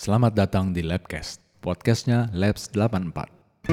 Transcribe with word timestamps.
Selamat 0.00 0.32
datang 0.32 0.72
di 0.72 0.80
Labcast, 0.80 1.60
podcastnya 1.60 2.32
Labs 2.32 2.72
84. 2.72 3.68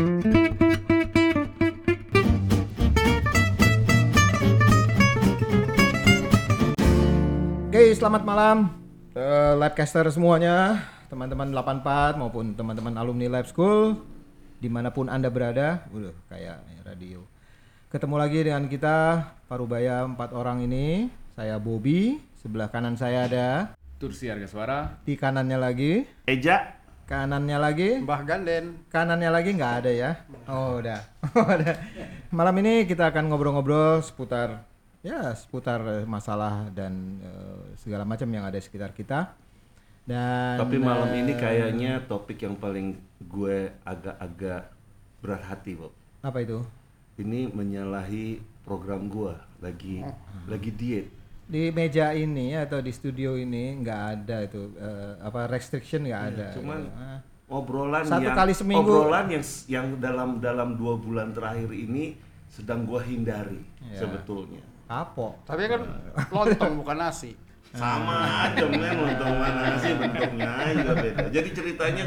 Oke, 7.71 7.95
selamat 7.95 8.27
malam 8.27 8.75
eh, 9.15 9.55
Labcaster 9.55 10.03
semuanya, 10.11 10.83
teman-teman 11.07 11.47
84 11.47 12.19
maupun 12.19 12.51
teman-teman 12.59 12.99
alumni 12.99 13.39
Lab 13.39 13.47
School, 13.47 13.95
di 14.59 14.67
mana 14.67 14.91
pun 14.91 15.07
anda 15.07 15.31
berada, 15.31 15.87
udah 15.95 16.11
kayak 16.27 16.59
radio. 16.83 17.23
Ketemu 17.87 18.15
lagi 18.19 18.39
dengan 18.43 18.67
kita 18.67 19.31
Parubaya 19.47 20.03
empat 20.03 20.35
orang 20.35 20.59
ini, 20.59 21.07
saya 21.39 21.55
Bobby, 21.55 22.19
sebelah 22.43 22.67
kanan 22.67 22.99
saya 22.99 23.31
ada, 23.31 23.76
Tursi 23.97 24.29
Harga 24.29 24.45
Suara. 24.45 24.79
di 25.01 25.17
kanannya 25.17 25.57
lagi, 25.57 26.05
Eja 26.29 26.77
kanannya 27.09 27.57
lagi, 27.57 27.89
Mbah 28.03 28.21
Ganden. 28.21 28.85
kanannya 28.93 29.31
lagi 29.31 29.49
nggak 29.55 29.73
ada 29.81 29.91
ya? 29.91 30.11
Oh 30.45 30.77
udah, 30.77 31.01
udah. 31.33 31.75
Malam 32.29 32.55
ini 32.61 32.85
kita 32.85 33.09
akan 33.09 33.31
ngobrol-ngobrol 33.31 34.03
seputar 34.03 34.61
ya 35.01 35.31
seputar 35.33 35.79
eh, 35.87 36.05
masalah 36.05 36.67
dan 36.69 37.17
eh, 37.23 37.73
segala 37.79 38.03
macam 38.03 38.27
yang 38.29 38.45
ada 38.45 38.59
di 38.59 38.65
sekitar 38.65 38.93
kita. 38.93 39.33
Dan 40.05 40.55
tapi 40.61 40.77
malam 40.77 41.09
eh, 41.11 41.19
ini 41.25 41.33
kayaknya 41.33 42.05
topik 42.05 42.39
yang 42.39 42.55
paling 42.55 42.95
gue 43.17 43.71
agak-agak 43.83 44.69
berat 45.19 45.43
hati 45.43 45.73
Bob 45.73 45.91
apa 46.21 46.37
itu? 46.43 46.61
ini 47.17 47.49
menyalahi 47.49 48.37
program 48.61 49.09
gue 49.09 49.33
lagi 49.57 50.05
lagi 50.45 50.69
diet 50.69 51.07
Di 51.47 51.71
meja 51.71 52.11
ini 52.11 52.51
atau 52.53 52.77
di 52.77 52.91
studio 52.91 53.33
ini 53.33 53.75
nggak 53.77 54.01
ada 54.13 54.43
itu 54.43 54.75
eh, 54.75 55.15
apa 55.17 55.47
restriction 55.47 56.03
nggak 56.03 56.23
ada. 56.29 56.47
cuman 56.53 56.79
Ah. 56.91 57.19
obrolan 57.47 58.03
Satu 58.03 58.19
yang 58.21 58.35
kali 58.35 58.51
seminggu. 58.51 58.83
obrolan 58.83 59.25
yang 59.27 59.43
yang 59.65 59.87
dalam 59.97 60.29
dalam 60.37 60.75
dua 60.75 60.95
bulan 60.95 61.31
terakhir 61.31 61.71
ini 61.71 62.19
sedang 62.45 62.83
gue 62.83 62.99
hindari 63.01 63.63
Ya. 63.81 63.95
sebetulnya 63.97 64.59
kapok. 64.85 65.39
Tapi 65.43 65.61
kan 65.65 65.81
lontong 66.35 66.73
bukan 66.77 66.97
nasi. 66.97 67.31
sama 67.69 68.15
aja 68.47 68.63
men 68.65 68.95
untuk 68.97 69.27
mana 69.29 69.75
sih 69.77 69.91
bentuknya 69.93 70.47
juga 70.73 70.93
beda 70.97 71.23
jadi 71.29 71.49
ceritanya 71.51 72.05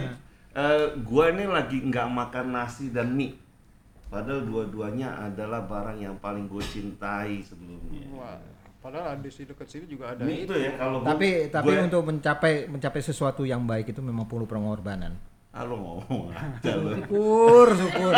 eh, 0.52 0.96
gua 1.00 1.28
ini 1.28 1.44
lagi 1.46 1.78
nggak 1.78 2.08
makan 2.10 2.46
nasi 2.50 2.88
dan 2.88 3.12
mie 3.12 3.36
padahal 4.08 4.40
dua-duanya 4.42 5.20
adalah 5.22 5.60
barang 5.62 6.00
yang 6.00 6.16
paling 6.16 6.44
gue 6.44 6.64
cintai 6.64 7.38
sebelumnya 7.40 8.08
Wah, 8.10 8.40
padahal 8.80 9.16
di 9.16 9.28
sini 9.28 9.46
dekat 9.46 9.68
sini 9.68 9.84
juga 9.86 10.10
ada 10.10 10.24
itu 10.24 10.50
ya 10.50 10.72
kalau 10.74 11.04
Tapi 11.04 11.48
tapi 11.48 11.68
gue- 11.70 11.84
untuk 11.84 12.02
mencapai 12.02 12.64
mencapai 12.66 13.00
sesuatu 13.00 13.44
yang 13.44 13.62
baik 13.62 13.88
itu 13.88 14.00
memang 14.00 14.24
perlu 14.24 14.44
pengorbanan. 14.44 15.12
ah, 15.50 15.62
lo 15.62 15.76
ngomong 15.76 16.30
aja 16.30 16.72
Syukur, 16.72 17.66
syukur. 17.74 18.12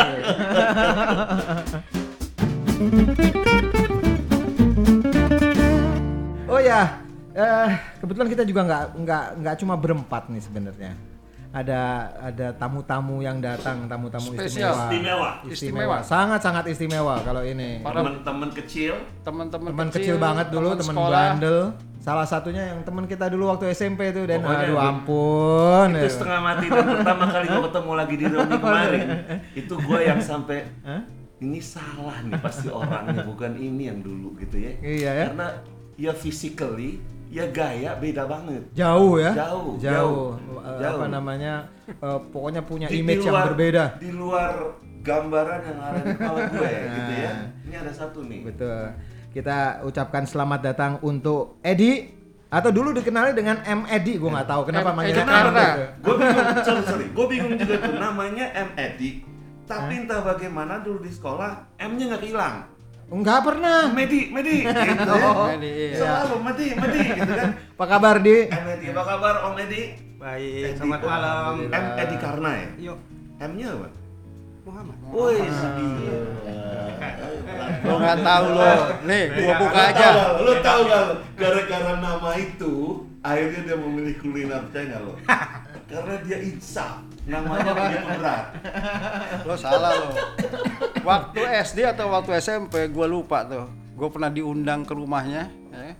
oh 6.45 6.59
ya, 6.59 6.99
eh, 7.33 7.69
kebetulan 7.99 8.29
kita 8.29 8.43
juga 8.43 8.61
nggak 8.63 8.83
nggak 8.97 9.23
nggak 9.39 9.55
cuma 9.57 9.75
berempat 9.75 10.29
nih 10.29 10.41
sebenarnya. 10.41 10.91
Ada 11.53 11.81
ada 12.17 12.47
tamu-tamu 12.51 13.21
yang 13.21 13.37
datang, 13.37 13.85
tamu-tamu 13.85 14.33
istimewa. 14.33 14.73
istimewa 14.89 15.29
Istimewa. 15.45 15.97
Sangat-sangat 16.01 16.65
istimewa 16.65 17.21
kalau 17.21 17.45
ini. 17.45 17.77
Teman-teman 17.79 18.49
kecil 18.51 18.97
teman-teman 19.21 19.69
Teman 19.69 19.87
kecil, 19.87 20.17
banget 20.17 20.49
dulu, 20.49 20.73
teman 20.73 20.95
bandel. 20.97 21.77
Salah 22.01 22.25
satunya 22.25 22.67
yang 22.67 22.81
teman 22.81 23.05
kita 23.05 23.29
dulu 23.29 23.47
waktu 23.47 23.71
SMP 23.71 24.11
itu 24.11 24.25
dan 24.25 24.41
Pokoknya 24.41 24.65
aduh 24.65 24.79
ampun. 24.81 25.87
itu 25.93 26.09
setengah 26.11 26.39
mati 26.41 26.65
dan 26.67 26.83
pertama 26.83 27.25
kali 27.29 27.45
gue 27.47 27.61
ketemu 27.63 27.91
lagi 27.93 28.13
di 28.13 28.25
reuni 28.27 28.55
kemarin 28.59 29.01
itu 29.55 29.73
gue 29.77 29.99
yang 30.01 30.19
sampai 30.19 30.59
ini 31.39 31.59
salah 31.59 32.19
nih 32.19 32.35
pasti 32.37 32.67
orangnya 32.67 33.23
bukan 33.23 33.55
ini 33.55 33.87
yang 33.87 33.99
dulu 33.99 34.35
gitu 34.35 34.55
ya 34.57 34.71
Iya 34.79 35.11
ya. 35.13 35.23
karena 35.31 35.47
ya 35.95 36.11
physically 36.11 36.99
ya 37.33 37.45
gaya 37.49 37.91
beda 37.95 38.23
banget 38.23 38.61
Jauh 38.71 39.17
ya? 39.17 39.31
Jauh, 39.33 39.73
Jauh. 39.75 40.37
jauh, 40.37 40.61
Eh, 40.61 40.77
jauh. 40.79 40.95
Apa 40.95 41.05
namanya? 41.09 41.53
eh, 41.83 42.19
pokoknya 42.29 42.61
punya 42.61 42.85
Di- 42.85 42.93
di 42.93 42.97
image 43.01 43.23
yang 43.23 43.33
luar- 43.33 43.47
berbeda. 43.49 43.83
di 43.97 44.09
luar 44.09 44.51
gambaran 45.01 45.59
yang 45.63 45.79
ada 45.81 45.99
di 45.99 46.11
kepala 46.13 46.39
gue 46.47 46.69
gitu 46.95 47.13
ya 47.17 47.33
ini 47.63 47.75
ada 47.75 47.91
satu 47.91 48.19
nih 48.23 48.41
Betul. 48.45 48.83
Kita 49.33 49.57
ucapkan 49.81 50.23
selamat 50.23 50.59
datang 50.63 50.91
untuk 51.01 51.57
Edi 51.59 52.05
atau 52.47 52.69
dulu 52.69 52.93
dikenali 52.93 53.33
dengan 53.33 53.65
M 53.65 53.81
Edi, 53.87 54.15
gue 54.15 54.29
nggak 54.29 54.45
tahu 54.45 54.61
kenapa 54.63 54.93
M. 54.93 54.95
manggilnya 54.95 55.17
Edi 55.19 55.25
M 55.25 55.33
Karna. 55.33 55.65
gitu. 55.65 55.83
gue 55.99 56.13
bingung 56.15 56.47
sorry 56.69 56.83
sorry 56.85 57.05
gue 57.09 57.25
bingung 57.27 57.53
juga 57.57 57.75
tuh 57.79 57.95
namanya 57.97 58.45
M 58.53 58.69
Edi 58.77 59.11
tapi 59.63 59.93
entah 59.97 60.21
bagaimana 60.21 60.79
dulu 60.79 61.01
di 61.01 61.09
sekolah 61.09 61.51
M-nya 61.81 62.13
nggak 62.13 62.23
hilang 62.23 62.55
Enggak 63.11 63.39
pernah. 63.43 63.91
Medi 63.91 64.29
Medi 64.29 64.55
gitu 64.67 65.13
Oh. 65.13 65.47
Medi, 65.51 65.69
iya. 65.69 65.97
selalu 65.97 66.35
Medi 66.41 66.67
Medi 66.73 66.99
gitu 67.13 67.33
kan 67.33 67.49
Apa 67.75 67.85
kabar 67.85 68.15
di? 68.19 68.37
M 68.47 68.65
Edi 68.69 68.85
apa 68.89 69.03
kabar 69.03 69.33
Om 69.47 69.55
Edi 69.59 69.83
Baik, 70.17 70.51
Edi, 70.55 70.77
selamat 70.79 71.01
malam. 71.03 71.53
M 71.67 71.85
Edi 71.99 72.15
Karna 72.15 72.51
ya 72.53 72.67
Yuk, 72.79 72.97
M-nya 73.43 73.67
apa 73.73 73.87
Muhammad. 74.63 74.95
Woi, 75.11 75.35
Lo 77.83 77.93
nggak 77.99 78.19
tahu 78.23 78.45
lo. 78.55 78.73
Nih, 79.03 79.23
gua 79.31 79.53
buka 79.59 79.81
aja. 79.91 80.07
Lo 80.39 80.53
tahu 80.63 80.81
gak? 80.87 81.03
Gara-gara 81.35 81.93
nama 81.99 82.31
itu, 82.39 82.73
akhirnya 83.19 83.59
dia 83.67 83.77
memilih 83.77 84.15
kuliner 84.23 84.63
China 84.71 84.97
lo. 85.03 85.13
Karena 85.91 86.15
dia 86.25 86.37
insaf, 86.41 87.05
namanya 87.27 87.71
begitu 87.75 88.07
berat. 88.17 88.45
Lo 89.45 89.55
salah 89.59 89.91
lo. 89.93 90.09
Waktu 91.03 91.39
SD 91.69 91.85
atau 91.85 92.09
waktu 92.09 92.39
SMP 92.39 92.87
gua 92.89 93.05
lupa 93.05 93.43
tuh. 93.45 93.67
Gua 93.93 94.09
pernah 94.09 94.31
diundang 94.33 94.87
ke 94.87 94.93
rumahnya, 94.95 95.51
ya. 95.69 95.93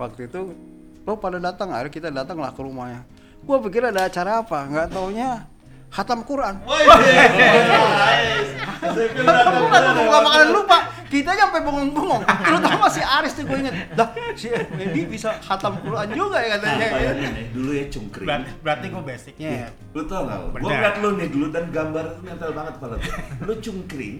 Waktu 0.00 0.30
itu 0.30 0.56
lo 1.04 1.12
pada 1.20 1.36
datang, 1.36 1.74
akhirnya 1.74 1.92
kita 1.92 2.08
datanglah 2.08 2.54
ke 2.54 2.60
rumahnya. 2.64 3.04
Gua 3.44 3.60
pikir 3.60 3.84
ada 3.84 4.08
acara 4.08 4.40
apa, 4.40 4.64
nggak 4.66 4.88
taunya 4.94 5.44
khatam 5.90 6.20
Quran. 6.26 6.54
Woi, 6.66 6.82
guys. 6.86 8.48
Saya 8.76 9.08
bilang, 9.14 9.46
Bukan 9.66 9.82
makanan 10.22 10.48
lupa. 10.52 10.78
Kita 11.06 11.32
aja 11.32 11.46
sampai 11.48 11.62
bengong-bengong. 11.62 12.22
Terutama 12.26 12.86
si 12.90 12.98
Aris 12.98 13.32
tuh 13.38 13.46
gue 13.46 13.58
inget. 13.62 13.74
Dah, 13.94 14.10
si 14.34 14.50
Edi 14.50 15.06
bisa 15.06 15.38
khatam 15.38 15.78
Quran 15.78 16.10
juga 16.12 16.42
ya 16.42 16.58
katanya. 16.58 16.86
Ya? 16.98 17.30
Dulu 17.54 17.70
ya 17.70 17.84
cungkring. 17.86 18.26
Berarti, 18.26 18.50
berarti 18.60 18.86
gue 18.90 19.02
basicnya 19.06 19.50
ya. 19.64 19.68
Lu 19.94 20.02
tau 20.10 20.26
gak? 20.26 20.38
Gue 20.58 20.66
ngeliat 20.66 20.96
lu 20.98 21.08
nih 21.14 21.28
dulu 21.30 21.46
dan 21.54 21.64
gambar 21.70 22.04
itu 22.10 22.20
nempel 22.26 22.50
banget 22.52 22.72
kepala 22.76 22.94
gue. 22.98 23.14
Lu 23.46 23.52
cungkring, 23.62 24.16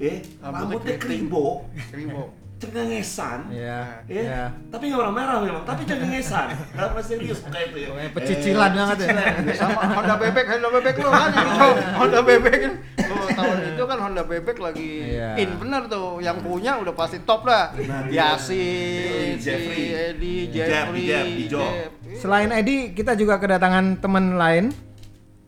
eh, 0.00 0.16
Rambutnya 0.40 0.96
keribo, 0.96 1.68
Keribo. 1.92 2.39
Cengengesan, 2.60 3.48
Iya. 3.48 4.04
Ya, 4.04 4.20
Iya. 4.20 4.42
tapi 4.68 4.92
nggak 4.92 5.00
orang 5.00 5.14
merah 5.16 5.36
memang, 5.40 5.64
tapi 5.64 5.82
cengengesan. 5.82 6.52
Nggak 6.76 6.88
pernah 6.92 7.04
serius 7.04 7.40
kayak 7.42 7.72
itu 7.72 7.78
ya. 7.80 7.88
Pokoknya 7.88 8.10
pecicilan 8.12 8.70
banget 8.70 8.96
ya. 9.00 9.08
Sama 9.56 9.80
Honda 9.90 10.14
Bebek, 10.14 10.44
Honda 10.46 10.68
Bebek 10.70 10.94
lo 11.00 11.10
kan. 11.10 11.30
Honda 12.00 12.20
Bebek 12.20 12.56
kan. 12.60 12.72
Tahun 13.30 13.58
itu 13.64 13.82
kan 13.82 13.98
Honda 13.98 14.22
Bebek 14.22 14.56
lagi 14.60 14.90
Iya. 15.10 15.40
in 15.40 15.50
bener 15.56 15.82
tuh. 15.88 16.20
Yang 16.20 16.36
punya 16.44 16.72
udah 16.76 16.92
pasti 16.92 17.18
top 17.20 17.42
lah. 17.42 17.72
Yasin, 18.06 19.34
si 19.34 19.40
Jeffrey. 19.40 19.84
Edi, 20.12 20.36
Jeffrey, 20.52 21.04
Ijo. 21.48 21.58
Jeb. 21.58 21.90
Selain 22.14 22.52
Edi, 22.52 22.92
kita 22.92 23.16
juga 23.16 23.40
kedatangan 23.40 23.96
teman 23.98 24.36
lain. 24.36 24.68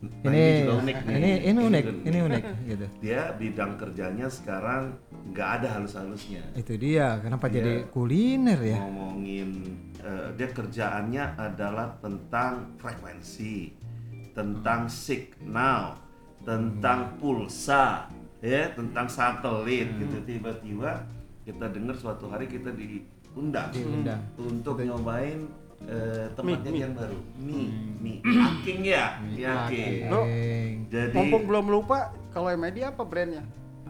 Nah, 0.03 0.35
ini 0.35 0.67
juga 0.67 0.73
unik 0.83 0.97
ini 1.07 1.31
ini 1.47 1.59
unik, 1.63 1.83
juga 1.87 2.01
ini 2.03 2.17
unik 2.19 2.43
gitu. 2.67 2.85
Dia 2.99 3.21
bidang 3.33 3.79
kerjanya 3.79 4.27
sekarang 4.27 4.99
nggak 5.23 5.49
ada 5.61 5.67
halus-halusnya. 5.79 6.43
Itu 6.53 6.75
dia, 6.75 7.15
kenapa 7.19 7.47
Iya. 7.47 7.55
jadi 7.57 7.73
kuliner 7.87 8.59
ya? 8.59 8.79
Ngomongin 8.83 9.49
eh, 9.97 10.27
dia 10.35 10.49
kerjaannya 10.49 11.39
adalah 11.39 11.95
tentang 11.97 12.75
frekuensi, 12.75 13.71
tentang 14.35 14.91
signal, 14.91 15.95
tentang 16.43 17.15
pulsa, 17.17 18.11
ya, 18.43 18.67
tentang 18.75 19.07
satelit 19.07 19.87
gitu. 19.95 20.19
Tiba-tiba 20.21 21.07
kita 21.43 21.71
dengar 21.71 21.95
suatu 21.95 22.27
hari 22.27 22.51
kita 22.51 22.75
diundang, 22.75 23.71
Diundang. 23.71 24.19
untuk 24.35 24.83
nyobain 24.83 25.47
eh, 25.83 26.27
tempatnya 26.31 26.71
Mie, 26.71 26.81
yang 26.83 26.93
baru. 26.95 27.19
Mie, 27.39 27.67
mie. 27.99 28.19
Aking 28.23 28.79
ya. 28.83 29.19
Lo- 30.07 30.27
Eng. 30.27 30.87
Jadi 30.87 31.15
Mumpung 31.15 31.43
belum 31.47 31.65
lupa, 31.69 32.11
kalau 32.31 32.51
Medi 32.55 32.83
apa 32.83 33.03
brandnya? 33.03 33.43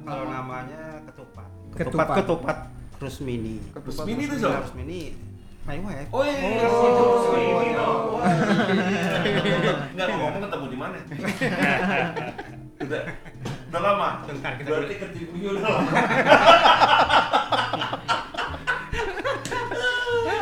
Kalau 0.04 0.26
namanya 0.28 1.00
ketupat. 1.08 1.48
Ketupat. 1.74 1.80
Ketupat, 1.80 2.08
ketupat 2.20 2.58
Rusmini. 3.00 3.56
Terus 3.72 3.98
mini 4.04 4.24
tuh 4.28 4.38
Zul? 4.40 4.52
Rusmini, 4.52 5.02
my 5.64 5.78
wife. 5.80 6.08
Oh 6.12 6.24
iya, 6.24 6.36
iya, 6.40 6.68
terus 6.68 7.26
ini 7.36 7.70
dong. 7.76 8.00
Wah. 8.16 8.28
Nggak 9.96 10.08
ngomong 10.12 10.42
ketemu 10.44 10.66
di 10.68 10.78
mana? 10.80 10.98
Udah, 12.84 13.02
udah 13.72 13.82
lama. 13.82 14.10
Bentar, 14.28 14.52
kita 14.60 14.68
Berarti 14.72 14.96
ketemu 15.00 15.56
udah 15.56 15.64
lama. 15.64 15.92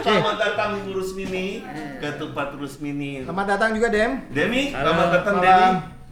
Selamat 0.01 0.37
datang 0.41 0.81
Ibu 0.81 0.97
Rusmini 0.97 1.61
ke 2.01 2.09
tempat 2.17 2.57
Rusmini. 2.57 3.21
Selamat 3.21 3.45
datang 3.53 3.69
juga 3.77 3.87
Dem. 3.93 4.25
Demi, 4.33 4.73
selamat 4.73 5.07
datang 5.13 5.35
Malam. 5.37 5.45
Demi. 5.45 5.69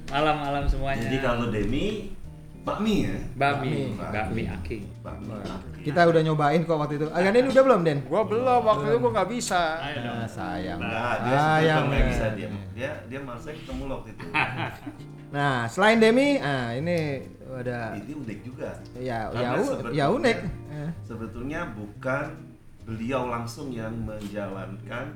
Malam-malam 0.10 0.64
semuanya. 0.70 1.02
Jadi 1.10 1.18
kalau 1.22 1.50
Demi, 1.50 2.14
bakmi 2.62 3.08
ya? 3.08 3.16
Bakmi, 3.36 3.96
Bakmi. 3.98 4.44
aki. 4.46 4.78
Bakmi. 5.02 5.32
Kita 5.80 6.06
udah 6.06 6.22
nyobain 6.22 6.62
kok 6.64 6.76
waktu 6.76 7.00
itu. 7.00 7.08
Agak 7.10 7.32
Den 7.32 7.48
udah 7.48 7.64
belum 7.64 7.82
Den? 7.82 8.00
Gua 8.06 8.22
belum 8.28 8.62
waktu 8.62 8.86
itu 8.90 8.98
gua 9.00 9.12
nggak 9.16 9.30
bisa. 9.32 9.64
Ah, 9.80 10.28
sayang. 10.28 10.80
Nah, 10.80 11.14
dia 11.24 11.38
sayang. 11.40 11.84
sebetulnya 11.88 12.06
bisa 12.12 12.26
dia. 12.36 12.48
Dia 12.76 12.92
dia 13.08 13.20
malah 13.24 13.42
ketemu 13.42 13.84
lo 13.88 13.94
waktu 14.00 14.10
itu. 14.14 14.26
Nah, 15.30 15.70
selain 15.70 16.02
Demi, 16.02 16.42
ah 16.42 16.74
ini 16.74 17.22
ada 17.54 17.94
Ini 17.94 18.18
unik 18.18 18.40
juga. 18.42 18.74
ya 18.98 19.30
Karena 19.30 19.62
ya, 19.94 19.94
ya 19.94 20.06
unik. 20.10 20.38
Eh, 20.74 20.90
Sebetulnya 21.06 21.70
bukan 21.70 22.34
beliau 22.82 23.30
langsung 23.30 23.70
yang 23.70 23.94
menjalankan 23.94 25.14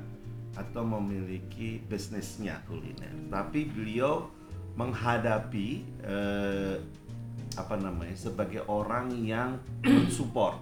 atau 0.54 0.86
memiliki 0.86 1.82
bisnisnya 1.90 2.62
kuliner, 2.70 3.10
tapi 3.26 3.66
beliau 3.66 4.30
menghadapi 4.78 5.82
eh, 6.06 6.78
apa 7.54 7.74
namanya 7.76 8.12
sebagai 8.12 8.62
orang 8.66 9.10
yang 9.16 9.56
mensupport 9.80 10.58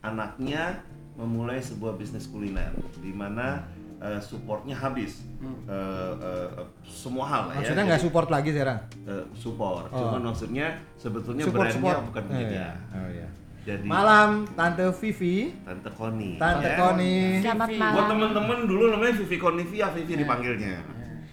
anaknya 0.00 0.82
memulai 1.14 1.58
sebuah 1.58 1.94
bisnis 1.94 2.26
kuliner 2.26 2.72
di 2.96 3.12
mana 3.12 3.62
eh, 3.98 4.18
supportnya 4.18 4.74
habis 4.74 5.22
Eh, 5.42 5.68
eh, 5.68 6.14
eh, 6.54 6.66
semua 6.84 7.26
hal 7.26 7.42
lah 7.44 7.52
ya. 7.52 7.58
Maksudnya 7.60 7.84
nggak 7.84 7.98
support 8.00 8.28
lagi 8.28 8.50
sekarang? 8.50 8.78
eh, 9.02 9.24
support, 9.32 9.86
Oh. 9.88 9.98
cuman 10.00 10.22
maksudnya 10.24 10.66
sebetulnya 10.94 11.42
Support 11.42 11.66
brandnya 11.66 11.82
support. 11.82 12.06
bukan 12.08 12.22
Oh, 12.24 12.38
iya. 12.40 12.68
Oh 12.88 13.08
iya. 13.10 13.28
jadi 13.62 13.82
Malam 13.84 14.30
Tante 14.48 14.86
Vivi, 14.96 15.50
Tante 15.60 15.90
Koni. 15.92 16.30
Tante 16.36 16.62
ya. 16.64 16.76
Koni. 16.76 17.14
Selamat 17.40 17.68
Buat 17.68 17.78
malam. 17.80 18.06
temen-temen 18.08 18.58
dulu 18.64 18.84
namanya 18.88 19.14
Vivi 19.16 19.36
Konivia, 19.36 19.86
Vivi 19.90 20.12
dipanggilnya. 20.16 20.76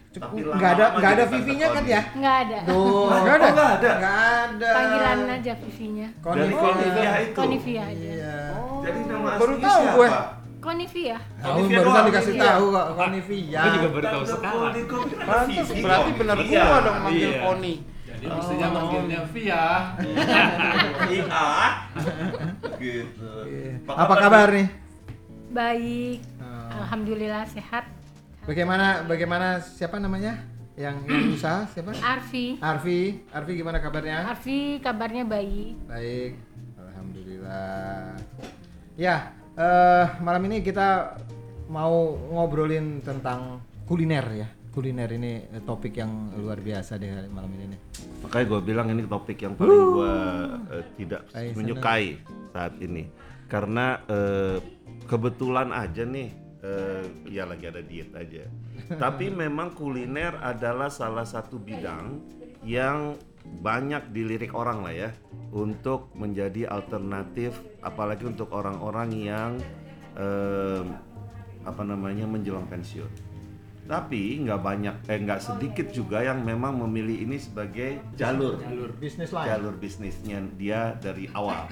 Tapi 0.09 0.41
Nggak 0.41 0.71
ada 0.73 0.85
lama-lama 0.89 0.97
nggak 0.97 1.11
ada 1.13 1.21
jadi 1.21 1.29
Tante 1.29 1.37
Vivinya 1.37 1.67
kan 1.69 1.83
ya? 1.85 2.01
Nggak 2.17 2.35
ada. 2.41 2.57
Tuh. 2.65 3.05
Nggak 3.05 3.35
ada? 3.37 3.45
Oh, 3.45 3.53
nggak 3.53 3.69
ada? 3.77 3.89
Nggak 3.93 4.17
ada. 4.25 4.69
Panggilan 4.73 5.19
aja 5.29 5.53
Vivinya. 5.53 6.07
Dari 6.17 6.53
Konivia 6.57 7.11
itu. 7.21 7.37
Konivia 7.37 7.83
aja. 7.85 8.09
Iya. 8.09 8.39
Jadi 8.79 8.99
nama 9.05 9.29
Baru 9.37 9.53
aslinya 9.53 9.69
tahu 9.69 9.83
gue. 9.93 10.09
Konivia. 10.59 11.17
Tahu 11.39 11.59
barusan 11.71 12.03
dikasih 12.09 12.33
iya. 12.33 12.41
tahu 12.41 12.65
kok 12.73 12.87
Konivia. 12.97 13.61
Gue 13.61 13.71
juga 13.77 13.87
baru 13.93 14.05
tahu 14.09 14.23
sekarang. 14.25 14.73
Vivi 15.45 15.77
berarti 15.85 16.11
benar 16.17 16.35
Konivia. 16.41 16.63
gua 16.65 16.77
dong 16.81 16.97
manggil 17.05 17.29
Iya. 17.29 17.41
Koni. 17.45 17.75
Jadi 18.09 18.25
mestinya 18.25 18.67
manggilnya 18.73 19.19
Via. 19.29 19.65
Iya. 21.05 21.37
Gitu. 22.81 23.31
Apa 23.85 24.13
kabar 24.17 24.47
nih? 24.57 24.67
Baik. 25.53 26.19
Oh. 26.41 26.81
Alhamdulillah 26.81 27.45
sehat. 27.45 27.98
Bagaimana 28.49 29.05
bagaimana 29.05 29.61
siapa 29.61 30.01
namanya? 30.01 30.41
Yang 30.73 31.05
yang 31.05 31.29
usaha 31.37 31.69
siapa? 31.69 31.93
Arfi. 32.01 32.57
Arfi, 32.57 33.21
Arfi 33.29 33.51
gimana 33.53 33.77
kabarnya? 33.77 34.25
Arfi 34.25 34.81
kabarnya 34.81 35.21
baik. 35.21 35.85
Baik, 35.85 36.33
alhamdulillah. 36.81 38.17
Ya, 38.97 39.37
eh, 39.53 40.05
malam 40.25 40.49
ini 40.49 40.65
kita 40.65 41.13
mau 41.69 42.17
ngobrolin 42.33 43.05
tentang 43.05 43.61
kuliner 43.85 44.25
ya. 44.33 44.47
Kuliner 44.73 45.13
ini 45.13 45.45
eh, 45.45 45.61
topik 45.61 46.01
yang 46.01 46.33
luar 46.33 46.57
biasa 46.57 46.97
deh 46.97 47.29
malam 47.29 47.53
ini 47.53 47.77
nih. 47.77 47.79
Makanya 48.25 48.45
gue 48.49 48.59
bilang 48.65 48.87
ini 48.89 49.05
topik 49.05 49.37
yang 49.45 49.53
paling 49.53 49.77
gue 49.93 50.15
tidak 50.97 51.21
Ay, 51.37 51.53
menyukai 51.53 52.17
saat 52.49 52.73
ini 52.81 53.05
karena 53.45 54.01
eh, 54.09 54.57
kebetulan 55.05 55.69
aja 55.69 56.01
nih 56.01 56.48
eh, 56.63 57.03
ya 57.29 57.43
lagi 57.47 57.65
ada 57.67 57.81
diet 57.83 58.11
aja. 58.15 58.45
Tapi 58.95 59.31
memang 59.31 59.75
kuliner 59.75 60.35
adalah 60.39 60.91
salah 60.91 61.27
satu 61.27 61.59
bidang 61.59 62.19
yang 62.63 63.15
banyak 63.63 64.11
dilirik 64.13 64.53
orang 64.53 64.83
lah 64.85 64.93
ya 64.93 65.09
untuk 65.49 66.13
menjadi 66.13 66.69
alternatif 66.69 67.55
apalagi 67.81 68.27
untuk 68.29 68.51
orang-orang 68.53 69.09
yang 69.15 69.51
eh, 70.19 70.83
apa 71.65 71.83
namanya 71.83 72.27
menjelang 72.29 72.67
pensiun. 72.67 73.27
Tapi 73.89 74.45
nggak 74.45 74.61
banyak, 74.61 74.95
eh 75.09 75.17
nggak 75.17 75.41
sedikit 75.41 75.89
juga 75.89 76.21
yang 76.21 76.45
memang 76.45 76.77
memilih 76.77 77.25
ini 77.25 77.41
sebagai 77.41 77.97
jalur 78.13 78.61
Jalur 78.61 78.93
bisnis 79.01 79.33
lain. 79.33 79.49
jalur 79.49 79.75
bisnisnya 79.81 80.45
dia 80.61 80.93
dari 81.01 81.25
awal. 81.33 81.65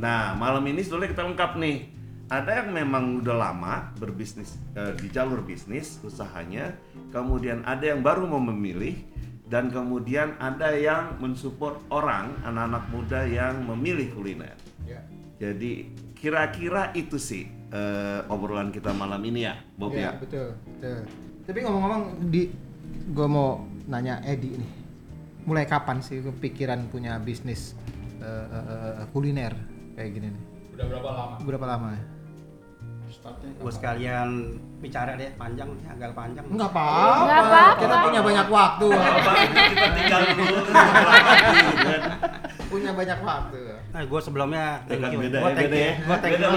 Nah 0.00 0.32
malam 0.32 0.64
ini 0.64 0.80
sebetulnya 0.80 1.12
kita 1.12 1.28
lengkap 1.28 1.60
nih. 1.60 1.97
Ada 2.28 2.60
yang 2.60 2.76
memang 2.76 3.24
udah 3.24 3.36
lama 3.40 3.88
berbisnis 3.96 4.60
eh, 4.76 4.92
di 5.00 5.08
jalur 5.08 5.40
bisnis 5.40 5.96
usahanya, 6.04 6.76
kemudian 7.08 7.64
ada 7.64 7.88
yang 7.88 8.04
baru 8.04 8.28
mau 8.28 8.40
memilih, 8.40 9.00
dan 9.48 9.72
kemudian 9.72 10.36
ada 10.36 10.76
yang 10.76 11.16
mensupport 11.24 11.80
orang 11.88 12.36
anak-anak 12.44 12.84
muda 12.92 13.24
yang 13.24 13.64
memilih 13.64 14.12
kuliner. 14.12 14.52
Ya. 14.84 15.00
Jadi 15.40 15.88
kira-kira 16.12 16.92
itu 16.92 17.16
sih 17.16 17.48
eh, 17.72 18.20
obrolan 18.28 18.68
kita 18.68 18.92
malam 18.92 19.24
ini 19.24 19.48
ya, 19.48 19.56
Bob 19.80 19.96
Iya, 19.96 20.12
ya. 20.12 20.20
betul, 20.20 20.48
betul. 20.76 20.98
Tapi 21.48 21.58
ngomong-ngomong 21.64 22.02
di 22.28 22.52
gua 23.16 23.24
mau 23.24 23.48
nanya 23.88 24.20
Edi 24.20 24.52
nih. 24.52 24.72
Mulai 25.48 25.64
kapan 25.64 26.04
sih 26.04 26.20
kepikiran 26.20 26.92
punya 26.92 27.16
bisnis 27.16 27.72
eh, 28.20 28.46
eh, 28.52 28.64
eh, 29.00 29.06
kuliner 29.16 29.56
kayak 29.96 30.10
gini 30.12 30.28
nih? 30.28 30.44
Udah 30.76 30.86
berapa 30.92 31.08
lama? 31.08 31.34
Berapa 31.40 31.66
lama 31.66 31.88
ya? 31.96 32.04
Gue 33.58 33.72
sekalian 33.72 34.28
bicara 34.78 35.12
deh 35.14 35.30
panjang 35.34 35.68
nih, 35.70 35.86
agak 35.88 36.12
panjang. 36.12 36.44
Enggak 36.46 36.70
apa-apa. 36.70 37.62
Kita 37.76 37.94
punya 38.02 38.20
banyak 38.20 38.46
waktu. 38.48 38.88
Kita 38.92 39.88
tinggal 39.92 40.22
dulu. 40.30 40.58
punya 42.68 42.90
banyak 42.92 43.18
waktu. 43.18 43.60
Nah, 43.88 44.02
gue 44.04 44.20
sebelumnya 44.20 44.64
thank 44.84 45.08
you. 45.08 45.18
beda 45.18 45.36
Gue 45.36 45.48
ya, 45.48 45.56
thank 45.56 45.66
beda 45.66 45.74
you. 45.74 45.82
ya. 45.82 45.94
Gue 45.98 46.16
thank 46.20 46.36
you. 46.36 46.48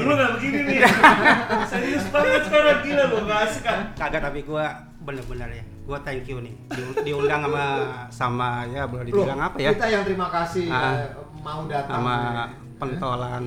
Dulu 0.00 0.12
nggak 0.12 0.30
begini 0.34 0.60
nih. 0.64 0.78
Serius 1.70 2.04
banget 2.08 2.42
sekarang 2.42 2.78
gila 2.80 3.04
lo 3.06 3.16
nggak 3.22 3.40
asik 3.46 3.62
kan. 3.62 3.78
Kagak 3.94 4.22
tapi 4.22 4.40
gue 4.42 4.64
bener-bener 4.98 5.48
ya. 5.52 5.64
Gue 5.82 5.98
thank 6.00 6.24
you 6.24 6.40
nih. 6.40 6.54
Di- 6.66 6.96
diundang 7.04 7.44
sama 7.44 7.64
sama 8.08 8.48
ya 8.66 8.88
boleh 8.88 9.04
dibilang 9.04 9.40
apa 9.42 9.56
ya? 9.56 9.70
Kita 9.70 9.86
yang 9.86 10.02
terima 10.02 10.28
kasih 10.32 10.66
Ah. 10.66 10.96
eh, 10.96 11.08
mau 11.38 11.68
datang. 11.68 12.00
Sama 12.00 12.16
nih. 12.16 12.48
pentolan 12.80 13.44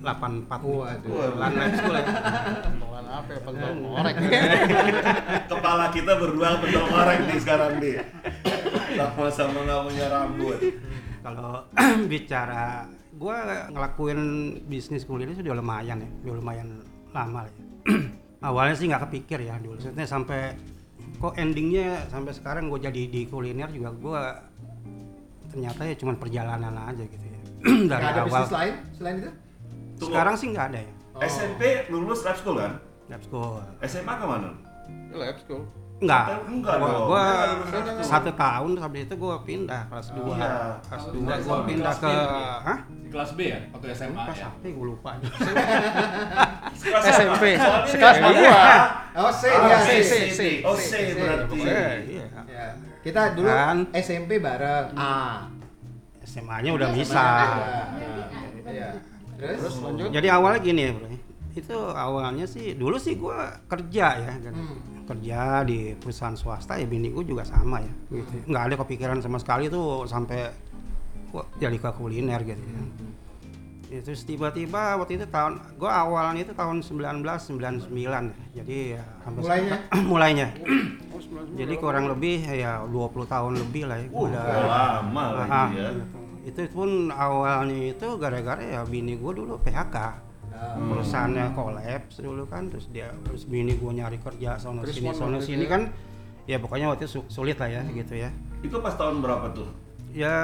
84 0.00 0.48
nih. 0.64 0.76
Waduh. 0.80 1.10
Pentolan 1.12 1.52
live 1.52 1.74
school 1.76 1.94
ya. 1.94 2.04
Pentolan 2.64 3.06
apa 3.06 3.30
ya? 3.30 3.40
Pentol 3.44 3.72
korek. 3.84 4.14
Kepala 5.46 5.84
kita 5.92 6.12
berdua 6.16 6.48
pentol 6.58 6.86
korek 6.88 7.18
nih 7.28 7.38
sekarang 7.40 7.72
nih. 7.78 7.94
Sama-sama 8.96 9.58
nggak 9.68 9.80
punya 9.86 10.06
rambut. 10.08 10.58
Kalau 11.20 11.52
bicara 12.10 12.88
gue 13.20 13.36
ngelakuin 13.76 14.20
bisnis 14.64 15.04
kuliner 15.04 15.36
sudah 15.36 15.52
lumayan 15.52 16.00
ya, 16.00 16.08
udah 16.24 16.34
lumayan 16.40 16.68
lama 17.12 17.44
ya. 17.44 17.52
Awalnya 18.48 18.74
sih 18.80 18.88
nggak 18.88 19.04
kepikir 19.04 19.44
ya 19.44 19.60
dulu, 19.60 19.76
maksudnya 19.76 20.08
sampai 20.08 20.56
kok 21.20 21.36
endingnya 21.36 22.08
sampai 22.08 22.32
sekarang 22.32 22.72
gue 22.72 22.80
jadi 22.80 23.02
di 23.12 23.28
kuliner 23.28 23.68
juga 23.68 23.92
gue 23.92 24.22
ternyata 25.52 25.84
ya 25.84 25.94
cuma 26.00 26.16
perjalanan 26.16 26.72
aja 26.88 27.04
gitu 27.04 27.26
ya 27.28 27.40
dari 27.92 28.04
ada 28.08 28.24
awal. 28.24 28.40
bisnis 28.40 28.52
lain 28.56 28.74
selain 28.96 29.16
itu? 29.20 29.30
Tunggu. 30.00 30.08
Sekarang 30.08 30.34
sih 30.34 30.48
nggak 30.48 30.66
ada 30.66 30.80
ya, 30.80 30.92
SMP 31.22 31.60
lulus 31.86 32.24
lab 32.24 32.34
school 32.34 32.56
kan? 32.56 32.72
lab 33.06 33.20
school. 33.20 33.60
SMA 33.82 34.12
ke 34.12 34.24
mana? 34.24 34.50
Lab 35.12 35.36
school. 35.36 35.62
Enggak, 36.00 36.40
Enggak 36.48 36.74
gua, 36.74 36.88
dong. 36.88 37.04
gua 37.04 37.20
Dia 37.20 37.28
nggak 37.28 37.50
lulus 37.52 37.68
lab 37.70 37.84
school. 37.84 38.08
satu 38.08 38.30
tahun 38.32 38.70
habis 38.78 39.00
itu 39.02 39.14
gue 39.14 39.36
pindah 39.44 39.82
kelas 39.86 40.06
2 40.08 40.32
Iya. 40.32 40.48
kelas 40.80 41.02
Oh, 41.02 41.12
2 41.12 41.20
kelas 41.20 41.38
gue 41.38 41.52
dua, 41.52 41.58
pindah 41.62 41.84
kelas 41.84 41.98
ke 42.00 42.12
hah? 42.64 42.78
Di 42.88 43.08
kelas 43.10 43.30
B 43.30 43.40
ya? 43.44 43.58
Waktu 43.68 43.86
SMA 43.92 44.22
Kelas 44.22 44.38
ya? 44.38 44.48
apa 44.48 44.66
gue 44.66 44.86
lupa 44.86 45.10
Kelas 46.80 47.04
SMP. 47.12 47.46
apa? 47.52 47.84
Sekelas 47.84 48.14
sama 48.16 48.30
gua. 48.32 48.62
Oh, 49.12 49.28
C 49.28 49.42
dia 49.44 49.78
C, 49.78 49.90
C. 50.00 50.12
C. 50.30 50.40
Oh, 50.62 50.72
C 50.72 50.92
berarti. 51.12 51.58
Eh, 51.60 51.92
iya. 52.08 52.26
Ya. 52.48 52.66
Kita 53.02 53.34
dulu. 53.34 53.48
SMP 53.92 54.30
bareng. 54.38 54.94
A. 54.94 55.44
SMA-nya 56.22 56.70
udah 56.72 56.88
bisa. 56.90 57.24
Iya. 58.64 58.88
Terus? 59.40 59.74
lanjut. 59.80 60.08
Jadi 60.10 60.28
awalnya 60.28 60.60
gini 60.60 60.82
ya, 60.82 60.92
Bro. 60.92 61.08
Itu 61.50 61.76
awalnya 61.90 62.44
sih 62.44 62.72
dulu 62.72 62.94
sih 62.96 63.16
gua 63.16 63.58
kerja 63.66 64.06
ya, 64.16 64.32
kan. 64.38 64.54
kerja 65.02 65.38
di 65.64 65.96
perusahaan 65.96 66.32
swasta 66.32 66.76
ya 66.76 66.86
bini 66.86 67.10
gue 67.10 67.24
juga 67.24 67.42
sama 67.42 67.82
ya, 67.82 67.90
gitu. 68.12 68.46
Nggak 68.46 68.62
ada 68.62 68.74
kepikiran 68.78 69.18
sama 69.18 69.36
sekali 69.36 69.66
tuh 69.66 70.06
sampai 70.06 70.46
gua 71.28 71.42
jadi 71.56 71.74
ke 71.74 71.90
kuliner 71.90 72.38
gitu. 72.44 72.62
Ya. 72.62 72.82
Itu 73.90 74.06
terus 74.06 74.22
tiba-tiba 74.22 74.94
waktu 74.94 75.18
itu 75.18 75.26
tahun 75.26 75.58
gua 75.74 76.06
awalnya 76.06 76.44
itu 76.44 76.54
tahun 76.54 76.78
1999 76.78 77.90
ya. 78.06 78.22
Jadi 78.54 78.76
ya 78.94 79.02
sampai 79.20 79.40
Mulainya? 79.40 79.76
sekarang- 79.82 80.06
mulainya. 80.10 80.46
Jadi 81.52 81.74
kurang 81.76 82.06
lebih 82.06 82.36
ya 82.44 82.86
20 82.86 82.94
tahun 83.26 83.52
lebih 83.58 83.82
lah 83.84 83.98
ya. 83.98 84.06
Uh, 84.08 84.22
udah 84.24 84.44
lama 84.62 85.24
lagi 85.36 85.50
Ah, 85.50 85.68
ya. 85.74 85.88
gitu. 85.90 86.18
Itu 86.42 86.60
pun 86.68 86.88
awalnya 87.08 87.90
itu 87.90 88.08
gara-gara 88.16 88.60
ya 88.60 88.80
bini 88.82 89.14
gue 89.14 89.32
dulu 89.34 89.58
PHK. 89.58 89.96
perusahaannya 90.60 91.56
kolaps 91.56 92.20
dulu 92.20 92.44
kan 92.44 92.68
terus 92.68 92.84
dia 92.86 93.08
terus 93.24 93.42
bini 93.42 93.72
gue 93.72 93.90
nyari 93.90 94.20
kerja 94.20 94.60
sono 94.60 94.84
Terus 94.84 94.92
sini 94.94 95.08
sono 95.10 95.40
sini 95.40 95.64
ya? 95.64 95.70
kan 95.70 95.82
ya 96.44 96.56
pokoknya 96.56 96.86
waktu 96.86 97.08
itu 97.08 97.16
su- 97.16 97.28
sulit 97.32 97.56
lah 97.56 97.64
ya 97.66 97.80
gitu 97.86 98.12
ya 98.14 98.28
Itu 98.60 98.76
pas 98.78 98.92
tahun 98.92 99.24
berapa 99.24 99.48
tuh? 99.50 99.64
ya 100.10 100.36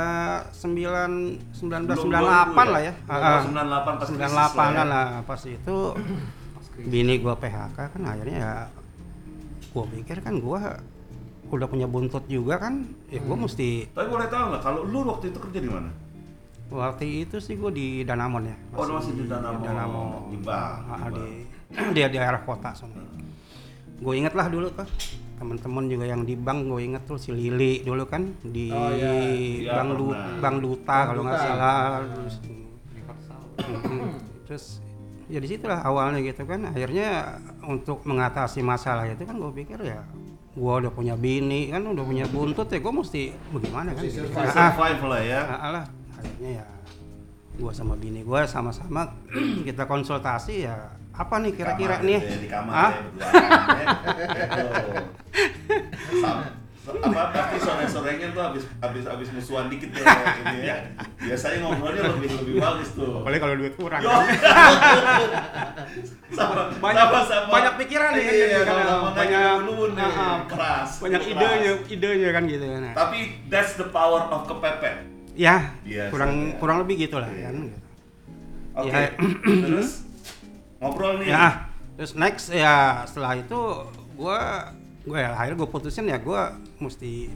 sembilan 0.49 1.11
sembilan 1.53 1.81
belas 1.85 1.99
sembilan 1.99 2.23
2000 2.23 2.25
delapan 2.25 2.65
ya? 2.65 2.73
lah 2.73 2.81
ya 2.81 2.93
Ah, 3.05 3.12
ah. 3.12 3.41
98 3.45 3.53
pas 3.93 4.07
sembilan 4.09 4.09
krisis 4.25 4.33
lah 4.33 4.49
delapan 4.49 4.71
ya. 4.73 4.85
lah 4.87 5.07
pas 5.21 5.41
itu 5.45 5.76
bini 6.79 7.15
gue 7.19 7.35
PHK 7.37 7.76
kan 7.76 8.03
akhirnya 8.03 8.38
ya 8.38 8.55
gue 9.69 9.85
pikir 9.93 10.17
kan 10.23 10.35
gue 10.35 10.61
udah 11.49 11.67
punya 11.67 11.87
buntut 11.87 12.26
juga 12.26 12.59
kan 12.59 12.83
ya 13.07 13.19
gue 13.19 13.37
mesti 13.37 13.87
Tapi 13.88 14.07
boleh 14.07 14.26
tahu 14.26 14.45
nggak 14.49 14.62
kalau 14.62 14.81
lu 14.83 14.99
waktu 15.07 15.31
itu 15.31 15.38
kerja 15.41 15.61
di 15.61 15.71
mana? 15.71 15.91
waktu 16.67 17.05
itu 17.23 17.38
sih 17.38 17.55
gue 17.55 17.71
di 17.71 17.87
Danamon 18.03 18.43
ya 18.45 18.57
Oh, 18.73 18.83
masih 18.85 19.15
di 19.15 19.25
Danamon. 19.25 19.62
Danamon. 19.62 20.07
Di 20.29 20.38
bank. 20.41 20.79
Ah, 20.88 21.09
di 21.09 21.26
di 21.93 22.00
daerah 22.03 22.41
kota 22.41 22.71
sana 22.73 22.99
gue 23.97 24.12
inget 24.12 24.35
lah 24.35 24.47
dulu 24.47 24.69
tuh 24.71 24.85
teman-teman 25.37 25.87
juga 25.87 26.05
yang 26.05 26.21
di 26.21 26.35
bank 26.35 26.67
gue 26.67 26.81
inget 26.83 27.03
tuh 27.05 27.17
si 27.17 27.31
Lili 27.31 27.81
dulu 27.81 28.05
kan 28.05 28.26
di 28.43 28.69
Oh, 28.69 28.91
iya. 28.91 29.12
Iya, 29.62 29.73
bank, 29.73 29.91
Du- 29.95 30.19
bank 30.37 30.57
duta 30.59 30.85
Bank 30.87 31.07
kalau 31.07 31.23
nggak 31.23 31.38
salah 31.38 31.81
terus 32.05 32.35
terus 34.47 34.65
ya 35.26 35.38
di 35.38 35.49
situlah 35.49 35.81
awalnya 35.81 36.19
gitu 36.21 36.43
kan 36.43 36.67
akhirnya 36.67 37.38
untuk 37.62 38.03
mengatasi 38.03 38.61
masalah 38.61 39.07
itu 39.07 39.23
kan 39.23 39.35
gue 39.35 39.53
pikir 39.57 39.79
ya 39.83 40.03
gue 40.57 40.73
udah 40.81 40.89
punya 40.89 41.15
bini 41.21 41.69
kan 41.69 41.85
udah 41.85 42.01
punya 42.01 42.25
buntut 42.25 42.73
ya 42.73 42.81
gue 42.81 42.93
mesti 42.97 43.23
bagaimana 43.53 43.93
kan 43.93 44.03
gitu. 44.09 44.25
survive. 44.25 44.41
Ah, 44.41 44.49
ah. 44.49 44.73
Survive 44.73 45.03
lah 45.05 45.21
ya. 45.21 45.41
Nah, 45.45 45.71
lah 45.71 45.85
akhirnya 46.17 46.51
ya 46.65 46.67
gua 47.57 47.73
sama 47.73 47.97
bini 47.97 48.21
gua 48.21 48.45
sama-sama 48.45 49.17
kita 49.69 49.89
konsultasi 49.89 50.69
ya 50.69 50.93
apa 51.17 51.41
nih 51.41 51.57
kira-kira 51.57 52.05
nih 52.05 52.21
di 52.45 52.49
kamar 52.49 52.93
ya 53.17 53.33
ya. 56.88 57.02
Apa 57.02 57.23
pasti 57.28 57.57
sore-sorenya 57.59 58.31
tuh 58.31 58.43
habis 58.43 58.62
habis 58.78 59.02
habis 59.02 59.28
musuhan 59.31 59.66
dikit 59.66 59.90
ya 59.90 60.07
ini 60.40 60.59
ya. 60.64 60.76
Biasanya 61.26 61.59
ngobrolnya 61.61 62.02
lebih 62.09 62.31
lebih 62.37 62.55
bagus 62.57 62.88
tuh. 62.93 63.21
Apalagi 63.21 63.40
kalau 63.40 63.55
duit 63.57 63.75
kurang 63.75 64.00
Yo. 64.00 64.11
sama, 66.28 66.62
Banyak- 66.76 67.09
sama, 67.09 67.21
sama. 67.25 67.49
banyak 67.50 67.75
pikiran 67.76 68.11
nih 68.12 68.23
kan 68.23 68.33
Iya, 68.33 68.47
kan, 68.61 68.75
sama 68.85 69.09
banyak- 69.11 69.61
nih, 69.88 70.05
ah, 70.05 70.11
ah. 70.11 70.37
keras. 70.47 70.90
banyak 70.99 71.21
keras. 71.23 71.33
idenya 71.33 71.73
idenya 71.88 72.31
kan 72.31 72.43
gitu 72.45 72.64
nah. 72.69 72.93
Tapi 72.95 73.19
that's 73.47 73.75
the 73.75 73.88
power 73.88 74.23
of 74.25 74.47
kepepet. 74.47 74.97
ya 75.35 75.69
Biasa, 75.83 76.11
kurang 76.11 76.33
ya. 76.33 76.57
kurang 76.57 76.76
lebih 76.81 76.95
gitulah 76.99 77.28
Iya. 77.28 77.45
kan 77.47 77.57
gitu. 77.62 77.78
Oke. 78.76 78.88
Ya. 78.90 79.09
Terus 79.43 79.90
ngobrol 80.76 81.12
nih. 81.19 81.28
ya 81.28 81.47
terus 81.97 82.12
next 82.12 82.52
ya 82.52 82.76
setelah 83.02 83.33
itu 83.35 83.61
gua 84.14 84.69
gue 85.07 85.15
ya 85.17 85.31
akhirnya 85.33 85.57
gue 85.57 85.71
putusin 85.71 86.11
ya 86.11 86.19
gua 86.19 86.51
mesti 86.77 87.31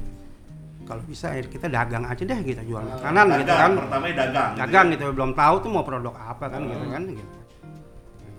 kalau 0.82 1.06
bisa 1.06 1.30
ya 1.30 1.46
kita 1.46 1.70
dagang 1.70 2.02
aja 2.02 2.18
deh 2.18 2.40
gitu 2.42 2.58
jual 2.66 2.82
makanan 2.82 3.30
Dagang, 3.30 3.40
gitu 3.40 3.52
kan. 3.54 3.70
Pertama 3.78 4.04
dagang. 4.10 4.50
gitu 4.50 4.58
dagang 4.58 4.86
ya. 4.86 4.92
gitu 4.98 5.04
belum 5.14 5.32
tahu 5.38 5.54
tuh 5.62 5.70
mau 5.70 5.84
produk 5.86 6.14
apa 6.18 6.44
kan 6.50 6.60
gitu 6.66 6.82
Hmm. 6.82 6.90
kan 6.90 7.02
gitu. 7.06 7.34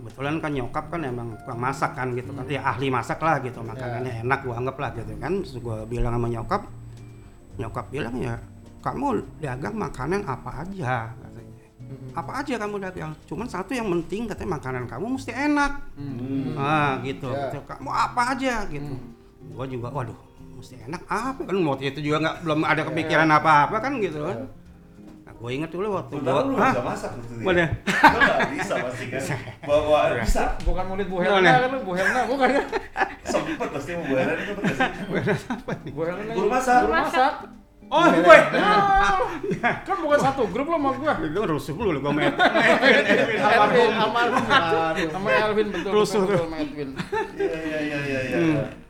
Kebetulan 0.02 0.36
kan 0.42 0.52
nyokap 0.52 0.86
kan 0.90 1.00
emang 1.06 1.28
tukang 1.38 1.60
masak 1.62 1.92
kan 1.96 2.08
gitu 2.12 2.30
kan. 2.34 2.44
Ya 2.46 2.62
ahli 2.66 2.92
masak 2.92 3.24
lah 3.24 3.40
gitu 3.40 3.64
makanannya 3.64 4.28
enak 4.28 4.40
gua 4.44 4.56
anggap 4.60 4.76
lah 4.78 4.90
gitu 4.92 5.14
kan. 5.16 5.34
Terus 5.40 5.56
gua 5.64 5.78
bilang 5.88 6.12
sama 6.12 6.28
nyokap 6.28 6.62
nyokap 7.56 7.86
bilang 7.88 8.16
ya 8.20 8.36
kamu 8.84 9.08
dagang 9.40 9.76
makanan 9.78 10.22
apa 10.28 10.50
aja? 10.68 11.14
katanya. 11.16 11.56
Apa 12.12 12.32
aja 12.44 12.54
kamu 12.60 12.76
dagang? 12.82 13.12
Cuman 13.30 13.48
satu 13.48 13.72
yang 13.72 13.88
penting 13.88 14.28
katanya 14.28 14.60
makanan 14.60 14.84
kamu 14.92 15.06
mesti 15.16 15.32
enak. 15.32 15.72
Hmm. 15.96 16.60
ah 16.60 17.00
gitu. 17.00 17.32
Ya. 17.32 17.48
Gitu, 17.48 17.64
kamu 17.64 17.88
apa 17.88 18.22
aja 18.36 18.68
gitu 18.68 18.92
gua 19.51 19.65
juga 19.67 19.88
waduh 19.91 20.17
mesti 20.62 20.77
enak 20.86 21.01
apa 21.10 21.41
kan 21.41 21.58
waktu 21.65 21.84
itu 21.89 22.00
juga 22.05 22.17
nggak 22.22 22.36
belum 22.46 22.60
ada 22.62 22.81
kepikiran 22.86 23.29
apa-apa 23.34 23.77
kan 23.81 23.98
gitu 23.98 24.22
kan 24.22 24.46
nah, 25.25 25.34
gue 25.34 25.50
inget 25.58 25.74
dulu 25.74 25.98
waktu 25.98 26.22
lu 26.22 26.53
Hah? 26.53 26.70
bisa 26.70 26.81
masak 26.86 27.12
gitu 27.17 27.34
ya. 27.41 27.67
Lu 27.81 28.20
nggak 28.22 28.50
bisa 28.53 28.74
pasti 28.77 29.05
kan. 29.10 29.22
Bawa 29.70 30.00
bisa. 30.22 30.43
Bukan 30.62 30.84
murid 30.86 31.08
Bu 31.10 31.17
Helena 31.17 31.50
Helena 31.50 31.60
kan 31.65 31.70
lu 31.74 31.79
Bu 31.81 31.91
Helena 31.98 32.22
bukan 32.29 32.48
ya? 32.53 32.63
Sempet 33.34 33.70
pasti 33.74 33.91
mau 33.98 34.05
bayaran 34.05 34.38
itu 34.38 34.51
betul 34.53 34.74
nggak 34.77 35.38
sih? 35.41 35.89
Bu 35.89 36.01
Helena. 36.05 36.31
Guru 36.38 36.48
masak. 36.53 36.77
Guru 36.86 36.93
masak. 36.93 37.34
oh 37.91 38.05
gue 38.08 38.38
Kan 39.60 39.98
bukan 40.00 40.20
satu 40.22 40.43
grup 40.48 40.67
lo 40.70 40.77
sama 40.79 40.89
gua. 40.96 41.13
itu 41.25 41.41
rusuh 41.43 41.74
dulu 41.75 41.98
gue 42.00 42.13
main 42.13 42.31
Edwin, 42.31 43.91
Almarhum. 43.98 44.46
Sama 45.10 45.29
Elvin 45.41 45.67
betul. 45.74 45.89
Rusuh 45.89 46.22
betul, 46.24 46.38
tuh. 46.38 46.46
sama 46.46 46.55
Edwin. 46.62 46.89
Iya 47.36 47.79
iya 47.81 48.00
iya 48.05 48.20
iya. 48.29 48.81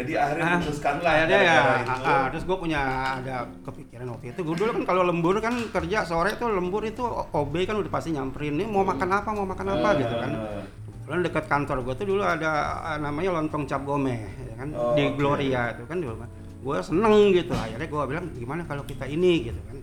Jadi 0.00 0.12
akhirnya 0.14 0.46
Ah, 0.46 0.58
putuskan 0.58 0.94
lah 0.98 1.12
akhirnya 1.12 1.38
ya 1.40 1.56
itu. 1.76 1.90
ah, 1.90 1.98
ah, 2.04 2.24
terus 2.28 2.44
gue 2.44 2.56
punya 2.58 2.80
ada 3.16 3.36
kepikiran 3.62 4.06
waktu 4.08 4.26
itu 4.28 4.40
gue 4.40 4.56
dulu 4.56 4.70
kan 4.72 4.84
kalau 4.84 5.02
lembur 5.04 5.34
kan 5.38 5.54
kerja 5.68 5.98
sore 6.02 6.30
tuh 6.34 6.48
lembur 6.48 6.82
itu 6.82 7.02
OB 7.28 7.54
kan 7.64 7.76
udah 7.76 7.88
pasti 7.88 8.10
nyamperin 8.10 8.54
nih 8.54 8.66
mau 8.66 8.82
makan 8.82 9.08
apa 9.12 9.28
mau 9.30 9.44
makan 9.44 9.66
apa 9.72 9.88
gitu 9.96 10.14
kan 10.14 10.30
Eh, 10.30 10.62
Kebetulan 11.00 11.24
dekat 11.24 11.44
kantor 11.46 11.76
gue 11.82 11.94
tuh 11.96 12.06
dulu 12.06 12.22
ada 12.22 12.50
ah, 12.84 12.98
namanya 12.98 13.30
lontong 13.34 13.64
cap 13.64 13.80
gome 13.82 14.12
ya 14.38 14.54
kan 14.56 14.68
Oh, 14.70 14.92
di. 14.92 15.08
Gloria 15.10 15.72
itu 15.72 15.82
kan 15.82 15.98
dulu 15.98 16.16
kan 16.16 16.28
gue 16.58 16.76
seneng 16.80 17.14
gitu 17.32 17.52
akhirnya 17.52 17.86
gue 17.86 18.02
bilang 18.04 18.26
gimana 18.32 18.62
kalau 18.62 18.82
kita 18.82 19.04
ini 19.04 19.46
gitu 19.46 19.60
kan 19.62 19.76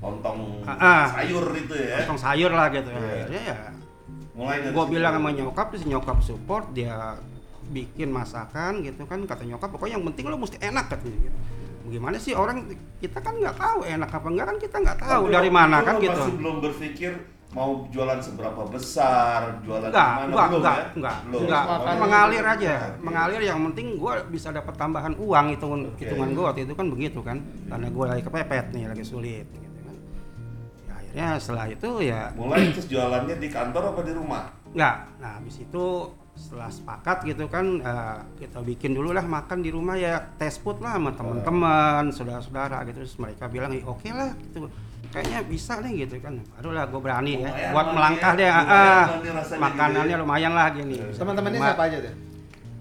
Lontong 0.00 0.38
Ah, 0.62 0.74
ah. 0.74 1.04
sayur 1.12 1.46
itu 1.52 1.74
ya. 1.76 2.02
lontong 2.02 2.18
sayur 2.20 2.50
lah 2.50 2.66
gitu 2.68 2.88
Iya. 2.88 3.02
akhirnya 3.20 3.42
ya 3.44 3.58
Mulai 4.32 4.56
gue 4.64 4.84
bilang 4.88 5.12
sama 5.14 5.30
nyokap 5.30 5.66
terus 5.68 5.84
nyokap 5.84 6.18
support 6.20 6.64
dia 6.72 7.18
bikin 7.72 8.12
masakan 8.12 8.84
gitu 8.84 9.02
kan 9.08 9.24
kata 9.24 9.42
nyokap 9.42 9.72
pokoknya 9.72 9.96
yang 9.96 10.04
penting 10.12 10.24
lo 10.28 10.36
mesti 10.36 10.60
enak 10.60 10.86
katanya 10.92 11.18
gitu. 11.26 11.38
Bagaimana 11.82 12.16
sih 12.20 12.32
orang 12.36 12.68
kita 13.00 13.18
kan 13.18 13.34
nggak 13.34 13.56
tahu 13.58 13.78
enak 13.82 14.10
apa 14.12 14.26
enggak 14.30 14.46
kan 14.46 14.56
kita 14.60 14.76
nggak 14.78 14.98
tahu 15.02 15.22
Tapi 15.26 15.34
dari 15.34 15.50
waktu 15.50 15.56
mana 15.56 15.76
itu 15.80 15.86
kan 15.88 15.94
lo 15.96 16.02
gitu. 16.04 16.20
Masih 16.22 16.34
belum 16.38 16.56
berpikir 16.62 17.12
mau 17.52 17.84
jualan 17.92 18.16
seberapa 18.16 18.62
besar, 18.64 19.60
jualan 19.60 19.92
Enggak, 19.92 20.08
di 20.08 20.16
mana 20.16 20.24
enggak, 20.32 20.46
belum 20.48 20.60
enggak, 20.62 20.72
ya? 20.72 20.86
enggak, 20.96 21.16
Belum. 21.28 21.40
enggak, 21.44 21.64
Makan 21.68 21.96
mengalir 22.00 22.40
itu. 22.40 22.52
aja, 22.56 22.72
Oke. 22.72 23.00
mengalir 23.04 23.40
yang 23.44 23.58
penting 23.68 23.86
gue 24.00 24.14
bisa 24.32 24.48
dapat 24.48 24.72
tambahan 24.72 25.12
uang 25.20 25.46
hitungan 25.52 25.80
Oke. 25.84 26.00
hitungan 26.00 26.28
gue 26.32 26.44
waktu 26.48 26.60
itu 26.64 26.72
kan 26.72 26.86
begitu 26.88 27.20
kan, 27.20 27.36
karena 27.68 27.86
gue 27.92 28.04
lagi 28.08 28.22
kepepet 28.24 28.66
nih, 28.72 28.84
lagi 28.88 29.04
sulit 29.04 29.46
gitu 29.52 29.78
kan. 29.84 29.94
Ya, 30.88 30.92
akhirnya 30.96 31.28
setelah 31.36 31.66
itu 31.68 31.90
ya 32.00 32.20
Mulai 32.32 32.72
terus 32.72 32.88
jualannya 32.88 33.36
di 33.36 33.48
kantor 33.52 33.82
apa 33.92 34.00
di 34.00 34.12
rumah? 34.16 34.44
Enggak. 34.72 34.96
Nah, 35.20 35.30
habis 35.36 35.56
itu 35.60 35.84
setelah 36.32 36.72
sepakat 36.72 37.28
gitu 37.28 37.44
kan 37.46 37.80
eh, 37.80 38.18
kita 38.40 38.64
bikin 38.64 38.96
dulu 38.96 39.12
lah 39.12 39.24
makan 39.24 39.60
di 39.60 39.68
rumah 39.68 40.00
ya 40.00 40.16
test 40.40 40.64
food 40.64 40.80
lah 40.80 40.96
sama 40.96 41.12
teman-teman, 41.12 42.08
saudara-saudara 42.08 42.82
gitu 42.88 43.04
terus 43.04 43.16
mereka 43.20 43.46
bilang 43.52 43.72
"Eh, 43.76 43.84
oke 43.84 44.08
lah 44.10 44.32
gitu. 44.40 44.68
Kayaknya 45.12 45.38
bisa 45.44 45.76
nih 45.84 46.08
gitu 46.08 46.24
kan. 46.24 46.40
Barulah 46.56 46.88
gue 46.88 47.00
berani 47.04 47.32
ya 47.44 47.52
Lumayan 47.52 47.72
buat 47.76 47.84
lah 47.84 47.92
melangkah 47.92 48.32
nih 48.32 48.40
deh. 48.40 48.48
ya. 48.48 48.54
ah, 48.64 49.04
makanannya 49.60 50.04
gitu 50.08 50.16
ya. 50.16 50.22
lumayan 50.24 50.52
lah 50.56 50.66
gini. 50.72 50.96
Teman-temannya 51.12 51.58
siapa 51.60 51.84
aja 51.84 51.98
tuh? 52.00 52.31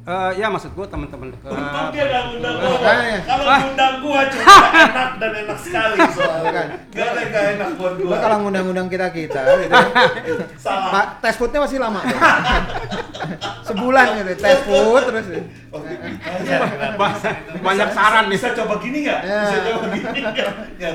Eh, 0.01 0.31
ya 0.33 0.49
maksud 0.49 0.73
gue 0.73 0.85
teman-teman 0.89 1.29
dekat. 1.29 1.53
Untung 1.53 1.93
dia 1.93 2.03
nggak 2.09 2.23
ngundang 2.25 2.55
gua. 2.57 2.91
Kalau 3.21 3.43
Ah. 3.45 3.59
ngundang 3.61 3.95
gua 4.01 4.21
cuma 4.33 4.55
enak 4.73 5.09
dan 5.21 5.31
enak 5.45 5.57
sekali 5.61 5.97
soalnya. 6.09 6.49
Kan. 6.51 6.67
Gak 6.89 7.05
ada 7.05 7.21
nggak 7.21 7.45
enak 7.53 7.69
buat 7.77 7.93
gua. 8.01 8.07
Gua 8.09 8.17
kalau 8.17 8.37
ngundang-undang 8.41 8.87
kita 8.89 9.07
kita 9.13 9.41
gitu. 9.61 9.77
Salah. 10.57 10.89
Pak, 10.89 11.05
tes 11.21 11.35
foodnya 11.37 11.61
masih 11.61 11.77
lama. 11.77 12.01
tuh. 12.01 12.17
Sebulan 13.69 14.05
gitu, 14.17 14.31
tes 14.35 14.59
food 14.65 15.03
terus. 15.05 15.25
Oh, 15.71 15.79
bisa. 15.79 17.31
banyak 17.57 17.89
saran 17.89 18.27
nih. 18.27 18.35
Bisa 18.35 18.51
coba 18.53 18.75
gini 18.77 18.97
nggak? 19.01 19.19
Ya. 19.21 19.39
Bisa 19.41 19.57
coba 19.65 19.85
gini 19.89 20.19
nggak? 20.19 20.35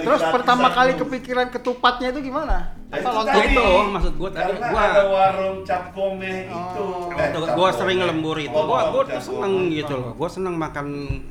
Terus 0.05 0.23
pertama 0.23 0.69
kali 0.69 0.93
terus. 0.93 1.01
kepikiran 1.03 1.47
ketupatnya 1.49 2.09
itu 2.11 2.21
gimana? 2.23 2.77
Nah, 2.87 2.93
Apa 2.93 2.99
itu 2.99 3.09
lontong 3.11 3.27
tadi. 3.41 3.51
itu 3.51 3.65
maksud 3.89 4.13
gua 4.15 4.31
tadi, 4.31 4.53
Karena 4.53 4.69
gua- 4.69 4.87
ada 4.87 5.03
warung 5.09 5.57
cap 5.63 5.85
gomeh 5.91 6.39
itu. 6.47 6.87
Eh, 7.11 7.29
gue 7.33 7.69
sering 7.73 7.99
lembur 8.01 8.37
itu, 8.39 8.53
Oh, 8.53 8.63
gue 8.65 8.79
gue 8.87 9.03
cap 9.03 9.13
tuh 9.13 9.23
seneng 9.27 9.55
gomeh. 9.59 9.75
gitu 9.75 9.95
loh. 9.97 10.13
Gue 10.13 10.29
seneng 10.29 10.55
makan 10.55 10.87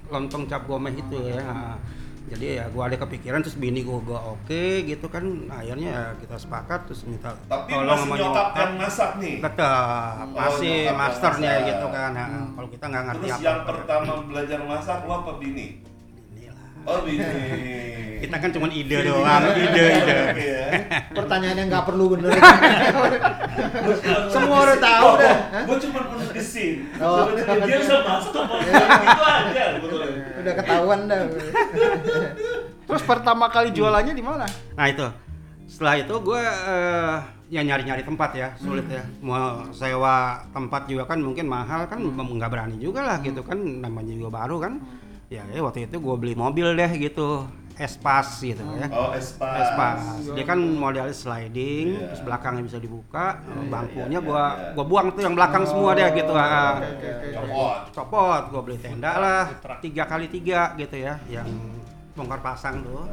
lontong 0.06 0.44
cap 0.46 0.66
gomeh 0.66 0.92
itu 0.92 1.16
ya. 1.16 1.78
Jadi 2.26 2.58
ya 2.58 2.66
gue 2.66 2.82
ada 2.82 2.98
kepikiran 2.98 3.40
terus 3.40 3.54
bini 3.54 3.80
gue 3.80 4.00
gue 4.00 4.18
oke 4.18 4.64
gitu 4.84 5.06
kan. 5.06 5.22
Akhirnya 5.48 5.90
ya 5.90 6.04
kita 6.18 6.36
sepakat 6.36 6.80
terus 6.86 7.06
minta 7.06 7.38
Tapi 7.46 7.70
tolong 7.70 8.02
masih 8.02 8.18
nyokap 8.20 8.48
yang 8.52 8.74
masak 8.76 9.10
nih. 9.18 9.36
Tetap 9.40 10.16
Oh, 10.26 10.28
masih 10.34 10.76
masternya 10.92 11.54
masak. 11.54 11.68
gitu 11.70 11.86
kan. 11.88 12.10
Nah, 12.12 12.28
Kalau 12.52 12.68
kita 12.68 12.86
nggak 12.88 13.04
ngerti 13.06 13.22
Terus 13.24 13.36
apa. 13.36 13.46
yang 13.46 13.60
pertama 13.64 14.12
belajar 14.26 14.60
masak 14.64 14.98
lo 15.04 15.14
apa 15.22 15.32
bini? 15.38 15.68
Oh. 16.86 17.02
Kita 18.16 18.42
kan 18.42 18.50
cuma 18.50 18.66
ide 18.74 19.06
doang, 19.06 19.44
ide 19.54 19.84
ide. 20.02 20.18
Iya. 20.34 20.66
Pertanyaan 21.14 21.62
yang 21.62 21.68
nggak 21.70 21.86
perlu 21.86 22.18
bener. 22.18 22.32
Semua 24.34 24.66
udah 24.66 24.78
tahu 24.82 25.10
dah. 25.22 25.38
Hah? 25.52 25.64
Gue 25.68 25.78
cuma 25.86 26.00
menegesin. 26.10 26.90
Oh. 26.98 27.30
Dia 27.38 27.78
bisa 27.78 28.02
enggak, 28.02 29.68
gitu 29.78 29.96
aja. 30.00 30.22
Udah 30.42 30.54
ketahuan 30.58 31.00
dah. 31.06 31.22
Terus 32.86 33.04
pertama 33.06 33.46
kali 33.52 33.70
jualannya 33.76 34.14
di 34.18 34.24
mana? 34.26 34.46
Nah 34.74 34.86
itu 34.90 35.06
setelah 35.66 35.98
itu 35.98 36.14
gue 36.22 36.42
ya 37.50 37.62
nyari-nyari 37.62 38.02
tempat 38.02 38.34
ya 38.34 38.50
sulit 38.58 38.86
ya 38.90 39.06
mau 39.22 39.62
sewa 39.70 40.42
tempat 40.50 40.90
juga 40.90 41.06
kan 41.06 41.22
mungkin 41.22 41.46
mahal 41.46 41.86
kan 41.86 42.02
nggak 42.02 42.50
berani 42.50 42.78
juga 42.82 43.06
lah 43.06 43.18
gitu 43.22 43.46
kan 43.46 43.58
namanya 43.58 44.14
juga 44.18 44.30
baru 44.34 44.58
kan 44.62 44.74
ya, 44.78 45.05
ya 45.28 45.42
waktu 45.60 45.86
itu 45.86 45.98
gue 45.98 46.16
beli 46.16 46.34
mobil 46.34 46.74
deh 46.74 46.92
gitu 46.96 47.44
Espas 47.76 48.40
gitu 48.40 48.64
ya 48.80 48.88
Oh, 48.88 49.12
Espas. 49.12 49.52
Espas 49.68 50.00
dia 50.32 50.46
kan 50.46 50.56
model 50.56 51.12
sliding 51.12 52.00
Iya. 52.00 52.08
terus 52.08 52.22
belakangnya 52.24 52.64
bisa 52.64 52.78
dibuka 52.80 53.44
Iya, 53.44 53.68
bangkunya 53.68 54.16
iya, 54.16 54.24
gua 54.24 54.44
iya. 54.48 54.72
gua 54.72 54.86
buang 54.88 55.08
tuh 55.12 55.22
yang 55.22 55.36
belakang 55.36 55.68
semua 55.68 55.92
deh 55.92 56.08
gitu 56.16 56.32
ah. 56.32 56.80
Copot. 57.36 57.78
copot 57.92 58.42
gua 58.48 58.62
beli 58.64 58.78
tenda 58.80 59.12
lah 59.20 59.44
tiga 59.84 60.08
kali 60.08 60.32
tiga 60.32 60.72
gitu 60.76 60.96
ya 60.96 61.20
yang 61.28 61.52
bongkar 62.16 62.40
pasang 62.40 62.80
tuh 62.80 63.04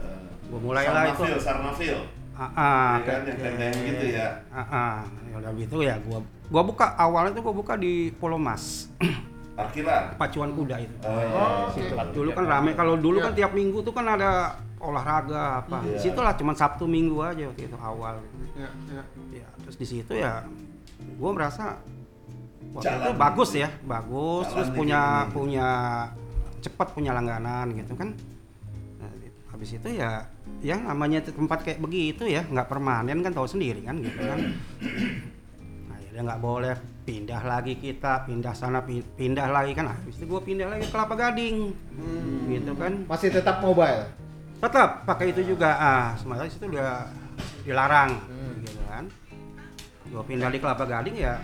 gua 0.47 0.61
mulai 0.63 0.87
lah 0.87 1.11
itu 1.11 1.27
Sarnafil, 1.27 1.43
Sarnafil. 1.43 1.97
ah, 2.33 2.45
ah, 2.55 2.91
Iya 2.95 3.03
kan, 3.03 3.21
yang 3.27 3.39
tenda 3.41 3.65
yang 3.67 3.79
gitu 3.83 4.07
ya. 4.15 4.29
ah, 4.49 4.63
ah. 4.63 4.97
ya 5.27 5.35
udah 5.43 5.53
gitu 5.59 5.77
ya 5.83 5.95
gua 5.99 6.19
gua 6.47 6.63
buka 6.63 6.87
awalnya 6.95 7.35
tuh 7.35 7.43
gua 7.43 7.55
buka 7.57 7.75
di 7.75 8.15
Pulau 8.15 8.39
Mas 8.39 8.87
Parkiran. 9.53 10.17
pacuan 10.17 10.51
kuda 10.51 10.77
itu 10.79 10.95
Oh, 11.03 11.69
Situ. 11.69 11.93
dulu 11.93 12.33
kan 12.33 12.45
rame 12.47 12.73
kalau 12.73 12.97
dulu 12.97 13.21
kan 13.21 13.33
tiap 13.33 13.53
minggu 13.53 13.81
tuh 13.81 13.91
kan 13.91 14.09
ada 14.09 14.57
olahraga 14.79 15.61
apa 15.61 15.79
Iya. 15.81 15.93
di 15.93 16.01
situ 16.03 16.19
lah 16.19 16.35
cuma 16.35 16.53
sabtu 16.53 16.85
minggu 16.85 17.21
aja 17.21 17.47
waktu 17.47 17.65
itu 17.65 17.77
awal 17.77 18.17
Ya, 18.53 18.69
ya. 18.91 19.03
ya 19.35 19.47
terus 19.61 19.77
di 19.77 19.87
situ 19.87 20.13
ya 20.13 20.43
gue 20.99 21.31
merasa 21.31 21.77
waktu 22.73 22.89
Jalan. 22.89 23.03
itu 23.03 23.11
bagus 23.15 23.51
ya 23.53 23.69
bagus 23.83 24.45
Jalan 24.45 24.55
terus 24.55 24.69
punya 24.73 25.01
gini. 25.21 25.33
punya 25.33 25.69
cepat 26.61 26.89
punya 26.91 27.11
langganan 27.13 27.67
gitu 27.73 27.93
kan 27.93 28.09
Nah, 28.99 29.11
habis 29.51 29.71
itu 29.73 29.89
ya 29.91 30.25
ya 30.61 30.77
namanya 30.79 31.21
tempat 31.21 31.61
kayak 31.61 31.79
begitu 31.79 32.25
ya 32.25 32.43
nggak 32.43 32.67
permanen 32.67 33.21
kan 33.21 33.31
tahu 33.31 33.47
sendiri 33.47 33.83
kan 33.83 33.99
gitu 33.99 34.17
kan 34.17 34.39
akhirnya 35.93 36.23
nggak 36.25 36.41
boleh 36.41 36.77
pindah 37.03 37.43
lagi 37.43 37.75
kita 37.77 38.25
pindah 38.25 38.55
sana 38.55 38.81
pi- 38.81 39.03
pindah 39.03 39.51
lagi 39.51 39.75
kan. 39.75 39.91
Habis 39.91 40.23
itu 40.23 40.25
gue 40.25 40.41
pindah 40.41 40.71
lagi 40.71 40.87
ke 40.87 40.91
Kelapa 40.91 41.15
Gading. 41.19 41.57
Gitu 42.49 42.73
kan. 42.79 42.93
Masih 43.07 43.29
tetap 43.31 43.59
mobile. 43.59 44.07
tetap 44.63 45.03
pakai 45.03 45.35
itu 45.35 45.43
juga. 45.55 45.75
Ah 45.75 46.15
sementara 46.15 46.47
itu 46.47 46.63
udah 46.63 47.11
dilarang. 47.67 48.11
Gitu 48.63 48.81
kan. 48.87 49.05
Gua 50.13 50.23
pindah 50.23 50.53
di 50.53 50.61
kelapa 50.61 50.85
gading 50.85 51.17
ya 51.17 51.41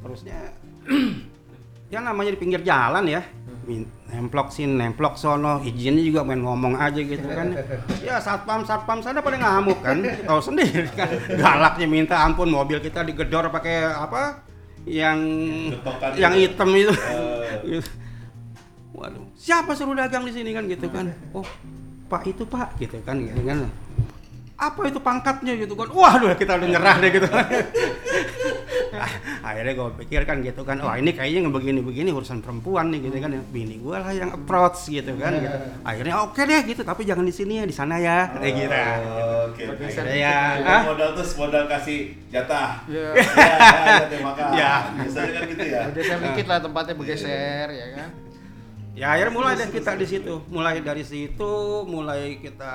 terusnya 0.00 0.50
ya 1.92 2.00
namanya 2.00 2.32
di 2.32 2.40
pinggir 2.40 2.64
jalan 2.64 3.06
ya. 3.06 3.22
Min- 3.66 3.86
nemplok 4.06 4.50
sini 4.50 4.78
nemplok 4.78 5.18
sono 5.18 5.58
izinnya 5.60 6.00
juga 6.00 6.22
main 6.22 6.42
ngomong 6.42 6.74
aja 6.74 6.96
gitu 6.96 7.22
kan. 7.22 7.54
Ya 8.06 8.18
satpam 8.18 8.66
satpam 8.66 8.98
sana 8.98 9.22
pada 9.22 9.38
ngamuk 9.38 9.78
kan 9.84 10.02
tahu 10.26 10.40
sendiri 10.42 10.90
kan. 10.90 11.06
Galaknya 11.42 11.86
minta 11.86 12.18
ampun 12.24 12.50
mobil 12.50 12.82
kita 12.82 13.06
digedor 13.06 13.46
pakai 13.52 13.94
apa 13.94 14.42
yang 14.86 15.18
Getokan 15.74 16.14
yang 16.14 16.32
itu. 16.38 16.42
hitam 16.46 16.70
itu 16.72 16.94
Eh. 16.94 17.58
Gitu. 17.66 17.90
Waduh, 18.96 19.26
siapa 19.36 19.76
suruh 19.76 19.92
dagang 19.92 20.24
di 20.24 20.32
sini 20.32 20.56
kan 20.56 20.64
gitu 20.64 20.88
kan? 20.88 21.12
Oh, 21.36 21.44
Pak 22.08 22.22
itu 22.30 22.48
Pak 22.48 22.80
gitu 22.80 22.96
kan 23.04 23.20
gitu 23.20 23.36
kan. 23.44 23.68
Apa 24.56 24.88
itu 24.88 24.96
pangkatnya 25.04 25.52
gitu 25.60 25.76
kan? 25.76 25.92
Waduh, 25.92 26.32
kita 26.32 26.56
udah 26.56 26.68
nyerah 26.70 26.96
deh 27.02 27.10
gitu. 27.12 27.28
Akhirnya 29.46 29.72
gue 29.76 29.88
pikir 30.04 30.20
kan 30.26 30.40
gitu 30.40 30.62
kan, 30.62 30.80
wah 30.80 30.96
ini 30.96 31.12
kayaknya 31.12 31.48
begini-begini 31.48 32.10
urusan 32.10 32.42
perempuan 32.42 32.90
nih 32.90 33.08
gitu 33.08 33.16
kan. 33.22 33.30
Bini 33.52 33.78
gue 33.78 33.96
lah 33.96 34.12
yang 34.12 34.30
approach 34.34 34.88
gitu 34.88 35.12
kan. 35.16 35.36
Gitu. 35.36 35.58
Akhirnya 35.86 36.14
oke 36.24 36.40
deh 36.42 36.60
gitu, 36.66 36.82
tapi 36.82 37.06
jangan 37.06 37.24
di 37.24 37.34
sini 37.34 37.60
ya, 37.60 37.64
di 37.64 37.74
sana 37.74 37.96
ya. 38.00 38.32
Kayak 38.36 38.54
gitu. 38.56 38.80
Oke. 39.52 39.62
Akhirnya 39.86 40.16
ya, 40.16 40.38
Jadi 40.58 40.70
ah, 40.70 40.82
modal 40.88 41.10
terus 41.14 41.32
modal 41.38 41.64
kasih 41.68 41.98
jatah. 42.28 42.70
Ya. 42.90 43.14
Ya, 43.14 43.56
ya, 44.02 44.06
terima 44.10 44.32
kasih. 44.34 44.58
Ya. 44.58 44.74
Biasanya 44.96 45.30
kan 45.32 45.42
gitu 45.48 45.64
ya. 45.64 45.80
Bergeser 45.90 46.18
dikit 46.22 46.46
lah 46.48 46.58
tempatnya 46.62 46.94
bergeser 46.98 47.68
ya 47.72 47.86
kan. 47.96 48.08
ya 48.96 49.06
akhirnya 49.12 49.32
mulai 49.36 49.52
deh 49.60 49.68
kita 49.68 49.90
di 50.00 50.06
situ. 50.08 50.34
Mulai 50.48 50.80
dari 50.80 51.04
situ, 51.04 51.52
mulai 51.84 52.40
kita 52.40 52.74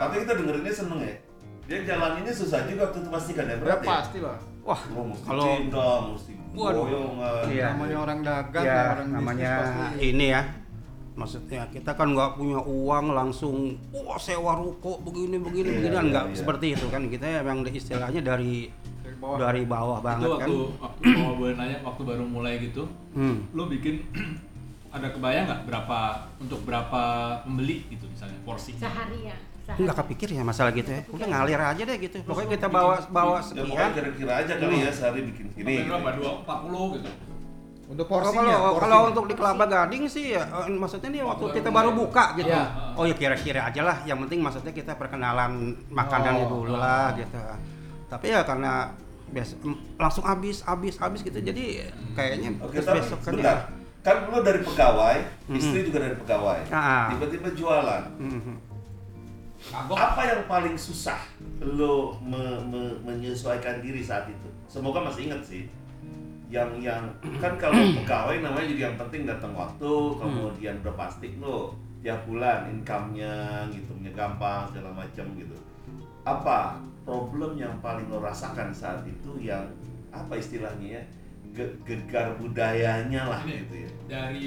Tapi 0.00 0.24
kita 0.24 0.32
dengerinnya 0.40 0.72
seneng 0.72 1.00
ya. 1.04 1.16
Dia 1.70 1.78
jalaninnya 1.86 2.34
susah 2.34 2.66
juga 2.66 2.90
waktu 2.90 2.98
itu 3.06 3.10
pasti 3.14 3.30
kan 3.36 3.46
ya 3.46 3.54
Ya 3.54 3.62
berat 3.62 3.80
ya. 3.84 3.86
pasti 3.86 4.18
lah. 4.18 4.38
Wah, 4.70 4.80
Oh, 4.94 5.10
kalau 5.26 5.46
cinta, 5.58 5.86
mesti 6.06 6.32
Waduh. 6.54 6.82
goyongan. 6.86 7.42
Iya. 7.50 7.66
Namanya 7.74 7.96
orang 8.00 8.18
dagang, 8.22 8.64
ya 8.64 8.82
orang 8.94 9.08
namanya 9.10 9.52
ini 9.98 10.26
ya 10.30 10.42
maksudnya 11.10 11.68
kita 11.68 11.92
kan 11.92 12.16
nggak 12.16 12.38
punya 12.38 12.56
uang 12.64 13.12
langsung 13.12 13.76
wah 13.92 14.16
sewa 14.16 14.56
ruko 14.56 14.96
begini 15.04 15.36
begini 15.36 15.68
Iya, 15.68 15.76
begini 15.76 15.96
iya, 15.98 16.08
nggak 16.08 16.24
iya. 16.32 16.36
seperti 16.38 16.66
itu 16.72 16.86
kan 16.88 17.02
kita 17.12 17.44
emang 17.44 17.60
istilahnya 17.66 18.20
dari 18.24 18.70
Dari 19.04 19.16
bawah. 19.20 19.36
dari 19.36 19.62
bawah 19.68 19.98
itu 20.00 20.06
banget 20.06 20.24
kan 20.24 20.32
waktu 20.40 20.56
waktu 20.80 21.02
mau 21.20 21.34
boleh 21.36 21.54
nanya 21.58 21.76
waktu 21.84 22.02
baru 22.08 22.24
mulai 22.24 22.54
gitu 22.62 22.88
hmm. 23.12 23.52
lo 23.52 23.68
bikin 23.68 24.00
ada 24.96 25.12
kebayang 25.12 25.44
nggak 25.44 25.62
berapa 25.68 25.98
untuk 26.40 26.60
berapa 26.64 27.02
pembeli 27.44 27.84
gitu 27.92 28.08
misalnya 28.08 28.38
porsi 28.42 28.72
Sehari 28.74 29.28
ya. 29.28 29.36
Sehari. 29.70 29.80
nggak 29.80 29.96
kepikir 29.96 30.28
ya 30.30 30.42
masalah 30.42 30.72
gitu 30.72 30.90
ya 30.90 31.02
udah 31.06 31.26
ngalir 31.26 31.60
aja 31.62 31.82
deh 31.84 31.96
gitu 31.98 32.18
pokoknya 32.22 32.48
kita 32.52 32.66
bawa 32.66 32.94
bawa 33.08 33.38
Ya 33.38 33.46
sekian 33.46 33.90
kira-kira 33.92 34.32
aja 34.36 34.52
kali 34.56 34.76
ya 34.78 34.90
sehari 34.90 35.20
bikin 35.24 35.46
ini. 35.54 35.86
Berapa 35.86 36.10
dua 36.12 36.30
empat 36.40 36.58
puluh 36.60 36.86
gitu 36.96 37.10
Untuk 37.86 38.06
porsinya. 38.06 38.38
kalau 38.40 38.54
porsinya. 38.70 38.80
kalau 38.80 38.98
untuk 39.08 39.24
di 39.26 39.34
Kelapa 39.34 39.64
Gading 39.66 40.04
sih 40.06 40.24
ya 40.30 40.42
eh, 40.42 40.70
maksudnya 40.72 41.10
nih 41.10 41.22
waktu 41.24 41.44
kita 41.52 41.68
baru 41.68 41.90
buka 41.92 42.24
gitu. 42.34 42.46
Iya. 42.46 42.94
Oh 42.94 43.02
ya 43.02 43.14
kira-kira 43.14 43.60
aja 43.64 43.82
lah. 43.82 43.96
Yang 44.04 44.18
penting 44.24 44.40
maksudnya 44.40 44.70
kita 44.70 44.94
perkenalan 44.94 45.52
makanannya 45.88 46.44
Oh. 46.44 46.50
dulu 46.52 46.74
lah 46.74 47.10
gitu. 47.14 47.34
Tapi 48.06 48.26
ya 48.28 48.42
karena 48.42 48.94
biasa 49.26 49.58
langsung 49.96 50.22
habis 50.22 50.62
habis 50.62 50.94
habis 50.96 51.20
gitu. 51.20 51.34
Jadi 51.36 51.82
kayaknya 52.14 52.54
Oke, 52.58 52.78
terus 52.78 52.86
tapi 52.86 52.98
besok 53.02 53.18
kan 53.18 53.26
sebentar. 53.26 53.58
Kan 54.00 54.16
lu 54.24 54.38
dari 54.40 54.60
pegawai, 54.62 55.16
istri 55.50 55.80
juga 55.84 55.98
dari 56.00 56.14
pegawai. 56.16 56.60
Ah. 56.70 57.10
Tiba-tiba 57.10 57.48
jualan. 57.52 58.02
Mhm. 58.16 58.54
Kagok 59.70 59.96
Apa 59.96 60.20
yang 60.26 60.42
paling 60.44 60.74
susah 60.74 61.22
lo 61.60 62.18
me- 62.20 62.62
me- 62.66 62.98
menyesuaikan 63.00 63.78
diri 63.78 64.02
saat 64.02 64.26
itu? 64.26 64.48
Semoga 64.66 65.02
masih 65.02 65.30
ingat 65.30 65.42
sih. 65.42 65.70
Yang 66.50 66.82
yang 66.82 67.06
kan 67.38 67.54
kalau 67.54 67.78
pegawai 68.02 68.42
namanya 68.42 68.66
juga 68.66 68.82
yang 68.84 68.98
penting 68.98 69.22
datang 69.24 69.54
waktu, 69.54 69.92
kemudian 70.18 70.74
udah 70.80 70.94
pasti 70.94 71.38
lo 71.38 71.74
tiap 72.00 72.24
bulan 72.24 72.66
income-nya, 72.70 73.68
ngitungnya 73.68 74.10
gampang 74.10 74.66
segala 74.68 74.90
macam 74.90 75.26
gitu. 75.36 75.56
Apa 76.22 76.76
problem 77.02 77.54
yang 77.54 77.78
paling 77.78 78.06
lo 78.06 78.18
rasakan 78.18 78.70
saat 78.70 79.04
itu 79.04 79.38
yang 79.38 79.62
apa 80.10 80.34
istilahnya 80.34 80.98
ya? 80.98 81.02
Ge- 81.50 81.74
gegar 81.82 82.38
budayanya 82.38 83.26
lah 83.26 83.42
Ini. 83.42 83.54
gitu 83.60 83.74
ya. 83.76 83.90
dari 84.06 84.46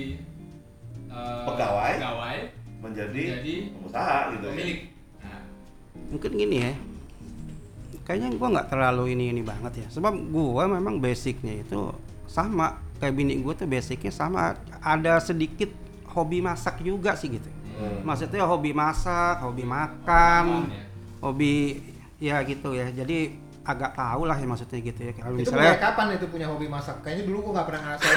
eh, 1.05 1.43
Pegawai. 1.43 1.93
pegawai 1.99 2.39
Menjadi 2.79 3.23
Jadi 3.39 3.55
pengusaha 3.71 4.17
gitu 4.31 4.43
ya. 4.43 4.51
pemilik 4.51 4.79
nah, 4.79 4.92
Mungkin 6.13 6.31
gini 6.37 6.55
ya. 6.61 6.73
Kayaknya 8.03 8.29
gua 8.35 8.47
nggak 8.59 8.69
terlalu 8.69 9.15
ini 9.15 9.31
ini 9.31 9.41
banget 9.41 9.85
ya. 9.85 9.87
Sebab 9.93 10.13
gua 10.29 10.67
memang 10.67 10.99
basicnya 10.99 11.59
itu 11.59 11.93
sama 12.27 12.81
kayak 12.99 13.13
bini 13.13 13.39
gua 13.39 13.53
tuh 13.55 13.67
basicnya 13.69 14.11
sama. 14.13 14.57
Ada 14.83 15.23
sedikit 15.23 15.71
hobi 16.13 16.43
masak 16.43 16.83
juga 16.85 17.17
sih 17.17 17.33
gitu. 17.33 17.49
Hmm. 17.79 18.05
Maksudnya 18.05 18.45
hobi 18.45 18.71
masak, 18.71 19.41
hobi 19.41 19.65
makan, 19.65 20.69
ya. 20.69 20.85
hobi 21.19 21.53
ya 22.21 22.37
gitu 22.45 22.77
ya. 22.77 22.93
Jadi 22.93 23.42
agak 23.63 23.95
tahu 23.95 24.27
lah 24.27 24.35
ya 24.35 24.43
maksudnya 24.43 24.79
gitu 24.83 24.99
ya. 25.07 25.11
Kalau 25.15 25.39
Itu 25.39 25.51
mulai 25.55 25.71
misalnya 25.71 25.79
kapan 25.79 26.07
itu 26.19 26.25
punya 26.27 26.47
hobi 26.51 26.67
masak? 26.67 26.99
Kayaknya 26.99 27.23
dulu 27.31 27.37
gua 27.47 27.51
nggak 27.55 27.67
pernah 27.71 27.81
ngerasain. 27.87 28.15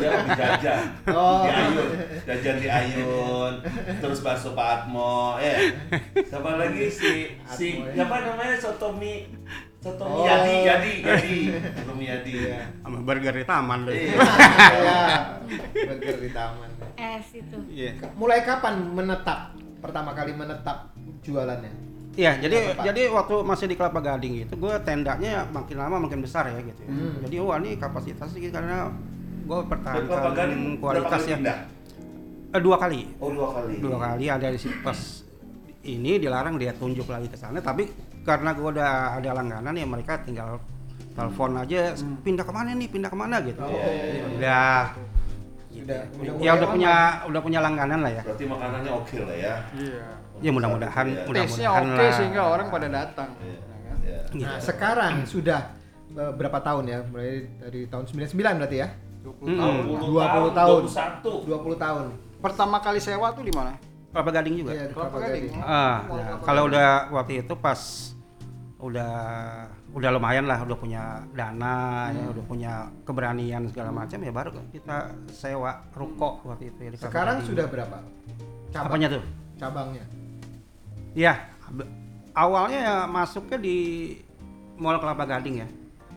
Dia 0.00 0.10
hobi 0.16 0.30
jajan. 0.36 0.82
Oh. 1.12 1.44
Di 1.44 1.50
Ayun. 1.52 1.88
Jajan 2.24 2.56
di 2.56 2.68
Ayun. 2.68 3.54
Terus 4.00 4.18
bakso 4.24 4.56
Pak 4.56 4.68
Atmo. 4.88 5.36
Eh. 5.36 5.76
Siapa 6.24 6.50
lagi 6.56 6.84
si 6.88 7.12
si 7.44 7.68
Atmo, 7.76 7.92
ya. 7.92 7.92
siapa 8.00 8.14
namanya 8.24 8.56
Sotomi 8.56 9.28
Sotomi 9.80 10.12
Oh. 10.12 10.24
Yadi 10.28 10.54
Yadi 10.64 10.92
Yadi. 11.04 11.38
Sotomi 11.76 12.04
Yadi. 12.08 12.32
sama 12.84 12.98
burger 13.00 13.34
di 13.36 13.44
taman 13.44 13.78
deh. 13.84 13.92
Iya. 13.96 14.16
Iya. 14.16 15.00
Burger 15.88 16.16
di 16.20 16.30
taman. 16.32 16.68
Es 16.96 17.28
itu. 17.36 17.56
Iya. 17.68 17.96
Mulai 18.16 18.44
kapan 18.44 18.80
menetap? 18.92 19.56
Pertama 19.80 20.12
kali 20.12 20.36
menetap 20.36 20.92
jualannya? 21.24 21.89
Iya, 22.10 22.32
jadi 22.38 22.56
Tempat. 22.74 22.84
jadi 22.90 23.02
waktu 23.08 23.34
masih 23.46 23.66
di 23.70 23.76
Kelapa 23.78 24.00
Gading 24.02 24.34
itu 24.42 24.54
gue 24.54 24.74
tendanya 24.82 25.46
makin 25.46 25.76
lama 25.78 25.96
makin 26.00 26.20
besar 26.20 26.50
ya 26.50 26.58
gitu. 26.58 26.82
ya. 26.82 26.90
Hmm. 26.90 27.14
Jadi 27.22 27.34
wah 27.38 27.56
ini 27.56 27.70
kapasitasnya 27.74 28.50
karena 28.50 28.76
gue 29.40 29.58
Kelapa 29.62 29.70
pertahankan 29.70 30.50
kualitas 30.76 31.10
kali 31.16 31.30
ya. 31.30 31.36
pindah? 31.38 31.58
Eh, 32.50 32.60
dua 32.60 32.76
kali. 32.76 33.00
Oh 33.22 33.30
dua 33.30 33.48
kali. 33.54 33.74
Dua 33.78 33.96
kali 33.96 34.24
ada 34.26 34.46
di 34.50 34.58
situ 34.58 34.74
pas 34.82 34.98
ini 35.80 36.18
dilarang 36.18 36.58
dia 36.58 36.74
tunjuk 36.74 37.06
lagi 37.06 37.26
ke 37.26 37.38
sana 37.38 37.62
tapi 37.62 37.88
karena 38.20 38.52
gue 38.52 38.68
udah 38.68 39.16
ada 39.16 39.30
langganan 39.32 39.72
ya 39.72 39.86
mereka 39.86 40.20
tinggal 40.20 40.60
telepon 41.10 41.56
aja 41.56 41.94
pindah 42.20 42.44
ke 42.44 42.52
mana 42.52 42.74
nih 42.74 42.88
pindah 42.90 43.08
ke 43.08 43.16
mana 43.16 43.38
gitu. 43.40 43.62
Oh. 43.62 43.80
Udah 44.36 44.92
Udah, 45.70 46.02
udah 46.20 46.32
ya 46.44 46.50
udah 46.52 46.68
punya 46.68 46.92
udah 47.24 47.40
punya 47.40 47.60
langganan 47.62 48.02
lah 48.02 48.12
ya. 48.12 48.22
Berarti 48.26 48.44
makanannya 48.44 48.90
oke 48.92 49.16
lah 49.22 49.36
ya. 49.38 49.54
Iya. 49.72 50.06
Ya 50.40 50.50
mudah-mudahan 50.50 51.06
Iya. 51.06 51.22
mudah- 51.24 51.44
Taste-nya 51.44 51.68
mudahan 51.70 51.84
oke 51.86 52.02
lah. 52.02 52.12
sehingga 52.12 52.42
orang 52.46 52.66
pada 52.68 52.88
datang. 52.88 53.28
Iya. 53.36 53.54
ya 53.54 53.78
kan? 53.82 53.96
Iya. 54.32 54.46
Nah, 54.46 54.56
sekarang 54.58 55.14
sudah 55.24 55.60
eh, 56.10 56.32
berapa 56.32 56.58
tahun 56.58 56.84
ya? 56.84 56.98
Mulai 57.04 57.32
dari 57.60 57.80
tahun 57.86 58.04
99 58.04 58.56
berarti 58.58 58.76
ya? 58.76 58.88
20 59.20 59.52
tahun. 59.52 59.74
20 59.86 60.50
tahun. 60.50 60.80
21. 60.82 61.32
20 61.44 61.76
tahun. 61.76 62.04
Pertama 62.40 62.76
kali 62.78 62.98
sewa 62.98 63.30
tuh 63.30 63.42
di 63.42 63.52
mana? 63.52 63.76
Kelapa 64.10 64.30
Gading 64.32 64.54
juga. 64.56 64.70
Iya, 64.72 64.84
di 64.86 64.92
Kelapa 64.92 65.06
Kelapa 65.12 65.26
Gading. 65.28 65.44
Gading. 65.46 65.62
Ah, 65.62 65.96
nah, 66.02 66.36
kalau 66.40 66.62
udah 66.66 66.88
waktu 67.10 67.32
itu 67.38 67.54
pas 67.54 67.80
udah 68.80 69.12
udah 69.92 70.10
lumayan 70.10 70.46
lah 70.46 70.56
udah 70.58 70.72
punya 70.74 71.02
dana 71.30 71.76
ya 72.08 72.22
Hmm. 72.22 72.32
udah 72.32 72.44
punya 72.44 72.72
keberanian 73.04 73.68
segala 73.68 73.92
macam 73.92 74.16
ya 74.16 74.32
baru 74.32 74.50
kita 74.70 74.96
sewa 75.28 75.84
ruko 75.92 76.40
waktu 76.44 76.70
itu 76.70 76.80
ya 76.80 76.90
di 76.90 76.96
Kelapa 76.96 77.06
Sekarang 77.06 77.36
Gading. 77.36 77.48
sudah 77.50 77.66
berapa? 77.66 77.96
Cabang, 78.70 78.88
apanya 78.88 79.08
tuh 79.10 79.22
cabangnya. 79.54 80.04
Iya, 81.10 81.34
awalnya 82.32 82.78
ya 82.78 82.96
masuknya 83.06 83.58
di 83.58 83.76
Mall 84.78 84.98
Kelapa 85.02 85.26
Gading 85.26 85.56
ya. 85.60 85.68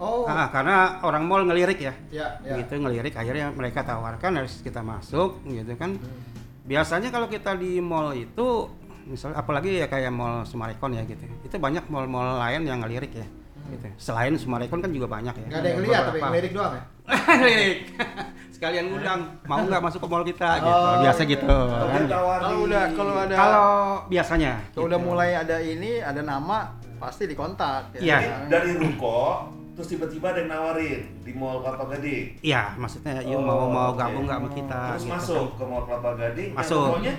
Oh, 0.02 0.26
Ah, 0.26 0.50
karena 0.50 1.00
orang 1.06 1.24
mall 1.30 1.46
ngelirik 1.46 1.78
ya. 1.80 1.94
ya, 2.10 2.42
ya. 2.42 2.58
Gitu 2.60 2.82
ngelirik 2.82 3.14
akhirnya 3.14 3.54
mereka 3.54 3.86
tawarkan 3.86 4.42
harus 4.42 4.58
kita 4.66 4.82
masuk 4.82 5.38
gitu 5.46 5.70
kan. 5.78 5.96
Hmm. 5.96 6.22
Biasanya 6.66 7.14
kalau 7.14 7.30
kita 7.30 7.54
di 7.54 7.78
mall 7.78 8.10
itu 8.18 8.74
misalnya 9.06 9.38
apalagi 9.44 9.84
ya 9.84 9.86
kayak 9.86 10.10
mall 10.10 10.44
Sumarekon 10.50 10.98
ya 10.98 11.06
gitu. 11.06 11.22
Itu 11.46 11.56
banyak 11.62 11.88
mall-mall 11.94 12.42
lain 12.42 12.66
yang 12.66 12.82
ngelirik 12.82 13.14
ya. 13.14 13.28
Gitu. 13.74 13.88
Selain 13.98 14.34
Sumarekon 14.34 14.80
kan 14.80 14.90
juga 14.90 15.08
banyak 15.08 15.34
ya. 15.34 15.46
Nggak 15.48 15.60
ada 15.60 15.68
yang 15.68 15.82
lihat 15.82 16.02
tapi 16.06 16.20
ngelirik 16.20 16.52
doang 16.52 16.74
ya? 16.74 16.84
ngelirik. 17.34 17.78
Sekalian 18.50 18.86
ngundang, 18.88 19.20
mau 19.44 19.60
nggak 19.60 19.82
masuk 19.82 20.00
ke 20.00 20.08
mall 20.08 20.24
kita 20.24 20.50
gitu. 20.58 20.72
Oh, 20.72 21.02
Biasa 21.02 21.22
iya. 21.22 21.32
gitu 21.32 21.58
Tapi 21.68 21.92
kan. 21.92 22.04
Kalau 22.08 22.58
udah 22.64 22.84
kalau 22.94 23.14
ada 23.18 23.34
Kalau 23.34 23.68
biasanya 24.08 24.52
kalau 24.64 24.70
gitu. 24.70 24.80
udah 24.88 25.00
mulai 25.00 25.30
ada 25.34 25.58
ini, 25.60 25.92
ada 26.00 26.22
nama 26.22 26.58
pasti 26.96 27.28
dikontak 27.28 27.92
Iya. 27.96 28.18
Jadi 28.18 28.28
dari 28.48 28.72
ruko 28.78 29.52
terus 29.74 29.90
tiba-tiba 29.90 30.30
ada 30.30 30.38
yang 30.38 30.54
nawarin 30.54 31.02
di 31.20 31.34
Mall 31.34 31.60
Kelapa 31.60 31.90
Gading. 31.90 32.40
Iya, 32.40 32.78
maksudnya 32.78 33.20
yuk 33.20 33.36
Oh, 33.36 33.42
mau 33.42 33.66
mau 33.66 33.90
gabung 33.92 34.24
nggak 34.24 34.38
sama 34.38 34.50
kita 34.54 34.82
Terus 34.88 35.02
gitu 35.02 35.12
masuk 35.12 35.44
kan. 35.44 35.58
ke 35.58 35.64
Mall 35.66 35.84
Kelapa 35.84 36.10
Gading. 36.14 36.48
yang 36.48 36.60
Masuk. 36.62 36.84
rukonya 36.88 37.14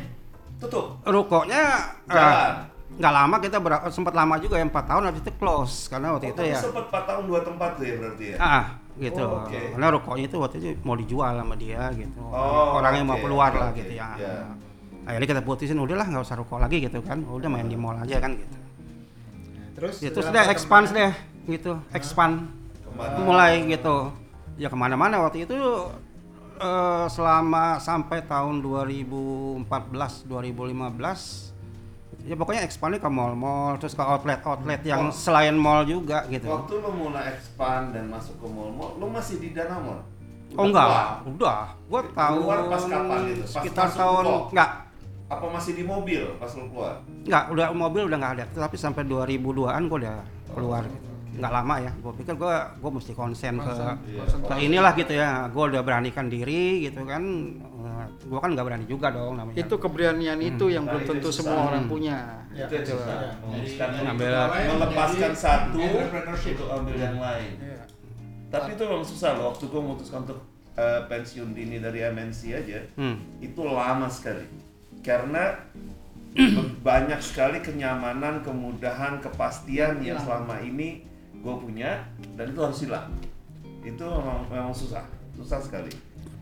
tutup. 0.57 0.87
Rukonya 1.05 1.63
eh, 2.07 2.15
Jalan. 2.15 2.53
Nggak 2.95 3.11
lama 3.13 3.37
kita 3.43 3.57
sempat 3.91 4.15
lama 4.15 4.35
juga 4.39 4.55
ya 4.55 4.65
4 4.65 4.71
tahun 4.87 5.03
habis 5.11 5.21
itu 5.27 5.33
close 5.35 5.91
karena 5.91 6.15
waktu 6.15 6.31
Oh, 6.31 6.33
itu 6.33 6.43
ya. 6.47 6.59
sempat 6.63 6.85
4 6.95 7.11
tahun 7.11 7.23
dua 7.27 7.41
tempat 7.43 7.71
tuh 7.75 7.85
ya 7.85 7.95
berarti 7.99 8.25
ya. 8.31 8.37
ah 8.39 8.65
gitu. 8.95 9.25
Oh, 9.27 9.43
oke. 9.43 9.61
karena 9.75 9.87
rukonya 9.91 10.25
itu 10.31 10.37
waktu 10.39 10.57
itu 10.63 10.69
mau 10.87 10.95
dijual 10.95 11.35
sama 11.35 11.55
dia 11.59 11.91
gitu. 11.99 12.23
Oh, 12.23 12.79
orang 12.79 13.03
yang 13.03 13.07
mau 13.11 13.19
keluar 13.19 13.51
oke, 13.51 13.59
lah 13.59 13.69
oke, 13.75 13.83
gitu 13.83 13.93
ya. 13.99 14.09
iya. 14.15 14.35
akhirnya 15.05 15.29
kita 15.37 15.43
putusin 15.43 15.77
udahlah 15.77 16.07
nggak 16.07 16.23
usah 16.23 16.39
ruko 16.39 16.57
lagi 16.57 16.79
gitu 16.81 17.03
kan. 17.03 17.19
Udah 17.27 17.51
main 17.51 17.67
di 17.67 17.75
mall 17.75 17.99
aja 17.99 18.23
kan 18.23 18.39
gitu. 18.39 18.57
Terus 19.75 19.95
terus 19.99 20.27
dalam 20.31 20.39
deh 20.39 20.45
expand 20.49 20.87
deh 20.89 21.13
gitu. 21.51 21.73
Expand. 21.91 22.47
Ke 22.79 22.91
mana? 22.95 23.19
mulai 23.21 23.53
gitu. 23.67 24.15
Ya 24.55 24.71
ke 24.71 24.77
mana-mana. 24.79 25.19
Waktu 25.19 25.51
itu 25.51 25.59
eh, 26.57 27.07
selama 27.11 27.83
sampai 27.83 28.23
tahun 28.23 28.63
2014 28.63 29.67
2015 30.31 31.54
ya 32.25 32.35
pokoknya 32.35 32.63
expandnya 32.63 32.99
ke 32.99 33.07
mall-mall 33.07 33.77
terus 33.77 33.93
ke 33.93 34.01
outlet-outlet 34.01 34.81
yang 34.83 35.03
Oh. 35.05 35.13
selain 35.13 35.53
mall 35.55 35.85
juga 35.85 36.25
gitu 36.27 36.49
Waktu 36.49 36.75
lo 36.79 36.91
mulai 36.91 37.31
expand 37.31 37.93
dan 37.93 38.09
masuk 38.09 38.37
ke 38.37 38.47
mall-mall, 38.47 38.97
lo 38.97 39.07
masih 39.07 39.39
di 39.39 39.53
Danamon? 39.53 40.01
oh 40.51 40.65
enggak 40.65 41.21
udah 41.27 41.61
gua 41.85 42.01
tahun 42.11 42.39
Keluar 42.41 42.59
pas 42.65 42.83
kapan 42.85 43.21
itu? 43.29 43.43
Pas 43.43 43.53
sekitar 43.53 43.87
tahun 43.91 44.23
ruko? 44.25 44.49
enggak 44.51 44.71
Apa 45.25 45.47
masih 45.51 45.73
di 45.75 45.83
mobil 45.83 46.23
pas 46.37 46.51
lo 46.51 46.65
keluar? 46.67 46.95
enggak 47.21 47.45
udah 47.51 47.67
mobil 47.71 48.03
udah 48.07 48.19
nggak 48.19 48.35
ada 48.35 48.45
tapi 48.51 48.77
sampai 48.77 49.03
2002an 49.05 49.83
gua 49.85 49.99
udah 50.01 50.17
keluar 50.51 50.83
gitu. 50.85 51.09
Nggak 51.35 51.53
lama 51.53 51.75
ya 51.79 51.93
gua 51.99 52.13
pikir 52.13 52.35
gua 52.35 52.55
gua 52.77 52.91
mesti 52.93 53.13
konsen 53.13 53.55
ke 53.57 53.73
Iya. 54.07 54.23
ke 54.41 54.55
inilah 54.61 54.93
gitu 54.95 55.13
ya 55.13 55.31
gue 55.47 55.65
udah 55.67 55.83
beranikan 55.83 56.27
diri 56.27 56.85
gitu 56.85 57.03
kan 57.03 57.23
gue 58.21 58.39
kan 58.39 58.51
nggak 58.51 58.65
berani 58.65 58.87
juga 58.87 59.11
dong 59.11 59.35
namanya 59.35 59.57
itu 59.57 59.75
keberanian 59.75 60.39
itu 60.39 60.65
yang 60.67 60.85
Nah, 60.85 60.95
belum 60.95 61.03
itu 61.03 61.11
tentu 61.13 61.29
susah. 61.29 61.39
semua 61.43 61.59
orang 61.67 61.85
Hmm. 61.85 61.93
punya. 61.93 62.17
Ya, 62.51 62.65
itu 62.65 62.75
yang 62.75 62.87
susah. 62.87 63.17
Memutuskan 63.41 63.89
Ngambil- 63.93 64.51
melepaskan 64.71 65.33
satu 65.35 65.81
untuk 65.85 66.69
ambil 66.73 66.97
yang 66.97 67.19
lain. 67.19 67.53
Iya. 67.61 67.83
Tapi 68.49 68.69
itu 68.73 68.83
memang 68.83 69.05
susah 69.05 69.31
loh. 69.35 69.45
Waktu 69.51 69.65
gue 69.67 69.81
memutuskan 69.81 70.19
untuk 70.23 70.41
eh, 70.75 71.01
pensiun 71.07 71.51
dini 71.53 71.79
dari 71.79 72.03
MNC 72.03 72.41
aja, 72.51 72.79
hmm. 72.97 73.39
itu 73.41 73.61
lama 73.63 74.09
sekali. 74.09 74.43
Karena 75.01 75.55
banyak 76.83 77.21
sekali 77.21 77.61
kenyamanan, 77.61 78.43
kemudahan, 78.43 79.21
kepastian 79.21 80.01
yang 80.01 80.19
selama 80.19 80.59
ini 80.61 81.07
gue 81.45 81.55
punya 81.55 82.01
dan 82.35 82.49
itu 82.49 82.61
harus 82.61 82.79
hilang. 82.81 83.13
Itu 83.81 84.01
memang, 84.03 84.49
memang 84.49 84.73
susah, 84.73 85.05
susah 85.35 85.61
sekali. 85.61 85.93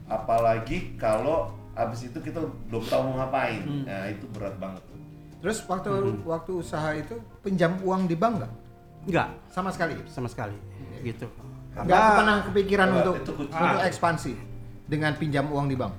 Apalagi 0.07 0.95
kalau 0.95 1.51
abis 1.75 2.07
itu 2.07 2.19
kita 2.21 2.39
belum 2.69 2.85
tahu 2.85 3.03
mau 3.03 3.15
ngapain, 3.19 3.65
nah 3.83 4.07
itu 4.07 4.29
berat 4.31 4.55
banget. 4.57 4.83
tuh. 4.85 4.99
Terus 5.43 5.59
waktu 5.67 5.89
Hmm. 5.91 6.23
waktu 6.23 6.53
usaha 6.55 6.91
itu 6.93 7.15
pinjam 7.43 7.75
uang 7.83 8.07
di 8.07 8.15
bank 8.15 8.39
nggak? 8.39 8.53
nggak 9.03 9.29
Sama 9.51 9.75
sekali. 9.75 9.99
sama 10.07 10.31
sekali 10.31 10.55
gitu 11.03 11.27
Nggak 11.75 11.91
pernah 12.15 12.37
kepikiran 12.47 12.87
Nggak, 12.87 13.01
untuk 13.01 13.15
itu 13.19 13.33
untuk 13.43 13.59
Ah. 13.59 13.83
ekspansi 13.83 14.33
dengan 14.87 15.17
pinjam 15.17 15.51
uang 15.51 15.67
di 15.67 15.75
bank. 15.75 15.91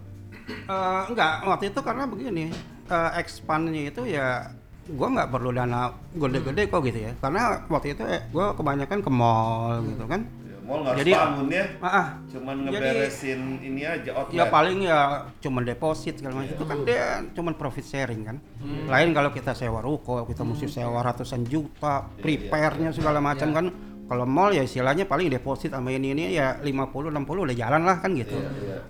Eh, 0.47 1.01
enggak 1.09 1.43
waktu 1.43 1.65
itu 1.67 1.79
karena 1.81 2.03
begini 2.05 2.45
eh, 2.85 3.11
expandnya 3.17 3.89
itu 3.89 4.05
ya 4.05 4.47
gua 4.89 5.07
nggak 5.09 5.29
perlu 5.29 5.49
dana 5.49 5.87
gede-gede 6.11 6.63
kok 6.67 6.81
gitu 6.83 6.99
ya. 7.01 7.11
Karena 7.17 7.41
waktu 7.65 7.93
itu 7.93 8.03
eh, 8.03 8.21
gua 8.29 8.51
kebanyakan 8.51 8.99
ke 8.99 9.09
mall 9.09 9.79
gitu 9.85 10.03
kan. 10.03 10.21
Ya, 10.43 10.57
mall 10.61 10.79
nggak 10.81 10.95
Jadi- 10.99 11.13
bangun 11.13 11.47
ya, 11.47 11.65
ah, 11.77 11.87
ah, 11.87 12.07
cuman 12.27 12.55
Jadi- 12.57 12.67
ngeberesin 12.69 13.41
ini 13.61 13.81
aja 13.81 14.11
outlet. 14.13 14.35
ya 14.35 14.43
paling 14.45 14.79
ya 14.81 14.99
cuman 15.39 15.63
deposit 15.63 16.13
segala 16.15 16.33
macam. 16.37 16.51
Itu 16.51 16.65
kan 16.65 16.77
dia 16.83 17.03
cuman 17.31 17.53
profit 17.53 17.85
sharing 17.85 18.21
kan. 18.23 18.37
Lain 18.85 19.09
kalau 19.11 19.29
kita 19.29 19.51
sewa 19.51 19.79
ruko 19.79 20.23
kita 20.23 20.41
mesti 20.41 20.67
sewa 20.67 20.99
ratusan 20.99 21.43
juta 21.43 22.03
prepare-nya 22.17 22.91
segala 22.91 23.19
macam 23.19 23.51
kan. 23.51 23.67
Kalau 24.03 24.27
mall 24.27 24.51
ya 24.51 24.61
istilahnya 24.61 25.07
paling 25.07 25.31
deposit 25.31 25.71
sama 25.71 25.87
ini 25.89 26.11
ini 26.11 26.35
ya 26.35 26.59
50 26.59 27.07
60 27.07 27.23
udah 27.41 27.55
jalan 27.55 27.81
lah 27.81 27.97
kan 27.97 28.11
gitu. 28.11 28.35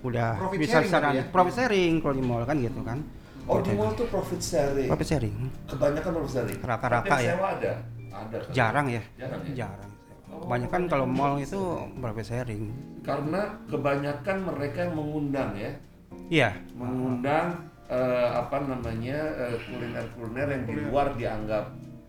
Udah 0.02 0.42
Profit 0.42 0.58
bisa 0.58 0.82
sharing 0.82 0.90
tapi 0.90 1.16
ya? 1.16 1.22
profit 1.30 1.54
sharing 1.54 1.92
kalau 2.02 2.14
di 2.14 2.20
mall 2.20 2.42
kan 2.42 2.58
gitu 2.58 2.82
kan 2.82 2.98
Oh 3.44 3.60
di 3.60 3.72
mall 3.72 3.92
tuh 3.92 4.08
profit 4.08 4.40
sharing. 4.40 4.88
profit 4.88 5.04
sharing 5.06 5.34
Kebanyakan 5.68 6.10
profit 6.14 6.32
sharing. 6.34 6.58
Rata-rata 6.60 7.16
ya. 7.18 7.32
sewa 7.32 7.48
ada. 7.52 7.72
Ada. 8.14 8.36
kan? 8.38 8.52
jarang 8.52 8.86
ya 8.88 9.02
Jarang 9.16 9.42
ya? 9.44 9.52
jarang 9.66 9.90
kebanyakan 10.34 10.82
kalau 10.86 11.06
mall 11.06 11.34
itu 11.36 11.60
profit 11.94 12.26
sharing 12.26 12.64
Karena 13.00 13.40
kebanyakan 13.66 14.36
mereka 14.44 14.78
yang 14.82 14.94
mengundang 14.94 15.50
ya, 15.54 15.70
iya 16.28 16.50
mengundang 16.74 17.46
eh, 17.86 18.28
apa 18.32 18.56
namanya 18.60 19.18
eh, 19.36 19.56
kuliner-kuliner 19.62 20.48
yang 20.48 20.62
di 20.64 20.74
luar 20.80 21.06
dianggap 21.12 21.64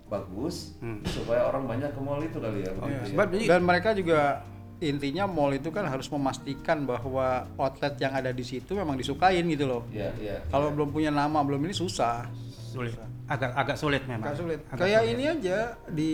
bagus 0.05 0.77
Hmm. 0.79 1.01
supaya 1.03 1.41
orang 1.43 1.65
banyak 1.65 1.89
ke 1.89 1.99
mall 1.99 2.21
itu 2.21 2.37
kali 2.37 2.61
ya. 2.61 2.71
Oh, 2.73 2.85
begitu 2.85 3.43
ya. 3.43 3.49
Dan 3.51 3.61
mereka 3.61 3.89
juga 3.91 4.45
intinya 4.83 5.23
mall 5.23 5.55
itu 5.55 5.71
kan 5.71 5.87
harus 5.87 6.07
memastikan 6.11 6.83
bahwa 6.83 7.47
outlet 7.55 7.95
yang 7.99 8.11
ada 8.11 8.35
di 8.35 8.43
situ 8.43 8.75
memang 8.75 8.99
disukain 8.99 9.43
gitu 9.47 9.65
loh. 9.65 9.83
Iya, 9.91 10.11
iya. 10.19 10.37
Kalau 10.51 10.71
belum 10.71 10.91
punya 10.91 11.11
nama 11.11 11.39
belum 11.43 11.63
ini 11.63 11.75
susah. 11.75 12.27
sulit 12.75 12.91
agak 13.25 13.55
agak 13.57 13.77
sulit 13.79 14.03
memang 14.05 14.29
Agak 14.29 14.37
sulit. 14.37 14.59
Agak 14.69 14.83
Kayak 14.85 15.01
sulit. 15.01 15.13
ini 15.15 15.23
aja 15.25 15.57
di 15.89 16.13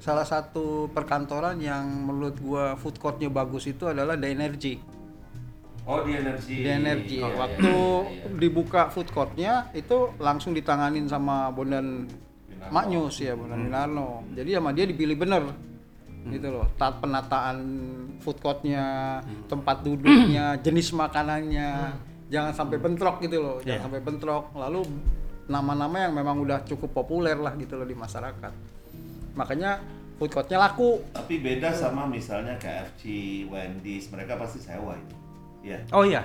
salah 0.00 0.24
satu 0.26 0.88
perkantoran 0.90 1.60
yang 1.60 1.84
menurut 1.84 2.34
gua 2.40 2.74
food 2.74 2.96
courtnya 2.98 3.28
bagus 3.28 3.68
itu 3.68 3.86
adalah 3.86 4.16
The 4.16 4.28
Energy. 4.32 4.74
Oh 5.84 6.04
di 6.04 6.16
energi. 6.16 6.64
The 6.64 6.72
Energy. 6.80 7.18
Iya, 7.20 7.32
Waktu 7.32 7.72
iya, 7.72 8.24
iya. 8.24 8.36
dibuka 8.36 8.88
food 8.88 9.08
courtnya 9.08 9.68
itu 9.72 10.12
langsung 10.16 10.52
ditanganin 10.52 11.06
sama 11.06 11.48
Bondan. 11.52 12.08
Maknyus 12.68 13.22
ya 13.22 13.32
Bondan 13.38 13.68
Winarno. 13.70 14.26
Jadi 14.34 14.50
sama 14.52 14.72
dia 14.74 14.84
dipilih 14.84 15.16
bener 15.16 15.44
gitu 16.30 16.48
loh. 16.50 16.66
Tat 16.74 16.98
penataan 16.98 17.56
food 18.18 18.38
courtnya, 18.38 19.18
tempat 19.46 19.80
duduknya, 19.80 20.56
jenis 20.64 20.92
makanannya, 20.92 21.94
jangan 22.28 22.52
sampai 22.52 22.76
bentrok 22.76 23.20
gitu 23.20 23.38
loh, 23.38 23.56
Iya. 23.60 23.76
jangan 23.76 23.82
sampai 23.88 24.00
bentrok. 24.02 24.44
Lalu 24.52 24.80
nama-nama 25.46 25.96
yang 26.04 26.12
memang 26.12 26.36
udah 26.40 26.60
cukup 26.62 26.92
populer 26.92 27.34
lah 27.34 27.56
gitu 27.56 27.74
loh 27.74 27.84
di 27.84 27.96
masyarakat. 27.96 28.52
Makanya 29.34 29.80
food 30.16 30.30
courtnya 30.30 30.58
laku. 30.58 31.00
Tapi 31.12 31.38
beda 31.38 31.70
sama 31.70 32.04
misalnya 32.04 32.58
KFC, 32.58 33.02
Wendy's, 33.46 34.10
mereka 34.10 34.36
pasti 34.36 34.58
sewa 34.58 34.92
itu. 34.92 35.14
Iya, 35.58 35.78
oh 35.90 36.06
iya 36.06 36.22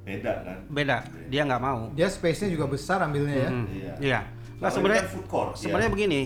beda 0.00 0.32
kan. 0.42 0.58
beda 0.66 0.96
dia 1.28 1.44
nggak 1.44 1.60
mau 1.60 1.92
Dia 1.92 2.08
space-nya 2.08 2.48
juga 2.48 2.64
besar 2.66 3.04
ambilnya 3.04 3.36
ya. 3.36 3.50
Hmm, 3.52 3.66
Iya. 3.68 3.94
iya 4.00 4.20
Kalau 4.24 4.56
nah 4.58 4.70
sebenarnya 4.72 5.04
kan 5.04 5.12
food 5.12 5.26
court, 5.28 5.50
sebenarnya 5.54 5.86
iya. 5.86 5.94
begini 5.94 6.20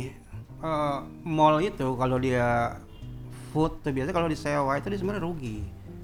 eh, 0.63 0.99
mall 1.27 1.59
itu 1.59 1.89
kalau 1.99 2.17
dia 2.17 2.79
food 3.55 3.79
tuh 3.81 3.95
biasanya 3.95 4.13
kalau 4.13 4.27
disewa 4.27 4.75
itu 4.75 4.87
dia 4.91 4.99
sebenarnya 4.99 5.23
rugi. 5.23 5.59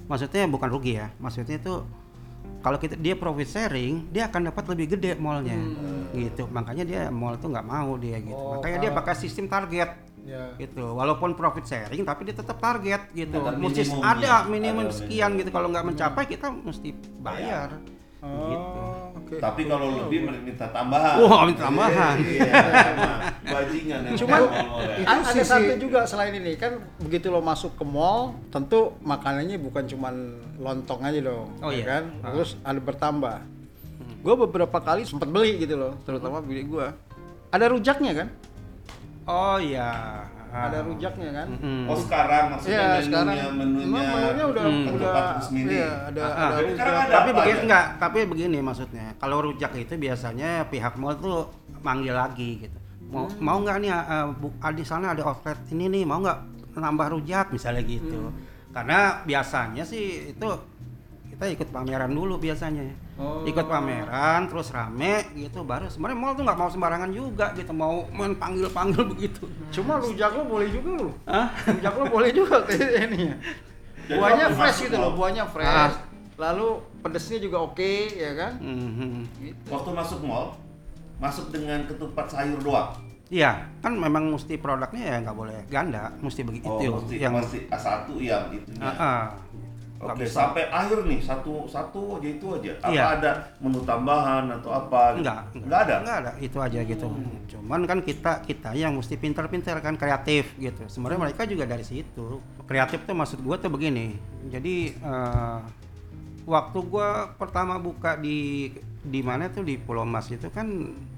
Maksudnya 0.07 0.47
bukan 0.47 0.69
rugi 0.71 0.93
ya 0.95 1.11
maksudnya 1.19 1.59
itu 1.59 1.83
kalau 2.61 2.77
kita 2.77 2.93
dia 2.95 3.17
profit 3.17 3.49
sharing 3.49 4.07
dia 4.07 4.31
akan 4.31 4.47
dapat 4.47 4.63
lebih 4.71 4.95
gede 4.95 5.19
mallnya. 5.19 5.59
Gitu 6.11 6.47
makanya 6.47 6.83
dia 6.87 7.01
mall 7.11 7.35
tuh 7.35 7.51
nggak 7.51 7.67
mau 7.67 7.99
dia 7.99 8.17
gitu. 8.17 8.31
Oh, 8.33 8.55
makanya 8.55 8.77
dia 8.79 8.89
kalau- 8.89 8.99
pakai 9.03 9.15
sistem 9.19 9.45
target. 9.45 9.91
Ya. 10.21 10.53
gitu 10.53 10.93
walaupun 10.93 11.33
profit 11.33 11.65
sharing 11.65 12.05
tapi 12.05 12.29
dia 12.29 12.37
tetap 12.37 12.61
target 12.61 13.09
gitu. 13.09 13.41
Ada 13.41 13.57
mesti 13.57 13.81
ada 14.05 14.45
minimum 14.45 14.85
Ada 14.85 14.93
sekian 14.93 15.33
gitu. 15.33 15.49
Kalau 15.49 15.65
nggak 15.73 15.81
Hmm. 15.81 15.97
mencapai 15.97 16.23
kita 16.29 16.53
mesti 16.53 16.93
bayar. 17.17 17.81
Gitu. 18.21 18.77
Oh, 18.77 18.90
oke. 19.31 19.39
Tapi 19.39 19.61
kalau 19.63 19.87
lebih 19.97 20.19
minta 20.27 20.67
tambahan. 20.67 21.15
Wah, 21.17 21.41
minta 21.43 21.63
tambahan. 21.63 22.15
Iya, 22.19 22.51
emang. 22.91 23.19
bajingan 23.41 23.99
ya. 24.03 24.11
Cuman 24.15 24.41
mall-mall 24.41 24.81
ya. 24.83 24.95
Ada 25.03 25.31
sisi- 25.33 25.47
satu 25.47 25.73
juga 25.77 25.99
selain 26.03 26.33
ini 26.33 26.51
kan 26.55 26.71
begitu 26.97 27.27
lo 27.27 27.39
masuk 27.39 27.73
ke 27.73 27.83
mall 27.83 28.31
tentu 28.47 28.95
makanannya 29.01 29.55
bukan 29.57 29.83
cuman 29.85 30.13
lontong 30.55 31.01
aja 31.01 31.19
dong 31.21 31.47
Oh, 31.59 31.67
ya 31.67 31.75
iya. 31.75 31.83
kan 31.85 32.03
terus 32.29 32.55
ada 32.61 32.77
bertambah 32.77 33.35
gue 34.21 34.35
beberapa 34.37 34.77
kali 34.77 35.03
sempat 35.03 35.27
beli 35.27 35.57
gitu 35.57 35.75
loh 35.75 35.97
terutama 36.01 36.39
beli 36.39 36.63
gue 36.63 36.87
ada 37.49 37.65
rujaknya 37.67 38.11
kan 38.15 38.27
oh 39.25 39.57
iya 39.57 40.21
ada 40.53 40.77
rujaknya 40.81 41.29
kan. 41.31 41.47
Oh 41.85 41.97
sekarang 41.97 42.43
maksudnya 42.51 42.71
Iya 42.71 42.83
menunya, 42.83 43.01
sekarang 43.01 43.35
menunya, 43.55 43.85
Memang 43.87 44.03
menunya 44.05 44.45
udah 44.45 44.63
Hmm. 44.63 44.85
udah 44.91 45.11
iya, 45.55 45.89
ada 46.05 46.21
Ah, 46.21 46.49
ada 46.49 46.57
rujak. 46.59 46.83
ada 46.83 47.07
tapi 47.09 47.29
begini 47.31 47.49
aja? 47.49 47.63
enggak 47.63 47.85
tapi 47.97 48.19
begini 48.25 48.57
maksudnya 48.59 49.05
kalau 49.15 49.37
rujak 49.41 49.71
itu 49.73 49.93
biasanya 49.95 50.49
pihak 50.65 50.93
mall 50.95 51.15
tuh 51.15 51.47
manggil 51.79 52.11
lagi 52.13 52.49
gitu 52.61 52.77
mau 53.07 53.25
Hmm. 53.25 53.39
mau 53.39 53.57
nggak 53.59 53.77
nih 53.79 53.91
uh, 53.91 54.27
bu, 54.31 54.47
ah, 54.57 54.71
di 54.71 54.83
sana 54.83 55.11
ada 55.11 55.23
outlet 55.25 55.57
ini 55.69 55.87
nih 55.89 56.03
mau 56.03 56.19
nggak 56.19 56.39
nambah 56.73 57.07
rujak 57.11 57.45
misalnya 57.49 57.81
gitu 57.81 58.19
Hmm. 58.21 58.35
karena 58.69 58.99
biasanya 59.21 59.83
sih 59.83 60.03
itu 60.31 60.49
kita 61.29 61.45
ikut 61.49 61.67
pameran 61.69 62.11
dulu 62.11 62.35
biasanya 62.37 62.85
Oh. 63.21 63.45
ikut 63.45 63.65
pameran 63.69 64.49
terus 64.49 64.73
rame 64.73 65.29
gitu 65.37 65.61
baru 65.61 65.85
sebenarnya 65.85 66.17
mall 66.17 66.33
tuh 66.33 66.41
nggak 66.41 66.57
mau 66.57 66.69
sembarangan 66.73 67.11
juga 67.13 67.53
gitu 67.53 67.69
mau 67.69 68.01
main 68.09 68.33
panggil 68.33 68.65
panggil 68.73 69.05
begitu 69.05 69.45
Cuma 69.69 70.01
rujak 70.01 70.33
lo 70.35 70.43
boleh 70.49 70.67
juga 70.67 70.89
lo. 70.99 71.09
Hah? 71.29 71.47
Rujak 71.69 71.93
lo 71.95 72.05
boleh 72.09 72.29
juga 72.35 72.65
kayak 72.65 73.07
ini 73.07 73.19
ya. 73.31 73.35
Jadi 74.09 74.17
Buahnya 74.19 74.47
fresh 74.51 74.77
gitu 74.89 74.97
loh, 74.99 75.11
buahnya 75.15 75.45
fresh. 75.47 75.69
Ah. 75.69 75.93
Lalu 76.35 76.67
pedesnya 76.99 77.37
juga 77.39 77.57
oke 77.63 77.93
ya 78.11 78.31
kan? 78.35 78.53
Mhm. 78.59 79.23
Waktu 79.71 79.89
masuk 79.95 80.19
mall, 80.25 80.57
masuk 81.21 81.53
dengan 81.53 81.85
ketupat 81.87 82.27
sayur 82.27 82.59
doang. 82.59 82.91
Iya, 83.31 83.63
kan 83.79 83.95
memang 83.95 84.27
mesti 84.35 84.59
produknya 84.59 85.03
ya 85.07 85.15
nggak 85.23 85.37
boleh 85.39 85.63
ganda, 85.71 86.11
mesti 86.19 86.43
begitu 86.43 86.67
Oh, 86.67 86.99
mesti, 86.99 87.15
yang 87.15 87.31
mesti 87.31 87.63
A1 87.71 88.11
yang 88.19 88.43
itunya. 88.51 88.83
Ah, 88.83 89.31
Oke, 90.03 90.25
bisa. 90.25 90.33
sampai 90.41 90.65
akhir 90.67 91.05
nih 91.05 91.19
satu 91.19 91.63
satu 91.65 92.17
aja 92.17 92.27
itu 92.27 92.45
aja. 92.51 92.71
Apa 92.79 92.89
Iya. 92.89 93.03
ada 93.15 93.31
menu 93.57 93.79
tambahan 93.81 94.49
atau 94.51 94.71
apa? 94.71 95.13
gitu? 95.13 95.21
Enggak, 95.21 95.39
Enggak 95.55 95.79
ada. 95.79 95.95
Enggak 95.99 96.17
ada, 96.17 96.31
itu 96.37 96.57
aja 96.57 96.79
gitu. 96.81 97.07
Cuman 97.47 97.81
kan 97.85 97.99
kita 97.99 98.31
kita 98.41 98.69
yang 98.73 98.93
mesti 98.93 99.15
pintar-pintar 99.15 99.77
kan 99.77 99.93
kreatif 99.95 100.57
gitu. 100.57 100.81
Sebenarnya 100.87 101.21
mereka 101.23 101.45
juga 101.45 101.63
dari 101.63 101.83
situ. 101.83 102.41
Kreatif 102.65 103.03
tuh 103.03 103.13
maksud 103.13 103.39
gua 103.39 103.55
tuh 103.55 103.69
begini. 103.69 104.17
Jadi 104.47 104.75
eh, 104.91 105.59
waktu 106.43 106.77
gua 106.83 107.07
pertama 107.31 107.77
buka 107.77 108.15
di 108.15 108.71
di 109.01 109.21
mana 109.21 109.47
tuh 109.47 109.61
di 109.61 109.77
Pulau 109.77 110.03
Mas 110.03 110.27
itu 110.27 110.49
kan 110.49 110.67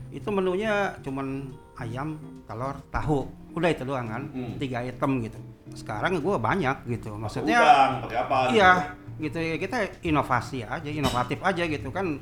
itu 0.09 0.29
menunya 0.29 0.93
cuman 0.99 1.49
ayam, 1.75 2.15
telur, 2.43 2.77
tahu. 2.89 3.25
Udah 3.53 3.69
itu 3.69 3.81
doang 3.81 4.05
kan, 4.05 4.23
Hmm. 4.27 4.57
tiga 4.57 4.81
item 4.81 5.21
gitu. 5.21 5.37
Sekarang 5.73 6.17
gua 6.19 6.37
banyak 6.37 6.85
gitu. 6.87 7.13
Maksudnya 7.13 7.59
Udang, 7.59 7.91
pakai 8.05 8.17
apa? 8.21 8.37
Iya, 8.49 8.71
gitu 9.17 9.37
ya 9.37 9.55
kita 9.57 9.77
inovasi 10.01 10.61
aja, 10.61 10.89
inovatif 10.89 11.41
aja 11.41 11.63
gitu 11.65 11.89
kan. 11.89 12.17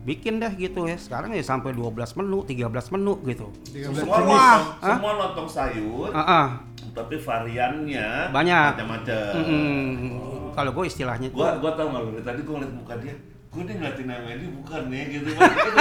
Bikin 0.00 0.40
deh 0.40 0.48
gitu 0.56 0.88
ya. 0.88 0.96
Sekarang 0.96 1.28
ya 1.30 1.44
sampai 1.44 1.76
12 1.76 1.92
menu, 2.16 2.40
13 2.42 2.88
menu 2.96 3.20
gitu. 3.28 3.52
Gitu. 3.68 3.92
Semua 3.92 4.16
Wah, 4.16 4.24
lontong, 4.24 4.64
hah? 4.80 4.96
semua 4.96 5.12
lontong 5.14 5.48
sayur, 5.48 6.08
Ah, 6.10 6.20
ah. 6.24 6.46
tapi 6.90 7.20
variannya 7.20 8.32
Banyak. 8.32 8.80
macam-macam. 8.80 9.32
Mm-mm. 9.36 10.50
Kalau 10.50 10.70
gue 10.72 10.84
istilahnya 10.84 11.28
Gua 11.30 11.54
gua 11.60 11.76
tau 11.76 11.92
nggak 11.92 12.24
tadi 12.24 12.40
gua 12.42 12.58
ngeliat 12.58 12.74
muka 12.74 12.94
dia, 12.98 13.14
gua 13.52 13.62
nih 13.62 13.74
ngeliatin 13.76 14.08
Emily 14.08 14.46
bukan 14.50 14.82
nih 14.88 15.04
gitu. 15.14 15.28
Gitu. 15.30 15.78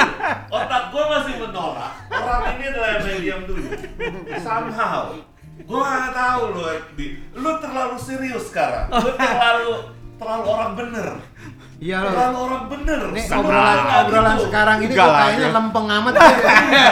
Otak 0.52 0.84
gua 0.91 1.04
masih 1.10 1.34
menolak. 1.39 1.91
Orang 2.12 2.43
ini 2.60 2.65
adalah 2.69 2.89
Emily 3.00 3.24
yang 3.26 3.41
dulu. 3.48 3.65
Somehow. 4.38 5.15
Gua 5.67 5.82
nggak 5.84 6.12
tahu 6.15 6.41
lu 6.56 6.63
Di. 6.95 7.08
Lu 7.36 7.52
terlalu 7.60 7.95
serius 8.00 8.48
sekarang. 8.48 8.88
Lu 9.04 9.12
terlalu 9.17 9.74
terlalu 10.19 10.45
orang 10.52 10.72
bener. 10.76 11.08
Iya 11.80 11.98
loh. 12.04 12.12
Terlalu 12.12 12.38
orang 12.43 12.63
bener. 12.67 13.00
Ini 13.15 13.22
Semua 13.24 13.39
obrolan 13.43 13.78
nggak 13.80 14.00
obrolan 14.04 14.36
gitu. 14.36 14.45
sekarang 14.52 14.78
ini 14.84 14.93
kok 14.93 15.12
kayaknya 15.15 15.48
ya. 15.48 15.56
lempeng 15.56 15.88
amat 15.88 16.13
gitu. 16.13 16.28
Ya. 16.69 16.91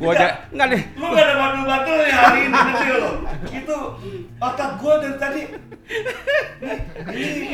gua 0.00 0.10
aja 0.16 0.26
enggak 0.52 0.68
deh. 0.72 0.82
Lu 0.96 1.06
gak 1.12 1.24
ada 1.24 1.34
bandul-bandulnya 1.36 2.16
hari 2.16 2.40
ini 2.48 2.56
nanti 2.56 2.86
lo. 2.92 3.10
Itu 3.52 3.76
otak 4.40 4.70
gua 4.80 4.94
dari 5.00 5.16
tadi. 5.20 5.42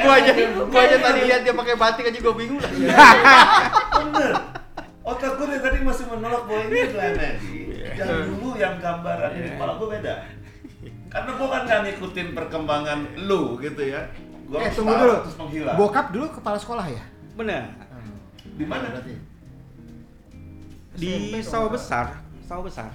Gua 0.02 0.14
aja 0.18 0.32
gua 0.66 0.80
aja 0.86 0.96
tadi 1.02 1.20
lihat 1.26 1.40
dia 1.42 1.54
pakai 1.54 1.74
batik 1.74 2.04
aja 2.06 2.18
gua 2.22 2.34
bingung 2.38 2.58
lah. 2.62 2.70
Bener. 3.98 4.61
Otak 5.02 5.30
gue 5.34 5.46
dari 5.50 5.60
tadi 5.60 5.78
masih 5.82 6.04
menolak 6.06 6.42
bahwa 6.46 6.62
ini 6.62 6.78
adalah 6.86 7.10
Medi. 7.18 7.54
Yang 7.98 8.18
dulu 8.30 8.48
yang 8.54 8.74
gambaran 8.78 9.30
di 9.34 9.50
kepala 9.50 9.72
gue 9.74 9.88
beda. 9.90 10.14
Karena 11.10 11.30
gue 11.34 11.48
kan 11.50 11.60
gak 11.66 11.80
ngikutin 11.84 12.28
perkembangan 12.32 12.98
lu 13.26 13.58
gitu 13.58 13.82
ya. 13.82 14.00
Gua 14.46 14.58
Eh 14.62 14.70
tunggu 14.70 14.94
dulu. 14.94 15.14
Terus 15.26 15.36
menghilang. 15.42 15.74
Bokap 15.74 16.06
dulu 16.14 16.26
kepala 16.30 16.56
sekolah 16.56 16.86
ya? 16.86 17.02
Bener. 17.34 17.62
Di 18.52 18.64
mana? 18.68 18.94
Berarti. 18.94 19.14
Di 20.92 21.12
sawah 21.40 21.72
besar, 21.72 22.20
sawah 22.44 22.64
besar. 22.68 22.92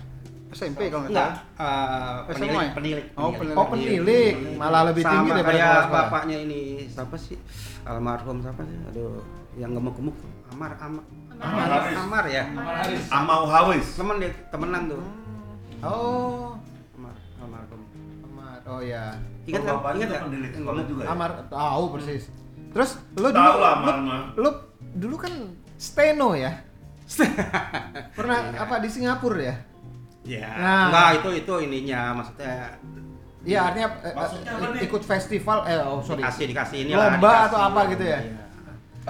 SMP 0.48 0.88
kalau 0.88 1.04
nggak 1.04 1.12
Enggak, 1.12 1.32
salah. 1.60 2.24
eh, 2.24 2.32
SMA 2.32 2.46
ya? 2.48 2.72
penilik, 2.72 2.72
penilik. 2.72 3.06
Oh, 3.20 3.32
penilik. 3.36 3.58
Oh 3.58 3.66
penilik, 3.68 4.34
malah 4.56 4.82
lebih 4.88 5.04
Sama 5.04 5.12
tinggi 5.12 5.30
daripada 5.36 5.52
kayak 5.52 5.66
kepala 5.68 5.82
sekolah. 5.84 6.06
bapaknya 6.08 6.38
ini 6.40 6.60
siapa 6.88 7.16
sih? 7.20 7.36
Almarhum 7.84 8.38
siapa 8.40 8.62
sih? 8.64 8.78
Aduh, 8.88 9.20
yang 9.60 9.72
gemuk-gemuk. 9.76 10.16
Amar, 10.56 10.72
Amar. 10.80 11.04
Amar 11.38 11.68
Haris. 11.70 11.98
Amar 11.98 12.26
ya. 12.26 12.44
Amau 13.14 13.44
Hawis. 13.46 13.88
Temen 13.94 14.16
dia, 14.22 14.32
temenan 14.50 14.82
tuh. 14.90 15.02
Oh, 15.86 16.58
Amar, 16.98 17.16
almarhum. 17.38 17.82
Amar. 18.26 18.58
Oh 18.66 18.82
ya. 18.82 19.14
Ingat 19.46 19.62
Oh, 19.70 19.80
kan? 19.80 19.94
Ingat 19.96 20.10
pendidik 20.26 20.52
sekolah 20.58 20.84
juga 20.90 21.02
ya? 21.06 21.08
Amar 21.14 21.32
tahu 21.48 21.84
persis. 21.94 22.24
Terus 22.74 22.92
lu 23.16 23.30
dulu 23.30 23.52
lah 23.62 23.74
lu, 23.80 23.90
Amar 23.90 23.96
lu 24.36 24.50
dulu 24.98 25.16
kan 25.22 25.34
steno 25.78 26.34
ya? 26.34 26.52
Pernah 28.18 28.52
apa 28.58 28.84
di 28.84 28.90
Singapura 28.92 29.40
ya? 29.40 29.56
Ya. 30.28 30.50
Nah. 30.52 30.86
Enggak, 30.92 31.10
itu 31.24 31.30
itu 31.46 31.54
ininya 31.64 32.20
maksudnya 32.20 32.76
Iya 33.48 33.72
artinya 33.72 33.88
eh, 34.04 34.12
eh, 34.12 34.70
nih? 34.76 34.82
ikut 34.92 35.04
festival 35.08 35.64
eh 35.72 35.80
oh 35.80 36.04
sorry. 36.04 36.20
dikasih 36.20 36.46
dikasih 36.52 36.78
ini 36.84 36.92
Lomba 37.00 37.48
atau 37.48 37.60
apa 37.64 37.88
gitu 37.96 38.04
ya? 38.04 38.20
Apa 38.20 38.47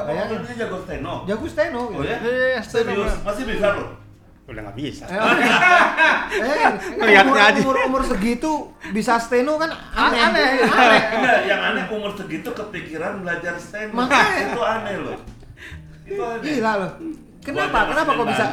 Bayangin. 0.05 0.38
maksudnya 0.38 0.57
jago 0.62 0.77
steno? 0.86 1.13
Jago 1.25 1.45
steno 1.49 1.81
Oh 1.89 2.03
ya? 2.05 2.17
Eh, 2.21 2.57
steno, 2.62 2.89
Serius? 2.93 3.13
Masih 3.25 3.43
bisa 3.49 3.67
lo? 3.73 3.86
Udah 4.47 4.62
nggak 4.63 4.77
bisa. 4.79 5.03
Eh, 5.12 5.19
eh, 6.39 6.71
Kelihatannya 6.95 7.21
umur, 7.27 7.38
aja. 7.38 7.60
umur 7.60 7.77
umur 7.83 8.01
segitu 8.07 8.71
bisa 8.95 9.19
steno 9.19 9.60
kan 9.60 9.75
aneh. 9.75 10.21
Aneh. 10.23 10.49
aneh. 10.63 11.01
Enggak, 11.19 11.38
yang 11.51 11.62
aneh 11.73 11.83
umur 11.91 12.15
segitu 12.15 12.49
kepikiran 12.55 13.25
belajar 13.25 13.60
steno. 13.60 13.91
Makanya. 13.91 14.55
Itu 14.55 14.62
aneh 14.63 14.95
loh. 15.03 15.17
Itu 16.07 16.21
aneh. 16.23 16.43
Gila 16.47 16.73
loh. 16.79 16.91
Kenapa? 17.43 17.79
Kenapa 17.91 18.12
kok 18.12 18.27
bisa 18.27 18.45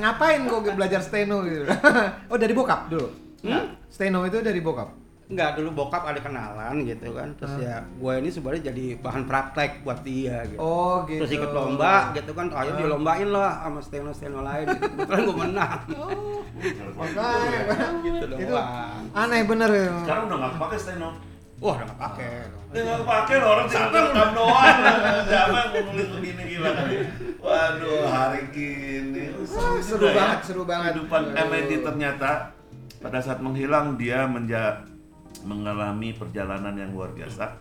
ngapain 0.00 0.40
kok 0.44 0.60
belajar 0.76 1.00
steno 1.00 1.36
gitu? 1.44 1.64
oh 2.32 2.36
dari 2.36 2.52
bokap 2.52 2.92
dulu. 2.92 3.08
Hmm? 3.44 3.76
Steno 3.88 4.28
itu 4.28 4.44
dari 4.44 4.60
bokap. 4.60 5.07
Enggak, 5.28 5.60
dulu 5.60 5.84
bokap 5.84 6.08
ada 6.08 6.20
kenalan 6.24 6.88
gitu 6.88 7.12
kan. 7.12 7.28
Terus 7.36 7.60
ya 7.60 7.84
gue 7.84 8.12
ini 8.16 8.32
sebenarnya 8.32 8.72
jadi 8.72 8.84
bahan 8.96 9.28
praktek 9.28 9.84
buat 9.84 10.00
dia 10.00 10.40
gitu. 10.48 10.56
Oh 10.56 11.04
gitu. 11.04 11.20
Terus 11.20 11.32
ikut 11.36 11.52
lomba 11.52 12.16
gitu 12.16 12.32
kan, 12.32 12.48
ayo 12.48 12.80
dilombain 12.80 13.28
lah 13.28 13.60
sama 13.60 13.80
steno-steno 13.84 14.40
lain 14.40 14.64
gitu. 14.72 14.88
Kebetulan 14.88 15.20
gue 15.28 15.36
menang. 15.36 15.80
Makanya, 16.96 17.60
gitu 18.08 18.24
itu 18.24 18.44
doang. 18.48 19.04
aneh 19.12 19.44
bener 19.44 19.68
ya. 19.68 19.92
Sekarang 20.00 20.24
udah 20.32 20.36
nggak 20.40 20.52
pakai 20.56 20.78
steno. 20.80 21.08
Wah, 21.60 21.74
udah 21.76 21.86
nggak 21.92 22.00
pakai. 22.00 22.30
Dia 22.72 22.80
nggak 22.88 23.04
pakai 23.04 23.34
loh 23.36 23.48
orang 23.52 23.66
tinggal 23.68 23.90
rekam 24.08 24.30
doang. 24.32 24.76
Zaman 25.28 25.64
mau 25.68 25.80
nulis 25.92 26.08
begini 26.16 26.42
gila 26.56 26.70
kali. 26.72 26.96
Waduh 27.36 28.04
hari 28.08 28.42
gini. 28.48 29.24
Wah, 29.44 29.76
seru 29.84 30.08
juga 30.08 30.08
ya. 30.08 30.16
banget, 30.16 30.40
seru 30.40 30.62
banget. 30.64 30.92
Kehidupan. 30.96 31.22
MND 31.36 31.72
ternyata 31.84 32.30
pada 33.04 33.18
saat 33.20 33.44
menghilang 33.44 34.00
dia 34.00 34.24
menja 34.24 34.88
mengalami 35.42 36.12
perjalanan 36.12 36.74
yang 36.74 36.90
luar 36.90 37.12
biasa 37.12 37.56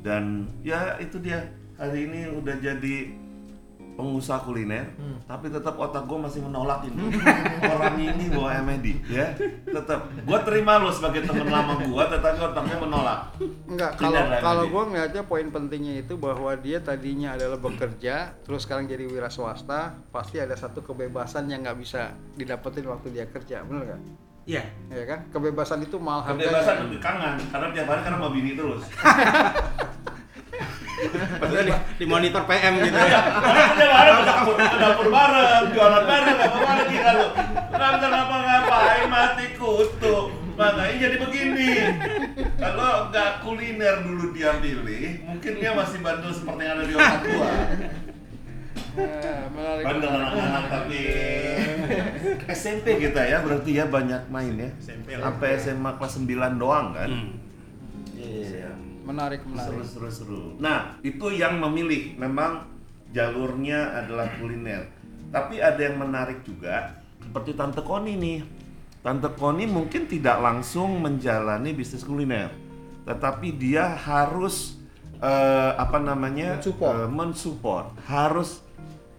dan 0.00 0.44
ya 0.60 0.98
itu 0.98 1.16
dia 1.18 1.48
hari 1.74 2.06
ini 2.06 2.28
udah 2.30 2.56
jadi 2.58 2.96
pengusaha 3.94 4.42
kuliner, 4.42 4.90
Hmm. 4.98 5.22
tapi 5.22 5.46
tetap 5.46 5.78
otak 5.78 6.02
gue 6.02 6.18
masih 6.18 6.42
menolak 6.42 6.82
ini 6.82 7.14
orang 7.78 7.94
ini 7.94 8.26
bawa 8.26 8.58
Emedi, 8.58 8.98
ya. 9.06 9.30
Tetap, 9.62 10.10
gue 10.18 10.38
terima 10.42 10.82
lo 10.82 10.90
sebagai 10.90 11.22
teman 11.22 11.46
lama 11.46 11.78
gue, 11.78 12.04
tetapi 12.10 12.38
otaknya 12.42 12.82
menolak. 12.82 13.38
Enggak, 13.70 13.94
kalau 13.94 14.18
kalau 14.42 14.64
gue 14.66 14.82
ngeliatnya 14.90 15.22
poin 15.22 15.46
pentingnya 15.46 16.02
itu 16.02 16.18
bahwa 16.18 16.58
dia 16.58 16.82
tadinya 16.82 17.38
adalah 17.38 17.54
bekerja, 17.54 18.34
terus 18.42 18.66
sekarang 18.66 18.90
jadi 18.90 19.06
wira 19.06 19.30
swasta, 19.30 19.94
pasti 20.10 20.42
ada 20.42 20.58
satu 20.58 20.82
kebebasan 20.82 21.46
yang 21.46 21.62
nggak 21.62 21.78
bisa 21.78 22.18
didapetin 22.34 22.90
waktu 22.90 23.14
dia 23.14 23.30
kerja, 23.30 23.62
bener 23.62 23.94
nggak? 23.94 24.00
Iya. 24.44 24.62
Ya 24.92 25.04
kan? 25.08 25.18
Kebebasan 25.28 25.80
itu 25.80 25.96
mahal 25.96 26.36
Kebebasan 26.36 26.52
harganya. 26.54 26.84
lebih 26.84 26.98
kangen, 27.00 27.34
karena 27.48 27.66
tiap 27.72 27.86
hari 27.88 28.00
kan 28.04 28.12
sama 28.14 28.28
bini 28.28 28.52
terus. 28.52 28.82
Padahal 31.34 31.64
di, 31.66 31.72
di 32.00 32.06
monitor 32.06 32.42
PM 32.46 32.80
gitu 32.80 32.96
ya. 32.96 33.20
Karena 33.20 33.64
tiap 33.74 33.92
hari 33.92 34.10
ke 34.14 34.24
dapur, 34.24 34.54
ke 34.56 34.78
dapur 34.78 35.06
bareng, 35.10 35.64
jualan 35.74 36.04
bareng, 36.06 36.36
apa 36.38 36.46
apa 36.54 36.72
lagi 36.78 36.96
kan 36.96 37.14
lo. 37.14 37.28
Nggak 37.74 37.90
bisa 37.98 38.06
ngapa-ngapain, 38.08 39.04
mati 39.10 39.46
kutu. 39.58 40.16
Makanya 40.54 40.94
jadi 40.94 41.16
begini. 41.18 41.70
Kalau 42.54 43.10
nggak 43.10 43.30
kuliner 43.42 43.96
dulu 44.06 44.30
dia 44.30 44.54
pilih, 44.62 45.06
mungkin 45.26 45.52
dia 45.58 45.74
masih 45.74 45.98
bandel 45.98 46.30
seperti 46.30 46.62
yang 46.62 46.74
ada 46.78 46.84
di 46.86 46.94
otak 46.94 47.20
gua. 47.26 47.50
Ya. 48.94 49.50
Bandel 49.82 50.06
anak-anak 50.06 50.64
tapi 50.70 51.00
SMP 52.46 52.86
kita 53.02 53.20
ya, 53.26 53.42
berarti 53.42 53.70
ya 53.74 53.84
banyak 53.90 54.22
main 54.30 54.54
ya. 54.54 54.70
SMP. 54.78 55.18
Sampai 55.18 55.48
SMA 55.58 55.90
kelas 55.98 56.14
9 56.22 56.62
doang 56.62 56.86
kan? 56.94 57.10
Hmm. 57.10 57.30
Iya. 58.14 58.70
Menarik, 59.04 59.44
menarik. 59.44 59.84
Seru 59.84 60.08
seru 60.08 60.10
seru. 60.10 60.42
Nah, 60.56 60.96
itu 61.04 61.26
yang 61.34 61.60
memilih 61.60 62.16
memang 62.16 62.64
jalurnya 63.12 64.00
adalah 64.00 64.30
kuliner. 64.40 64.88
Tapi 65.28 65.60
ada 65.60 65.76
yang 65.78 65.98
menarik 66.00 66.40
juga 66.46 66.94
seperti 67.20 67.52
Tante 67.52 67.82
Koni 67.84 68.14
nih. 68.16 68.38
Tante 69.04 69.28
Koni 69.36 69.68
mungkin 69.68 70.08
tidak 70.08 70.40
langsung 70.40 71.04
menjalani 71.04 71.76
bisnis 71.76 72.00
kuliner, 72.00 72.48
tetapi 73.04 73.52
dia 73.52 73.92
harus 73.92 74.80
eh, 75.20 75.72
apa 75.76 76.00
namanya 76.00 76.56
Mensupport. 76.56 76.96
eh, 76.96 77.08
mensupport, 77.12 77.86
harus 78.08 78.63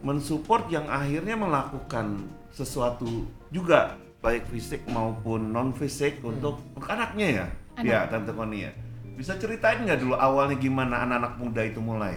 mensupport 0.06 0.70
yang 0.70 0.86
akhirnya 0.86 1.34
melakukan 1.34 2.30
sesuatu 2.54 3.26
juga 3.50 3.98
baik 4.22 4.46
fisik 4.54 4.86
maupun 4.86 5.50
non 5.50 5.74
fisik 5.74 6.22
untuk 6.22 6.62
anaknya 6.86 7.28
ya, 7.28 7.46
Anak. 7.82 7.90
ya 7.90 8.00
Tante 8.08 8.32
Koni 8.32 8.70
ya. 8.70 8.72
Bisa 9.18 9.34
ceritain 9.42 9.82
nggak 9.82 10.06
dulu 10.06 10.14
awalnya 10.14 10.62
gimana 10.62 11.02
anak-anak 11.04 11.34
muda 11.42 11.62
itu 11.66 11.82
mulai? 11.82 12.16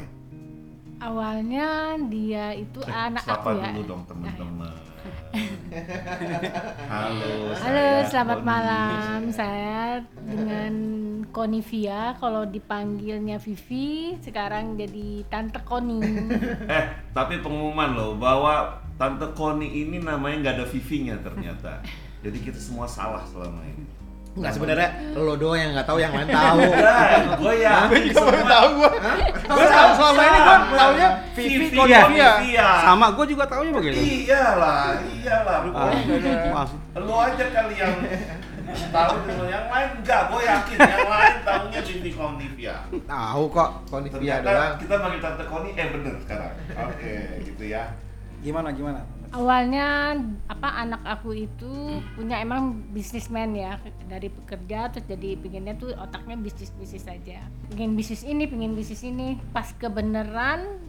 Awalnya 0.98 1.94
dia 2.11 2.53
itu 2.53 2.83
anak 2.85 3.22
Sapa 3.24 3.55
aku 3.55 3.62
ya. 3.62 3.64
dulu 3.72 3.81
dong 3.87 4.03
teman-teman. 4.05 4.88
Halo. 6.88 7.55
Halo, 7.55 7.88
selamat 8.09 8.38
Koni. 8.40 8.48
malam. 8.48 9.20
Saya 9.31 10.03
dengan 10.16 10.74
Konivia, 11.29 12.16
kalau 12.18 12.48
dipanggilnya 12.48 13.37
Vivi, 13.38 14.16
sekarang 14.18 14.74
jadi 14.81 15.22
Tante 15.29 15.61
Koni. 15.62 16.01
Eh, 16.68 16.85
tapi 17.16 17.40
pengumuman 17.40 17.96
loh 17.96 18.12
bahwa 18.16 18.83
Tante 18.98 19.31
Koni 19.33 19.87
ini 19.87 20.03
namanya 20.03 20.51
nggak 20.51 20.55
ada 20.61 20.66
Vivinya 20.66 21.16
ternyata. 21.20 21.81
Jadi 22.18 22.38
kita 22.42 22.59
semua 22.59 22.90
salah 22.90 23.22
selama 23.22 23.62
ini. 23.62 23.87
Enggak 24.37 24.53
sebenarnya 24.55 24.88
lo 25.14 25.35
doang 25.35 25.59
yang 25.59 25.71
nggak 25.73 25.87
tahu 25.87 25.99
yang 25.99 26.12
lain 26.12 26.29
tahu. 26.29 26.59
Ya, 26.69 27.35
gue 27.35 27.55
ya. 27.59 27.75
Baru 27.88 28.43
tahu 28.45 28.69
gua. 28.77 28.91
Gua 29.49 29.67
tahu 29.67 29.91
selama 29.95 30.21
ini 30.23 30.38
gua 30.38 30.57
taunya 30.71 31.09
Vivi 31.35 31.49
Vivi 31.59 31.77
Konivia. 31.77 32.03
Konivia. 32.07 32.69
Sama 32.83 33.07
gue 33.14 33.25
juga 33.27 33.45
taunya 33.47 33.73
begitu. 33.73 33.99
Iyalah, 33.99 34.83
iyalah. 35.03 35.57
Ah, 35.57 35.64
Rupanya 35.64 36.53
maaf. 36.53 36.71
Lo 36.95 37.14
aja 37.19 37.45
kali 37.49 37.75
yang 37.77 37.95
tahu 38.69 39.14
dulu 39.25 39.45
yang 39.49 39.64
lain 39.67 39.88
enggak, 39.97 40.23
gue 40.29 40.41
yakin 40.45 40.77
yang 40.79 41.09
lain 41.09 41.35
tahunya 41.43 41.81
Vivi 41.83 42.11
Konivia. 42.12 42.75
Tahu 43.09 43.43
kok 43.49 43.71
Konivia 43.88 44.35
doang. 44.45 44.75
kita 44.77 44.95
panggil 45.01 45.21
Tante 45.25 45.45
Koni, 45.49 45.71
eh 45.73 45.87
bener 45.88 46.14
sekarang. 46.21 46.53
Oke, 46.77 47.14
gitu 47.43 47.64
ya. 47.64 47.85
Gimana 48.38 48.71
gimana? 48.71 49.03
Awalnya 49.29 50.17
apa 50.49 50.69
anak 50.81 51.05
aku 51.05 51.37
itu 51.37 52.01
punya 52.17 52.41
emang 52.41 52.81
bisnismen 52.97 53.53
ya 53.53 53.77
dari 54.09 54.33
pekerja 54.33 54.88
terus 54.88 55.05
jadi 55.05 55.37
pinginnya 55.37 55.77
tuh 55.77 55.93
otaknya 55.93 56.41
bisnis 56.41 56.73
bisnis 56.73 57.05
saja. 57.05 57.45
Pingin 57.69 57.93
bisnis 57.93 58.25
ini, 58.25 58.49
pingin 58.49 58.73
bisnis 58.73 59.05
ini. 59.05 59.37
Pas 59.53 59.69
kebenaran 59.77 60.81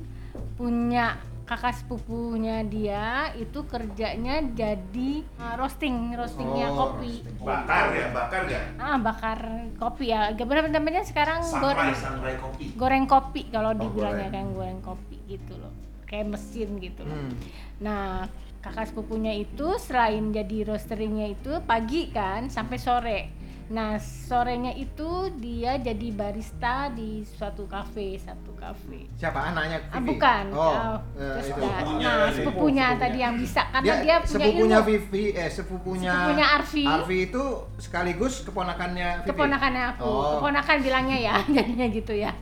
punya 0.55 1.19
kakak 1.43 1.81
sepupunya 1.81 2.61
dia 2.61 3.33
itu 3.33 3.65
kerjanya 3.65 4.37
jadi 4.53 5.25
uh, 5.41 5.57
roasting, 5.57 6.13
roastingnya 6.13 6.69
Oh, 6.69 6.93
kopi. 6.93 7.25
Bakar 7.41 7.89
ya, 7.89 8.05
bakar 8.13 8.41
ya. 8.45 8.61
Ah, 8.77 9.01
bakar 9.01 9.39
kopi 9.81 10.13
ya. 10.13 10.29
Gimana 10.37 10.69
namanya 10.69 11.01
sekarang 11.01 11.41
goreng 11.41 11.89
Sangrai, 11.89 11.97
sangrai 11.97 12.35
kopi. 12.37 12.65
goreng 12.77 13.03
kopi 13.09 13.41
kalau 13.49 13.73
goreng. 13.73 13.81
dibilangnya 13.81 14.29
kan 14.29 14.45
goreng 14.53 14.79
kopi 14.85 15.17
gitu 15.25 15.57
loh. 15.57 15.73
Kayak 16.09 16.25
mesin 16.27 16.69
gitu 16.77 17.05
loh. 17.05 17.13
Hmm. 17.15 17.31
Nah, 17.79 18.25
kakak 18.59 18.89
sepupunya 18.89 19.31
itu 19.31 19.77
selain 19.77 20.29
jadi 20.29 20.65
roasteringnya 20.65 21.31
itu 21.31 21.61
pagi 21.63 22.09
kan 22.09 22.49
sampai 22.49 22.77
sore. 22.77 23.21
Nah, 23.69 24.01
sorenya 24.01 24.73
itu 24.73 25.05
dia 25.37 25.77
jadi 25.77 26.09
barista 26.09 26.89
di 26.89 27.21
suatu 27.21 27.69
kafe, 27.69 28.17
satu 28.17 28.57
kafe. 28.57 29.05
Siapa 29.13 29.53
anaknya? 29.53 29.85
Ah, 29.87 30.01
Vivi? 30.01 30.09
bukan. 30.09 30.43
Oh, 30.49 30.73
Ah, 30.73 30.97
eh, 31.13 31.21
terus 31.37 31.45
itu. 31.45 31.61
Sepupunya 31.61 32.01
nah, 32.01 32.17
tadi. 32.19 32.33
sepupunya 32.35 32.85
tadi 32.97 33.17
yang 33.19 33.35
bisa 33.37 33.61
karena 33.69 33.85
dia, 33.85 33.93
punya 33.93 34.17
sepupunya 34.25 34.57
ilmu. 34.75 34.87
Vivi 34.89 35.25
eh 35.29 35.49
sepupunya 35.53 36.11
Sepupunya 36.11 36.47
Arfi. 36.49 36.83
Arfi 36.83 37.17
itu 37.23 37.43
sekaligus 37.77 38.33
keponakannya 38.41 39.09
Vivi. 39.21 39.29
keponakannya 39.29 39.83
aku 39.93 40.01
Oh. 40.03 40.29
keponakan 40.35 40.77
bilangnya 40.81 41.17
ya 41.21 41.33
jadinya 41.55 41.85
gitu 41.87 42.13
ya 42.17 42.33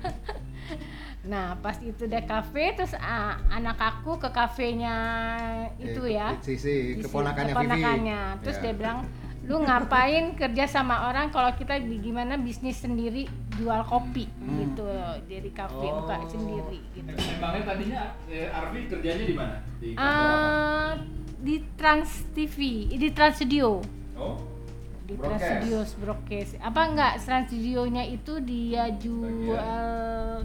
nah 1.28 1.54
pas 1.56 1.76
itu 1.78 2.04
deh 2.04 2.24
kafe 2.24 2.72
terus 2.74 2.96
ah, 2.96 3.36
anak 3.50 3.76
aku 3.78 4.16
ke 4.16 4.30
kafenya 4.30 4.96
itu 5.78 6.00
Eh, 6.02 6.16
ya 6.16 6.40
Si, 6.40 6.56
si 6.56 6.72
Di 6.94 6.96
si- 6.96 7.04
keponakannya 7.04 7.52
Vivi. 7.52 7.60
keponakannya. 7.60 8.20
terus 8.42 8.58
Ya. 8.58 8.64
dia 8.64 8.74
bilang 8.74 9.00
lu 9.44 9.62
ngapain 9.62 10.26
kerja 10.34 10.66
sama 10.66 11.08
orang 11.08 11.28
kalau 11.28 11.52
kita 11.54 11.76
gimana 11.80 12.36
bisnis 12.36 12.78
sendiri 12.78 13.28
jual 13.54 13.80
kopi 13.84 14.28
Hmm. 14.38 14.60
gitu 14.62 14.88
jadi 15.24 15.50
kafe 15.52 15.86
Oh. 15.86 16.04
buka 16.04 16.16
sendiri 16.26 16.80
gitu 16.92 17.12
Emangnya 17.12 17.64
tadinya 17.66 18.00
eh, 18.26 18.48
Arfi 18.50 18.80
kerjanya 18.86 19.24
di 19.24 19.34
mana? 19.34 19.56
Di 19.78 19.90
apa? 19.94 20.02
Ah, 20.02 20.92
di 21.38 21.56
Trans 21.74 22.28
TV 22.32 22.58
di 22.90 23.08
Trans 23.10 23.36
Studio 23.38 23.80
Oh, 24.16 24.36
di. 25.08 25.16
Trans 25.16 25.40
Studios 25.40 25.90
broadcast 25.96 26.52
apa 26.60 26.82
enggak 26.84 27.14
Trans 27.18 27.48
Studionya 27.48 28.04
itu 28.04 28.34
dia 28.40 28.92
jual 28.92 29.88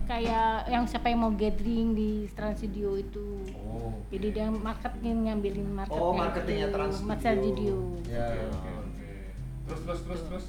kayak 0.02 0.68
yang 0.68 0.84
siapa 0.84 1.06
yang 1.06 1.20
mau 1.20 1.32
gathering 1.32 1.92
di 1.92 2.10
Trans 2.30 2.56
Studio 2.56 2.94
itu 2.94 3.42
Oh. 3.64 3.90
jadi 4.08 4.26
dia 4.30 4.46
marketing 4.48 5.26
ngambilin 5.26 5.68
marketnya 5.68 5.98
Oh, 5.98 6.12
marketingnya 6.12 6.68
Trans 6.70 7.00
Trans 7.00 7.18
Studio. 7.18 7.34
Studio 7.34 7.76
Ya. 8.06 8.26
oke 8.46 8.70
oke. 8.78 9.06
Terus 9.64 9.80
terus 9.82 10.00
terus 10.00 10.22
terus. 10.22 10.46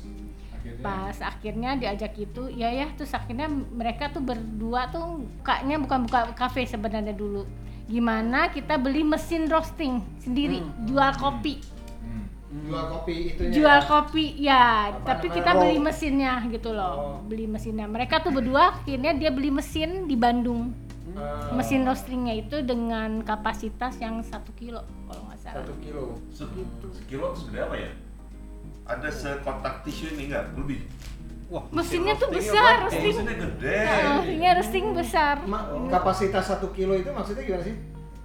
Akhirnya. 0.53 0.79
pas 0.79 1.17
akhirnya 1.19 1.69
diajak 1.75 2.13
itu 2.15 2.43
ya 2.49 2.71
ya 2.71 2.87
terus 2.89 3.11
akhirnya 3.11 3.51
mereka 3.51 4.07
tuh 4.07 4.21
berdua 4.21 4.87
tuh 4.87 5.19
bukanya 5.19 5.75
bukan 5.75 6.07
buka 6.07 6.31
kafe 6.33 6.63
sebenarnya 6.63 7.11
dulu 7.11 7.43
gimana 7.83 8.47
kita 8.47 8.79
beli 8.79 9.03
mesin 9.03 9.43
roasting 9.45 9.99
sendiri 10.17 10.63
jual 10.81 11.11
kopi 11.15 11.59
Hmm. 11.59 11.72
Jual 12.63 12.85
kopi 12.87 13.13
itunya. 13.27 13.51
jual 13.51 13.75
ya? 13.75 13.83
kopi 13.83 14.25
ya 14.37 14.63
Apa 14.87 15.05
tapi 15.09 15.27
kita 15.27 15.51
Roll. 15.51 15.61
beli 15.63 15.77
mesinnya 15.79 16.33
gitu 16.47 16.69
Oh. 16.69 16.75
loh 16.75 16.95
beli 17.23 17.45
mesinnya 17.45 17.85
mereka 17.85 18.19
tuh 18.19 18.29
berdua 18.29 18.77
akhirnya 18.77 19.11
dia 19.11 19.29
beli 19.29 19.49
mesin 19.49 20.05
di 20.05 20.15
Bandung 20.15 20.73
Eh, 21.05 21.53
mesin 21.53 21.83
roastingnya 21.83 22.33
itu 22.35 22.61
dengan 22.61 23.21
kapasitas 23.21 23.93
yang 23.97 24.17
satu 24.21 24.49
kilo 24.53 24.81
kalau 25.03 25.21
nggak 25.23 25.39
salah 25.39 25.61
satu 25.61 25.73
kilo. 25.77 26.17
Se- 26.27 26.47
Gitu. 26.47 26.87
Sekilo 26.91 27.27
segede 27.31 27.59
apa 27.61 27.75
ya? 27.75 27.89
Ada 28.83 29.09
sekotak 29.11 29.83
tisu 29.83 30.09
ini 30.11 30.27
enggak? 30.27 30.57
Lebih. 30.57 30.79
Wah, 31.47 31.69
mesinnya 31.69 32.17
tuh 32.17 32.33
besar 32.33 32.83
roasting 32.83 33.13
Mesinnya 33.13 33.35
gede. 33.37 33.77
Ah, 33.77 34.09
mesinnya 34.17 34.51
roasting 34.55 34.85
besar 34.91 35.35
Ma- 35.45 35.69
kapasitas 35.87 36.43
satu 36.47 36.71
kilo 36.71 36.93
itu 36.93 37.05
maksudnya 37.07 37.43
gimana 37.43 37.61
sih? 37.63 37.75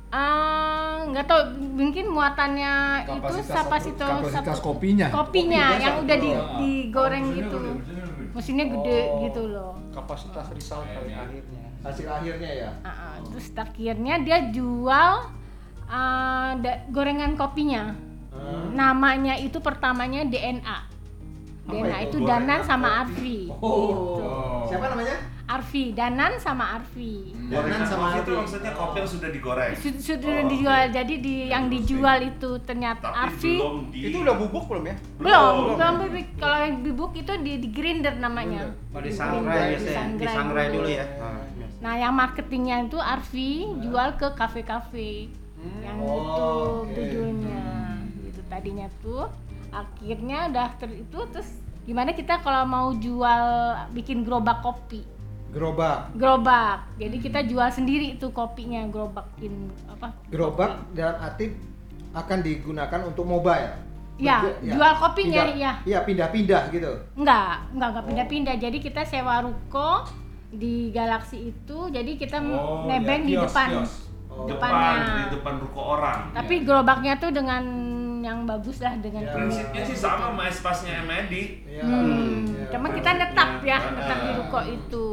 Ah, 0.09 1.05
nggak 1.05 1.21
tahu 1.23 1.41
mungkin 1.75 2.09
muatannya 2.09 2.75
itu 3.05 3.13
Kapasitas 3.21 3.53
kapasitas 3.55 4.09
satu- 4.09 4.25
kapasitas 4.25 4.57
satu- 4.57 4.65
kopinya. 4.65 5.07
kopinya 5.07 5.65
Kopinya 5.67 5.67
yang 5.79 5.95
udah 6.01 6.17
di, 6.17 6.31
Ah, 6.31 6.45
digoreng 6.57 7.25
mesinnya 7.27 7.37
gitu 7.39 7.57
gede, 7.59 7.69
mesinnya 7.71 8.05
gede. 8.09 8.25
mesinnya 8.33 8.67
gede 8.67 8.99
Oh. 8.99 9.21
gitu 9.21 9.43
loh 9.47 9.73
Kapasitas 9.91 10.47
result 10.51 10.87
kali 10.87 11.13
akhirnya. 11.13 11.63
Hasil 11.79 12.07
akhirnya 12.07 12.51
ya. 12.51 12.71
Ah, 12.81 12.89
ah. 12.89 13.15
terus 13.23 13.47
akhirnya 13.53 14.15
dia 14.19 14.39
jual 14.49 15.11
da- 16.57 16.81
gorengan 16.89 17.33
kopinya 17.35 17.93
Hmm. 18.31 18.73
namanya 18.73 19.37
itu 19.37 19.59
pertamanya 19.59 20.23
DNA 20.23 20.79
DNA 21.67 21.99
itu? 22.03 22.17
itu 22.17 22.25
Danan 22.25 22.61
sama 22.63 23.05
kopi? 23.05 23.05
Arfi 23.05 23.39
Oh. 23.55 23.77
gitu. 23.85 24.25
Siapa 24.67 24.85
namanya? 24.89 25.17
Arfi, 25.49 25.91
Danan 25.91 26.37
sama 26.37 26.77
Arfi. 26.77 27.33
Danan 27.49 27.81
sama 27.83 28.05
kopi 28.07 28.21
itu 28.21 28.29
Arfi. 28.29 28.37
maksudnya 28.39 28.73
kopi 28.73 28.97
yang 28.99 29.09
sudah 29.09 29.29
digoreng. 29.31 29.73
Sud- 29.75 29.97
Sudah 29.99 30.29
Oh, 30.39 30.45
dijual, 30.47 30.83
oke. 30.83 30.93
jadi 30.93 31.15
di 31.17 31.35
yang 31.49 31.65
dijual 31.67 32.19
itu 32.23 32.51
ternyata 32.61 33.09
Tapi 33.09 33.17
Arfi 33.19 33.55
belum 33.57 33.77
di 33.89 33.99
Itu 34.05 34.17
udah 34.21 34.35
bubuk 34.37 34.65
belum 34.69 34.85
ya? 34.85 34.97
belum, 35.17 35.53
belum 35.73 35.95
bibik. 36.05 36.29
Kalau 36.37 36.59
yang 36.61 36.77
bibuk 36.83 37.13
itu 37.15 37.33
di, 37.39 37.53
di 37.57 37.69
grinder 37.69 38.15
namanya. 38.15 38.77
Oh, 38.91 39.01
di 39.01 39.09
sangrai 39.09 39.73
biasanya, 39.73 39.81
di 39.81 39.89
disangrai 40.21 40.29
sangrai 40.31 40.65
dulu. 40.69 40.77
dulu 40.79 40.89
ya. 40.93 41.07
Nah, 41.79 41.95
yang 41.97 42.13
marketingnya 42.13 42.77
itu 42.85 42.99
Arfi 42.99 43.51
jual 43.81 44.09
ke 44.15 44.29
kafe-kafe. 44.31 45.33
Yang 45.81 45.97
Oh, 45.99 46.13
itu 46.13 46.45
oke. 46.45 46.93
judulnya. 46.93 47.65
Itu 48.23 48.41
tadinya 48.45 48.87
tuh 49.01 49.25
akhirnya 49.71 50.49
udah 50.49 50.69
ter, 50.77 50.91
itu 50.95 51.19
terus 51.31 51.49
gimana 51.83 52.13
kita 52.13 52.37
kalau 52.39 52.65
mau 52.65 52.93
jual 52.93 53.43
bikin 53.91 54.23
gerobak 54.23 54.61
kopi. 54.61 55.17
Gerobak. 55.49 56.13
Gerobak. 56.13 56.79
Jadi 56.97 57.17
kita 57.19 57.41
jual 57.43 57.69
sendiri 57.69 58.17
tuh 58.17 58.31
kopinya, 58.31 58.85
gerobakin 58.85 59.55
apa? 59.89 60.13
Gerobak 60.29 60.93
dan 60.93 61.17
Atip 61.19 61.57
akan 62.11 62.39
digunakan 62.41 63.01
untuk 63.03 63.25
mobile. 63.25 63.73
Ya, 64.19 64.43
Berge- 64.43 64.75
jual 64.75 64.93
kopinya, 64.99 65.47
pindah- 65.47 65.57
ya. 65.57 65.73
Iya, 65.87 65.99
pindah-pindah 66.03 66.63
gitu. 66.69 66.91
Enggak, 67.15 67.71
enggak, 67.71 67.89
enggak 67.89 68.05
pindah-pindah. 68.05 68.55
Jadi 68.59 68.79
kita 68.79 69.01
sewa 69.03 69.41
ruko 69.41 70.03
di 70.49 70.91
Galaxy 70.91 71.55
itu, 71.55 71.79
jadi 71.87 72.11
kita 72.15 72.43
Oh, 72.43 72.85
nebeng 72.85 73.23
ya, 73.23 73.29
di 73.29 73.35
depan. 73.39 73.69
kios. 73.75 73.95
depan 74.39 74.71
depannya. 74.71 75.15
di 75.19 75.35
depan 75.35 75.55
ruko 75.59 75.81
orang. 75.99 76.31
Tapi 76.31 76.63
gerobaknya 76.63 77.19
tuh 77.19 77.31
dengan 77.31 77.63
yang 78.21 78.43
bagus 78.45 78.79
lah 78.79 78.95
dengan 78.95 79.19
Ya. 79.21 79.35
Prinsipnya 79.35 79.83
sih 79.83 79.97
sama 79.97 80.31
sama 80.31 80.47
espasnya 80.47 81.03
Emedi. 81.03 81.63
Iya. 81.65 81.83
Hmm, 81.83 82.47
iya. 82.47 82.67
cuma 82.69 82.87
kita 82.89 83.11
netap 83.15 83.59
ya, 83.61 83.79
Ah. 83.79 83.91
netap 83.93 84.19
di 84.21 84.33
ruko 84.35 84.61
itu. 84.65 85.07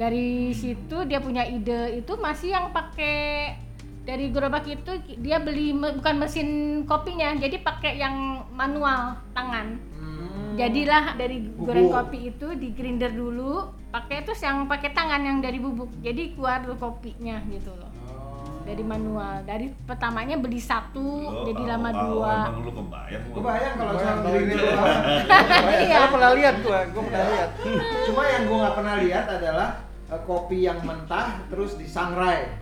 Dari 0.00 0.56
situ 0.56 0.96
dia 1.04 1.20
punya 1.20 1.44
ide 1.44 2.00
itu 2.00 2.16
masih 2.16 2.56
yang 2.56 2.72
pakai 2.72 3.52
dari 4.00 4.32
gerobak 4.32 4.64
itu 4.64 4.96
dia 5.20 5.36
beli 5.36 5.76
me- 5.76 5.92
bukan 5.92 6.16
mesin 6.16 6.48
kopinya, 6.88 7.36
jadi 7.36 7.60
pakai 7.60 8.00
yang 8.00 8.48
manual 8.48 9.20
tangan. 9.36 9.76
Hmm. 10.00 10.56
Jadilah 10.56 11.20
dari 11.20 11.44
goreng 11.52 11.92
Bubuk. 11.92 12.08
kopi 12.08 12.32
itu 12.32 12.48
di 12.56 12.72
grinder 12.72 13.12
dulu, 13.12 13.68
pakai 13.92 14.24
terus 14.24 14.40
yang 14.40 14.64
pakai 14.64 14.96
tangan 14.96 15.20
yang 15.20 15.44
dari 15.44 15.60
bubuk. 15.60 15.92
Jadi 16.00 16.32
keluar 16.32 16.64
tuh 16.64 16.80
kopinya 16.80 17.36
gitu 17.52 17.68
loh. 17.76 17.92
Dari 18.64 18.80
manual. 18.80 19.44
Dari 19.44 19.68
pertamanya 19.84 20.40
beli 20.40 20.58
satu, 20.58 21.28
Lo, 21.28 21.44
jadi 21.44 21.76
lama 21.76 21.90
awal- 21.92 22.00
dua. 22.08 22.34
Emang 22.48 22.64
lu 22.64 22.72
kebayang? 22.72 23.22
gua? 23.28 23.36
Kebayang 23.36 23.74
kalau 23.76 23.92
saya 23.94 24.14
beli 24.16 24.40
itu. 24.40 24.56
gerobak. 24.56 24.96
Iya. 25.76 25.96
Gua 26.00 26.08
pernah 26.08 26.32
lihat 26.34 26.54
gua, 26.64 26.78
gua 26.88 27.02
pernah 27.04 27.24
lihat. 27.28 27.50
Cuma 28.08 28.22
yang 28.26 28.42
gua 28.48 28.56
nggak 28.58 28.74
pernah 28.80 28.94
lihat 28.96 29.26
adalah 29.28 29.68
eh, 30.10 30.20
kopi 30.26 30.66
yang 30.66 30.82
mentah 30.82 31.40
terus 31.46 31.78
disangrai. 31.78 32.58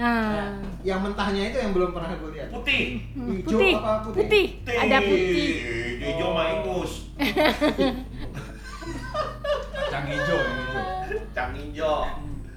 Nah, 0.00 0.56
Yang 0.80 1.12
mentahnya 1.12 1.52
itu 1.52 1.60
yang 1.60 1.72
belum 1.76 1.92
pernah 1.92 2.16
gue 2.16 2.30
lihat. 2.32 2.48
Putih. 2.48 3.04
hmm, 3.12 3.44
Hijau 3.44 3.58
putih, 3.60 3.72
apa 3.76 3.92
putih? 4.00 4.24
putih, 4.24 4.46
ada 4.80 4.98
putih. 5.04 5.50
Hijau 6.00 6.28
mah 6.32 6.46
ingus. 6.56 6.92
Kacang 9.76 10.06
hijau 10.08 10.38
yang 10.38 10.56
hijau. 10.56 10.84
Cang 11.36 11.52
hijau. 11.52 11.96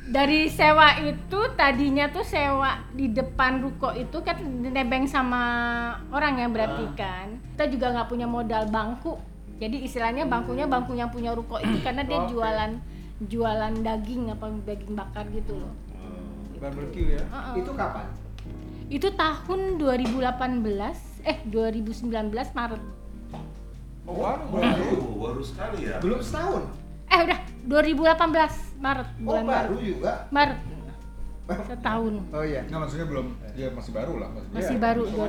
Dari 0.04 0.46
sewa 0.52 1.00
itu 1.00 1.40
tadinya 1.58 2.06
tuh 2.12 2.22
sewa 2.22 2.86
di 2.94 3.10
depan 3.10 3.64
ruko 3.64 3.96
itu 3.96 4.20
kan 4.22 4.38
nebeng 4.62 5.10
sama 5.10 5.42
orang 6.14 6.38
yang 6.38 6.52
berarti 6.54 6.86
kan. 6.94 7.40
Kita 7.56 7.66
juga 7.68 7.92
nggak 7.92 8.08
punya 8.08 8.28
modal 8.30 8.70
bangku. 8.70 9.18
Jadi 9.58 9.84
istilahnya 9.88 10.28
bangkunya 10.28 10.68
bangku 10.68 10.94
yang 10.94 11.10
punya 11.10 11.32
ruko 11.34 11.58
itu 11.60 11.80
karena 11.82 12.04
dia 12.04 12.20
Oke. 12.24 12.36
jualan 12.36 12.72
jualan 13.22 13.74
daging 13.80 14.32
apa 14.32 14.46
daging 14.66 14.94
bakar 14.94 15.26
gitu 15.30 15.54
loh. 15.58 15.74
Barbecue 16.58 17.20
ya. 17.20 17.24
Heeh. 17.28 17.54
Itu 17.60 17.72
kapan? 17.76 18.08
Itu 18.88 19.08
tahun 19.14 19.60
2018 19.78 20.24
eh 21.24 21.38
2019 21.48 22.08
Maret. 22.32 22.84
Oh, 24.04 24.16
baru 24.20 24.44
baru. 24.48 24.60
Baru, 24.60 25.00
baru 25.20 25.42
sekali 25.44 25.88
ya. 25.88 26.00
Belum 26.00 26.20
setahun. 26.20 26.64
Eh 27.08 27.20
udah 27.20 27.40
2018 27.64 28.80
Maret 28.80 29.08
Oh, 29.08 29.24
bulan 29.24 29.44
baru 29.44 29.76
Maret. 29.76 29.84
juga. 29.84 30.14
Maret. 30.32 30.60
Setahun. 31.44 32.14
Oh 32.32 32.44
iya. 32.44 32.62
Nggak 32.64 32.80
maksudnya 32.80 33.08
belum, 33.08 33.28
ya 33.54 33.68
masih 33.76 33.92
baru 33.92 34.14
lah 34.16 34.28
maksudnya. 34.32 34.56
Masih 34.56 34.76
baru 34.80 35.02
Dua 35.04 35.12
tahun 35.12 35.28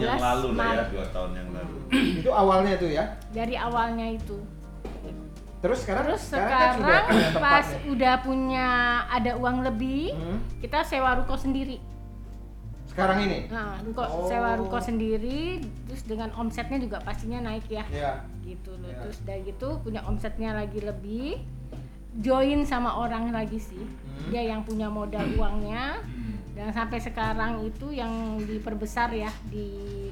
yang 0.00 0.16
2018 0.16 0.24
lalu 0.24 0.48
lah 0.48 0.56
ya, 0.56 0.64
Maret. 0.64 0.88
dua 0.88 1.06
tahun 1.12 1.30
yang 1.36 1.48
lalu. 1.52 1.76
itu 2.24 2.30
awalnya 2.32 2.74
tuh 2.80 2.90
ya. 2.90 3.04
Dari 3.30 3.54
awalnya 3.56 4.06
itu. 4.08 4.36
Terus 5.60 5.78
sekarang 5.78 6.04
Terus 6.08 6.22
kan 6.24 6.40
sekarang 6.40 6.72
sudah 6.74 7.00
punya 7.04 7.28
tempat 7.28 7.42
pas 7.44 7.66
ya? 7.68 7.78
udah 7.86 8.14
punya 8.20 8.68
ada 9.06 9.32
uang 9.36 9.58
lebih, 9.62 10.02
Hmm. 10.10 10.38
kita 10.58 10.78
sewa 10.82 11.10
ruko 11.14 11.36
sendiri. 11.36 11.76
Sekarang 12.86 13.22
ini. 13.22 13.46
Nah, 13.46 13.78
ruko 13.80 14.02
Oh. 14.02 14.26
sewa 14.26 14.56
ruko 14.56 14.80
sendiri, 14.80 15.60
terus 15.86 16.02
dengan 16.02 16.32
omsetnya 16.34 16.76
juga 16.76 16.98
pastinya 16.98 17.44
naik 17.44 17.68
ya. 17.68 17.84
Ya. 17.88 18.12
Gitu 18.40 18.72
loh. 18.74 18.88
Ya. 18.88 18.98
Terus 19.00 19.18
dari 19.22 19.42
gitu 19.46 19.78
punya 19.78 20.00
omsetnya 20.02 20.50
lagi 20.52 20.80
lebih, 20.80 21.38
join 22.16 22.64
sama 22.64 22.98
orang 22.98 23.30
lagi 23.30 23.60
sih. 23.60 23.78
Hmm. 23.78 24.32
Dia 24.32 24.42
yang 24.48 24.64
punya 24.64 24.88
modal 24.88 25.22
uangnya. 25.30 26.02
Dan 26.50 26.74
sampai 26.74 26.98
sekarang 26.98 27.62
itu 27.62 27.88
yang 27.88 28.10
diperbesar 28.38 29.12
ya 29.12 29.30
di 29.46 30.10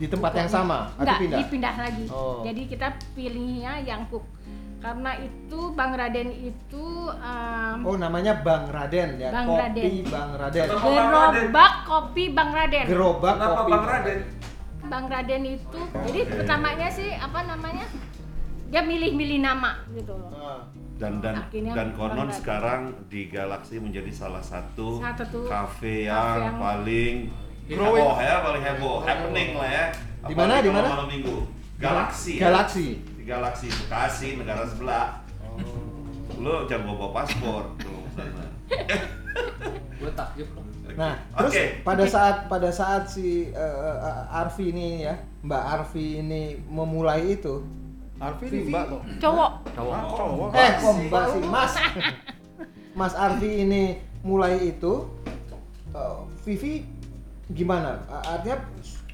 Di 0.00 0.08
tempat 0.08 0.32
yang 0.32 0.48
sama 0.48 0.88
atau 0.90 1.04
Enggak, 1.04 1.18
pindah? 1.20 1.38
dipindah 1.44 1.76
lagi. 1.76 2.04
Oh. 2.08 2.40
Jadi 2.40 2.62
kita 2.66 2.88
pilihnya 3.12 3.84
yang 3.84 4.08
cook. 4.08 4.24
Karena 4.80 5.12
itu 5.14 5.60
Bang 5.76 5.92
Raden 5.92 6.28
itu 6.32 6.86
um, 7.12 7.78
Oh, 7.84 7.96
namanya 7.96 8.40
Bang 8.40 8.64
Raden 8.66 9.20
ya. 9.20 9.28
Bang 9.28 9.44
kopi 9.46 9.60
Raden. 9.60 9.92
Bang 10.08 10.30
Raden. 10.34 10.64
Kenapa 10.64 10.88
Bang 10.88 11.10
Raden? 11.12 11.44
gerobak 11.44 11.74
kopi 11.84 12.24
Bang 12.32 12.50
Raden. 12.50 12.84
Gerobak 12.88 13.34
Kenapa 13.36 13.52
kopi 13.54 13.70
Bang 13.70 13.84
Raden? 13.84 14.20
Bang 14.82 15.04
Raden 15.06 15.42
itu 15.46 15.80
jadi 16.02 16.20
Oke. 16.22 16.30
pertamanya 16.32 16.88
sih 16.88 17.10
apa 17.12 17.40
namanya? 17.44 17.84
Dia 18.70 18.80
milih-milih 18.80 19.38
nama 19.38 19.84
gitu 19.92 20.16
loh. 20.16 20.32
Ah. 20.32 20.64
Dan 20.96 21.20
dan 21.20 21.32
Akhirnya 21.38 21.72
dan 21.72 21.88
konon 21.92 22.24
Raden. 22.24 22.32
sekarang 22.34 22.80
di 23.06 23.28
Galaxy 23.28 23.76
menjadi 23.76 24.08
salah 24.10 24.40
satu 24.40 24.96
Satu 24.96 25.44
kafe 25.44 26.08
kafe 26.08 26.08
yang, 26.08 26.40
yang- 26.40 26.56
paling 26.56 27.14
heboh 27.68 28.16
ya, 28.16 28.34
paling 28.40 28.62
heboh, 28.62 28.96
happening 29.00 29.48
lah 29.54 29.68
ya. 29.68 29.84
Di 30.20 30.34
mana, 30.34 30.52
di 30.58 30.68
kalau 30.68 30.76
mana? 30.78 30.88
Malam 30.90 31.08
minggu. 31.08 31.36
Galaxy. 31.76 32.32
ya. 32.36 32.52
Di 33.20 33.28
Galaxy 33.28 33.68
Bekasi, 33.68 34.40
negara 34.40 34.64
sebelah. 34.64 35.20
Lo 36.40 36.64
jangan 36.64 36.88
bawa, 36.88 36.96
bawa 36.96 37.10
paspor 37.20 37.62
tuh 37.76 38.00
sana. 38.16 38.48
Gue 40.00 40.08
takjub 40.16 40.48
loh. 40.56 40.64
Nah, 40.96 41.20
Oke. 41.36 41.52
terus 41.52 41.84
pada 41.84 42.04
saat 42.08 42.36
pada 42.48 42.70
saat 42.72 43.12
si 43.12 43.52
eh, 43.52 44.32
Arfi 44.32 44.72
ini 44.72 45.04
ya, 45.04 45.20
Mbak 45.44 45.64
Arfi 45.68 46.24
ini 46.24 46.64
memulai 46.64 47.36
itu, 47.36 47.60
Arfi 48.16 48.48
ini 48.48 48.72
mbak 48.72 48.88
loh. 48.88 49.04
Cowok. 49.20 49.52
Ah, 49.68 50.02
cowok. 50.08 50.48
eh 50.56 50.70
kok 50.80 50.92
Mbak 51.12 51.24
sih 51.28 51.42
Mas, 51.44 51.72
Mas 52.96 53.12
Arfi 53.12 53.68
ini 53.68 54.00
mulai 54.24 54.72
itu, 54.72 55.12
eh, 55.92 56.16
Vivi 56.48 56.88
gimana? 57.52 58.00
Artinya 58.24 58.64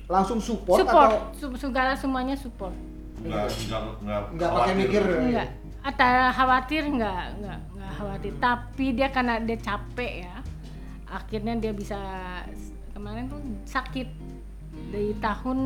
langsung 0.07 0.39
support, 0.39 0.87
Support. 0.87 1.11
atau 1.43 1.59
segala 1.59 1.99
semuanya 1.99 2.39
support. 2.39 2.71
Enggak 3.27 3.47
enggak 3.51 3.81
enggak 4.01 4.21
nggak 4.33 4.51
pakai 4.53 4.75
mikir? 4.75 5.03
Enggak. 5.03 5.49
Atau 5.83 6.09
khawatir 6.33 6.83
enggak, 6.83 7.25
enggak, 7.37 7.59
enggak 7.71 7.93
khawatir. 7.95 8.33
Tapi 8.39 8.87
dia 8.93 9.09
karena 9.11 9.35
dia 9.39 9.59
capek 9.59 10.13
ya. 10.23 10.37
Akhirnya 11.07 11.55
dia 11.57 11.71
bisa 11.71 11.99
kemarin 12.91 13.27
tuh 13.27 13.39
sakit 13.65 14.09
dari 14.89 15.15
tahun 15.19 15.59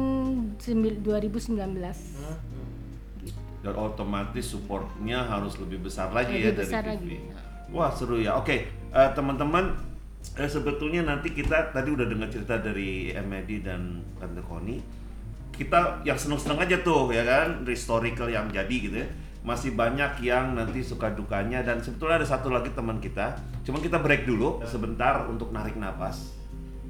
sembil- 0.56 1.00
2019. 1.00 2.16
dan 3.60 3.76
otomatis 3.76 4.56
supportnya 4.56 5.20
harus 5.20 5.60
lebih 5.60 5.84
besar 5.84 6.08
lagi 6.10 6.32
Lebih 6.32 6.48
ya 6.48 6.52
besar 6.56 6.80
dari 6.80 6.96
lagi. 6.96 7.08
TV. 7.12 7.28
Wah 7.70 7.92
seru 7.92 8.16
ya. 8.16 8.32
Oke 8.34 8.64
eh, 8.72 9.10
teman-teman 9.12 9.76
eh, 10.34 10.48
sebetulnya 10.48 11.04
nanti 11.04 11.28
kita 11.28 11.68
tadi 11.68 11.92
udah 11.92 12.08
dengar 12.08 12.32
cerita 12.32 12.56
dari 12.56 13.12
Emedi 13.12 13.60
dan 13.60 14.00
Tante 14.16 14.40
Koni. 14.40 14.80
Kita 15.60 15.78
yang 16.02 16.16
seneng-seneng 16.16 16.56
aja 16.58 16.80
tuh 16.80 17.12
ya 17.12 17.20
kan 17.20 17.60
historical 17.62 18.26
yang 18.26 18.48
jadi 18.48 18.72
gitu 18.72 18.96
ya. 18.96 19.08
Masih 19.40 19.72
banyak 19.72 20.20
yang 20.22 20.52
nanti 20.52 20.80
suka 20.80 21.08
dukanya 21.10 21.60
dan 21.60 21.80
sebetulnya 21.80 22.16
ada 22.16 22.26
satu 22.26 22.48
lagi 22.48 22.68
teman 22.70 22.96
kita. 22.96 23.36
Cuma 23.60 23.76
kita 23.76 23.96
break 23.96 24.24
dulu 24.24 24.64
sebentar 24.64 25.20
untuk 25.26 25.48
narik 25.50 25.76
napas 25.76 26.32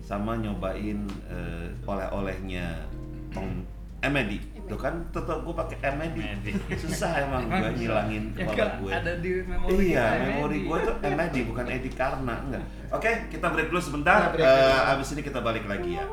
sama 0.01 0.35
nyobain 0.35 0.99
eh, 1.27 1.66
oleh-olehnya 1.85 2.87
Om 3.33 3.62
Emedi. 4.01 4.39
Tuh 4.64 4.75
kan 4.75 5.03
tetap 5.11 5.43
gue 5.43 5.51
pakai 5.53 5.77
Emedi. 5.85 6.23
Susah 6.77 7.21
emang 7.21 7.47
gue 7.47 7.71
ngilangin 7.77 8.33
Yang 8.33 8.49
kepala 8.49 8.59
kan 8.64 8.71
gue. 8.79 8.91
ada 8.93 9.12
di 9.16 9.31
memori 9.43 9.75
Iya, 9.89 10.07
memori 10.25 10.59
gue 10.62 10.79
tuh 10.81 10.95
Emedi 11.01 11.41
bukan 11.45 11.66
Edi 11.66 11.91
Karna 11.91 12.35
enggak. 12.41 12.64
Oke, 12.89 13.11
kita 13.29 13.47
break 13.47 13.68
dulu 13.68 13.79
sebentar. 13.79 14.31
Break 14.31 14.43
Eh, 14.43 14.47
dulu. 14.49 14.91
abis 14.91 15.09
ini 15.12 15.23
kita 15.23 15.39
balik 15.39 15.66
lagi 15.66 15.95
ya. 15.95 16.07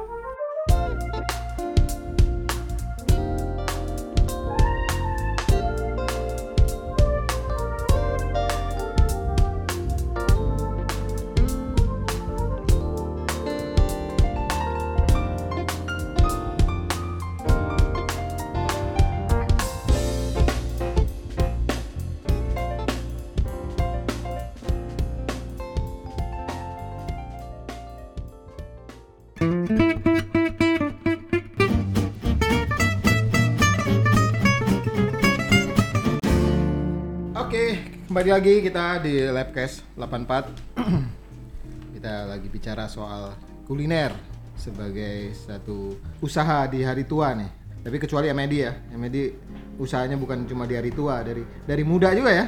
Kembali 38.17 38.33
lagi 38.33 38.65
kita 38.65 38.97
di 39.05 39.13
Labcast 39.29 39.93
84. 39.93 40.49
kita 42.01 42.25
lagi 42.25 42.49
bicara 42.49 42.89
soal 42.89 43.29
kuliner 43.69 44.09
sebagai 44.57 45.37
satu 45.37 45.93
usaha 46.17 46.65
di 46.65 46.81
hari 46.81 47.05
tua 47.05 47.37
nih. 47.37 47.45
Tapi 47.85 48.01
kecuali 48.01 48.25
Emedi 48.25 48.65
ya, 48.65 48.73
Emedi 48.89 49.29
usahanya 49.77 50.17
bukan 50.17 50.49
cuma 50.49 50.65
di 50.65 50.73
hari 50.73 50.89
tua, 50.89 51.21
dari 51.21 51.45
dari 51.61 51.85
muda 51.85 52.09
juga 52.17 52.33
ya. 52.33 52.45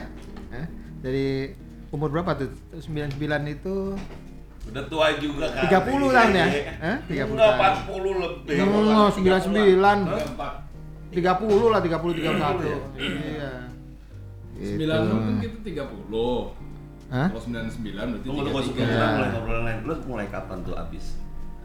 Eh, 0.58 0.66
Dari 1.06 1.54
umur 1.94 2.18
berapa 2.18 2.34
tuh? 2.34 2.50
99 2.74 3.22
itu 3.54 3.94
Udah 4.74 4.84
tua 4.90 5.22
juga 5.22 5.54
kan. 5.54 5.70
30 5.70 6.10
tahun 6.10 6.32
ya? 6.34 6.48
Eh, 6.82 6.98
30 7.14 7.38
Enggak, 7.38 7.54
tahun. 7.62 7.74
40 7.94 8.14
lebih. 8.18 8.58
Oh, 8.66 9.10
99. 9.14 10.18
Empat. 10.18 10.54
30 11.14 11.70
lah, 11.70 11.80
30 11.86 12.18
31. 12.18 12.74
Iya. 12.98 13.69
Sembilan 14.60 14.98
Gitu. 15.00 15.16
kan 15.16 15.36
kita 15.40 15.58
tiga 15.64 15.84
puluh. 15.86 16.52
Hah? 17.10 17.28
Kalau 17.28 17.42
sembilan 17.42 17.66
sembilan 17.68 18.06
berarti 18.06 18.26
Tunggu 18.26 18.42
tunggu 18.44 18.60
sebelum 18.62 18.86
kita 18.86 19.06
mulai 19.10 19.30
ngobrol 19.32 19.60
lain. 19.64 19.78
Lu 19.82 19.94
mulai 20.06 20.28
kapan 20.28 20.58
tuh 20.62 20.76
abis? 20.76 21.06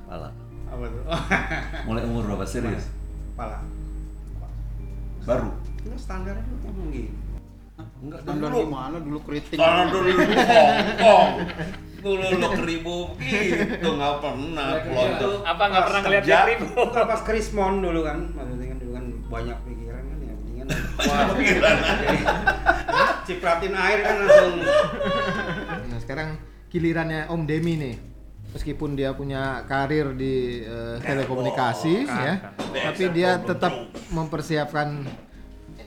Pala. 0.04 0.28
Apa 0.64 0.84
tuh? 0.84 1.02
Mulai 1.86 2.02
umur 2.04 2.22
berapa 2.24 2.44
serius? 2.44 2.84
Pala. 3.34 3.60
Baru. 5.22 5.50
Itu 5.76 5.96
standarnya 5.96 6.42
dulu 6.42 6.64
emang 6.64 6.88
gitu. 6.90 7.12
Enggak 8.00 8.20
Standar 8.22 8.48
dulu. 8.50 8.60
gimana 8.62 8.96
dulu 8.98 9.18
keriting. 9.22 9.56
Kalau 9.56 9.84
dulu 9.88 10.08
lu 10.08 10.24
Hongkong. 10.24 11.30
Dulu 11.98 12.24
lu 12.30 12.48
keribu 12.54 12.96
gitu 13.18 13.88
nggak 13.90 14.14
pernah. 14.18 14.66
Pelonto. 14.78 15.28
Apa 15.42 15.62
nggak 15.66 15.84
pernah 15.84 16.00
ngeliat 16.02 16.22
Kerja. 16.22 16.36
dia 16.36 16.48
ribu? 16.50 16.64
Bukan 16.74 17.04
pas 17.04 17.20
Krismon 17.22 17.74
dulu 17.80 18.00
kan, 18.02 18.18
maksudnya 18.30 18.66
kan 18.66 18.78
dulu 18.78 18.92
kan 18.92 19.04
banyak 19.26 19.58
pikiran 19.62 20.02
kan 20.02 20.18
ya, 20.20 20.32
mendingan 20.34 20.66
wah, 21.00 21.26
Pikiran. 21.38 21.76
Cipratin 23.24 23.74
air 23.74 23.98
kan 24.02 24.14
langsung 24.20 24.54
Nah 25.84 25.98
sekarang 26.00 26.28
gilirannya 26.68 27.30
Om 27.30 27.42
Demi 27.44 27.74
nih. 27.76 27.96
Meskipun 28.54 28.94
dia 28.94 29.10
punya 29.10 29.66
karir 29.66 30.14
di 30.14 30.62
eh, 30.62 30.96
telekomunikasi 31.02 32.06
ya, 32.06 32.54
tapi 32.54 33.10
dia 33.10 33.42
tetap 33.42 33.74
mempersiapkan. 34.14 35.02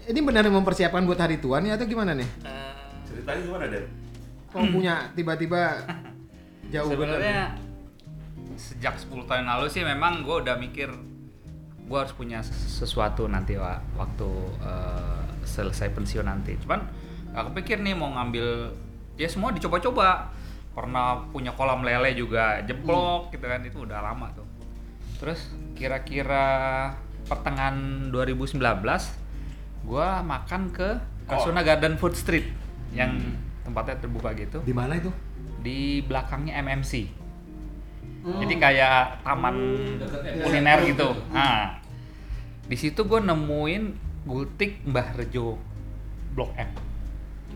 Ini 0.08 0.20
benar 0.20 0.44
mempersiapkan 0.48 1.04
buat 1.08 1.16
hari 1.16 1.40
tua 1.40 1.64
nih 1.64 1.80
atau 1.80 1.88
gimana 1.88 2.12
nih? 2.12 2.28
Ceritanya 3.08 3.40
gimana 3.40 3.66
deh? 3.72 3.84
Kok 4.52 4.64
punya 4.72 4.96
tiba-tiba 5.16 5.80
jauh 6.76 6.92
Sebenarnya 6.92 7.56
sejak 8.58 9.00
10 9.00 9.30
tahun 9.30 9.46
lalu 9.48 9.68
sih 9.72 9.86
memang 9.86 10.26
gue 10.26 10.36
udah 10.44 10.58
mikir 10.58 10.90
gue 11.88 11.98
harus 11.98 12.12
punya 12.12 12.42
ses- 12.44 12.84
sesuatu 12.84 13.30
nanti 13.30 13.56
Wak, 13.56 13.96
waktu 13.96 14.28
eh, 14.60 15.27
selesai 15.48 15.96
pensiun 15.96 16.28
nanti. 16.28 16.60
Cuman 16.60 16.84
gak 17.32 17.52
kepikir 17.54 17.80
nih 17.80 17.96
mau 17.96 18.12
ngambil 18.12 18.76
ya 19.16 19.28
semua 19.32 19.56
dicoba-coba. 19.56 20.30
Pernah 20.76 21.26
punya 21.34 21.56
kolam 21.58 21.82
lele 21.82 22.14
juga 22.14 22.62
jeblok 22.62 23.34
gitu 23.34 23.48
kan 23.48 23.64
itu 23.66 23.82
udah 23.82 24.04
lama 24.04 24.30
tuh. 24.36 24.46
Terus 25.18 25.40
kira-kira 25.74 26.46
pertengahan 27.26 28.08
2019 28.14 28.62
gua 29.84 30.22
makan 30.22 30.70
ke 30.70 30.90
Kasuna 31.26 31.66
Garden 31.66 31.98
Food 31.98 32.14
Street 32.14 32.48
yang 32.94 33.20
tempatnya 33.66 34.00
terbuka 34.00 34.32
gitu 34.32 34.64
Di 34.64 34.72
mana 34.72 34.96
itu? 34.96 35.12
di 35.60 36.00
belakangnya 36.06 36.62
MMC. 36.64 36.92
Jadi 38.28 38.56
kayak 38.56 39.24
taman 39.24 39.56
Deketnya 40.00 40.32
kuliner 40.44 40.80
gitu. 40.88 40.92
itu. 40.94 41.10
Nah, 41.32 41.80
di 42.68 42.76
situ 42.76 43.04
gue 43.04 43.20
nemuin 43.20 43.84
gultik 44.28 44.84
Mbah 44.84 45.16
Rejo 45.16 45.56
Blok 46.34 46.52
M. 46.54 46.70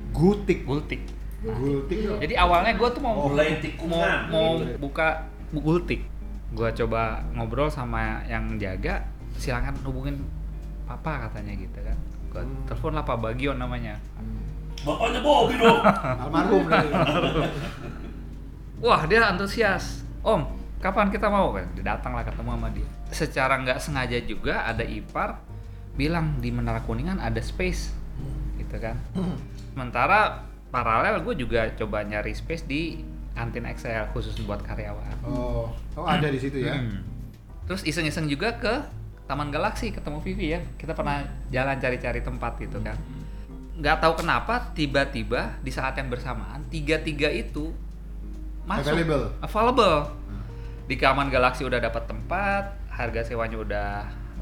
Gutik. 0.09 0.63
Gultik. 0.63 1.01
Gultik. 1.41 1.97
Jadi 2.17 2.33
awalnya 2.33 2.73
gue 2.73 2.89
tuh 2.89 2.99
mau 2.99 3.13
Oh, 3.13 3.27
mau, 3.27 3.35
lain 3.35 3.59
tikungan. 3.59 4.19
mau 4.27 4.55
buka 4.79 5.25
bu- 5.49 5.61
gultik. 5.61 6.01
Gue 6.49 6.67
coba 6.73 7.01
ngobrol 7.31 7.67
sama 7.67 8.23
yang 8.25 8.55
jaga, 8.55 9.03
silakan 9.35 9.75
hubungin 9.81 10.19
papa 10.83 11.27
katanya 11.27 11.55
gitu 11.55 11.79
kan. 11.79 11.97
Gue 12.29 12.41
telepon 12.65 12.91
lah 12.91 13.03
Pak 13.03 13.17
Bagio 13.19 13.51
namanya. 13.53 13.95
Bapaknya 14.81 15.19
Bobby 15.21 15.55
dong. 15.55 15.79
Almarhum. 16.17 16.65
Wah 18.81 19.05
dia 19.05 19.21
antusias. 19.23 20.01
Om, 20.21 20.41
kapan 20.77 21.09
kita 21.09 21.27
mau? 21.27 21.49
Kan 21.51 21.69
dia 21.73 21.85
datang 21.87 22.13
lah 22.13 22.23
ketemu 22.23 22.49
sama 22.51 22.69
dia. 22.69 22.87
Secara 23.09 23.57
nggak 23.57 23.77
sengaja 23.77 24.17
juga 24.19 24.63
ada 24.63 24.81
ipar 24.81 25.37
bilang 25.95 26.39
di 26.39 26.49
Menara 26.49 26.81
Kuningan 26.83 27.19
ada 27.19 27.39
space, 27.43 27.91
gitu 28.57 28.77
kan. 28.79 28.95
Sementara 29.73 30.47
paralel 30.71 31.19
gue 31.27 31.35
juga 31.43 31.67
coba 31.75 32.03
nyari 32.07 32.31
space 32.31 32.63
di 32.63 33.03
kantin 33.35 33.67
Excel 33.67 34.07
khusus 34.11 34.35
buat 34.43 34.63
karyawan. 34.63 35.23
Oh, 35.27 35.71
oh 35.95 36.05
ada 36.07 36.27
di 36.27 36.39
situ 36.39 36.63
ya. 36.63 36.79
Hmm. 36.79 37.03
Terus 37.67 37.83
iseng-iseng 37.87 38.27
juga 38.27 38.55
ke 38.59 38.73
Taman 39.27 39.51
Galaksi 39.51 39.91
ketemu 39.91 40.19
Vivi 40.19 40.51
ya. 40.51 40.59
Kita 40.75 40.91
pernah 40.91 41.23
jalan 41.51 41.79
cari-cari 41.79 42.19
tempat 42.19 42.59
gitu 42.59 42.79
kan. 42.83 42.99
Nggak 43.79 44.03
tahu 44.03 44.13
kenapa 44.23 44.75
tiba-tiba 44.75 45.55
di 45.63 45.71
saat 45.71 45.95
yang 45.95 46.11
bersamaan 46.11 46.67
tiga-tiga 46.67 47.31
itu 47.31 47.71
masuk 48.67 48.91
Available. 48.93 49.25
available. 49.39 49.97
Di 50.91 50.95
Taman 50.99 51.31
Galaksi 51.31 51.63
udah 51.63 51.79
dapat 51.79 52.03
tempat, 52.03 52.75
harga 52.91 53.23
sewanya 53.23 53.55
udah 53.55 53.89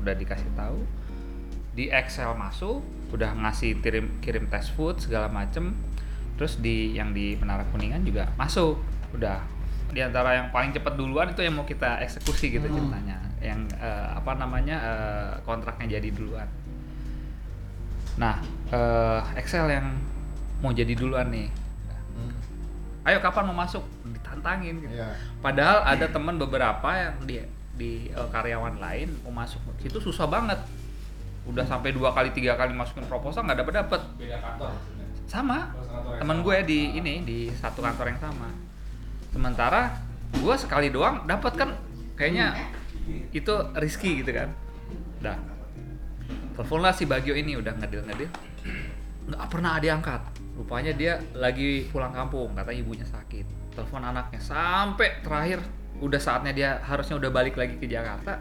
udah 0.01 0.13
dikasih 0.17 0.49
tahu. 0.57 0.81
Di 1.73 1.87
Excel 1.93 2.33
masuk, 2.33 2.81
udah 3.13 3.33
ngasih 3.45 3.81
kirim 3.81 4.21
kirim 4.21 4.45
test 4.49 4.73
food 4.73 4.97
segala 5.01 5.29
macem. 5.29 5.77
Terus 6.39 6.57
di 6.63 6.95
yang 6.95 7.11
di 7.11 7.35
Menara 7.35 7.67
Kuningan 7.69 8.01
juga 8.07 8.31
masuk, 8.39 8.79
udah. 9.13 9.43
Di 9.89 10.05
antara 10.05 10.37
yang 10.37 10.53
paling 10.53 10.69
cepat 10.69 10.93
duluan 10.95 11.33
itu 11.33 11.41
yang 11.41 11.57
mau 11.57 11.65
kita 11.65 11.99
eksekusi 12.05 12.53
gitu 12.53 12.69
ceritanya. 12.69 13.17
Yang 13.41 13.73
eh, 13.81 14.07
apa 14.13 14.37
namanya 14.37 14.77
eh, 14.77 15.31
kontraknya 15.43 15.99
jadi 15.99 16.09
duluan. 16.13 16.47
Nah 18.21 18.37
eh, 18.69 19.39
Excel 19.41 19.67
yang 19.67 19.97
mau 20.61 20.71
jadi 20.71 20.93
duluan 20.93 21.33
nih. 21.33 21.49
Ayo 23.07 23.17
kapan 23.25 23.49
mau 23.49 23.57
masuk? 23.57 23.81
Ditantangin 24.05 24.85
gitu. 24.85 24.93
Iya. 24.93 25.15
padahal 25.41 25.81
ada 25.87 26.05
teman 26.11 26.35
beberapa 26.37 26.93
yang 26.93 27.15
di 27.25 27.41
di 27.73 27.91
karyawan 28.13 28.77
lain 28.77 29.09
mau 29.25 29.33
masuk. 29.33 29.63
Itu 29.81 29.97
susah 29.97 30.29
banget 30.29 30.59
udah 31.49 31.65
sampai 31.65 31.89
dua 31.91 32.13
kali 32.13 32.29
tiga 32.29 32.53
kali 32.53 32.71
masukin 32.77 33.03
proposal 33.09 33.41
nggak 33.49 33.65
dapet 33.65 33.73
dapet 33.81 34.01
Beda 34.21 34.37
kantor 34.37 34.69
maksudnya. 34.69 35.05
sama. 35.25 35.59
Oh, 35.73 36.15
sama. 36.21 36.33
gue 36.45 36.57
di 36.69 36.79
ini 37.01 37.13
di 37.25 37.39
satu 37.57 37.81
kantor 37.81 38.13
yang 38.13 38.21
sama. 38.21 38.49
Sementara 39.33 39.81
gue 40.29 40.55
sekali 40.57 40.93
doang 40.93 41.25
dapat 41.25 41.53
kan 41.57 41.69
kayaknya 42.13 42.53
itu 43.33 43.53
risky 43.81 44.21
gitu 44.21 44.31
kan. 44.33 44.53
Dah. 45.25 45.37
Telepon 46.53 46.85
lah 46.85 46.93
si 46.93 47.09
Bagio 47.09 47.33
ini 47.33 47.57
udah 47.57 47.73
ngedil 47.81 48.03
ngedil 48.05 48.29
nggak 49.29 49.45
pernah 49.45 49.77
diangkat 49.77 50.21
rupanya 50.57 50.89
dia 50.91 51.21
lagi 51.37 51.85
pulang 51.93 52.11
kampung 52.13 52.53
katanya 52.53 52.79
ibunya 52.81 53.05
sakit. 53.07 53.73
Telepon 53.73 54.05
anaknya 54.05 54.41
sampai 54.43 55.23
terakhir 55.23 55.61
udah 55.99 56.19
saatnya 56.19 56.51
dia 56.55 56.69
harusnya 56.83 57.19
udah 57.19 57.31
balik 57.31 57.59
lagi 57.59 57.75
ke 57.75 57.87
Jakarta 57.87 58.39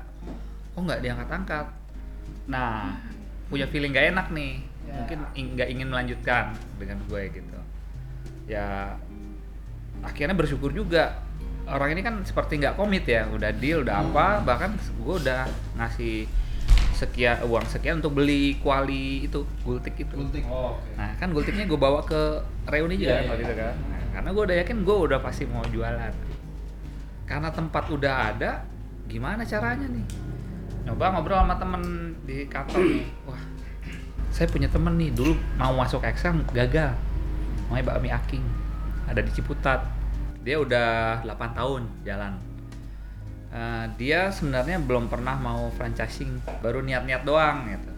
kok 0.78 0.80
nggak 0.86 1.02
diangkat 1.02 1.28
angkat 1.30 1.66
nah 2.48 2.96
punya 3.46 3.68
feeling 3.68 3.92
gak 3.92 4.10
enak 4.10 4.26
nih. 4.32 4.64
Mungkin 4.88 5.18
ing- 5.36 5.52
nggak 5.52 5.68
ingin 5.68 5.88
melanjutkan 5.88 6.56
dengan 6.80 6.96
gue 7.04 7.22
gitu. 7.28 7.58
Ya 8.48 8.96
akhirnya 10.00 10.32
bersyukur 10.32 10.72
juga. 10.72 11.20
Orang 11.68 11.92
ini 11.92 12.00
kan 12.00 12.24
seperti 12.24 12.56
nggak 12.56 12.80
komit 12.80 13.04
ya. 13.04 13.28
Udah 13.28 13.52
deal 13.52 13.84
udah 13.84 14.00
apa 14.00 14.40
bahkan 14.40 14.72
gue 14.76 15.14
udah 15.20 15.44
ngasih 15.76 16.24
sekian 16.96 17.44
uang 17.46 17.62
sekian 17.68 18.00
untuk 18.02 18.16
beli 18.16 18.56
kuali 18.58 19.28
itu 19.28 19.44
gultik 19.62 19.94
itu. 20.00 20.16
Oh, 20.48 20.74
oke. 20.74 20.98
nah 20.98 21.14
kan 21.14 21.30
gultiknya 21.30 21.68
gue 21.68 21.78
bawa 21.78 22.02
ke 22.02 22.42
reuni 22.66 22.98
juga 22.98 23.12
Iya, 23.12 23.14
kan 23.14 23.22
iya, 23.22 23.30
waktu 23.30 23.44
itu 23.44 23.54
iya. 23.54 23.62
kan. 23.62 23.74
Nah, 23.86 24.02
karena 24.16 24.28
gue 24.34 24.42
udah 24.48 24.56
yakin 24.64 24.76
gue 24.82 24.96
udah 25.06 25.18
pasti 25.22 25.44
mau 25.46 25.62
jualan. 25.68 26.12
Karena 27.28 27.48
tempat 27.52 27.84
udah 27.92 28.14
ada 28.34 28.50
gimana 29.06 29.44
caranya 29.44 29.86
nih 29.86 30.04
nyoba 30.88 31.12
ngobrol 31.12 31.44
sama 31.44 31.60
temen 31.60 31.82
di 32.24 32.48
kantor 32.48 32.80
nih. 32.80 33.06
Wah 33.28 33.58
saya 34.38 34.46
punya 34.48 34.68
temen 34.68 34.94
nih 34.94 35.10
dulu 35.12 35.34
mau 35.56 35.74
masuk 35.74 36.04
Excel 36.04 36.36
gagal. 36.52 36.94
Mau 37.68 37.80
bakmi 37.80 38.12
aking 38.12 38.44
ada 39.08 39.20
di 39.24 39.30
Ciputat. 39.32 39.84
Dia 40.44 40.62
udah 40.62 41.20
8 41.26 41.58
tahun 41.58 41.82
jalan. 42.06 42.38
Eh, 43.48 43.86
dia 43.96 44.28
sebenarnya 44.30 44.78
belum 44.78 45.10
pernah 45.10 45.36
mau 45.36 45.72
franchising 45.74 46.44
baru 46.60 46.84
niat-niat 46.84 47.24
doang 47.24 47.66
gitu. 47.66 47.90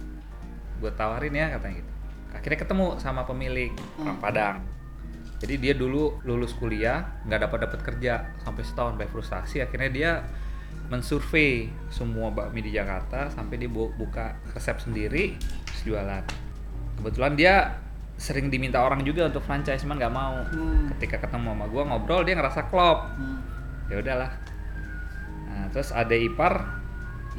Gue 0.81 0.91
tawarin 0.95 1.35
ya 1.35 1.47
katanya 1.59 1.85
gitu. 1.85 1.93
Akhirnya 2.31 2.59
ketemu 2.63 2.87
sama 3.03 3.27
pemilik 3.27 3.75
orang 4.01 4.19
Padang. 4.23 4.57
Jadi 5.45 5.55
dia 5.61 5.75
dulu 5.77 6.25
lulus 6.25 6.57
kuliah 6.57 7.21
nggak 7.27 7.41
dapat 7.49 7.59
dapat 7.69 7.81
kerja 7.85 8.33
sampai 8.41 8.63
setahun 8.63 8.97
sampai 8.97 9.09
frustasi. 9.11 9.57
Akhirnya 9.61 9.91
dia 9.91 10.11
mensurvei 10.91 11.71
semua 11.87 12.35
bakmi 12.35 12.67
di 12.67 12.75
Jakarta 12.75 13.31
sampai 13.31 13.63
dia 13.63 13.71
bu- 13.71 13.95
buka 13.95 14.35
resep 14.51 14.77
sendiri 14.83 15.39
terus 15.39 15.83
jualan. 15.87 16.25
Kebetulan 16.99 17.33
dia 17.39 17.55
sering 18.21 18.53
diminta 18.53 18.85
orang 18.85 19.01
juga 19.07 19.31
untuk 19.31 19.41
franchise 19.47 19.87
cuman 19.87 19.97
nggak 19.97 20.15
mau. 20.15 20.37
Ketika 20.97 21.23
ketemu 21.25 21.55
sama 21.55 21.67
gua 21.71 21.83
ngobrol 21.89 22.27
dia 22.27 22.35
ngerasa 22.35 22.67
klop. 22.69 23.07
Ya 23.87 24.03
udahlah. 24.03 24.31
Nah, 25.47 25.67
terus 25.71 25.95
ada 25.95 26.13
ipar 26.15 26.83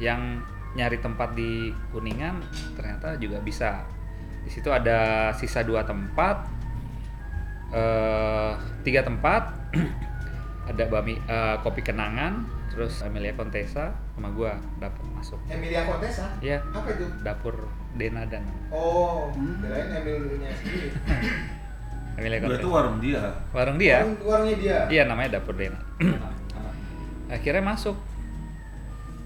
yang 0.00 0.40
nyari 0.72 0.96
tempat 1.04 1.36
di 1.36 1.70
Kuningan 1.92 2.40
ternyata 2.72 3.20
juga 3.20 3.38
bisa. 3.44 3.84
Di 4.42 4.50
situ 4.50 4.72
ada 4.72 5.30
sisa 5.36 5.62
dua 5.62 5.84
tempat, 5.84 6.48
eh 7.70 8.52
tiga 8.82 9.04
tempat, 9.06 9.52
ada 10.72 10.82
bami 10.88 11.14
eh, 11.14 11.56
kopi 11.62 11.84
kenangan, 11.84 12.42
terus 12.72 13.00
Amelia 13.00 13.32
Contessa 13.32 13.84
sama 14.10 14.28
gua 14.30 14.52
dapat 14.76 15.04
masuk. 15.12 15.36
Emilia 15.46 15.84
Contessa? 15.84 16.32
Iya, 16.38 16.64
Apa 16.66 16.88
itu? 16.90 17.04
dapur 17.20 17.54
Dena 17.92 18.24
dan 18.24 18.48
Oh, 18.68 19.28
kirain 19.30 19.92
Emilnya 19.94 20.48
sendiri. 20.50 20.88
Amelia 22.14 22.38
Udah 22.38 22.48
itu 22.50 22.56
Contessa. 22.58 22.72
warung 22.72 22.96
dia. 22.98 23.22
Warung 23.50 23.76
dia? 23.76 23.96
Warung- 24.00 24.20
Warungnya 24.22 24.56
dia. 24.56 24.78
Iya 24.90 25.02
namanya 25.04 25.38
dapur 25.38 25.54
Dena. 25.54 25.76
Akhirnya 27.30 27.62
masuk. 27.62 27.96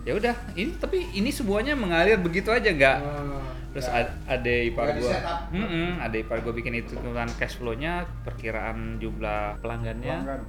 Ya 0.03 0.15
udah, 0.15 0.35
ini 0.55 0.71
tapi 0.77 1.03
ini 1.13 1.31
semuanya 1.31 1.75
mengalir 1.75 2.15
begitu 2.17 2.51
aja 2.51 2.67
nggak. 2.69 2.99
Oh, 3.01 3.43
Terus 3.73 3.87
ad- 3.89 4.15
ada 4.25 4.53
ipar 4.63 4.89
gua, 4.89 5.11
di-setup. 5.13 5.39
Mm-mm, 5.51 5.99
ada 5.99 6.17
ipar 6.17 6.39
gua 6.41 6.51
bikin 6.51 6.73
itu 6.77 6.95
hitungan 6.95 7.27
cash 7.35 7.59
flow-nya, 7.59 8.07
perkiraan 8.23 8.97
jumlah 8.97 9.59
pelanggannya. 9.59 10.17
Pelanggan. 10.17 10.41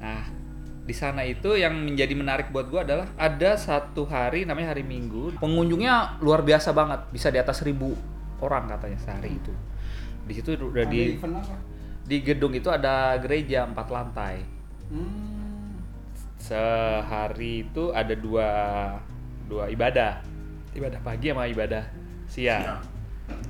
Nah, 0.00 0.24
di 0.80 0.94
sana 0.96 1.22
itu 1.22 1.54
yang 1.54 1.76
menjadi 1.76 2.14
menarik 2.16 2.48
buat 2.50 2.66
gua 2.72 2.82
adalah 2.82 3.06
ada 3.14 3.54
satu 3.54 4.08
hari 4.08 4.48
namanya 4.48 4.72
hari 4.74 4.82
Minggu, 4.82 5.36
pengunjungnya 5.38 6.18
luar 6.24 6.42
biasa 6.42 6.72
banget, 6.72 7.00
bisa 7.12 7.28
di 7.28 7.38
atas 7.38 7.60
seribu 7.60 7.94
orang 8.40 8.66
katanya 8.66 8.98
sehari 8.98 9.36
itu. 9.36 9.52
Di 10.24 10.32
situ 10.34 10.56
udah 10.56 10.84
Ada 10.84 10.92
di 10.92 11.20
di 12.10 12.16
gedung 12.26 12.50
itu 12.56 12.66
ada 12.72 13.14
gereja 13.22 13.68
empat 13.68 13.86
lantai. 13.86 14.42
Hmm. 14.90 15.78
Sehari 16.40 17.68
itu 17.68 17.94
ada 17.94 18.16
dua 18.16 18.50
dua 19.46 19.70
ibadah, 19.70 20.24
ibadah 20.74 20.98
pagi 21.04 21.30
sama 21.30 21.46
ibadah 21.46 21.84
siang. 22.26 22.82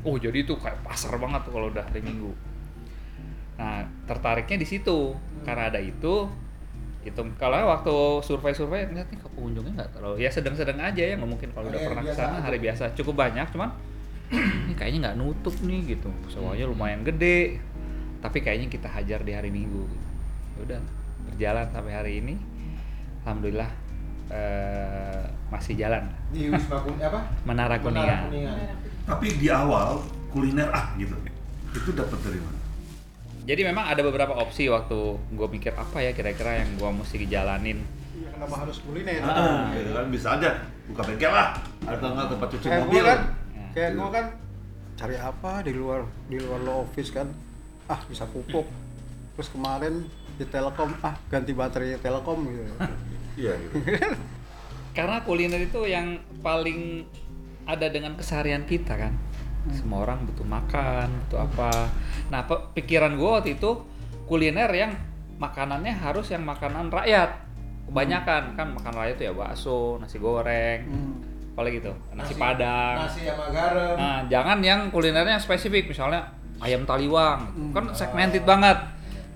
Oh 0.04 0.20
jadi 0.20 0.44
itu 0.44 0.56
kayak 0.60 0.84
pasar 0.84 1.16
banget 1.16 1.48
tuh 1.48 1.52
kalau 1.56 1.72
udah 1.72 1.84
hari 1.88 2.04
Minggu. 2.04 2.32
Nah 3.56 3.86
tertariknya 4.04 4.60
di 4.60 4.66
situ 4.68 5.16
karena 5.46 5.72
ada 5.72 5.80
itu. 5.80 6.28
Itu 7.00 7.24
kalau 7.40 7.56
waktu 7.64 7.94
survei-survei 8.20 8.84
ngeliat 8.92 9.08
nih 9.08 9.18
pengunjungnya 9.24 9.72
nggak 9.72 9.90
terlalu 9.96 10.16
ya 10.20 10.28
sedang-sedang 10.28 10.76
aja 10.76 11.00
ya 11.00 11.14
nggak 11.16 11.30
mungkin 11.32 11.48
kalau 11.56 11.72
udah 11.72 11.80
Hari 11.80 11.88
pernah 11.88 12.02
ke 12.04 12.08
biasa 12.12 12.20
sana 12.20 12.36
aja. 12.36 12.42
hari 12.44 12.58
biasa 12.60 12.82
cukup 12.92 13.14
banyak 13.16 13.46
cuman 13.56 13.70
ini 14.68 14.74
kayaknya 14.76 14.98
nggak 15.08 15.16
nutup 15.16 15.56
nih 15.64 15.80
gitu 15.96 16.10
sewanya 16.28 16.68
lumayan 16.68 17.00
gede 17.00 17.56
tapi 18.20 18.44
kayaknya 18.44 18.68
kita 18.68 18.84
hajar 18.92 19.24
di 19.24 19.32
hari 19.32 19.48
Minggu 19.48 19.88
gitu. 19.88 20.06
Ya 20.52 20.58
udah 20.68 20.80
berjalan 21.24 21.66
sampai 21.72 21.92
hari 21.96 22.12
ini 22.20 22.34
alhamdulillah 23.24 23.70
eh, 24.28 25.24
masih 25.48 25.74
jalan 25.80 26.04
Di 26.30 26.52
Wisma 26.52 26.84
Kun 26.84 27.00
apa? 27.00 27.20
Menara 27.48 27.80
Kuningan. 27.80 28.28
Tapi 29.08 29.26
di 29.40 29.48
awal 29.48 30.04
kuliner 30.28 30.68
ah 30.68 30.92
gitu. 31.00 31.16
Itu 31.72 31.90
dapat 31.96 32.20
dari 32.22 32.38
mana? 32.44 32.59
Jadi 33.42 33.62
memang 33.64 33.84
ada 33.84 34.00
beberapa 34.00 34.34
opsi 34.34 34.66
waktu 34.66 34.98
gue 35.30 35.48
mikir 35.48 35.72
apa 35.72 35.98
ya 35.98 36.10
kira-kira 36.10 36.60
yang 36.60 36.76
gue 36.76 36.90
mesti 36.90 37.16
dijalanin 37.18 37.80
Iya, 38.10 38.28
kenapa 38.34 38.54
harus 38.60 38.76
kuliner? 38.80 39.22
Ah, 39.22 39.70
gitu 39.72 39.90
kan 39.90 40.06
bisa 40.08 40.28
aja 40.34 40.50
buka 40.86 41.02
bengkel 41.02 41.30
lah 41.30 41.56
atau 41.82 42.06
enggak 42.10 42.28
tempat 42.28 42.48
cuci 42.50 42.66
kayak 42.66 42.80
mobil. 42.82 42.92
gua 42.92 43.06
kan 43.06 43.20
Ya. 43.50 43.66
kayak 43.72 43.90
gua 43.94 44.08
kan 44.10 44.26
cari 44.94 45.16
apa 45.16 45.52
di 45.62 45.72
luar 45.72 46.00
di 46.26 46.36
luar 46.36 46.60
lo 46.60 46.74
office 46.82 47.10
kan 47.10 47.30
ah 47.86 48.00
bisa 48.04 48.26
pupuk 48.26 48.66
terus 49.32 49.48
kemarin 49.48 50.04
di 50.34 50.44
Telkom 50.44 50.92
ah 51.00 51.14
ganti 51.26 51.52
baterai 51.52 51.96
Telkom 51.96 52.44
gitu 52.44 52.62
Iya 53.38 53.52
gitu. 53.56 53.74
karena 54.96 55.22
kuliner 55.22 55.62
itu 55.62 55.80
yang 55.86 56.18
paling 56.38 57.06
ada 57.62 57.86
dengan 57.86 58.12
keseharian 58.14 58.64
kita 58.64 58.98
kan 58.98 59.14
semua 59.68 60.08
orang 60.08 60.24
butuh 60.24 60.46
makan 60.46 61.06
butuh 61.26 61.40
apa 61.44 61.70
nah 62.32 62.48
pe- 62.48 62.64
pikiran 62.80 63.14
gue 63.14 63.30
waktu 63.30 63.50
itu 63.60 63.70
kuliner 64.24 64.70
yang 64.72 64.92
makanannya 65.36 65.92
harus 65.92 66.32
yang 66.32 66.44
makanan 66.44 66.88
rakyat 66.88 67.36
kebanyakan 67.90 68.54
kan 68.56 68.66
makan 68.72 68.92
rakyat 68.96 69.14
itu 69.18 69.24
ya 69.28 69.32
bakso 69.34 69.98
nasi 70.00 70.16
goreng 70.16 70.80
apalagi 71.50 71.82
gitu 71.82 71.92
nasi, 72.16 72.32
padang 72.38 72.96
Nasi 73.04 73.26
sama 73.26 73.52
garam. 73.52 73.98
Nah, 73.98 74.24
jangan 74.32 74.64
yang 74.64 74.88
kulinernya 74.88 75.36
spesifik, 75.36 75.92
misalnya 75.92 76.30
ayam 76.62 76.88
taliwang, 76.88 77.52
gitu. 77.52 77.74
kan 77.76 77.84
segmented 77.92 78.46
banget. 78.48 78.80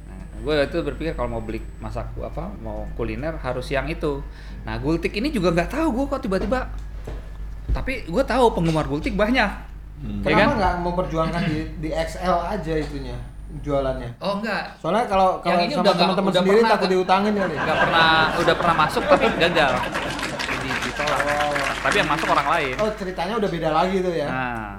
Nah, 0.08 0.20
gue 0.40 0.54
itu 0.64 0.78
berpikir 0.80 1.12
kalau 1.12 1.36
mau 1.36 1.42
beli 1.44 1.60
masak 1.82 2.08
apa, 2.16 2.48
mau 2.64 2.88
kuliner 2.96 3.36
harus 3.42 3.68
yang 3.68 3.84
itu. 3.90 4.24
Nah, 4.64 4.80
gultik 4.80 5.12
ini 5.12 5.28
juga 5.28 5.52
nggak 5.52 5.68
tahu 5.68 5.88
gue 5.92 6.04
kok 6.16 6.22
tiba-tiba. 6.24 6.70
Tapi 7.74 8.06
gue 8.08 8.24
tahu 8.24 8.54
penggemar 8.56 8.86
gultik 8.88 9.18
banyak. 9.18 9.73
Ya 10.02 10.20
Kenapa 10.26 10.40
kan? 10.44 10.58
nggak 10.58 10.74
memperjuangkan 10.82 11.42
di, 11.44 11.58
di 11.78 11.90
XL 11.90 12.36
aja 12.44 12.72
itunya 12.74 13.16
jualannya? 13.56 14.10
Oh 14.18 14.36
enggak, 14.36 14.76
Soalnya 14.76 15.06
kalau 15.06 15.38
kalau 15.38 15.56
Yang 15.56 15.64
ini 15.64 15.74
sama 15.74 15.92
teman-teman 15.94 16.32
sendiri 16.34 16.58
pernah 16.58 16.72
takut 16.74 16.88
diutangin 16.90 17.32
kali. 17.34 17.54
nggak 17.54 17.78
pernah, 17.80 18.12
udah 18.36 18.54
pernah 18.54 18.76
masuk 18.76 19.02
tapi 19.06 19.24
gagal. 19.38 19.72
Jadi 20.44 20.68
ditolak. 20.82 21.20
Tapi 21.80 21.96
yang 21.96 22.10
masuk 22.10 22.28
orang 22.28 22.48
lain. 22.50 22.74
Oh 22.76 22.90
ceritanya 22.92 23.34
udah 23.36 23.50
beda 23.50 23.68
lagi 23.70 23.96
tuh 24.00 24.14
ya? 24.14 24.26
Nah, 24.26 24.72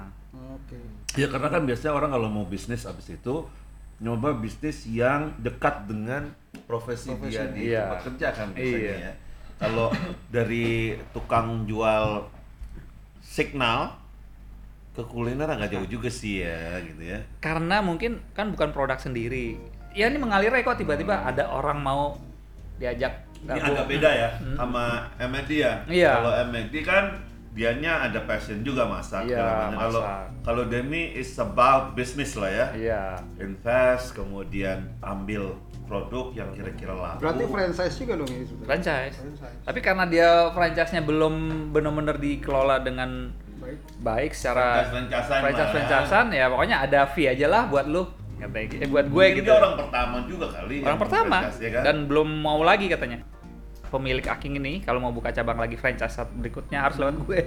Oke. 0.53 0.78
Ya 1.16 1.28
karena 1.28 1.47
kan 1.47 1.61
biasanya 1.63 1.93
orang 1.93 2.11
kalau 2.11 2.28
mau 2.28 2.45
bisnis 2.45 2.84
abis 2.84 3.07
itu 3.11 3.36
nyoba 3.95 4.36
bisnis 4.36 4.84
yang 4.86 5.32
dekat 5.39 5.88
dengan 5.88 6.36
profesi, 6.66 7.16
dia 7.24 7.47
di 7.47 7.72
Iya. 7.72 7.82
tempat 7.88 7.99
kerja 8.05 8.28
kan 8.32 8.47
biasanya 8.51 8.78
Iya. 8.91 8.95
ya. 9.01 9.13
Kalau 9.55 9.88
dari 10.30 10.68
tukang 11.16 11.63
jual 11.63 12.28
signal 13.22 13.95
ke 14.95 15.03
kuliner 15.03 15.45
agak 15.51 15.75
jauh 15.75 15.87
juga 15.91 16.07
sih 16.07 16.39
ya 16.39 16.79
gitu 16.79 17.03
ya. 17.03 17.19
karena 17.43 17.83
mungkin 17.83 18.23
kan 18.31 18.49
bukan 18.55 18.71
produk 18.71 18.95
sendiri. 18.95 19.59
Ya 19.95 20.07
ini 20.07 20.19
mengalir 20.19 20.51
kok 20.63 20.79
tiba-tiba 20.79 21.23
ada 21.23 21.47
orang 21.51 21.79
mau 21.79 22.19
diajak 22.79 23.27
Ini 23.43 23.55
gabung. 23.55 23.75
agak 23.75 23.85
beda 23.87 24.09
ya 24.11 24.29
sama 24.55 24.83
McD 25.19 25.51
ya. 25.55 25.73
Iya. 25.87 26.11
Kalau 26.19 26.31
McD 26.51 26.75
kan 26.83 27.03
dianya 27.55 28.03
ada 28.03 28.19
passion 28.27 28.59
juga 28.67 28.83
masak. 28.83 29.31
Iya. 29.31 29.71
Kalau 29.71 30.03
kalau 30.43 30.63
Demi 30.67 31.15
is 31.15 31.31
about 31.39 31.95
business 31.95 32.35
lah 32.35 32.51
ya. 32.51 32.67
Iya. 32.75 33.01
Invest 33.39 34.11
kemudian 34.15 34.91
ambil 34.99 35.55
produk 35.85 36.33
yang 36.33 36.49
kira-kira 36.51 36.97
laku. 36.97 37.21
berarti 37.21 37.45
franchise 37.45 37.95
juga 38.01 38.13
dong 38.17 38.29
ini 38.33 38.45
franchise. 38.65 39.15
Franchise. 39.21 39.61
Tapi 39.63 39.79
karena 39.85 40.03
dia 40.09 40.49
franchise-nya 40.51 41.05
belum 41.05 41.33
benar-benar 41.71 42.17
dikelola 42.17 42.81
dengan 42.81 43.29
baik 43.66 43.80
baik 43.99 44.32
secara 44.38 44.86
Franchise-franchisean 45.41 46.26
ya. 46.30 46.45
ya 46.45 46.45
pokoknya 46.53 46.78
ada 46.86 46.99
fee 47.09 47.28
aja 47.34 47.47
lah 47.49 47.63
buat 47.66 47.86
lu 47.89 48.05
katanya 48.38 48.86
eh, 48.86 48.89
buat 48.91 49.05
gue 49.09 49.26
Mungkin 49.26 49.38
gitu 49.41 49.49
dia 49.49 49.57
orang 49.57 49.76
pertama 49.80 50.16
juga 50.30 50.45
kali. 50.53 50.76
orang 50.84 50.99
pertama 50.99 51.38
ya 51.57 51.70
kan? 51.74 51.82
dan 51.82 51.95
belum 52.05 52.30
mau 52.45 52.59
lagi 52.61 52.86
katanya 52.91 53.26
pemilik 53.89 54.26
Aking 54.28 54.59
ini 54.59 54.74
kalau 54.84 54.99
mau 55.01 55.09
buka 55.09 55.32
cabang 55.34 55.57
lagi 55.57 55.80
franchise 55.80 56.20
berikutnya 56.36 56.84
harus 56.84 56.99
lewat 56.99 57.16
gue 57.26 57.41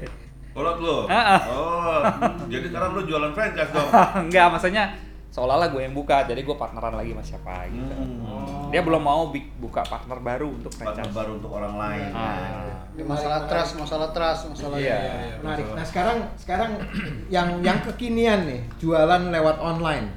Kolot 0.59 0.81
lu. 0.83 1.07
Ah, 1.07 1.39
ah. 1.39 1.41
Oh, 1.55 2.03
hmm, 2.03 2.51
jadi 2.51 2.67
sekarang 2.67 2.91
lu 2.99 3.07
jualan 3.07 3.31
franchise 3.31 3.71
dong. 3.71 3.87
enggak 4.27 4.47
maksudnya 4.51 4.91
seolah-olah 5.29 5.69
gue 5.69 5.83
yang 5.83 5.93
buka 5.93 6.25
jadi 6.25 6.41
gue 6.41 6.57
partneran 6.57 6.95
lagi 6.95 7.13
sama 7.13 7.23
siapa 7.23 7.69
gitu 7.69 7.95
Hmm. 7.95 8.69
dia 8.69 8.81
belum 8.81 9.01
mau 9.01 9.29
buka 9.33 9.81
partner 9.83 10.19
baru 10.19 10.49
untuk 10.51 10.73
Partner 10.73 10.93
franchise 10.99 11.15
baru 11.15 11.31
untuk 11.37 11.51
orang 11.51 11.75
lain. 11.75 12.11
Ah. 12.13 12.85
Ini 12.93 13.03
masalah 13.03 13.47
trust 13.47 13.77
masalah 13.77 14.09
trust 14.11 14.51
masalah 14.51 14.77
Iya. 14.77 14.99
Menarik. 15.41 15.65
Nah 15.73 15.85
sekarang 15.85 16.19
sekarang 16.37 16.71
yang 17.35 17.61
yang 17.61 17.81
kekinian 17.81 18.45
nih 18.45 18.61
jualan 18.77 19.31
lewat 19.31 19.57
online. 19.59 20.13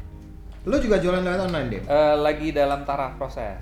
Lu 0.64 0.76
juga 0.78 1.00
jualan 1.00 1.22
lewat 1.22 1.42
online 1.48 1.68
deh? 1.70 1.82
Eh, 1.82 2.16
lagi 2.18 2.52
dalam 2.52 2.84
taraf 2.84 3.16
proses 3.16 3.62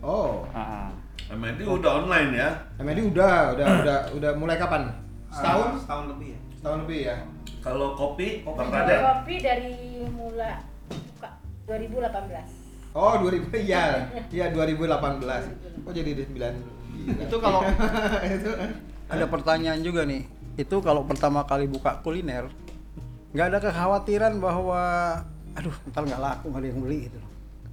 Oh, 0.00 0.44
Ah, 0.50 0.88
ah. 0.88 0.88
MND 1.30 1.64
udah 1.64 2.04
online 2.04 2.30
ya. 2.34 2.48
MD 2.76 2.98
udah 3.06 3.56
udah 3.56 3.66
udah 3.80 3.98
udah 4.12 4.30
mulai 4.36 4.56
kapan? 4.56 4.88
Setahun? 5.28 5.80
setahun 5.80 6.04
lebih 6.12 6.28
ya 6.30 6.40
Setahun 6.54 6.78
lebih 6.84 7.00
ya. 7.02 7.16
Kalau 7.60 7.88
kopi, 7.92 8.44
Kopi 8.44 8.56
pernah 8.60 8.80
ada? 8.84 8.96
Kopi 9.00 9.34
dari 9.40 9.72
mula 10.06 10.52
buka 10.90 11.28
2018. 11.66 12.94
Oh 12.94 13.14
2000 13.18 13.50
iya. 13.58 14.06
Iya 14.30 14.46
2018. 14.50 15.84
Kok 15.84 15.92
jadi 15.92 16.10
di 16.14 16.24
9 16.24 16.74
itu 17.04 17.36
kalau 17.36 17.60
itu. 18.38 18.50
ada 19.10 19.26
pertanyaan 19.28 19.80
juga 19.82 20.06
nih. 20.06 20.24
Itu 20.54 20.78
kalau 20.80 21.02
pertama 21.04 21.42
kali 21.44 21.66
buka 21.66 21.98
kuliner 22.00 22.48
nggak 23.34 23.46
ada 23.50 23.58
kekhawatiran 23.58 24.38
bahwa 24.38 24.82
aduh 25.58 25.74
ntar 25.90 26.06
nggak 26.06 26.22
laku 26.22 26.46
nggak 26.54 26.62
ada 26.62 26.68
yang 26.70 26.80
beli 26.80 26.98
gitu. 27.10 27.18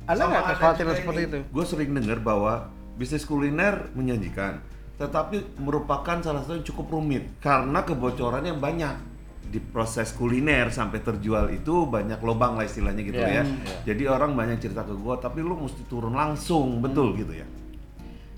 Ada 0.10 0.22
nggak 0.26 0.44
kekhawatiran 0.58 0.94
seperti 0.98 1.22
ini. 1.22 1.30
itu? 1.30 1.40
Gue 1.54 1.66
sering 1.70 1.90
dengar 1.94 2.18
bahwa 2.20 2.54
bisnis 2.98 3.24
kuliner 3.24 3.94
menjanjikan, 3.94 4.58
tetapi 4.98 5.62
merupakan 5.62 6.18
salah 6.20 6.42
satu 6.42 6.58
yang 6.58 6.66
cukup 6.66 6.90
rumit 6.92 7.24
karena 7.38 7.86
kebocoran 7.86 8.42
yang 8.42 8.58
banyak 8.58 8.98
di 9.44 9.60
proses 9.60 10.12
kuliner 10.12 10.70
sampai 10.70 11.00
terjual 11.00 11.50
itu 11.50 11.86
banyak 11.86 12.20
lobang 12.20 12.56
lah 12.56 12.64
istilahnya 12.64 13.02
gitu 13.02 13.18
Iya, 13.18 13.42
ya. 13.42 13.44
Jadi 13.84 14.04
orang 14.06 14.32
banyak 14.32 14.60
cerita 14.60 14.82
ke 14.82 14.94
gua 14.94 15.16
tapi 15.16 15.40
lu 15.40 15.58
mesti 15.58 15.84
turun 15.86 16.14
langsung, 16.14 16.80
betul 16.80 17.16
gitu 17.16 17.34
ya. 17.34 17.48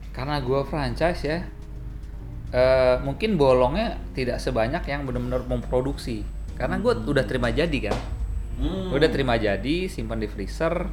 karena 0.10 0.38
gua 0.40 0.62
franchise 0.62 1.22
ya 1.22 1.42
eh, 2.52 2.96
mungkin 3.02 3.34
bolongnya 3.34 3.98
tidak 4.14 4.38
sebanyak 4.38 4.86
yang 4.86 5.04
benar-benar 5.04 5.42
memproduksi 5.44 6.22
karena 6.54 6.78
gua 6.78 6.94
udah 6.96 7.24
terima 7.24 7.50
jadi 7.50 7.90
kan 7.90 7.98
Hmm. 8.54 8.94
udah 8.94 9.10
terima 9.10 9.34
jadi 9.34 9.90
simpan 9.90 10.22
di 10.22 10.30
freezer 10.30 10.86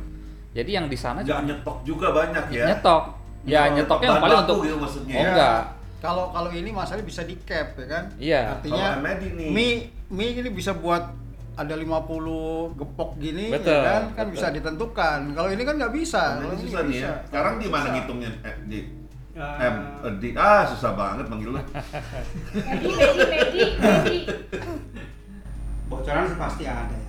jadi 0.50 0.80
yang 0.80 0.88
di 0.88 0.96
sana 0.96 1.20
cuma 1.20 1.44
nyetok 1.44 1.84
juga 1.84 2.08
banyak 2.11 2.48
ya. 2.48 2.72
nyetok 2.72 3.02
ya 3.44 3.61
Oh, 3.62 3.76
nyetoknya 3.76 4.08
bahan 4.08 4.16
yang 4.16 4.24
paling 4.24 4.40
untuk 4.40 4.58
gitu 4.64 4.76
maksudnya 4.80 5.12
oh 5.12 5.20
ya? 5.20 5.28
enggak 5.28 5.61
Kalau 6.01 6.32
kalau 6.32 6.48
ini 6.48 6.70
masalahnya 6.70 7.05
bisa 7.05 7.22
di 7.22 7.36
cap 7.40 7.76
ya 7.76 7.86
kan? 7.86 8.05
Iya. 8.16 8.40
Artinya 8.57 8.86
mie 9.46 9.72
mie 10.09 10.30
ini 10.34 10.51
bisa 10.51 10.72
buat 10.72 11.12
ada 11.53 11.76
50 11.76 11.84
gepok 12.74 13.20
gini 13.20 13.53
Betul, 13.53 13.68
ya 13.70 13.80
kan 13.84 14.03
kan 14.11 14.24
betul. 14.24 14.34
bisa 14.34 14.46
ditentukan. 14.51 15.18
Kalau 15.30 15.48
ini 15.48 15.62
kan 15.62 15.74
nggak 15.76 15.92
bisa. 15.92 16.22
Nah, 16.34 16.40
Kalau 16.40 16.55
ini 16.55 16.62
susah 16.64 16.80
nih 16.80 16.88
ya. 16.88 16.88
bisa. 16.88 17.11
Sekarang 17.26 17.55
di 17.57 17.68
mana 17.68 17.86
ngitungnya? 17.92 18.30
Eh, 18.42 18.57
di 18.66 18.80
Eh, 19.30 19.62
M, 19.62 19.76
eh, 20.03 20.14
di 20.18 20.28
ah 20.34 20.66
susah 20.66 20.92
banget 20.92 21.24
manggil 21.24 21.55
lu. 21.55 21.61
Medi, 22.51 22.88
Medi, 22.90 22.90
Medi, 23.22 23.62
Medi. 23.78 24.18
bocoran 25.86 26.24
sih 26.24 26.36
pasti 26.36 26.64
ada 26.64 26.90
ya 26.90 27.09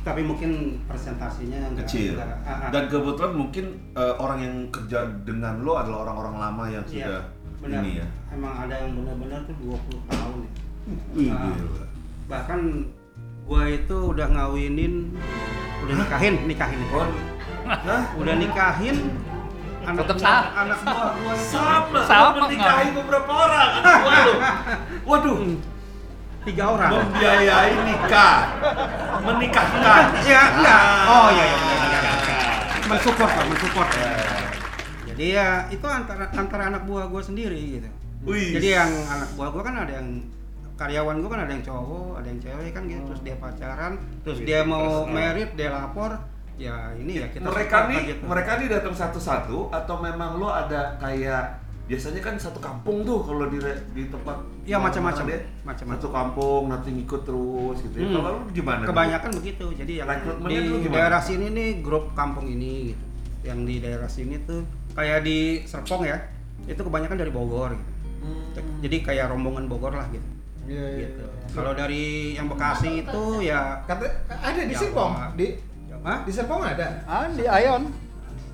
tapi 0.00 0.24
mungkin 0.24 0.80
presentasinya 0.84 1.60
enggak, 1.68 1.84
kecil. 1.84 2.16
enggak- 2.16 2.40
ah, 2.42 2.56
ah. 2.58 2.70
Dan 2.70 2.88
kebetulan 2.88 3.32
mungkin 3.34 3.64
eh, 3.92 4.14
orang 4.16 4.38
yang 4.40 4.54
kerja 4.72 4.98
dengan 5.22 5.60
lo 5.60 5.76
adalah 5.76 6.08
orang-orang 6.08 6.34
lama 6.38 6.64
yang 6.70 6.84
Iya, 6.84 7.04
sudah 7.04 7.20
benar. 7.60 7.80
ini 7.80 7.90
ya. 7.98 8.06
emang 8.30 8.54
ada 8.58 8.74
yang 8.76 8.90
benar-benar 8.94 9.40
tuh 9.44 9.56
20 9.58 9.78
tahun 10.06 10.36
ya. 10.38 10.50
Wih, 11.12 11.28
Ah. 11.28 11.52
gila. 11.52 11.84
bahkan 12.26 12.60
gua 13.42 13.62
itu 13.66 13.96
udah 14.06 14.26
ngawinin 14.28 14.94
udah 15.80 15.94
nikahin 15.96 16.34
nikahin 16.44 16.80
Oh, 16.88 17.08
Hah? 17.66 18.02
udah 18.14 18.34
nikahin 18.34 18.96
anak 19.82 20.04
buah- 20.06 20.18
sama. 20.18 20.56
anak 20.58 20.78
buah 20.82 21.10
gua 21.14 21.32
Sama, 21.36 21.98
Sama, 22.02 22.28
menikahi 22.42 22.88
beberapa 22.92 23.32
orang. 23.38 23.70
Waduh, 24.08 24.36
waduh, 25.04 25.38
tiga 26.42 26.64
orang 26.70 26.90
membiayai 26.94 27.72
nikah, 27.84 28.36
menikahkan. 29.20 30.04
ya 30.24 30.42
enggak 30.54 30.80
Ah. 30.80 31.04
oh 31.06 31.28
iya 31.30 31.44
iya 31.44 31.56
iya, 31.58 31.76
iya, 31.76 32.00
iya. 32.00 32.36
mensupport 32.86 33.28
lah 33.30 33.44
mensupport 33.44 33.88
jadi 35.18 35.26
ya 35.34 35.48
itu 35.74 35.86
antara 35.90 36.30
antara 36.30 36.62
anak 36.70 36.86
buah 36.86 37.10
gua 37.10 37.18
sendiri 37.18 37.82
gitu 37.82 37.90
Wih. 38.22 38.54
jadi 38.54 38.68
yang 38.78 38.90
anak 39.10 39.34
buah 39.34 39.50
gua 39.50 39.62
kan 39.66 39.74
ada 39.82 39.92
yang 39.98 40.08
karyawan 40.78 41.18
gua 41.18 41.30
kan 41.34 41.40
ada 41.42 41.52
yang 41.58 41.64
cowok 41.66 42.22
ada 42.22 42.26
yang 42.30 42.38
cewek 42.38 42.70
kan 42.70 42.82
gitu 42.86 43.02
terus 43.10 43.20
dia 43.26 43.36
pacaran 43.42 43.92
terus 44.22 44.38
dia 44.46 44.60
mau 44.62 45.02
merit 45.10 45.58
dia 45.58 45.74
lapor 45.74 46.14
ya 46.54 46.94
ini 46.94 47.22
ya 47.22 47.26
kita 47.30 47.46
mereka 47.46 47.86
nih, 47.86 47.98
gitu. 48.14 48.22
mereka 48.26 48.50
nih 48.58 48.68
datang 48.70 48.94
satu-satu 48.94 49.70
atau 49.70 49.96
memang 50.02 50.42
lo 50.42 50.50
ada 50.50 50.98
kayak 50.98 51.62
biasanya 51.86 52.20
kan 52.20 52.34
satu 52.36 52.58
kampung 52.60 53.06
tuh 53.06 53.24
kalau 53.24 53.48
di 53.48 53.58
di 53.96 54.10
tempat 54.12 54.36
Iya, 54.68 54.76
macam-macam. 54.76 55.24
deh. 55.24 55.40
Macam-macam. 55.64 55.96
satu 55.96 56.08
kampung 56.12 56.62
nanti 56.68 56.92
ngikut 56.92 57.24
terus 57.24 57.80
gitu 57.80 57.96
ya. 57.96 58.04
Hmm. 58.04 58.14
Kalau 58.20 58.30
lu 58.36 58.40
gimana? 58.52 58.84
kebanyakan 58.84 59.30
begitu 59.40 59.66
jadi 59.72 59.92
yang 60.04 60.84
di 60.84 60.88
daerah 60.92 61.22
sini 61.24 61.46
nih 61.48 61.68
grup 61.80 62.12
kampung 62.12 62.44
ini 62.44 62.92
gitu 62.92 63.04
yang 63.48 63.64
di 63.64 63.80
daerah 63.80 64.10
sini 64.10 64.36
tuh 64.44 64.60
kayak 64.92 65.18
di 65.22 65.38
Serpong 65.62 66.04
ya 66.04 66.18
itu 66.64 66.78
kebanyakan 66.78 67.16
dari 67.16 67.30
Bogor 67.30 67.72
gitu 67.72 67.92
Hmm. 68.18 68.50
jadi 68.82 68.96
kayak 69.00 69.30
rombongan 69.30 69.66
Bogor 69.66 69.94
lah 69.94 70.04
gitu 70.10 70.26
Iya, 70.66 70.84
iya, 70.90 71.06
gitu 71.06 71.22
iya. 71.22 71.54
kalau 71.54 71.72
dari 71.72 72.04
yang 72.34 72.44
Bekasi 72.46 73.00
itu 73.00 73.22
ya 73.40 73.78
Kata 73.86 74.04
ada 74.28 74.60
di 74.60 74.68
Jawa. 74.68 74.82
Serpong, 74.82 75.12
di 75.34 75.46
Hah? 75.98 76.18
di 76.22 76.30
Serpong 76.30 76.60
ada, 76.60 76.88
Ah, 77.04 77.24
di 77.26 77.42
Ayon. 77.42 77.88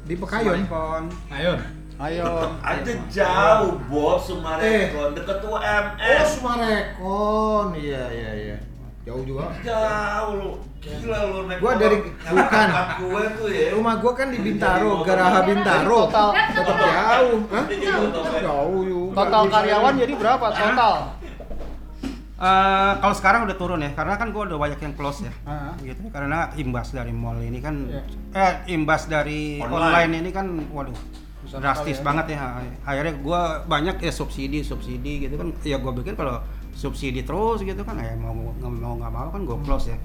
di 0.04 0.14
Pekayon. 0.14 0.62
Sumarekon. 0.62 1.02
Ayo. 1.28 1.52
Ayon. 1.96 2.50
Tetep 2.60 2.60
aja 2.60 2.92
jauh, 3.08 3.72
Bos, 3.86 4.20
Sumarekon, 4.22 5.08
deket 5.12 5.38
Oh, 5.40 5.56
UMS. 5.56 6.28
Sumarekon. 6.34 7.66
Iya, 7.74 8.04
iya, 8.10 8.30
iya. 8.34 8.56
Jauh 9.04 9.22
juga. 9.22 9.52
Jauh 9.60 10.32
lu. 10.34 10.50
Gila 10.80 11.18
lu 11.24 11.38
naik 11.46 11.60
Gua 11.60 11.72
dari- 11.76 12.00
bukan. 12.04 12.68
Gue 13.00 13.24
tuh 13.36 13.48
ya. 13.48 13.68
Rumah 13.72 13.94
gua 14.00 14.12
kan 14.12 14.28
di 14.28 14.38
Bintaro, 14.38 15.00
Garaha 15.00 15.40
Bintaro. 15.42 16.08
Total 16.08 16.28
Tetap 16.32 16.76
jauh. 16.78 17.38
Hah? 17.48 17.64
Jauh 18.40 18.80
juga. 18.82 19.12
total 19.14 19.42
karyawan 19.46 19.94
jadi 19.96 20.12
berapa 20.14 20.46
total? 20.50 20.94
Eh, 22.34 22.92
kalau 22.98 23.14
sekarang 23.14 23.40
udah 23.46 23.56
turun 23.56 23.78
ya, 23.78 23.94
karena 23.94 24.18
kan 24.18 24.28
gua 24.28 24.44
udah 24.44 24.58
banyak 24.58 24.76
yang 24.78 24.92
close 24.92 25.22
ya, 25.22 25.32
Ah. 25.44 25.70
gitu. 25.78 26.02
Karena 26.10 26.50
imbas 26.54 26.90
dari 26.90 27.14
mall 27.14 27.38
ini 27.38 27.62
kan, 27.62 27.86
Iya. 27.86 28.02
eh 28.34 28.52
imbas 28.74 29.06
dari 29.06 29.62
Online. 29.62 29.70
online, 30.02 30.12
ini 30.18 30.30
kan, 30.30 30.46
waduh, 30.68 30.92
Besar 31.40 31.62
drastis 31.62 32.00
ya. 32.00 32.04
banget 32.04 32.34
ya. 32.34 32.58
Akhirnya 32.82 33.14
gua 33.16 33.40
banyak 33.62 33.96
ya 33.98 34.10
subsidi, 34.10 34.60
subsidi 34.60 35.24
gitu 35.24 35.38
kan. 35.38 35.54
Ya 35.62 35.78
gua 35.78 35.94
pikir 35.94 36.18
kalau 36.18 36.42
subsidi 36.74 37.22
terus 37.22 37.62
gitu 37.62 37.80
kan, 37.80 37.94
ya 37.96 38.12
mau 38.14 38.34
nggak 38.34 38.72
mau 38.74 38.94
nggak 38.94 39.08
mau 39.08 39.28
kan 39.30 39.40
gua 39.42 39.56
close 39.62 39.88
ya, 39.88 39.98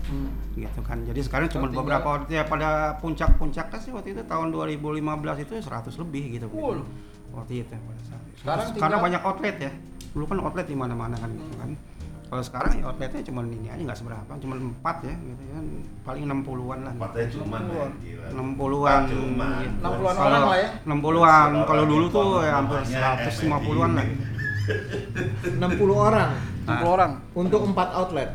gitu 0.55 0.79
kan. 0.79 1.01
Jadi 1.01 1.19
sekarang 1.19 1.49
cuma 1.49 1.65
beberapa 1.67 2.23
ya 2.27 2.45
pada 2.45 2.93
puncak-puncaknya 2.97 3.77
sih 3.79 3.89
waktu 3.89 4.13
itu 4.13 4.21
tahun 4.23 4.53
2015 4.53 5.01
itu 5.39 5.53
100 5.57 5.97
lebih 5.97 6.23
gitu. 6.31 6.45
gitu. 6.45 6.55
Waduh. 6.55 6.85
Waktu 7.31 7.53
itu 7.59 7.73
pada 7.73 8.01
saat 8.05 8.21
itu. 8.23 8.37
Sekarang 8.39 8.65
karena 8.69 8.75
tinggal- 8.95 9.03
banyak 9.03 9.21
outlet 9.23 9.55
ya. 9.59 9.71
Dulu 10.09 10.23
kan 10.25 10.37
outlet 10.39 10.65
di 10.65 10.75
mana-mana 10.75 11.15
kan 11.15 11.29
gitu 11.29 11.55
kan. 11.57 11.71
Kalau 12.29 12.43
sekarang 12.45 12.71
ya 12.77 12.83
outletnya 12.85 13.21
cuma 13.25 13.41
ini 13.41 13.65
aja 13.65 13.81
nggak 13.81 13.97
seberapa, 13.97 14.31
cuma 14.37 14.53
empat 14.55 14.97
ya 15.01 15.13
gitu 15.17 15.43
kan. 15.49 15.65
Paling 16.05 16.23
60-an 16.23 16.79
lah. 16.85 16.93
gitu. 16.93 17.01
Empatnya 17.01 17.25
cuman 17.33 17.61
ya. 17.65 17.87
60-an 18.29 19.01
Cuman. 19.09 19.49
gitu. 19.57 19.73
60-an 19.81 20.13
Kalau 20.13 20.27
orang 20.29 20.43
lah 20.45 20.57
ya. 20.57 20.69
60-an. 20.85 21.49
Kalau 21.65 21.81
Orang 21.81 21.89
dulu 21.89 22.05
tuh 22.07 22.27
ya 22.45 22.51
hampir 22.53 22.77
namanya 22.77 23.01
150-an 23.25 23.91
lah. 23.97 24.05
FNB. 24.69 25.57
60 25.57 25.89
orang 25.97 26.29
60 26.71 26.85
orang. 26.89 27.11
untuk 27.33 27.61
4 27.65 27.89
outlet. 27.95 28.29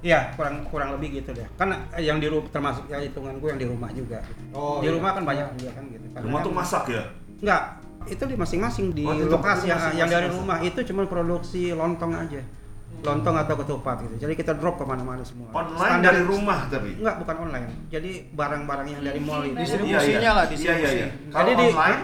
Iya, 0.00 0.20
kurang 0.34 0.62
kurang 0.66 0.94
lebih 0.94 1.18
gitu 1.18 1.32
deh. 1.32 1.48
Kan 1.56 1.72
yang 1.96 2.16
di 2.16 2.28
rumah 2.28 2.46
termasuk 2.48 2.86
ya 2.86 3.00
hitungan 3.00 3.36
gue 3.36 3.48
yang 3.48 3.58
di 3.58 3.66
rumah 3.66 3.90
juga. 3.90 4.22
Oh, 4.52 4.78
di 4.78 4.86
iya. 4.86 4.94
rumah 4.94 5.10
kan 5.10 5.22
banyak 5.24 5.46
juga 5.56 5.70
kan 5.72 5.84
gitu. 5.88 6.06
Karena 6.08 6.22
Rumah 6.22 6.36
kan- 6.36 6.46
tuh 6.46 6.54
masak 6.54 6.84
ya? 6.86 7.02
Enggak, 7.36 7.62
itu 8.06 8.22
di 8.22 8.36
masing-masing 8.36 8.86
di 8.92 9.02
Oh, 9.02 9.12
di 9.12 9.24
lokasi 9.26 9.66
yang, 9.66 9.76
masing-masing 9.76 9.98
yang 9.98 10.08
dari 10.08 10.28
rumah 10.30 10.58
itu 10.60 10.78
cuma 10.84 11.02
produksi 11.04 11.62
lontong 11.72 12.12
aja. 12.14 12.40
Lontong 12.96 13.36
atau 13.36 13.54
ketupat 13.56 13.96
gitu. 14.00 14.14
Jadi 14.20 14.32
kita 14.34 14.52
drop 14.54 14.78
ke 14.78 14.84
mana-mana 14.84 15.20
semua. 15.20 15.50
Online 15.50 15.74
Standar- 15.90 16.12
dari 16.12 16.22
rumah 16.22 16.58
tapi. 16.66 16.90
Enggak, 16.96 17.16
bukan 17.18 17.36
online. 17.40 17.66
Jadi 17.88 18.10
barang-barang 18.30 18.86
yang 18.88 19.02
dari 19.02 19.20
mall 19.20 19.42
itu. 19.42 19.58
Distribusinya 19.58 19.98
lah, 19.98 20.06
Iya, 20.06 20.30
iya, 20.30 20.44
distribusi. 20.46 20.94
iya. 20.94 21.08
Kalau 21.26 21.42
Jadi 21.42 21.52
di- 21.52 21.66
online, 21.68 22.02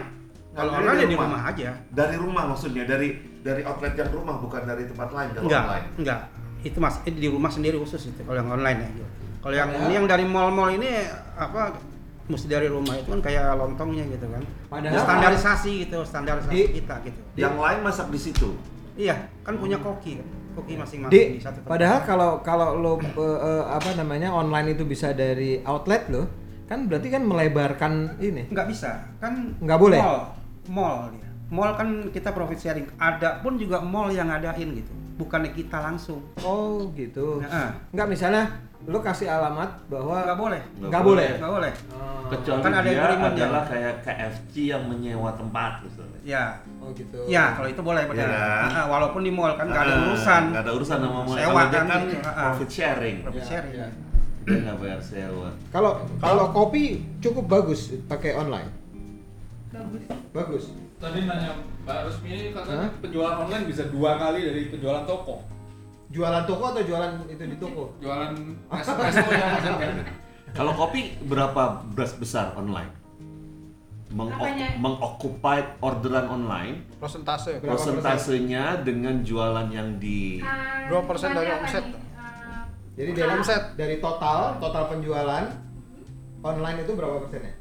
Kalau 0.52 0.70
online 0.70 0.98
ya 0.98 1.06
di 1.06 1.16
rumah 1.16 1.42
aja. 1.42 1.68
Dari 1.88 2.16
rumah 2.16 2.44
maksudnya, 2.46 2.84
dari 2.84 3.08
dari 3.40 3.62
outlet 3.62 3.94
yang 3.96 4.10
rumah 4.12 4.36
bukan 4.36 4.62
dari 4.62 4.84
tempat 4.84 5.08
lain 5.08 5.28
kalau 5.32 5.44
Enggak, 5.44 5.62
online. 5.64 5.86
enggak. 5.96 6.20
Itu 6.62 6.78
mas 6.78 6.94
eh, 7.02 7.10
di 7.10 7.26
rumah 7.26 7.50
sendiri 7.50 7.74
khusus 7.74 8.02
itu 8.06 8.20
kalau 8.20 8.36
yang 8.36 8.50
online 8.50 8.78
ya. 8.78 8.88
gitu. 8.92 9.06
Kalau 9.40 9.56
yang 9.56 9.70
ini 9.74 9.92
yang 9.94 10.06
dari 10.06 10.22
mall-mall 10.22 10.70
ini 10.70 11.02
apa 11.34 11.74
mesti 12.22 12.46
dari 12.46 12.70
rumah 12.70 12.94
itu 12.94 13.10
kan 13.10 13.20
kayak 13.20 13.56
lontongnya 13.56 14.04
gitu 14.06 14.26
kan. 14.28 14.42
Padahal- 14.68 15.02
standarisasi 15.02 15.72
gitu, 15.82 15.98
standarisasi 16.02 16.52
Di- 16.52 16.70
kita 16.76 16.94
gitu. 17.02 17.20
Yang 17.34 17.54
lain 17.58 17.78
masak 17.80 18.06
di 18.08 18.20
situ. 18.20 18.48
Iya, 18.92 19.16
kan 19.40 19.56
punya 19.56 19.80
koki 19.80 20.20
kan. 20.20 20.28
Koki 20.52 20.76
masing-masing 20.76 21.08
Di, 21.10 21.22
di 21.32 21.40
satu 21.40 21.58
tempat. 21.58 21.70
padahal 21.72 21.98
kalau 22.04 22.30
kalau 22.44 22.68
lo 22.76 22.92
eh, 23.00 23.64
apa 23.66 23.96
namanya 23.96 24.28
online 24.30 24.76
itu 24.76 24.84
bisa 24.84 25.10
dari 25.10 25.64
outlet 25.64 26.12
lo, 26.12 26.28
kan 26.68 26.84
berarti 26.86 27.08
kan 27.08 27.24
melebarkan 27.24 27.92
ini. 28.20 28.52
nggak 28.52 28.68
bisa 28.68 29.00
kan 29.16 29.56
Nggak 29.58 29.80
boleh? 29.80 29.96
mall 29.96 30.20
mall 30.68 31.10
dia 31.10 31.28
mall 31.48 31.72
kan 31.74 31.88
kita 32.08 32.30
profit 32.30 32.58
sharing 32.58 32.86
ada 32.96 33.40
pun 33.40 33.56
juga 33.56 33.82
mall 33.82 34.08
yang 34.08 34.28
ngadain 34.28 34.72
gitu 34.72 34.92
bukannya 35.12 35.52
kita 35.52 35.76
langsung 35.78 36.24
Oh 36.40 36.88
gitu. 36.96 37.44
Nah, 37.44 37.68
Enggak 37.92 38.08
misalnya 38.08 38.48
lo 38.82 38.98
kasih 38.98 39.30
alamat 39.30 39.70
bahwa 39.86 40.24
nggak 40.26 40.38
boleh 40.40 40.62
nggak 40.82 41.02
boleh. 41.04 41.28
nggak 41.38 41.52
boleh 41.52 41.72
Oh, 41.94 42.26
Kecuali 42.26 42.60
Kan 42.64 42.72
ada 42.74 42.88
dia 42.88 43.14
adalah 43.14 43.62
kayak 43.62 43.94
KFC 44.02 44.72
yang 44.72 44.88
menyewa 44.88 45.30
tempat 45.36 45.84
misalnya. 45.84 46.18
ya 46.24 46.44
oh 46.80 46.90
gitu. 46.96 47.18
ya 47.28 47.52
kalau 47.54 47.68
itu 47.68 47.82
boleh 47.84 48.02
benar 48.08 48.26
Iya 48.26 48.40
kan? 48.40 48.68
Ah, 48.72 48.86
walaupun 48.88 49.20
di 49.22 49.30
mall 49.30 49.52
kan 49.54 49.68
nggak 49.68 49.84
ada 49.86 49.94
urusan 50.08 50.42
nggak 50.50 50.64
ada 50.66 50.72
urusan 50.74 50.96
sama 50.98 51.18
mall. 51.22 51.36
Sewa 51.36 51.62
kan 51.68 51.84
kan 51.86 52.00
gitu, 52.08 52.16
profit 52.24 52.70
sharing. 52.72 53.16
profit 53.22 53.42
Ya, 53.42 53.48
sharing 53.52 53.74
ya. 53.76 53.88
Dia 54.42 54.58
nggak 54.66 54.76
bayar 54.82 54.98
sewa. 54.98 55.48
Kalau 55.70 55.92
kalau 56.18 56.44
kopi 56.50 56.84
cukup 57.22 57.44
bagus 57.46 57.94
pakai 58.08 58.34
online. 58.34 58.81
Bagus. 59.84 60.02
Bagus. 60.32 60.64
Tadi 60.96 61.18
nanya 61.22 61.50
Mbak 61.82 61.98
Rusmi 62.04 62.28
ini 62.28 62.44
Hah? 62.48 62.62
katanya 62.62 62.88
penjualan 62.98 63.36
online 63.38 63.64
bisa 63.66 63.82
dua 63.86 64.14
kali 64.16 64.40
dari 64.42 64.62
penjualan 64.68 65.02
toko. 65.02 65.42
Jualan 66.08 66.44
toko 66.44 66.64
atau 66.68 66.82
jualan 66.82 67.12
itu 67.26 67.42
di 67.42 67.56
toko? 67.56 67.82
Jualan 67.98 68.32
espresso 68.76 69.28
yang 69.28 69.50
maksudnya. 69.52 69.88
Kalau 70.52 70.72
kopi 70.74 71.00
berapa 71.22 71.62
beras 71.88 72.12
besar 72.14 72.52
online? 72.54 73.00
mengok- 74.12 74.44
Apanya? 74.44 74.68
mengoccupy 74.76 75.58
orderan 75.80 76.28
online 76.30 76.84
Persentase. 76.96 77.56
Berapa 77.58 77.74
persen? 77.74 77.96
persentasenya 77.96 78.64
dengan 78.78 79.24
jualan 79.24 79.66
yang 79.66 79.96
di 79.96 80.36
Ah, 80.38 80.84
2% 80.86 81.32
dari 81.32 81.48
omset. 81.50 81.80
Ah, 82.12 82.68
Jadi 82.92 83.10
dari 83.16 83.32
Omset. 83.32 83.62
dari 83.72 83.96
total 83.98 84.60
total 84.60 84.84
penjualan 84.86 85.48
online 86.38 86.78
itu 86.78 86.92
berapa 86.92 87.24
persennya? 87.24 87.56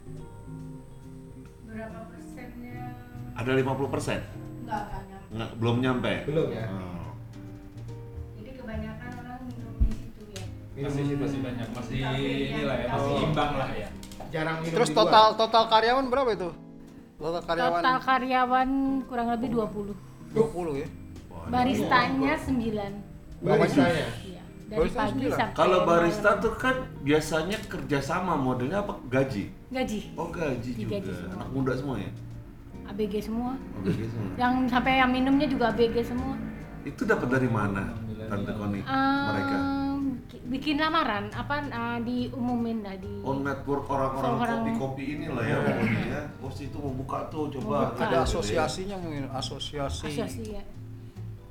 Ada 3.41 3.51
50 3.51 3.89
persen 3.89 4.19
Enggak, 4.61 4.83
enggak 4.87 5.21
nyampe. 5.31 5.53
belum 5.57 5.75
nyampe 5.79 6.13
Belum 6.25 6.47
ya. 6.49 6.65
Oh. 6.67 7.09
Jadi 8.37 8.51
kebanyakan 8.53 9.09
orang 9.17 9.39
minum 9.43 9.73
di 9.79 9.91
situ 9.91 10.23
ya. 10.29 10.43
Minum 10.71 10.91
di 10.91 10.95
masih 10.95 11.03
situ. 11.07 11.19
masih 11.19 11.39
banyak 11.41 11.67
masih 11.69 11.95
Kafenya, 11.97 12.11
inilah 12.47 12.77
ya 12.77 12.87
masih 12.89 13.11
Oh. 13.11 13.25
imbang 13.25 13.51
lah 13.55 13.69
ya 13.71 13.89
Jarang 14.29 14.57
minum 14.59 14.73
Terus 14.73 14.89
di 14.89 14.93
luar. 14.93 15.03
total 15.03 15.25
total 15.35 15.63
karyawan 15.67 16.05
berapa 16.07 16.29
itu? 16.31 16.49
Total 17.17 17.43
karyawan 17.43 17.71
Total 17.77 17.97
karyawan 18.01 18.69
kurang 19.05 19.27
lebih 19.29 19.49
20. 19.51 19.93
20 20.31 20.73
ya. 20.77 20.87
Baristanya 21.47 22.33
9. 22.37 22.93
baristanya. 23.41 24.07
Iya. 24.21 24.41
Dari 24.63 24.79
Barista 24.79 24.97
pagi 24.97 25.11
sembilan? 25.11 25.35
sampai 25.35 25.57
kalau 25.57 25.79
barista 25.83 26.29
malam. 26.29 26.39
tuh 26.39 26.53
kan 26.55 26.75
biasanya 27.01 27.57
kerjasama 27.61 28.33
modelnya 28.33 28.79
apa 28.79 28.93
gaji 29.05 29.51
gaji 29.67 29.99
oh 30.15 30.31
gaji 30.31 30.71
Digaji 30.71 31.03
juga 31.03 31.11
semua. 31.19 31.35
anak 31.35 31.47
muda 31.51 31.71
semua 31.75 31.95
ya 31.99 32.11
ABG 32.91 33.13
semua. 33.23 33.55
oh, 33.55 33.81
gaji 33.81 34.05
semua 34.05 34.29
Yang 34.35 34.53
sampai 34.67 34.93
yang 34.97 35.09
minumnya 35.09 35.47
juga 35.47 35.65
ABG 35.69 35.95
semua. 36.03 36.35
itu 36.81 37.01
dapat 37.03 37.27
dari 37.29 37.47
mana 37.47 37.93
tante 38.23 38.51
Koni 38.51 38.81
mereka 38.81 39.55
Ehm, 39.55 40.01
ki- 40.25 40.41
bikin 40.47 40.75
lamaran 40.75 41.29
apa 41.29 41.61
eh, 41.61 41.99
diumumin 42.01 42.81
lah 42.81 42.95
di 42.95 43.21
on 43.21 43.41
network 43.41 43.85
orang-orang 43.85 44.33
Orang- 44.35 44.61
kopi-kopi 44.65 45.03
inilah 45.15 45.43
ya 45.43 45.57
pokoknya 45.59 46.01
ya 46.07 46.21
oh 46.39 46.49
situ 46.49 46.73
mau 46.75 46.93
buka 46.95 47.27
tuh 47.27 47.51
coba 47.51 47.61
Mau 47.61 47.85
buka. 47.91 48.01
Ada 48.01 48.07
Gitu 48.07 48.15
ya. 48.15 48.21
asosiasinya 48.23 48.95
mungkin 48.97 49.25
asosiasi. 49.29 50.05
asosiasi 50.07 50.43
ya. 50.51 50.63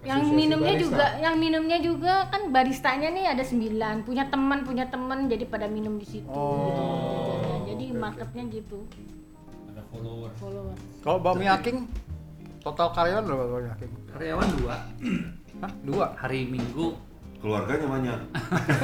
Yang 0.00 0.18
Asosiasi 0.18 0.32
minumnya 0.34 0.72
barista. 0.72 0.84
juga, 0.88 1.06
yang 1.20 1.34
minumnya 1.36 1.78
juga 1.78 2.14
kan 2.26 2.42
baristanya 2.48 3.08
nih 3.10 3.24
ada 3.28 3.44
9 3.44 3.60
punya 4.00 4.24
teman 4.26 4.58
punya 4.62 4.84
teman 4.86 5.28
jadi 5.28 5.44
pada 5.44 5.68
minum 5.68 5.94
di 5.94 6.06
situ. 6.08 6.24
Oh. 6.26 6.72
gitu, 6.72 6.82
jajanan. 7.28 7.60
Jadi 7.68 7.84
marketnya 7.94 8.44
gitu, 8.50 8.78
ada 8.82 9.19
follower 9.90 10.30
follower. 10.36 10.74
Kalau 11.00 11.18
Bami 11.18 11.46
Aking 11.46 11.84
total 12.58 12.88
karyawan 12.90 13.24
berapa 13.24 13.44
Bami 13.48 13.68
Aking? 13.70 13.90
Karyawan 14.08 14.48
dua 14.56 14.76
Hah? 15.62 15.72
Dua. 15.82 16.06
hari 16.14 16.46
Minggu 16.46 16.96
keluarganya 17.36 17.88
banyak 17.88 18.18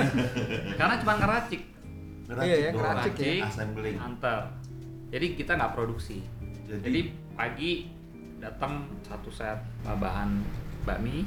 karena 0.81 0.95
cuma 0.97 1.15
ngeracik, 1.15 1.61
Iya, 2.27 2.57
ya, 2.59 2.69
doang. 2.73 2.81
ngeracik 2.81 3.13
ya. 3.13 3.21
Ngeracik, 3.21 3.41
assembling 3.47 3.97
antar. 3.97 4.41
Jadi 5.07 5.27
kita 5.35 5.51
nggak 5.55 5.73
produksi. 5.73 6.25
Jadi- 6.67 6.83
Jadi, 6.83 7.01
pagi 7.33 7.73
datang 8.37 8.73
satu 9.03 9.29
set 9.29 9.61
bahan 9.85 10.41
bakmi, 10.83 11.23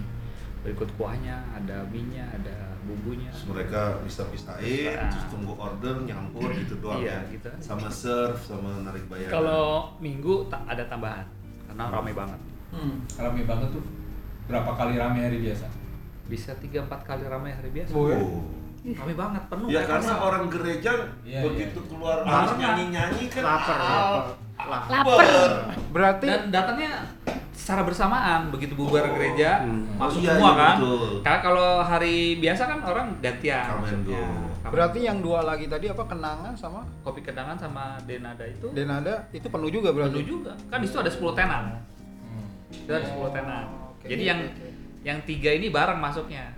berikut 0.59 0.89
kuahnya, 0.95 1.39
ada 1.53 1.85
mie-nya, 1.87 2.27
ada 2.29 2.68
bumbunya. 2.89 3.29
Terus 3.29 3.45
mereka 3.47 3.81
bisa 4.01 4.25
pisahin, 4.27 4.89
Nah. 4.91 5.05
terus 5.07 5.25
tunggu 5.29 5.53
order, 5.53 5.95
nyampur 6.01 6.49
gitu 6.51 6.81
doang 6.81 6.97
Iya, 6.97 7.21
ya. 7.21 7.31
gitu. 7.31 7.47
Sama 7.61 7.85
serve, 7.87 8.41
sama 8.41 8.81
narik 8.81 9.05
bayaran. 9.05 9.29
Kalau 9.31 9.65
minggu 9.97 10.49
tak 10.49 10.65
ada 10.65 10.81
tambahan 10.83 11.25
karena 11.65 11.83
ramai 11.87 12.11
banget. 12.11 12.39
rame 13.15 13.41
banget 13.43 13.69
tuh 13.69 13.81
berapa 14.45 14.71
kali 14.71 14.93
rame 14.95 15.19
hari 15.19 15.41
biasa 15.41 15.65
Bisa 16.25 16.53
3-4 16.53 16.85
kali 17.01 17.25
ramai 17.25 17.49
hari 17.49 17.69
biasa. 17.69 17.93
oh. 17.93 18.45
Ramai 18.81 19.11
banget, 19.13 19.43
penuh. 19.45 19.67
Ya 19.67 19.73
kayak 19.77 19.87
karena 19.91 20.07
pasar. 20.09 20.23
orang 20.23 20.43
gereja 20.47 20.91
Iya, 21.21 21.39
begitu 21.43 21.79
keluar 21.85 22.17
Lapar 22.19 22.31
harus 22.33 22.49
kan? 22.49 22.59
nyanyi-nyanyi 22.59 23.23
kan 23.27 23.43
Lapar, 23.43 23.77
ah, 23.77 24.17
Lapar. 24.87 25.51
Berarti 25.89 26.25
dan 26.25 26.41
datangnya 26.49 26.91
secara 27.51 27.83
bersamaan 27.83 28.49
begitu 28.49 28.73
bubar 28.73 29.03
gereja 29.11 29.61
masuk 29.93 30.19
Iya, 30.19 30.31
semua 30.33 30.47
iya, 30.47 30.57
kan 30.57 30.75
betul. 30.79 31.09
karena 31.21 31.39
kalau 31.39 31.69
hari 31.79 32.15
biasa 32.35 32.61
kan 32.65 32.79
orang 32.81 33.07
gantian 33.19 33.61
maksudnya. 33.75 34.23
berarti 34.65 34.99
yang 35.01 35.19
dua 35.19 35.43
lagi 35.43 35.65
tadi 35.65 35.85
apa 35.85 36.01
kenangan 36.03 36.55
sama 36.55 36.81
kopi 36.99 37.21
kenangan 37.21 37.53
sama 37.55 37.99
denada 38.01 38.41
itu 38.41 38.71
Denada 38.71 39.27
itu 39.29 39.45
penuh 39.45 39.69
juga 39.69 39.91
berarti. 39.91 40.17
penuh 40.17 40.29
juga 40.33 40.53
kan 40.65 40.79
di 40.79 40.87
situ 40.87 40.97
ada 40.97 41.11
10 41.11 41.19
tenan 41.35 41.63
itu 42.71 42.89
ada 42.89 43.05
10 43.05 43.27
tenan 43.29 43.65
oke. 43.91 44.05
jadi 44.07 44.23
yang 44.25 44.39
yang 45.01 45.17
tiga 45.21 45.49
ini 45.51 45.67
bareng 45.67 45.99
masuknya 45.99 46.49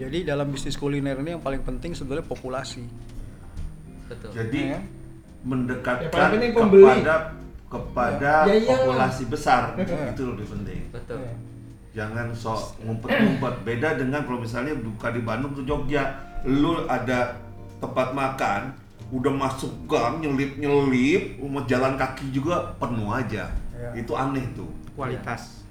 Jadi 0.00 0.18
dalam 0.24 0.48
bisnis 0.48 0.74
kuliner 0.74 1.16
ini 1.16 1.30
yang 1.30 1.42
paling 1.42 1.60
penting 1.60 1.92
sebenarnya 1.92 2.24
populasi. 2.24 2.84
betul 4.08 4.30
Jadi 4.32 4.60
Ya. 4.66 4.80
mendekatkan 5.42 6.10
pembeli. 6.50 6.82
kepada 6.82 7.14
kepada 7.70 8.32
Ya, 8.42 8.54
iyalah. 8.56 8.66
populasi 8.66 9.22
besar 9.26 9.62
Ya. 9.78 10.10
itu 10.10 10.22
lebih 10.26 10.46
penting. 10.48 10.80
betul 10.90 11.20
Ya. 11.20 11.34
Jangan 11.92 12.32
sok 12.32 12.80
ngumpet-ngumpet. 12.80 13.54
Beda 13.62 13.94
dengan 13.94 14.22
kalau 14.22 14.40
misalnya 14.40 14.74
buka 14.74 15.10
di 15.10 15.20
Bandung 15.20 15.52
tuh 15.52 15.62
Jogja, 15.62 16.10
lu 16.44 16.86
ada 16.86 17.34
tempat 17.76 18.10
makan, 18.10 18.70
udah 19.10 19.32
masuk 19.32 19.70
gang 19.84 20.18
nyelip-nyelip, 20.18 21.38
mau 21.40 21.62
jalan 21.64 21.94
kaki 21.94 22.30
juga 22.30 22.74
penuh 22.76 23.10
aja. 23.10 23.50
Ya. 23.72 23.90
Itu 23.94 24.14
aneh 24.14 24.42
tuh. 24.54 24.70
kualitas 24.92 25.64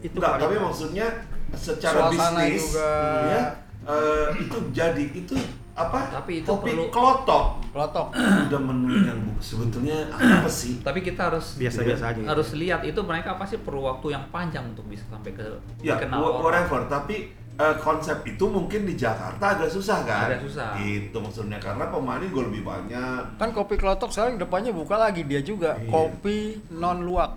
itu 0.00 0.12
Enggak, 0.12 0.36
tapi 0.36 0.54
kualitas. 0.54 0.64
maksudnya 0.66 1.06
secara 1.52 2.08
Suasana 2.08 2.40
bisnis 2.42 2.62
juga. 2.66 2.90
ya 3.28 3.42
eh, 3.84 4.26
itu 4.40 4.56
jadi 4.70 5.04
itu 5.08 5.34
apa? 5.72 6.08
Tapi 6.10 6.40
itu 6.40 6.48
kopi 6.48 6.72
perlu- 6.72 6.88
klotok 6.88 7.44
Kelotok. 7.68 8.06
udah 8.48 8.60
menu 8.62 9.04
yang 9.04 9.20
bu- 9.20 9.36
sebetulnya 9.38 10.08
apa 10.10 10.48
sih? 10.48 10.80
tapi 10.80 11.00
kita 11.00 11.28
harus 11.28 11.54
biasa-biasa 11.54 12.04
aja 12.10 12.20
harus 12.26 12.48
lihat 12.52 12.80
itu 12.82 12.96
mereka 13.00 13.36
pasti 13.36 13.56
perlu 13.56 13.84
waktu 13.84 14.10
yang 14.10 14.24
panjang 14.26 14.64
untuk 14.66 14.88
bisa 14.88 15.04
sampai 15.06 15.30
ke 15.30 15.44
Ya, 15.78 15.94
dikenal 15.94 16.18
orang. 16.18 16.40
whatever. 16.42 16.80
Tapi 16.88 17.28
eh, 17.54 17.76
konsep 17.78 18.24
itu 18.24 18.44
mungkin 18.46 18.84
di 18.84 18.96
Jakarta 18.96 19.44
agak 19.54 19.68
susah 19.68 20.00
kan? 20.02 20.28
Agak 20.30 20.40
susah. 20.42 20.76
Itu 20.76 21.16
maksudnya 21.16 21.56
karena 21.56 21.84
pemain 21.86 22.20
gue 22.20 22.42
lebih 22.42 22.62
banyak 22.62 23.36
Kan 23.36 23.52
kopi 23.52 23.76
kelotok 23.76 24.08
sekarang 24.08 24.36
depannya 24.36 24.72
buka 24.72 24.96
lagi 24.98 25.22
dia 25.22 25.40
juga. 25.40 25.76
Iya. 25.76 25.88
Kopi 25.88 26.38
non 26.72 27.00
luak. 27.00 27.36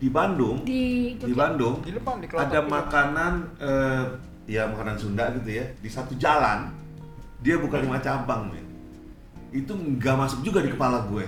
Di 0.00 0.08
Bandung. 0.08 0.64
Di 0.64 1.14
Di 1.20 1.34
Bandung 1.36 1.84
Di 1.84 1.92
depan 1.92 2.24
di 2.24 2.26
kelotok. 2.26 2.48
ada 2.48 2.60
makanan 2.64 3.32
eh, 3.60 4.04
ya 4.48 4.64
makanan 4.66 4.96
Sunda 4.96 5.28
gitu 5.36 5.60
ya 5.60 5.64
di 5.78 5.86
satu 5.92 6.16
jalan 6.16 6.72
dia 7.44 7.60
buka 7.60 7.80
lima 7.80 8.00
cabang 8.00 8.48
men. 8.48 8.64
Itu 9.52 9.76
nggak 9.76 10.16
masuk 10.16 10.40
juga 10.40 10.64
di 10.64 10.72
kepala 10.72 11.04
gue. 11.08 11.24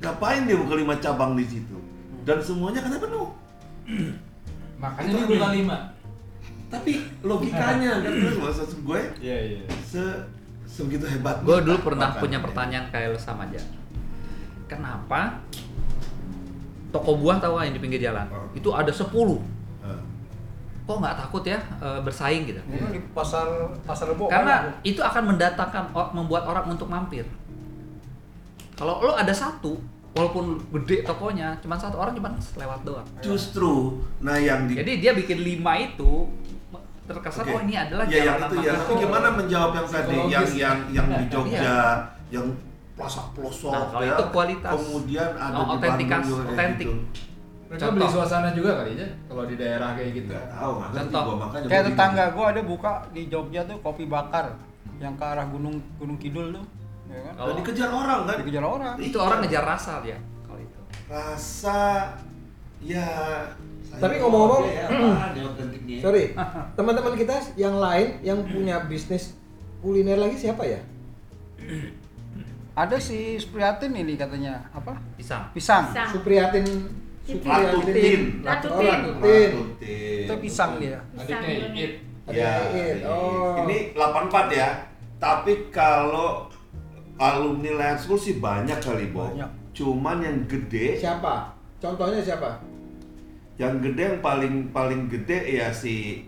Ngapain 0.00 0.44
dia 0.48 0.56
buka 0.56 0.74
lima 0.76 0.96
cabang 1.00 1.36
di 1.36 1.44
situ? 1.44 1.76
Dan 2.24 2.40
semuanya 2.40 2.80
karena 2.84 3.00
penuh. 3.00 3.28
Makanya 4.82 5.08
Itu 5.08 5.16
dia 5.20 5.28
buka 5.36 5.48
lima. 5.52 5.76
Tapi 6.72 6.92
logikanya 7.22 8.02
kan 8.02 8.12
terus 8.12 8.36
maksud 8.42 8.68
gue 8.82 9.00
iya 9.22 9.38
iya. 9.56 9.62
se 9.84 10.02
sebegitu 10.64 11.06
hebat 11.06 11.38
Gue 11.44 11.60
dulu 11.62 11.92
pernah 11.92 12.16
punya 12.18 12.40
pertanyaan 12.40 12.88
kayak 12.88 13.14
lo 13.14 13.20
sama 13.20 13.48
aja. 13.48 13.60
Kenapa 14.68 15.44
toko 16.94 17.18
buah 17.18 17.42
tahu 17.42 17.58
nggak 17.58 17.66
yang 17.66 17.74
di 17.74 17.82
pinggir 17.82 18.00
jalan? 18.00 18.26
Oh. 18.30 18.46
Itu 18.54 18.70
ada 18.70 18.94
10 18.94 19.10
Eh, 19.82 20.00
Kok 20.84 20.96
nggak 21.00 21.16
takut 21.18 21.42
ya 21.42 21.58
eh, 21.58 22.00
bersaing 22.00 22.46
gitu? 22.46 22.60
Mungkin 22.62 22.88
di 22.92 23.00
pasar 23.10 23.46
pasar 23.82 24.06
rebo. 24.08 24.30
Karena 24.30 24.70
banyak. 24.70 24.86
itu 24.86 25.00
akan 25.00 25.22
mendatangkan 25.28 25.84
membuat 26.14 26.46
orang 26.46 26.70
untuk 26.70 26.86
mampir. 26.86 27.26
Kalau 28.74 28.98
lo 29.00 29.14
ada 29.14 29.30
satu, 29.30 29.78
walaupun 30.12 30.58
gede 30.72 31.02
tokonya, 31.02 31.54
cuma 31.58 31.74
satu 31.74 31.94
orang 31.96 32.10
cuma 32.12 32.30
lewat 32.32 32.80
doang. 32.82 33.06
justru 33.18 33.98
nah 34.18 34.34
yang 34.34 34.66
di 34.66 34.74
Jadi 34.74 34.92
dia 34.98 35.12
bikin 35.14 35.38
lima 35.40 35.74
itu 35.76 36.26
terkesan 37.04 37.44
Oke. 37.44 37.52
oh 37.52 37.60
ini 37.62 37.74
adalah 37.76 38.04
ya, 38.06 38.24
yang 38.24 38.38
itu 38.40 38.56
ya. 38.60 38.72
Tapi 38.74 38.92
gimana 38.96 39.28
menjawab 39.30 39.70
yang 39.74 39.86
tadi 39.86 40.16
yang 40.26 40.46
yang 40.56 40.78
yang 40.90 41.06
di 41.12 41.24
Jogja, 41.28 41.60
Iya. 41.60 41.76
yang 42.32 42.46
pelosok 42.94 43.26
pelosok 43.32 43.70
Nah, 43.70 43.84
kalau 43.88 44.02
ya. 44.02 44.12
itu 44.12 44.24
kualitas. 44.30 44.72
Kemudian 44.76 45.30
ada 45.32 45.54
Oh, 45.54 45.64
di 45.64 45.72
otentikas, 45.74 46.14
Bandung 46.16 46.30
juga 46.30 46.42
kayak 46.42 46.54
otentik. 46.54 46.86
gitu. 46.86 46.94
mereka 47.64 47.80
Contoh. 47.80 47.96
beli 47.96 48.06
suasana 48.08 48.48
juga 48.52 48.70
kali 48.76 48.90
aja 48.92 49.06
kalau 49.24 49.44
di 49.44 49.56
daerah 49.56 49.88
kayak 49.92 50.10
gitu 50.14 50.30
Nggak 50.30 50.46
tahu 50.48 50.70
nggak 50.70 50.88
ngerti 50.88 51.00
Contoh. 51.04 51.22
gua 51.24 51.36
makanya. 51.40 51.66
Kayak 51.66 51.84
tetangga 51.84 52.24
gua 52.30 52.44
ada 52.46 52.60
buka 52.62 52.92
di 53.10 53.22
Jogja 53.26 53.60
tuh 53.64 53.76
kopi 53.80 54.04
bakar 54.04 54.46
yang 54.96 55.14
ke 55.14 55.24
arah 55.24 55.46
Gunung 55.46 55.76
Gunung 55.96 56.14
Kidul 56.16 56.46
tuh. 56.52 56.64
Ya 57.04 57.18
kan? 57.26 57.32
Dan 57.42 57.54
dikejar 57.58 57.90
orang 57.90 58.20
kan. 58.24 58.36
Dikejar 58.38 58.64
orang. 58.64 58.94
Itu 58.96 59.16
orang 59.18 59.38
ngejar 59.40 59.64
rasa 59.64 59.92
dia 60.00 60.18
kalau 60.42 60.60
itu. 60.60 60.80
Rasa 61.06 61.80
ya. 62.80 63.08
Tapi 63.94 64.18
ngomong-ngomong, 64.18 64.66
ya, 64.66 64.90
ya 65.38 65.42
otentiknya? 65.46 66.02
Sorry, 66.02 66.34
teman-teman 66.74 67.14
kita 67.14 67.30
yang 67.54 67.78
lain 67.78 68.18
yang 68.20 68.42
punya 68.42 68.82
bisnis 68.82 69.38
kuliner 69.78 70.18
lagi 70.18 70.34
siapa 70.36 70.62
ya? 70.62 70.82
Ada 72.74 72.98
si 72.98 73.38
Spriatin 73.38 73.94
ini 73.94 74.18
katanya 74.18 74.58
apa? 74.74 74.98
Pisang. 75.14 75.46
Pisang. 75.54 75.94
Pisang. 75.94 76.10
Supriyatin. 76.10 76.66
Oh, 77.24 77.40
Ratutin. 77.40 78.22
Ratutin. 78.42 79.50
Itu 80.26 80.34
pisang 80.42 80.76
dia. 80.82 80.98
adiknya 81.16 81.70
Iit 81.72 81.92
Ada 82.26 82.34
Ya. 82.34 82.52
Oh. 83.06 83.62
ini 83.64 83.94
84 83.94 84.50
ya. 84.50 84.68
Tapi 85.22 85.70
kalau 85.70 86.50
alumni 87.16 87.70
Lion 87.78 87.98
School 88.00 88.18
sih 88.18 88.42
banyak 88.42 88.76
kali, 88.82 89.14
Bo. 89.14 89.30
Banyak. 89.30 89.50
Cuman 89.70 90.18
yang 90.22 90.38
gede 90.50 90.98
Siapa? 90.98 91.54
Contohnya 91.78 92.18
siapa? 92.22 92.58
Yang 93.60 93.74
gede 93.90 94.02
yang 94.02 94.20
paling 94.24 94.54
paling 94.74 95.06
gede 95.06 95.62
ya 95.62 95.70
si 95.70 96.26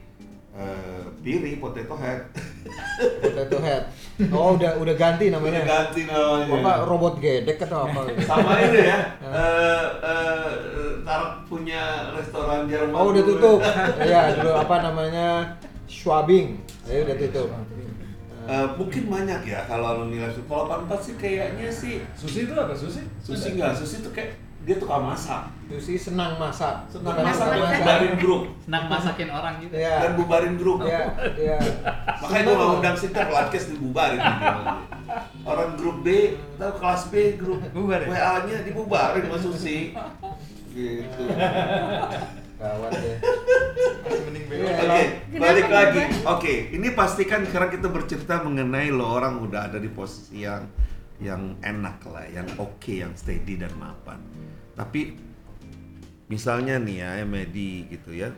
eh, 0.57 1.03
Piri 1.21 1.61
Potato 1.61 1.95
Head. 2.01 2.21
Potato 3.23 3.59
Head. 3.61 3.83
Oh, 4.33 4.57
udah 4.57 4.81
udah 4.81 4.95
ganti 4.97 5.29
namanya. 5.29 5.61
ganti 5.63 6.09
namanya. 6.09 6.57
Apa 6.57 6.73
robot 6.89 7.21
gedek 7.21 7.61
atau 7.69 7.85
apa? 7.85 8.09
Sama 8.25 8.53
ini 8.65 8.81
ya. 8.89 8.99
eh 9.21 9.87
eh, 10.01 10.49
Tar 11.05 11.45
punya 11.45 12.11
restoran 12.17 12.65
Jerman. 12.65 12.97
Oh, 12.97 13.13
udah 13.13 13.23
tutup. 13.23 13.61
Iya, 14.09 14.41
dulu 14.41 14.53
apa 14.57 14.77
namanya? 14.81 15.29
Schwabing. 15.85 16.57
Ya 16.89 17.05
udah 17.05 17.17
tutup. 17.21 17.49
Eh, 18.47 18.67
mungkin 18.79 19.11
banyak 19.11 19.43
ya 19.43 19.67
kalau 19.67 20.07
Live 20.07 20.39
Kalau 20.47 20.71
84 20.71 21.03
sih 21.03 21.15
kayaknya 21.19 21.67
sih 21.67 21.99
Susi 22.15 22.47
itu 22.47 22.55
apa 22.55 22.71
Susi? 22.71 23.03
Susi 23.19 23.59
enggak, 23.59 23.75
Susi 23.75 24.07
tuh 24.07 24.15
kayak 24.15 24.39
dia 24.67 24.77
tukang 24.77 25.07
masak. 25.07 25.47
Susi 25.71 25.95
senang 25.95 26.35
masak. 26.37 26.91
Senang 26.91 27.15
Bukan 27.15 27.23
masak 27.23 27.47
dan 27.47 27.59
masak. 27.63 27.79
bubarin 27.79 28.15
grup. 28.19 28.43
Senang 28.67 28.85
masakin 28.91 29.29
orang 29.31 29.55
gitu. 29.63 29.75
Iya. 29.79 29.95
Dan 30.03 30.13
bubarin 30.19 30.55
grup. 30.59 30.79
Iya, 30.83 31.03
iya. 31.39 31.59
Makanya 32.19 32.43
gue 32.43 32.55
gak 32.59 32.71
undang 32.75 32.97
Sinter 32.99 33.27
podcast 33.27 33.67
dibubarin. 33.71 34.19
Orang 35.47 35.71
grup 35.79 36.03
B, 36.03 36.35
tahu 36.59 36.73
kelas 36.83 37.03
B 37.09 37.15
grup 37.39 37.63
Bubar 37.71 38.03
ya? 38.03 38.09
WA-nya 38.11 38.57
dibubarin 38.67 39.23
sama 39.23 39.39
Susi. 39.39 39.95
Gitu. 40.75 41.23
Gawat 42.57 42.91
ya. 42.91 43.17
Oke, 44.07 44.43
Iya. 44.51 45.39
balik 45.39 45.69
lagi. 45.69 46.01
Oke, 46.25 46.55
ini 46.73 46.91
pastikan 46.91 47.45
sekarang 47.45 47.71
kita 47.71 47.87
bercerita 47.87 48.43
mengenai 48.43 48.91
lo 48.91 49.07
orang 49.07 49.39
udah 49.39 49.71
ada 49.71 49.79
di 49.79 49.87
posisi 49.87 50.43
yang 50.43 50.67
yang 51.17 51.57
enak 51.61 52.05
lah, 52.07 52.25
yang 52.29 52.45
oke, 52.57 52.93
yang 52.93 53.13
steady 53.15 53.57
dan 53.57 53.73
mapan. 53.77 54.21
Tapi 54.77 55.17
misalnya 56.29 56.77
nih 56.77 56.97
ya, 57.01 57.11
Medi 57.25 57.89
gitu 57.89 58.13
ya. 58.13 58.31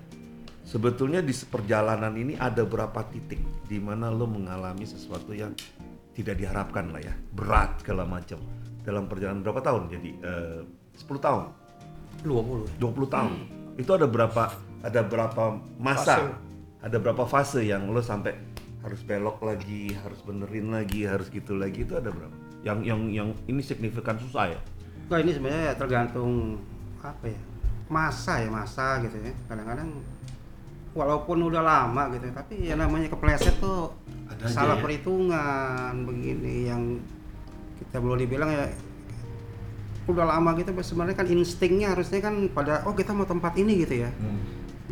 Sebetulnya 0.62 1.24
di 1.24 1.32
perjalanan 1.32 2.12
ini 2.14 2.36
ada 2.36 2.62
berapa 2.62 3.00
titik 3.08 3.40
di 3.66 3.80
mana 3.80 4.12
lo 4.12 4.28
mengalami 4.28 4.84
sesuatu 4.84 5.32
yang 5.32 5.56
tidak 6.12 6.38
diharapkan 6.38 6.92
lah 6.92 7.02
ya, 7.02 7.14
berat 7.34 7.82
segala 7.82 8.04
macam. 8.04 8.38
Dalam 8.84 9.10
perjalanan 9.10 9.40
berapa 9.42 9.60
tahun? 9.64 9.82
Jadi 9.92 10.10
eh, 10.20 10.60
10 10.98 11.08
tahun. 11.18 11.44
20 12.26 12.82
20 12.82 13.14
tahun. 13.14 13.32
Itu 13.78 13.94
ada 13.94 14.06
berapa 14.10 14.50
ada 14.82 15.00
berapa 15.02 15.58
masa? 15.78 16.36
Ada 16.78 16.98
berapa 17.02 17.26
fase 17.26 17.66
yang 17.66 17.90
lo 17.90 17.98
sampai 17.98 18.38
harus 18.82 19.02
belok 19.02 19.42
lagi, 19.42 19.90
harus 19.98 20.22
benerin 20.22 20.70
lagi, 20.70 21.02
harus 21.02 21.26
gitu 21.30 21.58
lagi 21.58 21.82
itu 21.82 21.98
ada 21.98 22.10
berapa? 22.14 22.34
Yang 22.62 22.78
yang 22.86 23.00
yang 23.10 23.28
ini 23.50 23.62
signifikan 23.62 24.18
susah 24.18 24.54
ya? 24.54 24.60
Enggak 25.08 25.24
ini 25.24 25.32
sebenarnya 25.32 25.72
tergantung 25.80 26.60
apa 27.00 27.32
ya 27.32 27.40
masa 27.88 28.44
ya 28.44 28.52
masa 28.52 29.00
gitu 29.00 29.16
ya. 29.24 29.32
Kadang-kadang 29.48 29.88
walaupun 30.92 31.48
udah 31.48 31.64
lama 31.64 32.12
gitu 32.12 32.28
tapi 32.36 32.68
ya 32.68 32.76
namanya 32.76 33.08
kepleset 33.08 33.56
tuh 33.56 33.96
Ada 34.28 34.52
salah 34.52 34.76
ya. 34.76 34.84
perhitungan 34.84 35.92
begini 36.04 36.68
yang 36.68 37.00
kita 37.80 38.04
belum 38.04 38.20
dibilang 38.20 38.52
ya 38.52 38.68
udah 40.08 40.24
lama 40.28 40.56
gitu 40.60 40.76
sebenarnya 40.76 41.16
kan 41.16 41.28
instingnya 41.28 41.96
harusnya 41.96 42.20
kan 42.20 42.48
pada 42.52 42.84
oh 42.84 42.92
kita 42.92 43.16
mau 43.16 43.24
tempat 43.24 43.56
ini 43.56 43.88
gitu 43.88 44.04
ya. 44.04 44.12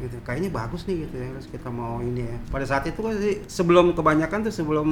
Gitu 0.00 0.16
kayaknya 0.24 0.48
bagus 0.48 0.88
nih 0.88 1.04
gitu 1.04 1.16
ya 1.20 1.28
terus 1.36 1.48
kita 1.52 1.68
mau 1.68 2.00
ini 2.00 2.24
ya. 2.24 2.36
Pada 2.48 2.64
saat 2.64 2.88
itu 2.88 3.04
kan 3.04 3.12
sih 3.20 3.44
sebelum 3.44 3.92
kebanyakan 3.92 4.48
tuh 4.48 4.54
sebelum 4.56 4.88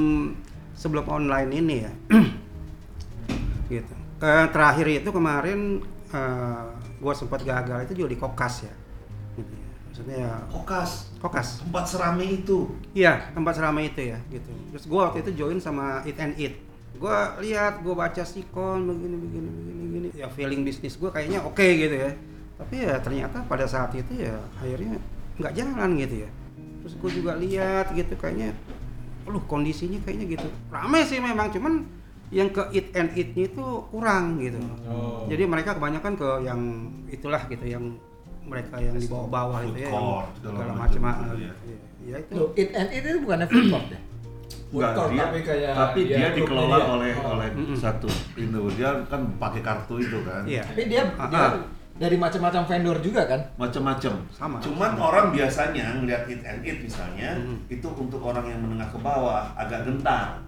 sebelum 0.76 1.08
online 1.08 1.50
ini 1.56 1.76
ya. 1.88 1.92
Gitu 3.72 4.03
Eh, 4.24 4.46
terakhir 4.48 4.86
itu 4.88 5.10
kemarin 5.12 5.84
eh, 6.08 6.66
gua 6.96 7.12
sempat 7.12 7.44
gagal 7.44 7.84
itu 7.84 7.92
juga 8.00 8.08
di 8.08 8.18
kokas 8.18 8.64
ya 8.64 8.74
gitu 9.36 9.52
ya. 9.52 9.68
maksudnya 9.84 10.16
ya 10.16 10.32
Kokas, 10.48 10.90
kokas 11.20 11.48
tempat 11.60 11.84
serame 11.84 12.24
itu. 12.40 12.72
Iya, 12.96 13.28
tempat 13.36 13.52
seramai 13.60 13.92
itu 13.92 14.16
ya, 14.16 14.18
gitu. 14.32 14.48
Terus 14.72 14.84
gua 14.88 15.12
waktu 15.12 15.28
itu 15.28 15.44
join 15.44 15.60
sama 15.60 16.00
Eat 16.08 16.16
and 16.24 16.40
Eat. 16.40 16.56
Gua 16.96 17.36
lihat, 17.44 17.84
gua 17.84 18.08
baca 18.08 18.24
sikon 18.24 18.88
begini 18.88 19.16
begini 19.20 19.48
begini 19.52 19.82
begini. 19.84 20.08
Ya 20.16 20.32
feeling 20.32 20.64
bisnis 20.64 20.96
gua 20.96 21.12
kayaknya 21.12 21.44
oke 21.44 21.66
gitu 21.66 21.92
ya. 21.92 22.16
Tapi 22.56 22.74
ya 22.80 22.96
ternyata 23.04 23.44
pada 23.44 23.68
saat 23.68 23.92
itu 23.92 24.24
ya 24.24 24.40
akhirnya 24.56 24.96
nggak 25.36 25.52
jalan 25.52 25.90
gitu 26.00 26.24
ya. 26.24 26.30
Terus 26.80 26.94
gua 26.96 27.10
juga 27.12 27.32
lihat 27.36 27.92
gitu 27.92 28.14
kayaknya, 28.16 28.56
aduh 29.28 29.44
kondisinya 29.44 30.00
kayaknya 30.00 30.40
gitu. 30.40 30.48
Ramai 30.72 31.04
sih 31.04 31.20
memang, 31.20 31.52
cuman 31.52 31.84
yang 32.34 32.50
ke 32.50 32.62
Eat 32.74 32.90
and 32.92 33.14
Eat-nya 33.14 33.46
itu 33.46 33.64
kurang 33.88 34.42
gitu. 34.42 34.58
Oh. 34.84 35.22
Jadi 35.30 35.46
mereka 35.46 35.78
kebanyakan 35.78 36.18
ke 36.18 36.28
yang 36.42 36.60
itulah 37.06 37.38
gitu 37.46 37.62
yang 37.64 37.94
mereka 38.44 38.76
yang 38.76 38.98
di 38.98 39.06
bawah-bawah 39.06 39.62
itu 39.64 39.78
ya, 39.80 39.88
court, 39.88 40.28
segala 40.36 40.72
macam 40.74 41.00
macam 41.00 41.24
gitu 41.32 41.36
ya. 41.40 41.52
ya. 41.64 41.76
ya 42.04 42.16
itu 42.20 42.32
Loh, 42.34 42.48
it 42.52 42.68
and 42.74 42.90
it 42.90 43.00
itu 43.00 43.18
bukannya 43.22 43.46
food 43.46 43.66
court 43.70 43.88
ya? 43.88 44.00
Enggak, 44.74 44.90
dia, 45.06 45.22
tapi 45.22 45.38
kayak 45.40 45.72
tapi 45.72 46.00
dia 46.02 46.16
dia 46.18 46.28
dikelola 46.34 46.76
dia. 46.76 46.86
oleh 46.90 47.12
Oh. 47.14 47.38
oleh 47.38 47.48
Mm-mm. 47.54 47.78
satu 47.78 48.10
itu 48.34 48.60
dia 48.74 48.90
kan 49.06 49.22
pakai 49.38 49.60
kartu 49.62 49.94
itu 49.96 50.18
kan. 50.26 50.42
Iya. 50.42 50.66
Tapi 50.66 50.82
dia, 50.90 51.02
Ah, 51.14 51.30
dia 51.30 51.38
ah. 51.40 51.50
dari 51.94 52.16
macam-macam 52.18 52.62
vendor 52.66 52.98
juga 52.98 53.22
kan? 53.24 53.40
macam-macam. 53.54 54.12
Sama. 54.28 54.58
Cuman 54.58 54.90
orang 54.98 55.26
biasanya 55.30 55.94
ngelihat 55.94 56.26
hit 56.26 56.42
and 56.42 56.60
eat 56.60 56.78
misalnya 56.82 57.38
Mhm. 57.38 57.70
itu 57.70 57.86
untuk 57.88 58.18
orang 58.20 58.44
yang 58.44 58.60
menengah 58.60 58.90
ke 58.90 58.98
bawah 58.98 59.46
agak 59.54 59.86
gentar. 59.86 60.42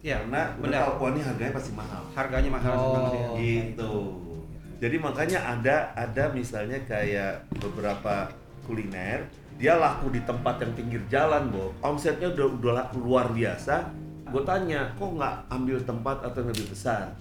Iya, 0.00 0.16
Karena 0.24 0.56
benar. 0.56 0.80
tahu 0.96 1.12
harganya 1.12 1.52
pasti 1.52 1.72
mahal. 1.76 2.02
Harganya 2.16 2.50
mahal 2.50 2.72
Oh. 2.72 2.80
sebenarnya. 2.80 3.26
Gitu. 3.36 3.94
Jadi 4.80 4.96
makanya 4.96 5.38
ada 5.44 5.76
ada 5.92 6.24
misalnya 6.32 6.80
kayak 6.88 7.44
beberapa 7.60 8.32
kuliner 8.64 9.28
dia 9.60 9.76
laku 9.76 10.08
di 10.08 10.24
tempat 10.24 10.56
yang 10.64 10.72
pinggir 10.72 11.02
jalan, 11.12 11.52
Bo. 11.52 11.76
Omsetnya 11.84 12.32
udah 12.32 12.46
udah 12.48 12.72
luar 12.96 13.28
biasa. 13.28 13.92
Gue 14.32 14.40
tanya, 14.40 14.88
kok 14.96 15.20
nggak 15.20 15.36
ambil 15.52 15.76
tempat 15.84 16.16
atau 16.24 16.40
yang 16.40 16.48
lebih 16.48 16.72
besar? 16.72 17.12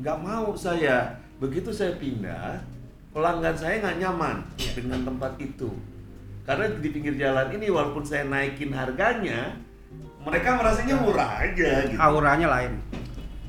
Nggak 0.00 0.18
mau 0.24 0.56
saya. 0.56 1.20
Begitu 1.36 1.68
saya 1.68 1.92
pindah, 2.00 2.64
pelanggan 3.12 3.52
saya 3.52 3.76
nggak 3.84 3.98
nyaman 4.00 4.40
dengan 4.72 5.04
tempat 5.04 5.36
itu. 5.36 5.68
Karena 6.48 6.64
di 6.80 6.88
pinggir 6.88 7.12
jalan 7.20 7.52
ini 7.52 7.68
walaupun 7.68 8.08
saya 8.08 8.24
naikin 8.24 8.72
harganya, 8.72 9.52
mereka 10.28 10.48
merasanya 10.54 10.96
murah 11.00 11.30
aja 11.40 11.70
gitu. 11.88 11.98
Auranya 11.98 12.48
lain. 12.52 12.72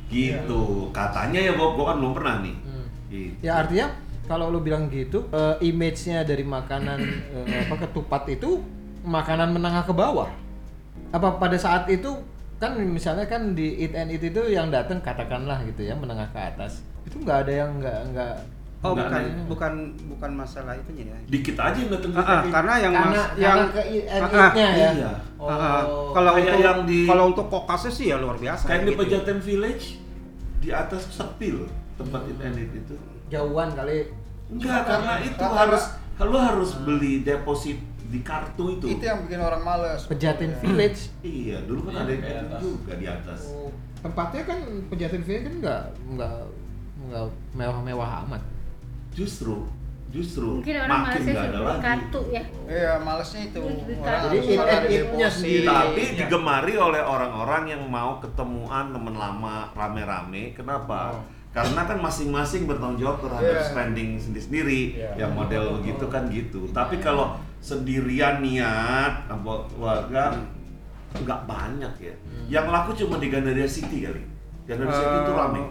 Gitu. 0.10 0.90
Katanya 0.96 1.40
ya 1.40 1.54
Bob, 1.54 1.78
gua 1.78 1.94
kan 1.94 1.98
belum 2.02 2.14
pernah 2.16 2.36
nih. 2.42 2.56
Hmm. 2.66 2.86
Gitu. 3.12 3.36
Ya 3.44 3.62
artinya 3.62 3.88
kalau 4.26 4.50
lu 4.50 4.62
bilang 4.62 4.88
gitu, 4.90 5.30
eh, 5.30 5.56
image-nya 5.62 6.26
dari 6.26 6.42
makanan 6.48 7.00
eh, 7.36 7.68
apa 7.68 7.76
ketupat 7.86 8.26
itu 8.32 8.64
makanan 9.06 9.54
menengah 9.54 9.84
ke 9.86 9.94
bawah. 9.94 10.30
Apa 11.14 11.38
pada 11.38 11.58
saat 11.58 11.90
itu 11.90 12.18
kan 12.60 12.76
misalnya 12.76 13.24
kan 13.26 13.56
di 13.56 13.80
Eat 13.80 13.96
and 13.96 14.12
Eat 14.12 14.24
itu 14.24 14.42
yang 14.52 14.68
datang 14.68 15.00
katakanlah 15.00 15.64
gitu 15.68 15.88
ya 15.88 15.96
menengah 15.96 16.28
ke 16.32 16.40
atas. 16.40 16.84
Itu 17.08 17.24
nggak 17.24 17.48
ada 17.48 17.54
yang 17.54 17.72
nggak 17.80 18.00
nggak 18.14 18.36
Oh, 18.80 18.96
Enggak 18.96 19.06
bukan 19.06 19.22
ada. 19.22 19.44
bukan 19.46 19.74
bukan 20.08 20.32
masalah 20.34 20.72
itunya 20.74 21.04
ya. 21.06 21.20
Dikit 21.28 21.58
aja 21.58 21.76
yang 21.76 21.92
datang 21.92 22.12
Ah, 22.14 22.24
ah, 22.24 22.42
karena 22.46 22.74
yang 22.80 22.94
karena, 22.94 23.12
mas, 23.12 23.20
karena 23.28 23.44
yang 23.44 23.60
ke 23.68 23.82
Ah, 24.08 24.40
ah, 24.40 24.52
ya. 24.56 24.70
iya. 24.90 25.12
Oh. 25.36 25.46
Ah, 25.46 25.52
ah. 25.52 25.82
kalau 26.10 26.32
Kayak 26.32 26.48
untuk 26.48 26.60
yang 26.64 26.80
di- 26.88 27.04
kalau 27.06 27.24
untuk 27.28 27.46
kokasnya 27.50 27.92
sih 27.92 28.06
ya 28.08 28.16
luar 28.16 28.38
biasa. 28.38 28.64
kayak 28.66 28.82
di 28.82 28.88
gitu. 28.88 29.00
Pejaten 29.02 29.40
Village 29.42 29.86
di 30.58 30.70
atas 30.72 31.02
sepil 31.08 31.68
tempat 31.94 32.22
it 32.26 32.40
and 32.40 32.56
eat 32.58 32.72
itu. 32.74 32.96
jauhan 33.28 33.70
kali. 33.70 34.08
Enggak, 34.48 34.82
karena 34.82 35.14
itu 35.22 35.36
Karena- 35.38 35.60
harus 35.62 35.84
lu 36.18 36.36
harus 36.36 36.72
beli 36.80 37.22
deposit 37.22 37.78
di 38.06 38.20
kartu 38.22 38.74
itu. 38.74 38.86
Itu 38.90 39.04
yang 39.04 39.22
bikin 39.22 39.40
orang 39.40 39.62
males. 39.62 40.02
Pejaten 40.04 40.50
Ya. 40.50 40.58
Village. 40.58 41.00
Iya, 41.22 41.58
dulu 41.62 41.86
kan 41.86 42.00
ada 42.00 42.10
yang 42.10 42.18
Di 42.18 42.26
kayak 42.26 42.42
atas. 42.42 42.60
gitu 42.60 42.68
juga 42.74 42.94
di 42.96 43.08
atas. 43.08 43.40
Oh, 43.50 43.70
tempatnya 44.00 44.42
kan 44.46 44.60
Pejaten 44.88 45.22
Village 45.22 45.46
kan 45.46 45.56
nggak 45.60 45.82
nggak 46.10 46.36
nggak 47.02 47.24
mewah-mewah 47.54 48.10
amat. 48.24 48.42
Justru 49.12 49.68
justru 50.10 50.58
Mungkin 50.58 50.74
orang 50.76 51.06
makin 51.06 51.22
nggak 51.22 51.46
ada 51.46 51.60
lagi. 51.62 51.82
kartu 51.86 52.22
ya. 52.34 52.44
Iya, 52.66 52.92
malesnya 52.98 53.42
itu. 53.46 53.62
Jadi 53.62 53.94
Orang 53.94 54.22
Jadi 54.26 54.38
harus 54.58 54.90
it 54.90 55.06
and 55.06 55.30
sendiri. 55.30 55.66
Tapi 55.70 56.02
Iya. 56.02 56.18
digemari 56.18 56.74
oleh 56.76 57.02
orang-orang 57.06 57.64
yang 57.70 57.82
mau 57.86 58.18
ketemuan 58.18 58.90
teman 58.90 59.14
lama 59.14 59.70
rame-rame. 59.72 60.58
Kenapa? 60.58 61.14
Oh. 61.14 61.22
Karena 61.50 61.86
kan 61.86 61.98
masing-masing 61.98 62.66
bertanggung 62.66 62.98
jawab 62.98 63.22
terhadap 63.22 63.54
Iya. 63.54 63.66
spending 63.66 64.18
sendiri-sendiri. 64.18 64.82
Iya. 64.98 65.10
Yang 65.16 65.32
model 65.36 65.64
begitu 65.78 66.06
kan 66.10 66.24
gitu. 66.26 66.62
Tapi 66.74 66.98
kalau 66.98 67.38
sendirian 67.62 68.42
niat 68.42 69.30
buat 69.46 69.70
keluarga 69.70 70.34
nggak 71.12 71.42
banyak 71.46 71.94
ya. 72.00 72.14
Yang 72.50 72.66
laku 72.68 72.90
cuma 72.98 73.22
di 73.22 73.30
Gandaria 73.30 73.70
City 73.70 74.02
kali. 74.02 74.26
Gandaria 74.66 74.90
City 74.92 75.18
itu 75.20 75.34
Eh, 75.34 75.38
rame. 75.38 75.62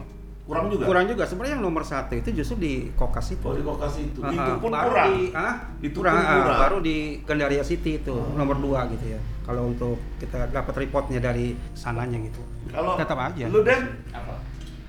Kurang 0.48 0.72
juga. 0.72 0.84
Kurang 0.88 1.04
juga 1.04 1.24
sebenarnya 1.28 1.54
yang 1.60 1.64
nomor 1.68 1.84
satu 1.84 2.16
itu 2.16 2.32
justru 2.32 2.56
di 2.56 2.72
kokas 2.96 3.36
itu. 3.36 3.44
Oh 3.44 3.52
di 3.52 3.60
lokasi 3.60 4.08
itu. 4.08 4.24
Ah, 4.24 4.32
itu 4.32 4.52
pun 4.56 4.72
baru 4.72 4.88
kurang. 4.88 5.08
Di, 5.12 5.20
ah, 5.36 5.54
Itu 5.84 5.96
kurang, 6.00 6.14
pun 6.16 6.24
ah, 6.24 6.36
kurang. 6.40 6.60
baru 6.64 6.76
di 6.80 6.96
Gandaria 7.28 7.60
City 7.60 8.00
itu 8.00 8.16
nomor 8.32 8.56
dua 8.56 8.88
gitu 8.88 9.12
ya. 9.12 9.20
Kalau 9.44 9.68
untuk 9.68 10.00
kita 10.16 10.48
dapat 10.48 10.72
reportnya 10.72 11.20
dari 11.20 11.52
sananya 11.76 12.16
gitu. 12.24 12.40
Kalau 12.72 12.96
tetap 12.96 13.20
aja. 13.20 13.44
Lu 13.52 13.60
dan 13.60 13.92
Apa? 14.08 14.40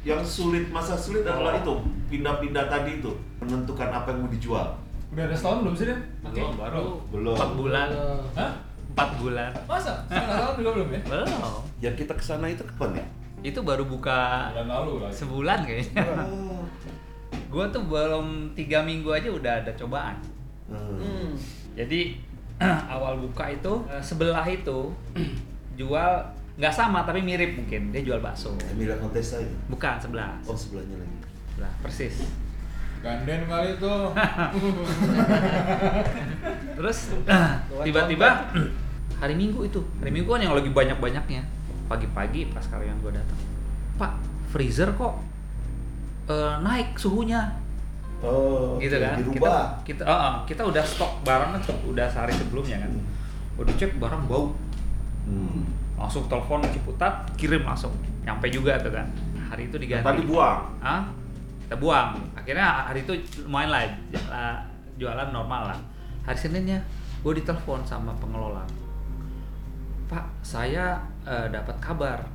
yang 0.07 0.23
sulit 0.23 0.71
masa 0.71 0.95
sulit 0.95 1.27
adalah 1.27 1.59
itu 1.59 1.75
pindah-pindah 2.07 2.71
tadi 2.71 3.03
itu 3.03 3.11
menentukan 3.43 3.91
apa 3.91 4.15
yang 4.15 4.23
mau 4.23 4.31
dijual. 4.31 4.79
Udah 5.11 5.27
ada 5.27 5.35
setahun 5.35 5.59
belum 5.67 5.75
sih 5.75 5.85
Dan? 5.91 5.99
Oke. 6.23 6.39
Belum, 6.39 6.53
baru 6.55 6.85
Belum. 7.11 7.35
4 7.35 7.59
bulan. 7.59 7.87
Hah? 8.39 8.51
4 8.95 9.19
bulan. 9.19 9.51
Masa? 9.67 10.07
Setengah 10.07 10.35
tahun 10.39 10.53
juga 10.63 10.71
belum 10.79 10.89
ya? 10.95 11.01
Belum. 11.03 11.59
Yang 11.83 11.95
kita 11.99 12.13
ke 12.15 12.23
sana 12.23 12.47
itu 12.47 12.63
kapan 12.63 13.03
ya? 13.03 13.05
Itu 13.39 13.63
baru 13.63 13.87
buka 13.87 14.51
Bulan 14.51 14.67
lalu 14.67 14.91
lah. 15.03 15.11
sebulan 15.11 15.59
kayaknya. 15.63 16.03
Oh. 16.27 16.63
Gua 17.49 17.65
tuh 17.71 17.81
belum 17.87 18.53
tiga 18.53 18.83
minggu 18.83 19.09
aja 19.09 19.29
udah 19.31 19.53
ada 19.65 19.71
cobaan. 19.73 20.19
Hmm. 20.69 21.33
Jadi 21.73 22.19
awal 22.93 23.17
buka 23.23 23.49
itu 23.49 23.73
eh, 23.87 24.03
sebelah 24.03 24.45
itu 24.45 24.91
jual 25.79 26.11
nggak 26.59 26.75
sama 26.75 27.07
tapi 27.07 27.23
mirip 27.23 27.55
mungkin 27.55 27.95
dia 27.95 28.03
jual 28.03 28.19
bakso. 28.19 28.53
Emilia 28.75 28.99
Contessa 28.99 29.39
itu. 29.39 29.55
Bukan 29.71 29.95
sebelah. 29.97 30.35
Oh 30.43 30.53
sebelahnya 30.53 30.99
lagi. 30.99 31.17
Sebelah 31.55 31.73
persis. 31.79 32.15
Ganden 32.99 33.47
kali 33.47 33.79
tuh. 33.79 34.11
Terus 36.77 36.97
tiba-tiba 37.87 38.29
hari 39.19 39.35
Minggu 39.35 39.67
itu, 39.67 39.79
hari 40.03 40.11
Minggu 40.11 40.27
kan 40.27 40.43
yang 40.43 40.51
lagi 40.51 40.67
banyak-banyaknya. 40.71 41.41
Pagi-pagi 41.89 42.53
pas 42.53 42.61
karyawan 42.61 43.01
gue 43.01 43.11
datang, 43.11 43.39
Pak 43.97 44.13
freezer 44.49 44.93
kok 44.93 45.17
eh, 46.29 46.55
naik 46.61 46.93
suhunya, 46.93 47.41
Oh. 48.19 48.75
gitu 48.77 48.99
kan? 48.99 49.15
Kita 49.15 49.31
Dirubah. 49.31 49.63
kita, 49.81 50.03
oh, 50.03 50.11
oh, 50.11 50.33
kita 50.43 50.61
udah 50.61 50.83
stok 50.83 51.23
barang 51.23 51.55
kan 51.55 51.61
udah 51.87 52.03
sehari 52.05 52.35
sebelumnya 52.35 52.75
kan. 52.83 52.91
Udah 53.55 53.73
cek 53.73 53.95
barang 53.95 54.27
bau, 54.27 54.51
Hmm. 55.23 55.63
langsung 55.95 56.27
telepon 56.27 56.59
Ciputat, 56.67 57.25
kirim 57.33 57.63
langsung, 57.63 57.95
nyampe 58.21 58.51
juga 58.51 58.75
tuh 58.77 58.91
kan. 58.91 59.07
Hari 59.49 59.71
itu 59.71 59.77
diganti. 59.79 60.03
Tadi 60.03 60.21
buang. 60.27 60.59
Ah, 60.83 61.07
kita 61.63 61.79
buang. 61.79 62.19
Akhirnya 62.35 62.85
hari 62.85 63.01
itu 63.01 63.13
lumayan 63.47 63.71
lah 63.71 63.81
lah, 64.27 64.59
jualan 64.99 65.31
normal 65.31 65.71
lah. 65.73 65.79
Hari 66.27 66.37
Seninnya 66.37 66.77
gue 67.19 67.33
ditelepon 67.35 67.81
sama 67.83 68.11
pengelola. 68.19 68.61
Pak, 70.09 70.25
saya 70.41 70.97
eh, 71.21 71.47
dapat 71.47 71.77
kabar 71.77 72.25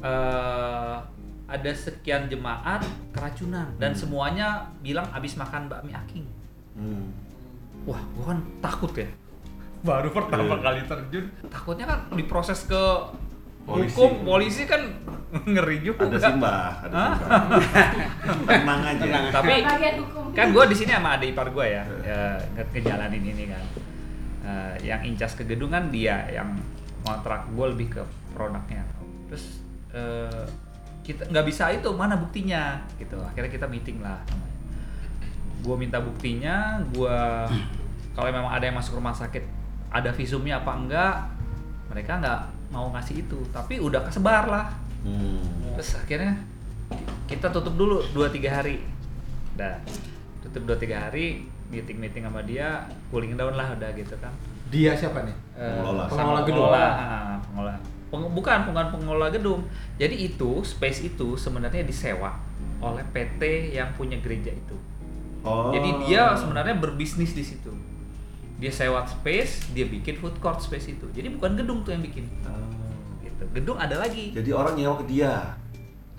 eh, 0.00 0.96
ada 1.44 1.70
sekian 1.74 2.26
jemaat 2.26 2.80
keracunan 3.10 3.68
dan 3.76 3.92
semuanya 3.92 4.48
bilang 4.80 5.04
habis 5.06 5.34
makan 5.34 5.66
bakmi 5.66 5.92
aking. 5.92 6.24
Hmm. 6.72 7.10
Wah, 7.84 7.98
gue 7.98 8.24
kan 8.24 8.38
takut 8.62 8.92
ya. 8.94 9.10
Baru 9.82 10.08
pertama 10.08 10.54
Iya. 10.54 10.62
kali 10.62 10.80
terjun, 10.86 11.24
takutnya 11.44 11.84
kan 11.84 11.98
diproses 12.12 12.64
ke 12.64 12.82
Polisi. 13.62 13.94
hukum, 13.94 14.24
polisi 14.24 14.62
kan 14.64 14.80
ngeri 15.52 15.82
juga. 15.82 16.06
Ada 16.06 16.18
Simba, 16.24 16.50
ada? 16.82 17.02
Simba. 17.14 17.58
Tenang 18.48 18.80
aja. 18.84 19.04
Tapi 19.32 19.52
Bagian 19.60 19.96
hukum. 20.00 20.24
kan 20.32 20.46
gue 20.50 20.64
di 20.66 20.76
sini 20.76 20.90
sama 20.90 21.14
adik 21.14 21.30
ipar 21.30 21.50
gue 21.50 21.66
ya, 21.68 21.82
ya 22.00 22.20
nge- 22.56 22.70
ngejalanin 22.72 23.22
ini 23.24 23.44
kan. 23.46 23.64
Eh, 24.42 24.74
yang 24.84 25.02
incas 25.04 25.34
ke 25.34 25.44
gedung 25.44 25.70
kan 25.70 25.90
dia, 25.90 26.26
yang 26.28 26.54
kontrak 27.02 27.50
gue 27.50 27.66
lebih 27.74 27.88
ke 27.98 28.02
produknya. 28.32 28.82
Terus 29.30 29.44
eh, 29.92 30.44
kita 31.02 31.26
nggak 31.28 31.46
bisa 31.46 31.70
itu 31.74 31.90
mana 31.94 32.14
buktinya 32.14 32.82
gitu. 32.96 33.18
Akhirnya 33.20 33.50
kita 33.50 33.66
meeting 33.66 34.00
lah 34.00 34.22
namanya. 34.30 34.56
Gue 35.62 35.76
minta 35.78 35.98
buktinya, 36.02 36.82
gue 36.90 37.18
kalau 38.14 38.26
memang 38.30 38.50
ada 38.50 38.64
yang 38.66 38.76
masuk 38.78 38.98
rumah 38.98 39.14
sakit 39.14 39.62
ada 39.92 40.08
visumnya 40.10 40.64
apa 40.64 40.72
enggak, 40.72 41.16
mereka 41.92 42.18
nggak 42.18 42.40
mau 42.72 42.88
ngasih 42.96 43.26
itu. 43.28 43.38
Tapi 43.52 43.78
udah 43.78 44.00
kesebar 44.08 44.48
lah. 44.48 44.66
Hmm. 45.04 45.76
Terus 45.76 46.00
akhirnya 46.00 46.38
kita 47.28 47.52
tutup 47.52 47.76
dulu 47.76 48.00
2-3 48.16 48.48
hari. 48.48 48.76
Dah, 49.52 49.76
tutup 50.40 50.64
2-3 50.64 50.96
hari, 50.96 51.44
meeting-meeting 51.68 52.24
sama 52.24 52.40
dia, 52.40 52.88
cooling 53.12 53.36
down 53.36 53.52
lah 53.52 53.76
udah 53.76 53.90
gitu 53.92 54.16
kan. 54.16 54.32
Dia 54.72 54.96
siapa 54.96 55.20
nih? 55.28 55.36
Eh, 55.52 55.68
Pengelola. 55.68 56.04
Pengelola 56.08 56.40
gedung. 56.48 56.68
Pengelola, 56.72 56.88
ah, 56.96 57.36
pengelola. 57.44 57.74
Peng- 58.08 58.32
bukan, 58.32 58.58
bukan 58.72 58.86
pengelola 58.92 59.28
gedung. 59.28 59.60
Jadi 60.00 60.32
itu, 60.32 60.64
space 60.64 61.12
itu 61.12 61.36
sebenarnya 61.36 61.84
disewa 61.84 62.32
oleh 62.82 63.04
PT 63.14 63.72
yang 63.76 63.92
punya 63.94 64.18
gereja 64.18 64.50
itu. 64.50 64.76
Oh. 65.44 65.70
Jadi 65.70 66.08
dia 66.08 66.32
sebenarnya 66.34 66.76
berbisnis 66.80 67.36
di 67.36 67.44
situ. 67.44 67.70
Dia 68.58 68.70
sewa 68.70 69.02
space, 69.06 69.74
dia 69.74 69.86
bikin 69.86 70.18
food 70.18 70.38
court 70.38 70.62
space 70.62 70.94
itu. 70.98 71.06
Jadi 71.12 71.34
bukan 71.34 71.58
gedung 71.58 71.82
tuh 71.82 71.94
yang 71.94 72.02
bikin. 72.02 72.26
Oh. 72.46 72.68
Gitu. 73.22 73.44
Gedung 73.54 73.78
ada 73.78 73.98
lagi. 74.00 74.32
Jadi 74.32 74.50
orang 74.50 74.74
nyewa 74.78 74.98
ke 75.02 75.04
dia. 75.10 75.61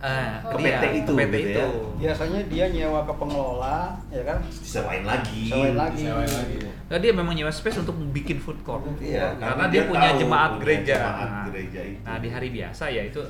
Eh, 0.03 0.35
Ke 0.43 0.55
dia, 0.59 0.67
PT 0.75 0.83
itu, 0.99 1.11
ke 1.15 1.19
PT 1.23 1.31
gitu 1.31 1.47
itu. 1.47 1.55
ya? 1.55 1.67
Biasanya 1.95 2.39
dia 2.51 2.65
nyewa 2.67 3.07
ke 3.07 3.13
pengelola, 3.15 3.95
ya 4.11 4.23
kan? 4.27 4.37
Disewain 4.43 5.07
lagi. 5.07 5.47
Sewain 5.47 5.75
lagi. 5.79 6.03
Sewain 6.03 6.27
lagi. 6.27 6.57
Nah, 6.91 6.97
dia 6.99 7.11
memang 7.15 7.31
nyewa 7.31 7.47
space 7.47 7.79
untuk 7.79 7.95
bikin 8.11 8.35
food 8.35 8.59
court. 8.61 8.83
Iya, 8.99 9.39
Karena 9.39 9.71
dia 9.71 9.87
punya 9.87 10.11
tahu 10.11 10.19
jemaat 10.19 10.51
punya 10.51 10.61
gereja. 10.61 10.95
Jemaat 10.99 11.23
Nah, 11.23 11.43
gereja 11.47 11.81
itu. 11.87 11.99
Nah, 12.03 12.15
di 12.19 12.27
hari 12.27 12.47
biasa 12.51 12.83
ya 12.91 13.01
itu 13.01 13.21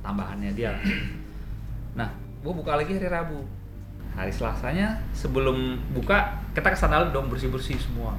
tambahannya 0.00 0.50
dia. 0.52 0.74
Nah, 1.94 2.10
gua 2.42 2.52
buka 2.52 2.74
lagi 2.74 2.98
hari 2.98 3.06
Rabu. 3.06 3.38
Hari 4.12 4.34
Selasanya 4.34 4.98
sebelum 5.14 5.78
buka 5.94 6.34
kita 6.50 6.74
ke 6.74 6.78
sana 6.78 7.06
dong 7.08 7.30
bersih-bersih 7.30 7.78
semua. 7.78 8.18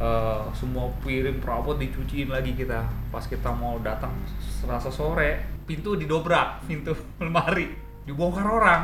Eh, 0.00 0.42
semua 0.56 0.88
piring 1.04 1.36
perabot 1.38 1.76
dicuciin 1.76 2.32
lagi 2.32 2.56
kita. 2.56 2.80
Pas 3.12 3.22
kita 3.22 3.52
mau 3.52 3.76
datang 3.78 4.16
Selasa 4.40 4.88
sore, 4.88 5.51
pintu 5.64 5.94
didobrak, 5.94 6.66
pintu 6.66 6.92
lemari 7.22 7.70
dibongkar 8.02 8.46
orang. 8.46 8.82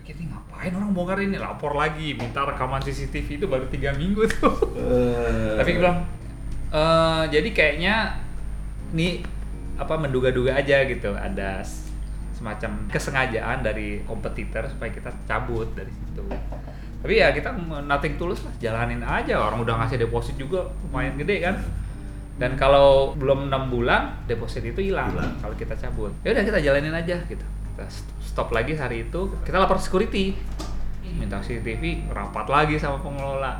Pikir 0.00 0.16
ini 0.18 0.32
ngapain 0.32 0.72
orang 0.72 0.90
bongkar 0.96 1.18
ini? 1.20 1.36
Lapor 1.36 1.76
lagi, 1.76 2.16
minta 2.16 2.44
rekaman 2.44 2.80
CCTV 2.80 3.44
itu 3.44 3.46
baru 3.46 3.68
tiga 3.68 3.92
minggu 3.92 4.24
tuh. 4.28 4.56
Eh, 4.74 5.56
Tapi 5.60 5.70
bilang, 5.76 6.04
"Eh, 6.72 7.22
jadi 7.28 7.48
kayaknya 7.52 8.16
nih 8.96 9.20
apa 9.78 9.94
menduga-duga 9.94 10.58
aja 10.58 10.82
gitu 10.88 11.14
ada 11.14 11.62
semacam 12.34 12.86
kesengajaan 12.90 13.66
dari 13.66 14.02
kompetitor 14.06 14.66
supaya 14.70 14.90
kita 14.94 15.10
cabut 15.26 15.70
dari 15.74 15.90
situ. 15.90 16.22
Tapi 16.98 17.14
ya 17.14 17.30
kita 17.30 17.54
nothing 17.86 18.14
tulus 18.18 18.42
lah, 18.46 18.54
jalanin 18.58 19.02
aja. 19.02 19.38
Orang 19.38 19.62
udah 19.62 19.82
ngasih 19.82 19.98
deposit 20.02 20.34
juga 20.38 20.66
lumayan 20.86 21.18
gede 21.18 21.42
kan. 21.42 21.58
Dan 22.38 22.54
kalau 22.54 23.12
belum 23.12 23.50
enam 23.50 23.66
bulan 23.66 24.14
deposit 24.24 24.62
itu 24.62 24.78
hilang 24.84 25.10
kalau 25.42 25.54
kita 25.54 25.74
cabut. 25.74 26.14
Ya 26.22 26.30
udah 26.30 26.44
kita 26.44 26.58
jalanin 26.62 26.94
aja 26.94 27.18
gitu. 27.26 27.42
Kita 27.42 27.84
st- 27.84 28.06
stop 28.22 28.54
lagi 28.54 28.72
hari 28.72 29.04
itu. 29.04 29.26
Kita 29.42 29.58
lapor 29.58 29.76
security, 29.76 30.38
minta 31.12 31.42
CCTV, 31.42 32.06
rapat 32.08 32.46
lagi 32.46 32.78
sama 32.78 32.98
pengelola. 32.98 33.58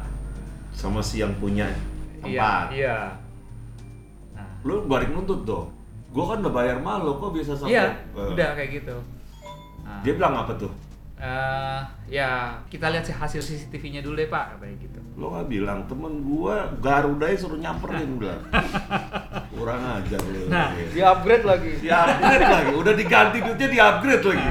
sama 0.71 1.03
si 1.03 1.19
yang 1.19 1.35
punya 1.35 1.67
Iya, 2.23 2.39
tempat. 2.39 2.67
iya. 2.71 2.99
Nah, 4.31 4.47
Lu 4.63 4.87
balik 4.87 5.11
nuntut 5.11 5.43
dong. 5.43 5.75
Gua 6.09 6.31
kan 6.31 6.39
udah 6.39 6.55
bayar 6.55 6.79
lo, 6.79 7.19
kok 7.19 7.35
bisa 7.35 7.51
sampai 7.53 7.75
iya, 7.75 7.91
Eh, 8.15 8.29
udah 8.31 8.55
kayak 8.55 8.71
gitu. 8.79 8.95
Nah, 9.83 9.99
Dia 10.07 10.15
bilang 10.15 10.39
apa 10.39 10.55
tuh? 10.55 10.71
Eh, 11.19 11.81
ya 12.09 12.31
kita 12.67 12.89
lihat 12.89 13.03
sih 13.03 13.13
hasil 13.13 13.39
CCTV-nya 13.39 14.01
dulu 14.01 14.15
deh 14.15 14.27
pak, 14.27 14.55
katanya 14.57 14.77
gitu. 14.79 14.99
Lo 15.15 15.35
nggak 15.35 15.47
bilang 15.51 15.83
temen 15.85 16.23
gua 16.23 16.71
Garuda 16.79 17.27
suruh 17.35 17.59
nyamperin 17.59 18.17
bilang. 18.17 18.39
Kurang 19.55 19.83
ajar 19.83 20.23
lu. 20.25 20.47
Nah, 20.47 20.71
Di 20.71 21.03
upgrade 21.03 21.43
lagi. 21.43 21.71
di 21.77 21.91
upgrade 21.91 22.47
lagi, 22.47 22.73
udah 22.73 22.95
diganti 22.95 23.37
duitnya 23.43 23.69
di 23.69 23.79
upgrade 23.79 24.25
lagi. 24.25 24.49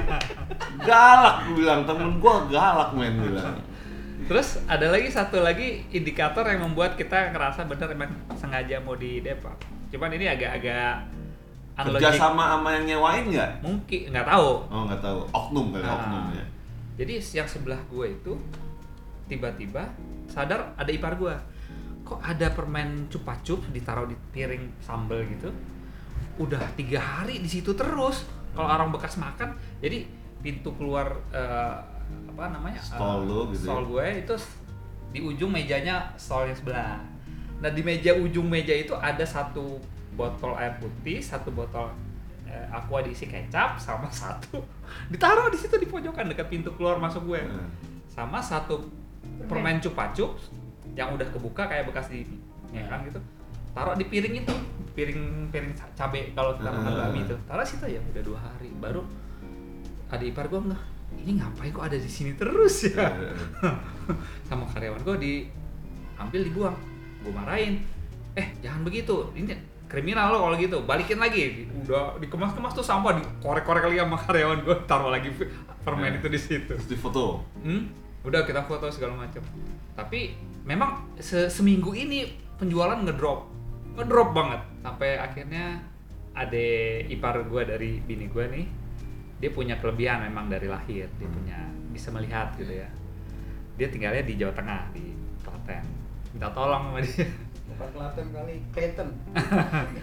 Galak 0.84 1.36
gua 1.44 1.54
bilang, 1.56 1.80
temen 1.84 2.10
gua 2.20 2.34
galak 2.46 2.90
men 2.94 3.16
bilang. 3.18 3.56
Terus 4.28 4.60
ada 4.68 4.92
lagi 4.92 5.08
satu 5.08 5.40
lagi 5.40 5.88
indikator 5.88 6.44
yang 6.44 6.68
membuat 6.68 7.00
kita 7.00 7.32
ngerasa 7.32 7.64
bener 7.64 7.88
emang 7.96 8.12
sengaja 8.36 8.76
mau 8.84 9.00
di 9.00 9.24
Depok. 9.24 9.56
Cuman 9.88 10.12
ini 10.12 10.28
agak-agak 10.28 11.16
Kerja 11.78 12.10
sama 12.10 12.58
sama 12.58 12.74
yang 12.74 12.90
nyewain 12.90 13.30
nggak? 13.30 13.62
Mungkin 13.62 14.10
nggak 14.10 14.26
tahu. 14.26 14.50
Oh 14.68 14.82
nggak 14.90 14.98
tahu. 14.98 15.20
Oknum 15.30 15.66
kali 15.70 15.86
Nah, 15.86 15.94
oknumnya. 15.94 16.44
Jadi 16.98 17.22
yang 17.38 17.46
sebelah 17.46 17.78
gue 17.94 18.10
itu 18.10 18.34
tiba-tiba 19.30 19.86
sadar 20.26 20.74
ada 20.74 20.90
ipar 20.90 21.14
gue. 21.16 21.36
Kok 22.02 22.20
ada 22.24 22.50
permen 22.50 23.06
cupa-cup 23.12 23.70
ditaruh 23.70 24.10
di 24.10 24.18
piring 24.34 24.82
sambal 24.82 25.22
gitu? 25.30 25.54
Udah 26.42 26.62
tiga 26.74 26.98
hari 26.98 27.38
di 27.38 27.50
situ 27.50 27.78
terus. 27.78 28.26
Kalau 28.58 28.74
orang 28.74 28.90
bekas 28.90 29.22
makan, 29.22 29.54
jadi 29.78 30.10
pintu 30.42 30.74
keluar 30.74 31.14
eh, 31.30 31.78
apa 32.34 32.50
namanya? 32.50 32.82
Stall 32.82 33.30
lu 33.30 33.54
gitu 33.54 33.70
ya? 33.70 33.70
Stall 33.70 33.84
gue 33.86 34.06
itu 34.26 34.36
di 35.14 35.20
ujung 35.22 35.52
mejanya 35.54 36.10
stall 36.18 36.50
yang 36.50 36.58
sebelah. 36.58 36.98
Nah 37.62 37.70
di 37.70 37.82
meja 37.86 38.18
ujung 38.18 38.50
meja 38.50 38.74
itu 38.74 38.98
ada 38.98 39.22
satu 39.22 39.78
botol 40.18 40.58
air 40.58 40.74
putih, 40.82 41.22
satu 41.22 41.54
botol 41.54 41.94
aqua 42.68 43.00
diisi 43.00 43.26
kecap, 43.26 43.78
sama 43.78 44.08
satu. 44.24 44.60
Ditaruh 45.08 45.48
di 45.48 45.58
situ 45.58 45.76
di 45.76 45.86
pojokan 45.86 46.28
dekat 46.28 46.48
pintu 46.48 46.74
keluar 46.74 46.98
masuk 46.98 47.28
gue, 47.28 47.42
Hmm. 47.42 47.70
sama 48.08 48.40
satu 48.40 48.88
permen 49.46 49.78
cupa-cup 49.78 50.36
yang 50.94 51.12
udah 51.12 51.28
kebuka 51.28 51.66
kayak 51.66 51.86
bekas 51.86 52.08
di 52.08 52.26
ya 52.70 52.82
kan 52.84 53.02
gitu, 53.02 53.22
taruh 53.72 53.94
di 53.94 54.04
piring 54.04 54.42
itu, 54.42 54.54
piring 54.92 55.22
piring 55.48 55.72
ca- 55.72 55.94
cabe 55.96 56.32
kalau 56.32 56.54
kita 56.54 56.68
makan 56.68 56.90
Hmm. 56.90 57.02
bakmi 57.04 57.20
itu, 57.24 57.36
taruh 57.44 57.64
situ 57.64 57.86
ya 57.88 58.02
udah 58.04 58.24
dua 58.24 58.40
hari, 58.40 58.70
baru 58.74 59.02
adik 60.08 60.32
ipar 60.32 60.48
gue 60.48 60.62
nggak 60.64 60.84
ini 61.18 61.32
ngapain 61.36 61.70
kok 61.70 61.86
ada 61.86 61.96
di 61.96 62.08
sini 62.08 62.32
terus 62.34 62.88
ya? 62.88 63.08
Sama 64.44 64.64
karyawan 64.66 65.02
gue 65.02 65.16
diambil 65.20 66.42
dibuang. 66.44 66.76
Gue 67.20 67.32
marahin 67.32 67.84
eh 68.34 68.54
jangan 68.60 68.84
begitu. 68.84 69.32
Ini 69.34 69.56
kriminal 69.88 70.36
lo 70.36 70.38
kalau 70.44 70.56
gitu 70.60 70.84
balikin 70.84 71.16
lagi 71.16 71.64
udah 71.88 72.20
dikemas-kemas 72.20 72.76
tuh 72.76 72.84
sampah 72.84 73.16
dikorek-korek 73.16 73.88
lagi 73.88 74.00
sama 74.04 74.18
karyawan 74.20 74.60
gue 74.68 74.76
taruh 74.90 75.08
lagi 75.12 75.32
permen 75.88 76.20
itu 76.20 76.28
di 76.28 76.36
situ 76.36 76.68
Terus 76.68 76.92
di 76.92 77.00
foto. 77.00 77.48
Hmm, 77.64 77.88
udah 78.28 78.44
kita 78.44 78.68
foto 78.68 78.92
segala 78.92 79.24
macam. 79.24 79.40
Tapi 79.96 80.36
memang 80.68 81.16
se- 81.16 81.48
seminggu 81.48 81.96
ini 81.96 82.28
penjualan 82.60 83.00
ngedrop, 83.00 83.48
ngedrop 83.96 84.36
banget. 84.36 84.62
Sampai 84.84 85.16
akhirnya 85.16 85.80
ade 86.36 87.08
ipar 87.08 87.40
gue 87.48 87.64
dari 87.64 88.04
bini 88.04 88.28
gue 88.28 88.46
nih, 88.52 88.66
dia 89.40 89.50
punya 89.56 89.80
kelebihan 89.80 90.28
memang 90.28 90.52
dari 90.52 90.68
lahir, 90.68 91.08
dia 91.08 91.30
punya 91.32 91.56
bisa 91.96 92.12
melihat 92.12 92.52
gitu 92.60 92.76
ya. 92.76 92.92
Dia 93.80 93.88
tinggalnya 93.88 94.28
di 94.28 94.36
Jawa 94.36 94.52
Tengah 94.52 94.92
di 94.92 95.16
Klaten. 95.40 95.88
Minta 96.36 96.52
tolong 96.52 96.92
sama 96.92 97.00
dia. 97.00 97.24
Bukan 97.78 97.90
Klaten 97.94 98.28
kali, 98.34 98.56
Klaten. 98.74 99.10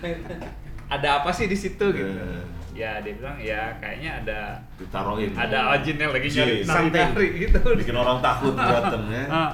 Ada 0.95 1.09
apa 1.19 1.31
sih 1.35 1.51
di 1.51 1.59
situ 1.59 1.83
gitu? 1.91 2.07
Eh. 2.07 2.45
Ya 2.75 3.03
dia 3.03 3.15
bilang 3.15 3.39
ya 3.39 3.71
kayaknya 3.79 4.19
ada 4.19 4.59
Ditaruhin. 4.75 5.31
ada 5.31 5.75
ajin 5.75 5.95
yang 5.95 6.11
lagi 6.11 6.27
nyari 6.29 6.67
nari 6.67 7.27
gitu. 7.41 7.59
Bikin 7.75 7.95
orang 7.95 8.19
takut 8.19 8.55
ya. 8.59 9.27
Ah. 9.31 9.53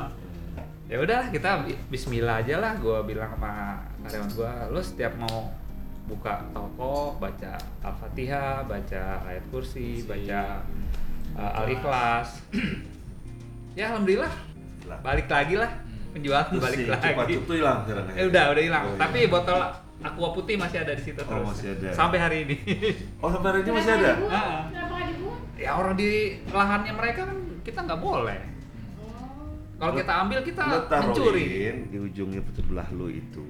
ya 0.85 0.97
udah 0.99 1.29
kita 1.29 1.63
bi- 1.63 1.79
Bismillah 1.87 2.43
aja 2.43 2.59
lah 2.59 2.75
gue 2.77 2.99
bilang 3.07 3.31
sama 3.37 3.79
karyawan 4.03 4.31
gue 4.35 4.53
lo 4.75 4.81
setiap 4.83 5.13
mau 5.17 5.53
buka 6.11 6.43
toko 6.51 7.15
baca 7.17 7.55
al-fatihah 7.79 8.67
baca 8.67 9.23
ayat 9.23 9.45
kursi 9.55 10.03
baca 10.03 10.59
uh, 11.39 11.61
al-ikhlas 11.63 12.43
ya 13.79 13.95
alhamdulillah 13.95 14.33
balik 14.99 15.31
lagi 15.31 15.55
lah 15.55 15.71
penjualan 16.11 16.47
Terus 16.47 16.61
balik 16.61 16.77
si 16.77 16.85
lagi 16.87 17.33
Cup 17.33 17.45
tuh 17.45 17.57
hilang 17.57 17.79
sekarang 17.83 18.05
ya? 18.05 18.15
eh 18.15 18.25
udah 18.27 18.45
udah 18.49 18.63
hilang 18.63 18.83
Oh, 18.83 18.91
iya. 18.91 19.01
tapi 19.01 19.19
botol 19.27 19.59
aqua 20.01 20.29
putih 20.31 20.55
masih 20.57 20.79
ada 20.79 20.93
di 20.93 21.03
situ 21.03 21.21
Oh, 21.21 21.27
terus 21.27 21.47
masih 21.49 21.69
ada. 21.73 21.89
sampai 21.93 22.19
hari 22.19 22.37
ini 22.45 22.57
Oh 23.19 23.29
sampai 23.29 23.49
hari 23.51 23.61
ini 23.63 23.71
masih 23.73 23.93
ada? 23.95 24.11
Ah. 24.27 24.61
Kenapa 24.67 24.93
nggak 24.93 25.07
dibuang? 25.09 25.41
ya 25.57 25.71
orang 25.75 25.95
di 25.95 26.11
lahannya 26.47 26.93
mereka 26.93 27.21
kan 27.25 27.37
kita 27.61 27.79
nggak 27.83 28.01
boleh 28.01 28.41
kalau 29.77 29.97
kita 29.97 30.13
ambil 30.15 30.39
kita 30.43 30.61
Lo 30.63 30.79
mencuri 30.85 31.45
di 31.87 31.99
ujungnya 31.99 32.45
sebelah 32.51 32.85
lu 32.93 33.09
itu. 33.09 33.41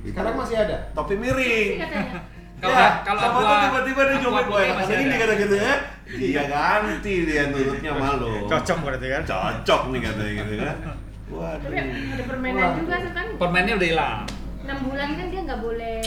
itu 0.00 0.08
Sekarang 0.08 0.32
masih 0.34 0.56
ada. 0.56 0.76
topi 0.90 1.12
miring. 1.14 1.76
katanya. 1.76 2.24
Kalau 2.56 2.72
ya, 2.72 2.88
kalau 3.04 3.20
sama 3.20 3.36
aqua- 3.36 3.44
tuh 3.44 3.58
tiba-tiba 3.60 4.00
dia 4.00 4.16
nyopet 4.16 4.44
gue 4.46 4.62
masih 4.72 4.94
ini 4.96 5.04
ada. 5.04 5.20
kata 5.20 5.34
gitu 5.36 5.56
ya. 5.60 5.74
Dia 6.08 6.42
ganti 6.48 7.14
dia 7.28 7.42
nurutnya 7.52 7.92
malu. 7.92 8.32
Cocok 8.46 8.78
berarti 8.80 9.06
kan? 9.10 9.22
Cocok 9.28 9.80
nih 9.86 10.00
katanya 10.00 10.32
gitu 10.32 10.54
kan. 10.56 10.76
Tapi 11.24 11.34
Waduh. 11.34 12.12
ada 12.12 12.24
permainan 12.24 12.68
juga 12.78 12.94
tuh 13.00 13.12
kan. 13.12 13.26
permennya 13.34 13.74
udah 13.74 13.88
hilang 13.88 14.20
6 14.62 14.80
bulan 14.82 15.08
kan 15.14 15.26
dia 15.28 15.40
nggak 15.42 15.60
boleh 15.60 16.00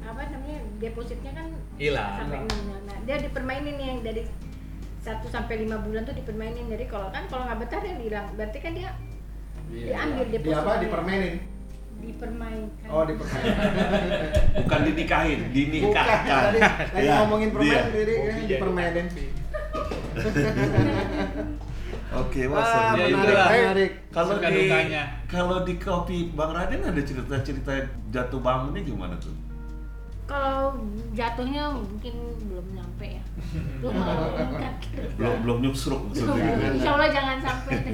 apa 0.00 0.22
namanya 0.26 0.58
depositnya 0.78 1.32
kan 1.32 1.46
Hilang. 1.74 2.12
sampai 2.18 2.38
6 2.40 2.48
bulan. 2.62 2.80
Nah, 2.82 2.96
dia 3.02 3.16
dipermainin 3.18 3.74
nih 3.74 3.86
yang 3.86 4.00
dari 4.00 4.22
1 5.00 5.20
sampai 5.26 5.54
5 5.62 5.80
bulan 5.80 6.02
tuh 6.02 6.12
dipermainin. 6.12 6.64
Jadi 6.66 6.84
kalau 6.86 7.08
kan 7.08 7.24
kalau 7.26 7.44
nggak 7.44 7.60
betah 7.60 7.80
dia 7.80 7.94
hilang. 7.98 8.26
Berarti 8.32 8.58
kan 8.58 8.72
dia 8.72 8.90
diambil 9.66 10.24
Di 10.24 10.32
depositnya. 10.34 10.60
apa? 10.62 10.80
Dipermainin. 10.80 11.34
Dipermainkan. 11.96 12.88
Oh, 12.88 13.02
dipermainin. 13.02 13.56
Bukan 14.60 14.80
dinikahin, 14.82 15.40
Bukan. 15.42 15.52
dinikahkan. 15.52 16.42
Tadi 16.46 16.58
lagi 16.60 17.00
Ya, 17.02 17.14
ngomongin 17.20 17.48
permen 17.50 17.64
dia. 17.66 17.80
tadi 17.82 18.12
ya, 18.12 18.48
dipermainin. 18.48 19.06
Oke, 22.14 22.46
wah 22.46 22.62
Wah, 22.62 22.94
menarik, 22.94 23.18
menarik. 23.18 23.90
Kalau 24.14 24.38
di 24.38 24.70
kalau 25.26 25.56
di 25.66 25.74
kopi 25.82 26.30
Bang 26.30 26.54
Raden 26.54 26.86
ada 26.86 27.02
cerita-cerita 27.02 27.74
jatuh 28.14 28.38
bangunnya 28.38 28.86
gimana 28.86 29.18
tuh? 29.18 29.34
Kalau 30.24 30.72
jatuhnya 31.12 31.68
mungkin 31.74 32.14
belum 32.48 32.64
nyampe 32.72 33.20
ya. 33.20 33.24
Belum. 33.84 34.00
Belum 35.20 35.36
belum 35.44 35.58
nyusruk 35.68 36.00
maksudnya 36.08 36.32
gitu. 36.32 36.64
ya. 36.64 36.68
Insya 36.80 36.90
Allah 36.96 37.10
jangan 37.12 37.38
sampai. 37.44 37.76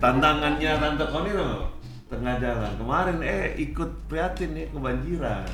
Tantangannya 0.00 0.70
Tante 0.80 1.04
Koni 1.12 1.30
tuh 1.36 1.68
tengah 2.08 2.40
jalan 2.40 2.72
kemarin 2.80 3.20
eh 3.20 3.52
ikut 3.60 3.90
prihatin 4.08 4.56
ya 4.56 4.64
kebanjiran. 4.72 5.44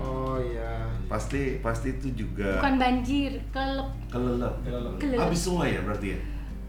Oh 0.00 0.40
iya. 0.40 0.88
Pasti 1.10 1.60
pasti 1.60 1.88
itu 1.94 2.08
juga 2.14 2.58
Bukan 2.60 2.74
banjir, 2.80 3.32
kelelep. 3.52 3.90
Kelelep. 4.10 5.18
Habis 5.18 5.40
semua 5.44 5.64
ya 5.68 5.80
berarti 5.84 6.06
ya. 6.16 6.18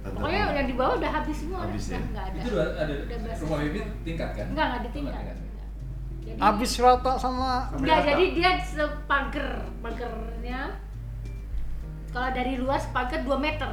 Tante 0.03 0.19
Pokoknya 0.19 0.41
Koni? 0.43 0.57
yang 0.59 0.67
di 0.67 0.75
bawah 0.75 0.93
udah 0.99 1.11
habis 1.15 1.37
semua. 1.39 1.59
Habis 1.63 1.83
udah 1.87 1.95
ya? 1.95 2.03
nggak 2.11 2.25
ada. 2.27 2.39
Itu 2.43 2.49
udah 2.51 2.65
ada 2.75 2.93
Udah 3.07 3.35
rumah 3.39 3.59
bibit 3.63 3.85
tingkat 4.03 4.29
kan? 4.35 4.45
Enggak, 4.51 4.65
enggak 4.67 4.81
ditingkat. 4.83 5.13
Oh, 5.13 5.23
nggak 5.23 5.35
Enggak. 5.39 5.67
Jadi, 6.23 6.39
Habis 6.39 6.71
rata 6.79 7.13
sama 7.19 7.49
enggak, 7.75 7.99
jadi 8.07 8.25
dia 8.31 8.51
sepager, 8.63 9.49
pagernya 9.83 10.61
kalau 12.13 12.29
dari 12.31 12.53
luas 12.61 12.83
pagar 12.93 13.25
2 13.25 13.35
meter. 13.41 13.71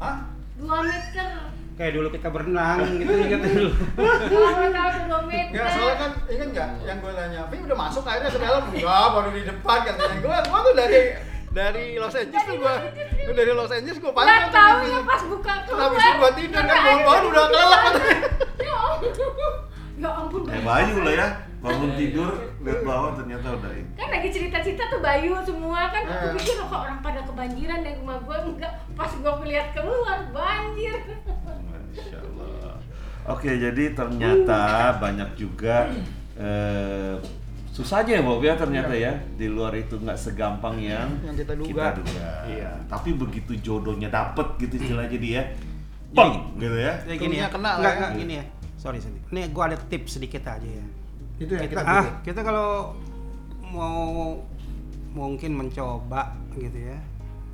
Hah? 0.00 0.26
2 0.58 0.66
meter. 0.88 1.30
Kayak 1.72 1.92
dulu 1.96 2.08
kita 2.12 2.28
berenang 2.28 2.78
gitu 3.00 3.12
ingat 3.16 3.40
dulu. 3.48 3.70
Kalau 3.96 4.68
tahu 4.70 4.88
tuh 4.92 5.02
2 5.08 5.30
meter. 5.32 5.50
Enggak, 5.56 5.68
soalnya 5.72 5.96
kan 5.96 6.10
ingat 6.28 6.48
nggak 6.52 6.68
yang 6.84 6.98
gue 7.00 7.12
tanya, 7.16 7.40
Pi 7.48 7.56
udah 7.64 7.78
masuk 7.80 8.04
akhirnya 8.04 8.30
ke 8.30 8.40
dalam? 8.44 8.62
Enggak, 8.68 9.06
baru 9.16 9.28
di 9.32 9.42
depan 9.48 9.78
katanya. 9.88 10.16
Gue 10.20 10.36
gue 10.36 10.60
tuh 10.60 10.74
dari 10.76 11.00
dari 11.52 11.86
Los 12.00 12.16
Angeles 12.16 12.44
tuh 12.48 12.56
gue, 12.56 12.74
gue 13.28 13.34
dari 13.36 13.52
Los 13.52 13.72
Angeles 13.72 13.98
gue 14.00 14.12
pantau 14.12 14.48
tahu 14.52 14.72
tuh 14.80 14.88
ya 14.88 15.00
pas 15.04 15.22
buka 15.28 15.54
keluar. 15.68 15.80
Habis 15.84 16.00
itu 16.00 16.12
gua 16.16 16.30
tidur 16.32 16.62
kan, 16.64 16.76
bangun-bangun 16.80 17.24
udah 17.28 17.44
kelelep. 17.48 17.82
Ya 18.56 18.74
ampun. 18.76 19.12
Ya 20.00 20.10
ampun. 20.16 20.40
Eh 20.48 20.60
Bayu 20.64 20.96
lah 21.04 21.12
ya, 21.12 21.28
bangun 21.62 21.90
tidur 21.94 22.30
lihat 22.58 22.80
bawah 22.82 23.14
ternyata 23.14 23.54
udah 23.54 23.70
ini. 23.70 23.86
kan 23.94 24.08
lagi 24.10 24.28
cerita-cerita 24.28 24.82
tuh 24.90 24.98
Bayu 24.98 25.30
semua 25.40 25.88
kan 25.88 26.02
aku 26.02 26.26
Eh. 26.26 26.34
pikir 26.36 26.54
kok 26.58 26.74
orang 26.74 26.98
pada 26.98 27.22
kebanjiran 27.22 27.80
dan 27.80 27.94
rumah 28.02 28.18
gue 28.18 28.36
enggak 28.50 28.72
pas 28.92 29.08
gue 29.08 29.32
melihat 29.40 29.66
keluar 29.70 30.18
banjir 30.28 30.98
Masya 31.92 32.18
Allah. 32.18 32.74
Oke, 33.30 33.54
jadi 33.54 33.94
ternyata 33.94 34.62
banyak 34.98 35.38
juga 35.38 35.86
eh, 36.34 37.14
susahnya 37.70 38.18
ya 38.18 38.22
Bob 38.26 38.42
ya 38.42 38.58
ternyata 38.58 38.90
ya 38.92 39.14
di 39.32 39.46
luar 39.46 39.72
itu 39.72 39.96
nggak 39.96 40.18
segampang 40.18 40.76
yang 40.76 41.08
Yang 41.22 41.46
kita 41.46 41.54
duga. 41.94 42.32
Iya. 42.50 42.72
Tapi 42.90 43.14
begitu 43.14 43.54
jodohnya 43.62 44.10
dapet 44.10 44.44
gitu 44.58 44.82
istilahnya 44.82 45.14
dia, 45.16 45.42
bang 46.10 46.32
gitu 46.58 46.74
ya. 46.74 46.92
Ya 47.06 47.14
gini 47.14 47.36
ya, 47.38 47.46
kena 47.48 47.70
ya. 47.70 47.76
enggak, 47.78 48.10
gini 48.18 48.34
ya. 48.42 48.44
Sorry, 48.74 48.98
sorry. 48.98 49.20
Ini 49.30 49.54
gua 49.54 49.70
ada 49.70 49.78
tips 49.78 50.18
sedikit 50.18 50.42
aja 50.42 50.66
ya. 50.66 50.86
Itu 51.42 51.52
ya 51.52 51.62
kita, 51.64 51.80
kita 51.80 51.92
ah, 51.92 52.06
kita 52.22 52.40
kalau 52.40 52.94
mau 53.68 54.38
mungkin 55.12 55.52
mencoba 55.54 56.22
gitu 56.54 56.78
ya 56.78 56.98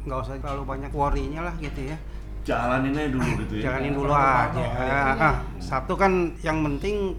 nggak 0.05 0.19
usah 0.21 0.35
terlalu 0.37 0.63
banyak 0.65 0.93
worry-nya 0.93 1.41
lah 1.43 1.55
gitu 1.57 1.81
ya 1.85 1.97
Jalanin 2.43 2.95
aja 2.95 3.11
dulu 3.11 3.29
gitu 3.41 3.55
ya. 3.57 3.63
jalanin 3.69 3.93
dulu 3.93 4.13
aja 4.15 4.63
ya. 4.63 5.01
ah, 5.15 5.37
satu 5.59 5.95
kan 5.95 6.13
yang 6.41 6.63
penting 6.63 7.13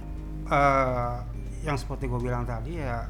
eh, 0.46 1.14
yang 1.62 1.76
seperti 1.76 2.08
gue 2.08 2.20
bilang 2.20 2.44
tadi 2.44 2.78
ya 2.78 3.06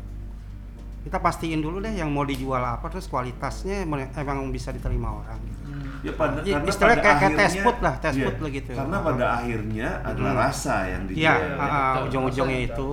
kita 1.00 1.16
pastiin 1.18 1.60
dulu 1.60 1.80
deh 1.80 1.96
yang 1.96 2.12
mau 2.12 2.22
dijual 2.24 2.60
apa 2.60 2.86
terus 2.88 3.08
kualitasnya 3.08 3.88
emang 3.88 4.52
bisa 4.52 4.70
diterima 4.70 5.16
orang 5.16 5.40
gitu. 5.42 5.58
Ya 6.00 6.12
pada 6.12 6.40
Ya, 6.42 6.56
karena 6.56 6.68
istilahnya 6.68 6.76
pada 6.76 6.88
kayak- 7.02 7.04
kayak 7.04 7.16
akhirnya- 7.16 7.40
test 7.40 7.56
food 7.60 7.78
lah, 7.80 7.94
test 7.98 8.16
iya, 8.16 8.26
food 8.26 8.38
lah 8.40 8.50
gitu. 8.52 8.72
Karena 8.72 8.98
pada 9.00 9.26
akhirnya 9.34 9.88
adalah 10.02 10.32
Hmm. 10.32 10.44
rasa 10.44 10.76
yang 10.86 11.04
dijual. 11.06 11.24
Iya, 11.24 11.34
ya. 11.36 11.56
ah, 11.56 11.64
ah, 11.64 11.72
betul. 11.96 12.04
ujung-ujungnya 12.10 12.60
itu. 12.68 12.92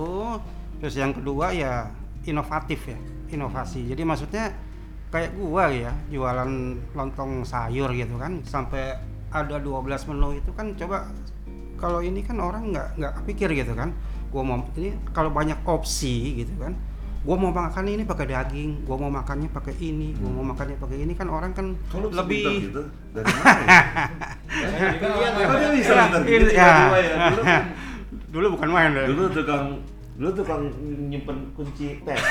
Terus 0.77 0.95
yang 0.95 1.11
kedua 1.11 1.49
ya 1.49 1.89
inovatif 2.23 2.85
ya, 2.85 2.97
inovasi. 3.29 3.87
Jadi 3.87 4.01
maksudnya 4.01 4.53
kayak 5.07 5.33
gua 5.33 5.71
ya, 5.71 5.89
jualan 6.07 6.51
lontong 6.91 7.41
sayur 7.41 7.89
gitu 7.91 8.15
kan, 8.15 8.43
sampai 8.43 8.93
ada 9.27 9.57
12 9.57 9.83
menu 10.07 10.35
itu 10.35 10.51
kan 10.51 10.71
coba 10.75 11.07
kalau 11.75 11.99
ini 11.99 12.21
kan 12.21 12.37
orang 12.37 12.71
nggak 12.71 12.87
nggak 12.95 13.13
pikir 13.25 13.49
gitu 13.53 13.73
kan. 13.73 13.89
Gua 14.27 14.43
mau 14.43 14.59
ini 14.75 14.91
kalau 15.11 15.31
banyak 15.31 15.57
opsi 15.63 16.43
gitu 16.43 16.53
kan. 16.59 16.75
Gua 17.23 17.35
mau 17.35 17.51
makan 17.51 17.83
ini 17.87 18.03
pakai 18.03 18.23
daging, 18.29 18.87
gua 18.87 18.95
mau 18.95 19.11
makannya 19.11 19.49
pakai 19.49 19.75
ini, 19.81 20.15
gua 20.15 20.31
mau 20.31 20.45
makannya 20.47 20.77
pakai 20.77 20.97
ini 21.01 21.11
kan 21.11 21.27
orang 21.27 21.51
kan 21.51 21.75
pintar 21.91 22.23
lebih 22.23 22.71
gitu 22.71 22.81
dari 23.11 23.27
mana? 23.35 23.63
ya? 23.67 25.29
Oh, 25.43 25.55
dia 25.57 25.69
bisa 25.73 25.91
pintar 25.91 26.21
gitu 26.23 26.31
Ini- 26.31 26.51
tiba-tiba 26.53 26.97
ya. 27.01 27.15
Dulu 27.31 27.41
kan 27.43 27.63
dulu 28.27 28.45
bukan 28.53 28.69
main 28.69 28.91
deh. 28.93 29.05
dulu 29.07 29.23
tukang 29.31 29.65
dulu 30.17 30.29
tukang 30.33 30.73
nyimpen 31.07 31.53
kunci 31.53 32.01
tes. 32.01 32.21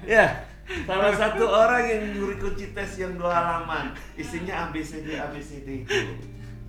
Ya 0.00 0.48
salah 0.88 1.12
satu 1.12 1.44
orang 1.44 1.82
yang 1.84 2.02
nyuri 2.16 2.40
kunci 2.40 2.72
tes 2.72 2.96
yang 2.96 3.16
dua 3.20 3.32
halaman. 3.32 3.92
Isinya 4.16 4.68
ABCD 4.68 5.18
ABCD 5.18 5.84
itu 5.84 6.00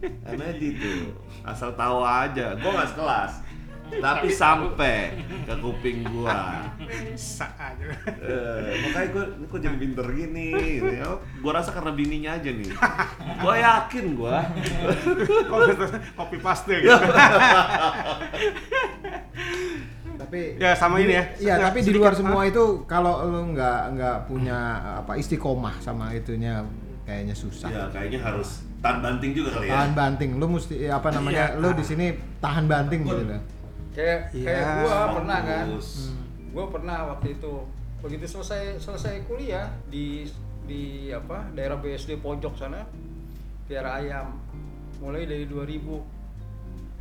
karena 0.02 0.52
itu 0.58 1.16
asal 1.46 1.72
tahu 1.78 2.02
aja. 2.04 2.58
Gua 2.60 2.72
nggak 2.76 2.90
sekelas 2.92 3.32
tapi 4.00 4.28
sampai 4.32 5.20
ke 5.44 5.54
kuping 5.60 6.08
gua. 6.08 6.64
Bisa 6.80 7.50
aja. 7.60 7.84
Eh, 8.08 8.88
makanya 8.88 9.08
gua 9.12 9.26
ini 9.36 9.46
kok 9.50 9.60
jadi 9.60 9.78
pinter 9.78 10.08
gini 10.16 10.48
gitu 10.80 10.92
ya. 10.96 11.08
Gua 11.44 11.52
rasa 11.60 11.76
karena 11.76 11.92
bininya 11.92 12.40
aja 12.40 12.50
nih. 12.54 12.72
Gua 13.44 13.56
yakin 13.60 14.06
gua. 14.16 14.40
Kopi, 15.52 15.72
kopi 16.16 16.38
paste 16.40 16.76
gitu. 16.80 16.96
tapi 20.22 20.40
Ya, 20.62 20.72
sama 20.78 21.02
ini 21.02 21.18
ya. 21.18 21.24
Iya, 21.42 21.54
Ya, 21.60 21.66
tapi 21.68 21.84
di 21.84 21.92
luar 21.92 22.14
semua 22.16 22.48
itu 22.48 22.86
kalau 22.88 23.26
lu 23.28 23.52
nggak 23.52 23.82
nggak 23.98 24.18
punya 24.32 24.58
apa 25.04 25.20
istiqomah 25.20 25.82
sama 25.84 26.14
itunya 26.16 26.64
kayaknya 27.04 27.36
susah. 27.36 27.68
Ya 27.68 27.86
kayaknya 27.92 28.22
harus 28.24 28.64
tahan 28.80 29.00
banting 29.04 29.32
juga 29.36 29.50
kali 29.60 29.68
ya. 29.68 29.74
Tahan 29.76 29.92
banting, 29.94 30.30
lu 30.40 30.46
mesti 30.48 30.76
apa 30.88 31.08
namanya? 31.12 31.58
Lu 31.60 31.70
di 31.76 31.84
sini 31.84 32.16
tahan 32.40 32.66
banting 32.70 33.02
gitu. 33.04 33.24
Kayak 33.92 34.20
Iya. 34.32 34.46
kayak 34.48 34.66
gua 34.84 34.98
pernah 35.20 35.40
kan? 35.44 35.66
Bagus. 35.72 35.90
gua 36.52 36.66
pernah 36.68 36.98
waktu 37.16 37.28
itu. 37.40 37.54
Begitu 38.02 38.26
selesai 38.28 38.82
selesai 38.82 39.24
kuliah 39.30 39.70
di 39.88 40.26
di 40.66 41.10
apa 41.12 41.48
daerah 41.54 41.78
BSD 41.80 42.20
pojok 42.20 42.56
sana 42.58 42.84
piara 43.68 44.00
ayam. 44.02 44.36
Mulai 45.00 45.26
dari 45.26 45.46
2000 45.48 46.02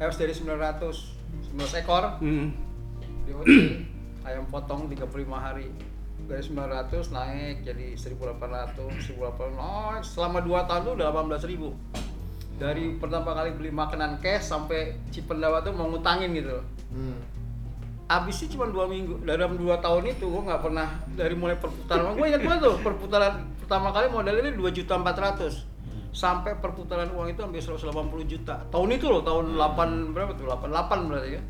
harus 0.01 0.17
dari 0.17 0.33
900 0.33 1.17
19 1.55 1.81
ekor. 1.83 2.05
Hmm. 2.21 2.49
di 3.21 3.31
OC 3.37 3.47
ayam 4.29 4.45
potong 4.51 4.91
35 4.91 5.07
hari. 5.31 5.69
Dari 6.21 6.43
900 6.43 7.11
naik 7.11 7.65
jadi 7.65 7.97
1800 7.97 8.77
1800 8.77 9.57
oh, 9.57 9.99
selama 10.05 10.39
2 10.45 10.69
tahun 10.69 10.81
tuh 10.85 10.95
udah 11.01 11.09
18.000 11.11 12.11
dari 12.61 12.93
pertama 13.01 13.33
kali 13.33 13.57
beli 13.57 13.73
makanan 13.73 14.21
cash 14.21 14.53
sampai 14.53 14.93
Cipendawa 15.09 15.65
tuh 15.65 15.73
mau 15.73 15.89
ngutangin 15.89 16.29
gitu 16.37 16.61
loh. 16.61 16.65
Hmm. 16.91 17.19
Habisnya 18.11 18.51
cuma 18.59 18.67
dua 18.67 18.91
minggu 18.91 19.23
dalam 19.23 19.55
dua 19.55 19.79
tahun 19.79 20.11
itu 20.11 20.27
gue 20.27 20.43
nggak 20.43 20.63
pernah 20.67 20.99
dari 21.15 21.35
mulai 21.39 21.55
perputaran. 21.55 22.19
Gue 22.19 22.27
ingat 22.27 22.43
banget 22.43 22.61
tuh 22.67 22.77
perputaran 22.83 23.47
pertama 23.63 23.95
kali 23.95 24.11
modalnya 24.11 24.51
dua 24.51 24.75
juta 24.75 24.99
empat 24.99 25.17
ratus. 25.19 25.55
Sampai 26.11 26.59
perputaran 26.59 27.07
uang 27.15 27.31
itu 27.31 27.39
hampir 27.39 27.63
180 27.63 27.87
juta. 28.27 28.67
Tahun 28.67 28.89
itu 28.91 29.07
loh 29.07 29.23
tahun 29.23 29.55
8 29.55 30.11
berapa 30.11 30.35
tuh? 30.35 30.43
88 30.51 31.07
berarti 31.07 31.39
ya. 31.39 31.43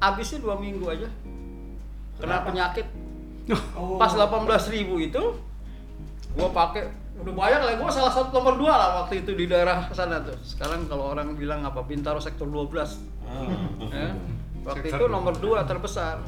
Habisnya 0.00 0.40
dua 0.40 0.56
minggu 0.56 0.88
aja. 0.88 1.08
Kena 2.16 2.48
penyakit. 2.48 2.88
Pas 4.00 4.12
18.000 4.16 4.72
ribu 4.72 4.96
itu 5.04 5.20
gua 6.32 6.48
pakai 6.48 6.88
udah 7.14 7.30
banyak 7.30 7.60
lah 7.60 7.72
gua 7.78 7.92
salah 7.92 8.10
satu 8.10 8.34
nomor 8.34 8.58
dua 8.58 8.72
lah 8.74 8.88
waktu 9.04 9.20
itu 9.20 9.36
di 9.36 9.44
daerah 9.44 9.92
sana 9.92 10.16
tuh. 10.24 10.40
Sekarang 10.40 10.88
kalau 10.88 11.12
orang 11.12 11.36
bilang 11.36 11.60
apa 11.68 11.84
Bintaro 11.84 12.24
sektor 12.24 12.48
12 12.48 12.72
ya. 13.92 14.16
Waktu 14.64 14.86
itu 14.88 15.04
nomor 15.06 15.34
dua 15.36 15.62
terbesar. 15.62 16.24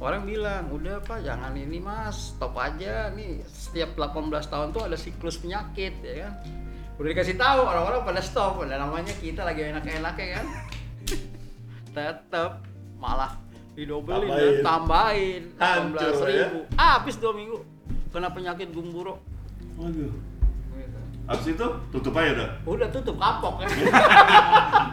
Orang 0.00 0.24
bilang 0.24 0.72
udah 0.72 0.96
pak 1.04 1.20
jangan 1.20 1.52
ini 1.52 1.76
mas. 1.76 2.32
Stop 2.32 2.56
aja. 2.56 3.12
Nih 3.12 3.44
setiap 3.44 3.92
18 3.96 4.32
tahun 4.48 4.72
tuh 4.72 4.88
ada 4.88 4.96
siklus 4.96 5.36
penyakit 5.36 5.92
ya 6.00 6.24
kan? 6.24 6.34
Udah 6.96 7.08
dikasih 7.12 7.36
tahu 7.36 7.60
orang-orang 7.64 8.00
pada 8.04 8.20
stop. 8.24 8.64
Udah 8.64 8.80
namanya 8.80 9.12
kita 9.20 9.44
lagi 9.44 9.60
enak-enaknya 9.68 10.26
kan? 10.40 10.46
Tetap 11.96 12.64
malah 12.96 13.36
didobelin 13.72 14.28
Tambahin. 14.28 14.52
ya, 14.52 14.62
tambahin 14.62 15.42
Hancur, 15.56 16.12
18 16.20 16.36
ya. 16.36 16.46
ribu. 16.48 16.58
ah, 16.76 16.90
habis 16.98 17.14
dua 17.16 17.32
minggu 17.32 17.58
kena 18.10 18.28
penyakit 18.28 18.68
gumburo 18.74 19.22
Waduh. 19.78 20.10
Habis 21.30 21.54
itu 21.54 21.66
tutup 21.94 22.18
aja 22.18 22.34
udah. 22.34 22.48
udah 22.66 22.88
tutup 22.90 23.14
kapok 23.14 23.62
kan 23.62 23.68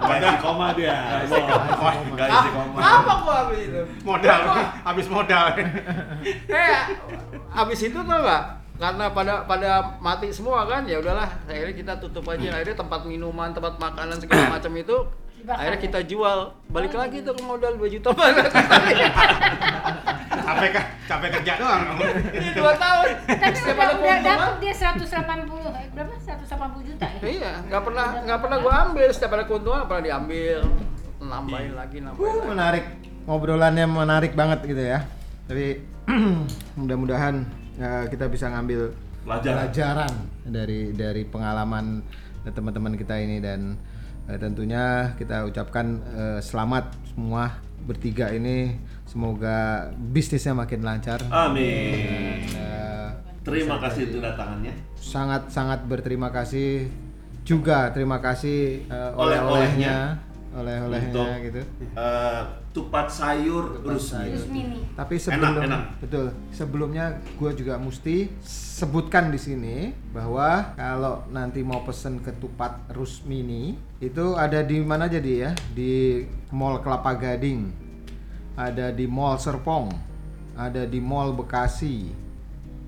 Gak 0.06 0.18
isi 0.22 0.38
koma 0.38 0.70
dia. 0.78 0.94
Gak 1.26 2.30
isi 2.30 2.50
koma. 2.54 2.78
kapok 2.78 3.18
gua 3.26 3.36
habis 3.42 3.60
itu. 3.66 3.82
Modal, 4.06 4.42
habis 4.86 5.08
modal. 5.10 5.46
kayak 6.46 6.82
habis 7.50 7.80
itu 7.82 7.98
tuh 7.98 8.06
nggak? 8.06 8.44
Karena 8.78 9.10
pada 9.10 9.50
pada 9.50 9.98
mati 9.98 10.30
semua 10.30 10.70
kan 10.70 10.86
ya 10.86 11.02
udahlah. 11.02 11.26
Akhirnya 11.50 11.74
kita 11.74 11.94
tutup 11.98 12.30
aja. 12.30 12.54
Akhirnya 12.54 12.78
tempat 12.78 13.02
minuman 13.10 13.50
tempat 13.50 13.82
makanan 13.82 14.22
segala 14.22 14.46
macam 14.62 14.74
itu 14.78 14.98
akhirnya 15.42 15.80
ya? 15.82 15.86
kita 15.90 16.00
jual. 16.06 16.54
Balik 16.70 16.94
lagi 16.94 17.26
tuh 17.26 17.34
ke 17.34 17.42
modal 17.42 17.82
2 17.82 17.94
juta 17.98 18.14
capek 20.40 20.70
kan, 20.72 20.86
capek 21.06 21.30
kerja 21.36 21.54
doang. 21.58 21.82
ini 22.32 22.50
dua 22.52 22.74
tahun 22.74 23.08
Tapi 23.28 23.56
Setiap 23.56 23.78
udah, 23.78 23.88
udah 23.88 23.98
keuntungan, 23.98 24.22
dapet 24.24 24.54
dia 24.58 24.74
180 24.74 25.18
eh, 25.74 25.88
berapa? 25.92 26.14
180 26.18 26.88
juta 26.88 27.06
ya? 27.08 27.20
iya 27.24 27.52
nggak 27.64 27.82
pernah 27.82 28.08
nggak 28.22 28.40
pernah 28.40 28.58
gua 28.60 28.74
ambil 28.86 29.08
setiap 29.10 29.32
ada 29.34 29.46
keuntungan 29.46 29.82
pernah 29.86 30.04
diambil 30.04 30.58
nambahin 31.20 31.74
lagi 31.74 31.98
nambahin 32.00 32.22
Uh, 32.24 32.36
lagi. 32.36 32.48
menarik. 32.48 32.86
Ngobrolannya 33.24 33.86
menarik 33.86 34.32
banget 34.34 34.60
gitu 34.64 34.80
ya. 34.80 35.00
Tapi 35.46 35.84
mudah-mudahan 36.80 37.36
eh, 37.76 38.06
kita 38.08 38.28
bisa 38.28 38.48
ngambil 38.48 38.96
Pelajaran. 39.22 39.56
pelajaran 39.60 40.12
dari 40.46 40.82
dari 40.92 41.24
pengalaman 41.24 42.00
teman-teman 42.48 42.96
kita 42.96 43.20
ini 43.20 43.44
dan 43.44 43.76
eh, 44.26 44.40
tentunya 44.40 45.12
kita 45.16 45.44
ucapkan 45.44 45.86
eh, 46.08 46.40
selamat 46.40 46.96
semua 47.06 47.60
bertiga 47.80 48.32
ini 48.32 48.80
semoga 49.08 49.58
bisnisnya 49.98 50.54
makin 50.54 50.84
lancar. 50.84 51.20
Amin. 51.28 52.44
Eh, 52.46 53.10
Terima 53.42 53.80
kasih 53.80 54.06
untuk 54.06 54.20
datangannya. 54.22 54.76
sangat 54.94 55.48
sangat 55.48 55.80
berterima 55.84 56.28
kasih 56.28 56.92
juga 57.42 57.88
terima 57.90 58.20
kasih 58.20 58.84
eh, 58.86 59.12
Oleh-olehnya. 59.16 60.20
oleh-olehnya 60.50 61.12
Untuk 61.14 61.28
gitu. 61.46 61.62
eh, 61.94 62.42
tupat 62.70 63.08
sayur 63.08 63.80
rusmi. 63.80 64.28
Terus 64.28 64.46
mini. 64.48 64.80
Tapi 64.94 65.16
sebelum 65.16 65.64
enak. 65.64 65.82
betul 65.98 66.26
sebelumnya 66.52 67.06
gue 67.34 67.52
juga 67.54 67.78
mesti 67.78 68.28
sebutkan 68.44 69.30
di 69.30 69.38
sini 69.38 69.78
bahwa 70.12 70.76
kalau 70.76 71.24
nanti 71.30 71.62
mau 71.62 71.82
pesen 71.82 72.20
ketupat 72.20 72.90
Rusmini 72.92 73.74
itu 73.98 74.36
ada 74.36 74.60
di 74.60 74.78
mana 74.80 75.08
jadi 75.08 75.32
ya 75.40 75.52
di 75.72 76.22
Mall 76.50 76.82
Kelapa 76.82 77.16
Gading, 77.16 77.62
ada 78.58 78.90
di 78.90 79.06
Mall 79.06 79.38
Serpong, 79.38 79.94
ada 80.54 80.84
di 80.84 80.98
Mall 80.98 81.32
Bekasi. 81.32 82.10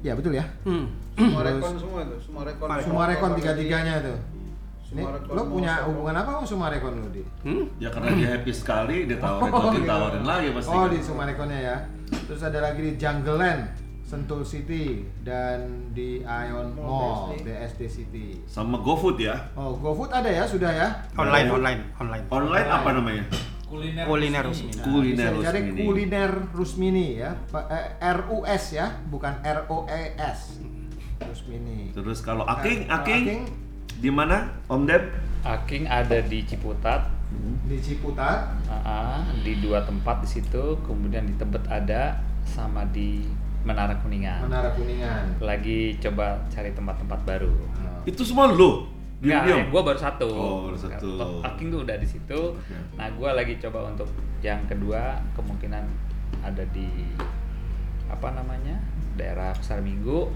Ya 0.01 0.15
betul 0.15 0.33
ya. 0.33 0.47
Hmm. 0.63 0.89
semua 1.13 1.43
rekon 1.43 1.75
semua 1.75 2.01
tuh 2.07 2.19
semua 2.23 2.41
rekon 2.47 2.67
Sumarekon 2.81 3.31
tiga-tiganya 3.37 3.95
tuh. 4.01 4.17
Ini 4.89 5.05
lo 5.05 5.41
punya 5.45 5.77
Serpong. 5.77 5.87
hubungan 5.93 6.15
apa 6.17 6.29
sama 6.33 6.45
Sumarekon 6.47 6.93
lo 6.97 7.07
di? 7.11 7.21
Hmm? 7.43 7.63
Ya 7.77 7.93
karena 7.93 8.09
dia 8.15 8.27
happy 8.33 8.49
sekali, 8.49 9.05
dia 9.05 9.19
tawarin 9.19 9.51
Oh, 9.51 9.61
lagi, 9.61 9.77
gitu. 9.77 9.85
tawarin 9.85 10.25
lagi 10.25 10.47
pasti. 10.51 10.71
Oh 10.71 10.81
kan. 10.81 10.89
di 10.89 10.99
Sumarekonnya 10.99 11.59
ya. 11.61 11.77
Terus 12.25 12.41
ada 12.41 12.59
lagi 12.59 12.81
di 12.81 12.91
Jungle 12.95 13.37
Land, 13.37 13.61
Sentul 14.01 14.41
City 14.41 15.05
dan 15.21 15.59
di 15.93 16.23
Ion 16.23 16.73
Mall, 16.73 17.35
Mall 17.35 17.37
BSD 17.37 17.81
City. 17.85 18.41
Sama 18.47 18.79
GoFood 18.79 19.19
ya. 19.19 19.35
Oh 19.53 19.75
GoFood 19.75 20.09
ada 20.09 20.25
ya 20.25 20.47
sudah 20.47 20.71
ya. 20.71 20.87
Online, 21.13 21.51
online, 21.51 21.81
online. 21.99 22.25
Online 22.31 22.65
apa 22.65 22.89
namanya? 22.89 23.23
Kuliner, 23.69 24.03
Kuliner 24.03 24.43
resmi. 24.43 24.73
resmi. 24.73 24.81
Kuliner 24.81 25.29
Bisa 25.29 25.37
dicari 25.37 25.59
Rusmini. 25.61 25.81
kuliner 25.85 26.31
Rusmini 26.51 27.05
ya. 27.15 27.31
Eh, 27.69 28.13
RUS 28.17 28.63
ya, 28.73 28.87
bukan 29.07 29.33
ROES. 29.39 30.39
Rusmini. 31.21 31.93
Terus 31.93 32.19
kalau 32.19 32.43
Aking, 32.43 32.89
Kalau 32.89 33.05
Aking, 33.05 33.23
Aking 33.23 33.41
di 33.99 34.09
mana? 34.09 34.57
Om 34.65 34.89
Deb? 34.89 35.03
Aking 35.39 35.85
ada 35.85 36.19
di 36.19 36.43
Ciputat, 36.43 37.07
di 37.63 37.77
Ciputat. 37.77 38.51
ah, 38.67 39.23
di 39.39 39.61
dua 39.61 39.85
tempat 39.85 40.19
di 40.19 40.27
situ, 40.27 40.75
kemudian 40.83 41.23
di 41.23 41.35
Tebet 41.37 41.63
ada, 41.69 42.17
sama 42.43 42.83
di 42.89 43.23
Menara 43.63 43.95
Kuningan. 43.99 44.47
Menara 44.47 44.71
Kuningan. 44.73 45.39
Lagi 45.39 45.95
coba 45.99 46.39
cari 46.49 46.71
tempat-tempat 46.73 47.19
baru. 47.23 47.51
Itu 48.03 48.23
semua 48.23 48.49
lo? 48.49 48.87
Enggak, 49.19 49.41
Diam-diam? 49.43 49.67
gue 49.67 49.81
baru 49.83 49.99
satu. 49.99 50.27
Oh, 50.31 50.57
baru 50.71 50.77
satu. 50.79 51.11
Aking 51.43 51.67
tuh 51.75 51.79
udah 51.83 51.95
di 51.99 52.07
situ. 52.07 52.41
Nah, 52.95 53.07
gue 53.11 53.29
lagi 53.29 53.53
coba 53.59 53.91
untuk 53.91 54.07
yang 54.39 54.63
kedua 54.63 55.19
kemungkinan 55.35 55.83
ada 56.39 56.63
di 56.71 56.87
apa 58.07 58.31
namanya 58.31 58.79
daerah 59.19 59.51
Pasar 59.51 59.83
Minggu. 59.83 60.31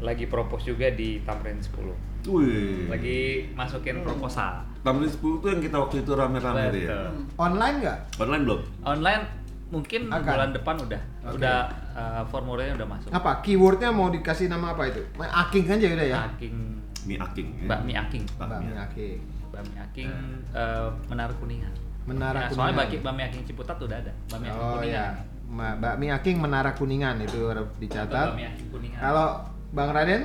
Lagi 0.00 0.30
propose 0.30 0.70
juga 0.70 0.88
di 0.94 1.20
Tamrin 1.26 1.58
10. 1.60 2.30
Wih. 2.30 2.88
Lagi 2.88 3.50
masukin 3.52 4.00
proposal. 4.00 4.64
Tamrin 4.80 5.10
10 5.10 5.20
tuh 5.42 5.48
yang 5.50 5.60
kita 5.60 5.76
waktu 5.76 6.00
itu 6.00 6.12
rame-rame 6.14 6.72
deh 6.72 6.82
ya. 6.86 6.88
Betul. 6.88 7.08
Online 7.36 7.76
nggak? 7.82 7.98
Online 8.16 8.42
belum? 8.46 8.60
Online 8.80 9.22
mungkin 9.70 10.00
Akan. 10.10 10.34
bulan 10.34 10.50
depan 10.50 10.74
udah 10.82 11.02
Oke. 11.22 11.36
udah 11.38 11.58
uh, 11.92 12.22
formulirnya 12.26 12.74
udah 12.80 12.88
masuk. 12.88 13.10
Apa? 13.12 13.44
Keywordnya 13.44 13.92
mau 13.92 14.08
dikasih 14.08 14.48
nama 14.48 14.72
apa 14.72 14.88
itu? 14.88 15.04
Aking 15.20 15.64
aja 15.68 15.86
udah 15.90 16.06
ya. 16.06 16.16
Aking 16.32 16.79
Mi 17.02 17.14
Aking. 17.16 17.48
ya. 17.56 17.66
bakmi 17.66 17.92
Aking. 17.94 18.24
Bakmi 18.36 18.72
Aking. 18.74 19.18
Bakmi 19.50 19.74
Aking 19.78 20.10
uh, 20.52 20.88
Menara 21.06 21.32
Kuningan. 21.34 21.72
Menara 22.02 22.38
Ya, 22.38 22.48
soalnya 22.48 22.56
Kuningan. 22.76 22.78
baki 22.86 22.96
bakmi 23.00 23.22
Aking 23.22 23.42
Ciputat 23.44 23.76
udah 23.76 23.98
ada. 23.98 24.12
Bakmi 24.26 24.46
Aking 24.46 24.60
Oh 24.60 24.74
Kuningan. 24.74 24.92
ya, 24.92 25.06
Ma- 25.46 25.76
bakmi 25.76 26.06
Aking 26.08 26.36
Menara 26.38 26.70
Kuningan 26.72 27.16
itu 27.18 27.40
dicatat. 27.76 28.26
Bakmi 28.30 28.44
Aking 28.46 28.68
Kuningan. 28.70 29.00
Kalau 29.00 29.28
Bang 29.70 29.90
Raden, 29.90 30.22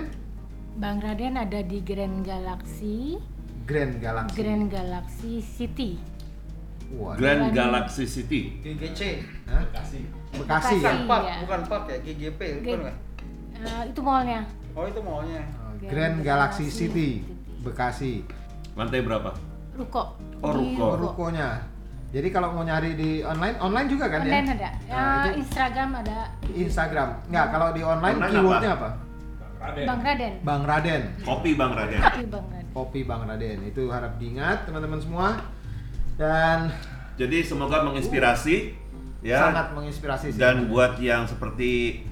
Bang 0.75 0.97
Raden 0.97 1.33
ada 1.35 1.59
di 1.61 1.79
Grand 1.79 2.19
Galaxy, 2.19 3.15
Grand 3.63 3.95
Galaxy. 3.97 4.35
Grand 4.35 4.65
Galaxy 4.67 5.33
City. 5.39 5.91
Waduh. 6.87 7.15
Grand 7.15 7.49
Galaxy 7.49 8.05
City. 8.05 8.59
GGC. 8.59 9.01
Hah? 9.45 9.63
Bekasi. 9.63 9.99
Bekasi. 10.35 10.75
Bekasi. 10.77 11.05
Park, 11.05 11.23
Iya. 11.23 11.35
bukan 11.41 11.61
park 11.65 11.83
ya, 11.87 11.97
GGP, 11.99 12.39
bukan 12.59 12.65
G- 12.67 12.83
nggak? 12.83 12.97
Eh, 13.55 13.83
itu 13.87 14.01
mallnya 14.01 14.41
Oh 14.75 14.83
itu 14.83 14.99
maunya. 14.99 15.39
Grand 15.85 16.17
Galaxy 16.21 16.67
City, 16.69 17.21
Bekasi. 17.61 18.25
Lantai 18.75 19.01
berapa? 19.05 19.31
ruko 19.75 20.15
Oh, 20.39 20.51
ruko. 20.55 20.85
Oh, 20.85 20.95
rukonya. 20.95 21.59
Jadi 22.15 22.31
kalau 22.31 22.55
mau 22.55 22.63
nyari 22.63 22.95
di 22.95 23.19
online, 23.27 23.59
online 23.59 23.87
juga 23.91 24.07
kan 24.07 24.23
online 24.23 24.47
ya? 24.47 24.55
ada 24.55 24.69
ya, 24.87 24.95
Nah, 24.95 25.25
Instagram 25.35 25.89
ada 25.99 26.19
Instagram. 26.47 27.09
Enggak, 27.27 27.47
kalau 27.51 27.67
di 27.75 27.81
online, 27.83 28.15
Online 28.15 28.31
keywordnya 28.31 28.71
apa? 28.77 28.89
Raden. 29.65 29.85
Bang 29.89 30.01
Raden 30.05 30.33
Bang 30.45 30.63
Raden. 30.63 31.01
Kopi 31.25 31.51
Bang 31.57 31.73
Raden. 31.73 32.01
Tapi 32.01 32.23
Bang 32.29 32.45
Raden 32.53 32.67
Kopi 32.71 33.01
Bang 33.03 33.21
Raden. 33.25 33.57
Itu 33.65 33.83
harap 33.89 34.21
diingat 34.21 34.69
teman-teman 34.69 34.99
semua. 35.01 35.27
Dan 36.15 36.71
Jadi 37.15 37.43
semoga 37.43 37.83
menginspirasi 37.83 38.75
ya. 39.25 39.49
sangat 39.49 39.71
menginspirasi 39.75 40.35
sih. 40.35 40.39
Dan 40.39 40.69
buat 40.69 40.99
yang 41.01 41.25
seperti 41.27 42.03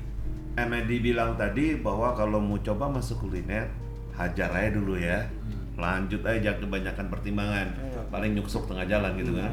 Emedi 0.54 1.02
bilang 1.02 1.34
tadi 1.34 1.74
bahwa 1.82 2.14
kalau 2.14 2.38
mau 2.38 2.62
coba 2.62 2.86
masuk 2.86 3.26
kuliner, 3.26 3.74
hajar 4.14 4.54
aja 4.54 4.70
dulu 4.78 4.94
ya. 4.94 5.26
Lanjut 5.74 6.22
aja 6.22 6.54
jangan 6.54 6.70
kebanyakan 6.70 7.06
pertimbangan. 7.10 7.68
Paling 8.14 8.38
nyuksuk 8.38 8.70
tengah 8.70 8.86
jalan 8.86 9.18
gitu 9.18 9.34
kan. 9.34 9.50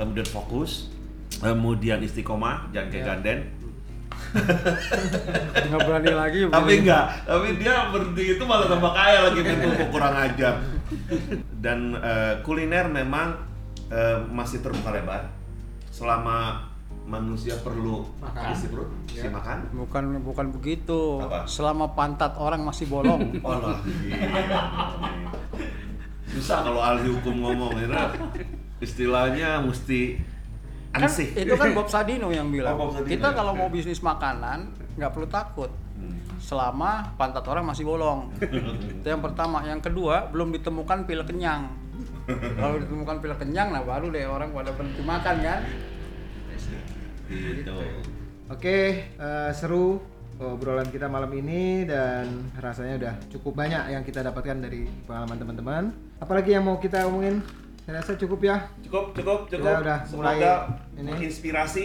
Kemudian 0.00 0.24
fokus, 0.24 0.88
kemudian 1.36 2.00
istiqomah, 2.00 2.72
jangan 2.72 2.88
kayak 2.88 3.04
ganden. 3.04 3.38
Nggak 5.68 5.80
berani 5.84 6.12
lagi. 6.16 6.38
Tapi 6.48 6.72
enggak, 6.80 7.04
tapi 7.28 7.48
dia 7.60 7.74
berhenti 7.92 8.24
itu 8.36 8.42
malah 8.48 8.66
tambah 8.72 8.92
kaya 8.96 9.18
lagi 9.28 9.40
itu 9.44 9.84
kurang 9.92 10.14
ajar. 10.16 10.54
Dan 11.60 11.92
eh, 11.92 12.40
kuliner 12.40 12.88
memang 12.88 13.36
eh, 13.92 14.16
masih 14.32 14.64
terbuka 14.64 14.96
lebar 14.96 15.28
selama 15.92 16.67
manusia 17.08 17.56
perlu 17.58 18.04
Makan. 18.20 18.52
isi 18.52 18.68
perut, 18.68 18.92
isi 19.08 19.24
Ya. 19.24 19.32
makan. 19.32 19.58
Bukan 19.72 20.02
bukan 20.20 20.46
begitu. 20.52 21.24
Apa? 21.24 21.48
Selama 21.48 21.96
pantat 21.96 22.36
orang 22.36 22.60
masih 22.62 22.84
bolong. 22.86 23.32
Oh 23.48 23.56
lah. 23.56 23.80
Susah 26.28 26.60
kalau 26.60 26.84
ahli 26.84 27.08
hukum 27.08 27.40
ngomong 27.40 27.72
itu 27.80 27.96
istilahnya 28.78 29.64
mesti 29.64 30.20
kan 30.92 31.04
ansih. 31.04 31.32
itu 31.34 31.56
kan 31.56 31.72
Bob 31.72 31.88
Sadino 31.88 32.28
yang 32.28 32.52
bilang. 32.52 32.76
Oh, 32.76 32.88
Bob 32.88 33.00
Sadino. 33.00 33.10
Kita 33.10 33.32
kalau 33.32 33.56
mau 33.56 33.72
bisnis 33.72 34.04
makanan 34.04 34.68
nggak 34.94 35.10
perlu 35.10 35.26
takut. 35.26 35.72
Selama 36.38 37.16
pantat 37.16 37.42
orang 37.48 37.64
masih 37.66 37.88
bolong. 37.88 38.28
itu 39.00 39.08
yang 39.08 39.24
pertama. 39.24 39.64
Yang 39.64 39.90
kedua 39.90 40.28
belum 40.28 40.52
ditemukan 40.54 41.08
pil 41.08 41.24
kenyang. 41.24 41.72
Kalau 42.60 42.76
ditemukan 42.78 43.16
pil 43.18 43.34
kenyang, 43.34 43.72
nah 43.72 43.82
baru 43.82 44.12
deh 44.12 44.22
orang 44.22 44.52
pada 44.52 44.70
berhenti 44.70 45.00
makan 45.02 45.36
kan. 45.40 45.60
Gitu. 47.28 47.76
Oke, 48.48 48.78
eh, 49.12 49.50
seru 49.52 50.00
obrolan 50.38 50.88
kita 50.88 51.10
malam 51.10 51.28
ini 51.34 51.84
dan 51.84 52.48
rasanya 52.56 52.94
udah 52.96 53.14
cukup 53.28 53.58
banyak 53.58 53.92
yang 53.92 54.02
kita 54.06 54.24
dapatkan 54.24 54.64
dari 54.64 54.88
pengalaman 55.04 55.36
teman-teman. 55.36 55.82
Apalagi 56.16 56.56
yang 56.56 56.64
mau 56.64 56.80
kita 56.80 57.04
omongin? 57.04 57.44
Saya 57.84 58.00
rasa 58.00 58.16
cukup 58.16 58.40
ya. 58.44 58.56
Cukup, 58.84 59.12
cukup, 59.12 59.38
cukup. 59.48 59.64
Kita 59.64 59.80
udah 59.84 59.98
Semoga 60.04 60.16
mulai 60.16 60.38
ini. 60.96 61.10
menginspirasi. 61.12 61.84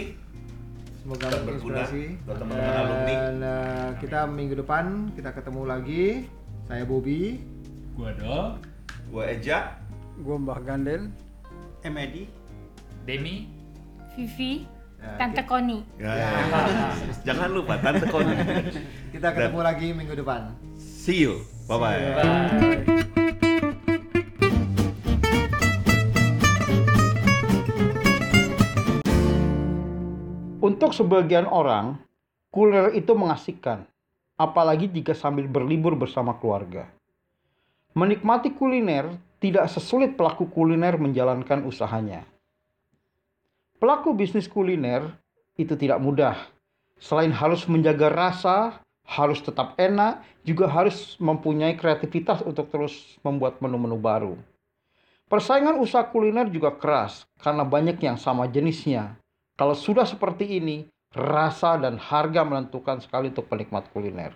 Semoga 1.04 1.26
Dan 1.28 1.40
berguna 1.44 1.84
menginspirasi. 1.84 2.02
buat 2.24 2.36
teman-teman 2.40 2.74
alumni. 2.80 3.12
Dan 3.12 3.36
eh, 3.42 3.88
kita 4.00 4.18
minggu 4.24 4.54
depan 4.64 4.84
kita 5.12 5.30
ketemu 5.36 5.62
lagi. 5.68 6.04
Saya 6.64 6.84
Bobby. 6.88 7.44
Gua 7.92 8.10
do. 8.16 8.38
Gua 9.12 9.22
Eja. 9.28 9.76
Gue 10.16 10.36
Mbah 10.40 10.60
Ganden. 10.64 11.12
Emedi. 11.84 12.24
Demi 13.04 13.52
Vivi 14.16 14.64
Tante 15.20 15.42
Koni 15.46 15.78
Ya. 16.00 16.14
Jangan 17.28 17.48
lupa 17.52 17.78
Tante 17.80 18.06
Koni. 18.08 18.34
Kita 19.14 19.30
ketemu 19.32 19.60
lagi 19.62 19.86
minggu 19.94 20.14
depan. 20.18 20.52
See 20.76 21.24
you. 21.24 21.44
Bye 21.68 21.78
bye. 21.80 22.00
Bye. 22.16 23.04
Untuk 30.64 30.96
sebagian 30.96 31.44
orang, 31.44 32.00
kuliner 32.48 32.96
itu 32.96 33.12
mengasihkan, 33.12 33.84
apalagi 34.40 34.88
jika 34.88 35.12
sambil 35.12 35.44
berlibur 35.44 35.92
bersama 35.92 36.40
keluarga. 36.40 36.88
Menikmati 37.92 38.48
kuliner 38.56 39.12
tidak 39.44 39.68
sesulit 39.68 40.16
pelaku 40.16 40.48
kuliner 40.48 40.96
menjalankan 40.96 41.68
usahanya. 41.68 42.24
Pelaku 43.78 44.14
bisnis 44.14 44.46
kuliner 44.46 45.10
itu 45.58 45.74
tidak 45.74 45.98
mudah. 45.98 46.36
Selain 46.98 47.34
harus 47.34 47.66
menjaga 47.66 48.08
rasa, 48.08 48.80
harus 49.04 49.42
tetap 49.44 49.76
enak, 49.76 50.24
juga 50.46 50.70
harus 50.70 51.18
mempunyai 51.20 51.76
kreativitas 51.76 52.40
untuk 52.46 52.70
terus 52.72 53.18
membuat 53.20 53.60
menu-menu 53.60 53.98
baru. 54.00 54.34
Persaingan 55.24 55.80
usaha 55.80 56.04
kuliner 56.04 56.46
juga 56.52 56.70
keras 56.76 57.24
karena 57.40 57.64
banyak 57.64 57.96
yang 57.98 58.20
sama 58.20 58.44
jenisnya. 58.46 59.16
Kalau 59.56 59.72
sudah 59.72 60.04
seperti 60.04 60.60
ini, 60.60 60.84
rasa 61.14 61.78
dan 61.80 61.96
harga 61.96 62.42
menentukan 62.44 63.00
sekali 63.00 63.30
untuk 63.30 63.46
penikmat 63.48 63.88
kuliner. 63.94 64.34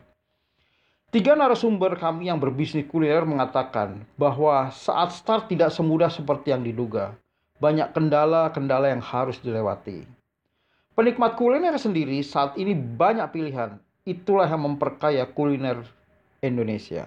Tiga 1.09 1.33
narasumber 1.33 1.97
kami 1.97 2.29
yang 2.29 2.37
berbisnis 2.37 2.85
kuliner 2.85 3.25
mengatakan 3.25 4.05
bahwa 4.21 4.69
saat 4.69 5.17
start 5.17 5.49
tidak 5.49 5.73
semudah 5.73 6.13
seperti 6.13 6.53
yang 6.53 6.61
diduga. 6.61 7.17
Banyak 7.59 7.91
kendala-kendala 7.91 8.95
yang 8.95 9.03
harus 9.03 9.43
dilewati. 9.43 10.07
Penikmat 10.95 11.39
kuliner 11.39 11.75
sendiri 11.79 12.23
saat 12.23 12.59
ini 12.59 12.75
banyak 12.75 13.31
pilihan. 13.35 13.79
Itulah 14.07 14.51
yang 14.51 14.67
memperkaya 14.67 15.27
kuliner 15.27 15.83
Indonesia. 16.43 17.07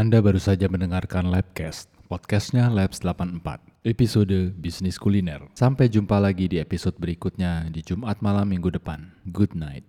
Anda 0.00 0.24
baru 0.24 0.40
saja 0.40 0.64
mendengarkan 0.64 1.28
Labcast, 1.28 1.92
podcastnya 2.08 2.72
Labs 2.72 3.04
84, 3.04 3.60
episode 3.84 4.48
Bisnis 4.56 4.96
Kuliner. 4.96 5.44
Sampai 5.52 5.92
jumpa 5.92 6.16
lagi 6.16 6.48
di 6.48 6.56
episode 6.56 6.96
berikutnya 6.96 7.68
di 7.68 7.84
Jumat 7.84 8.16
malam 8.24 8.48
minggu 8.48 8.72
depan. 8.72 9.12
Good 9.28 9.52
night. 9.52 9.84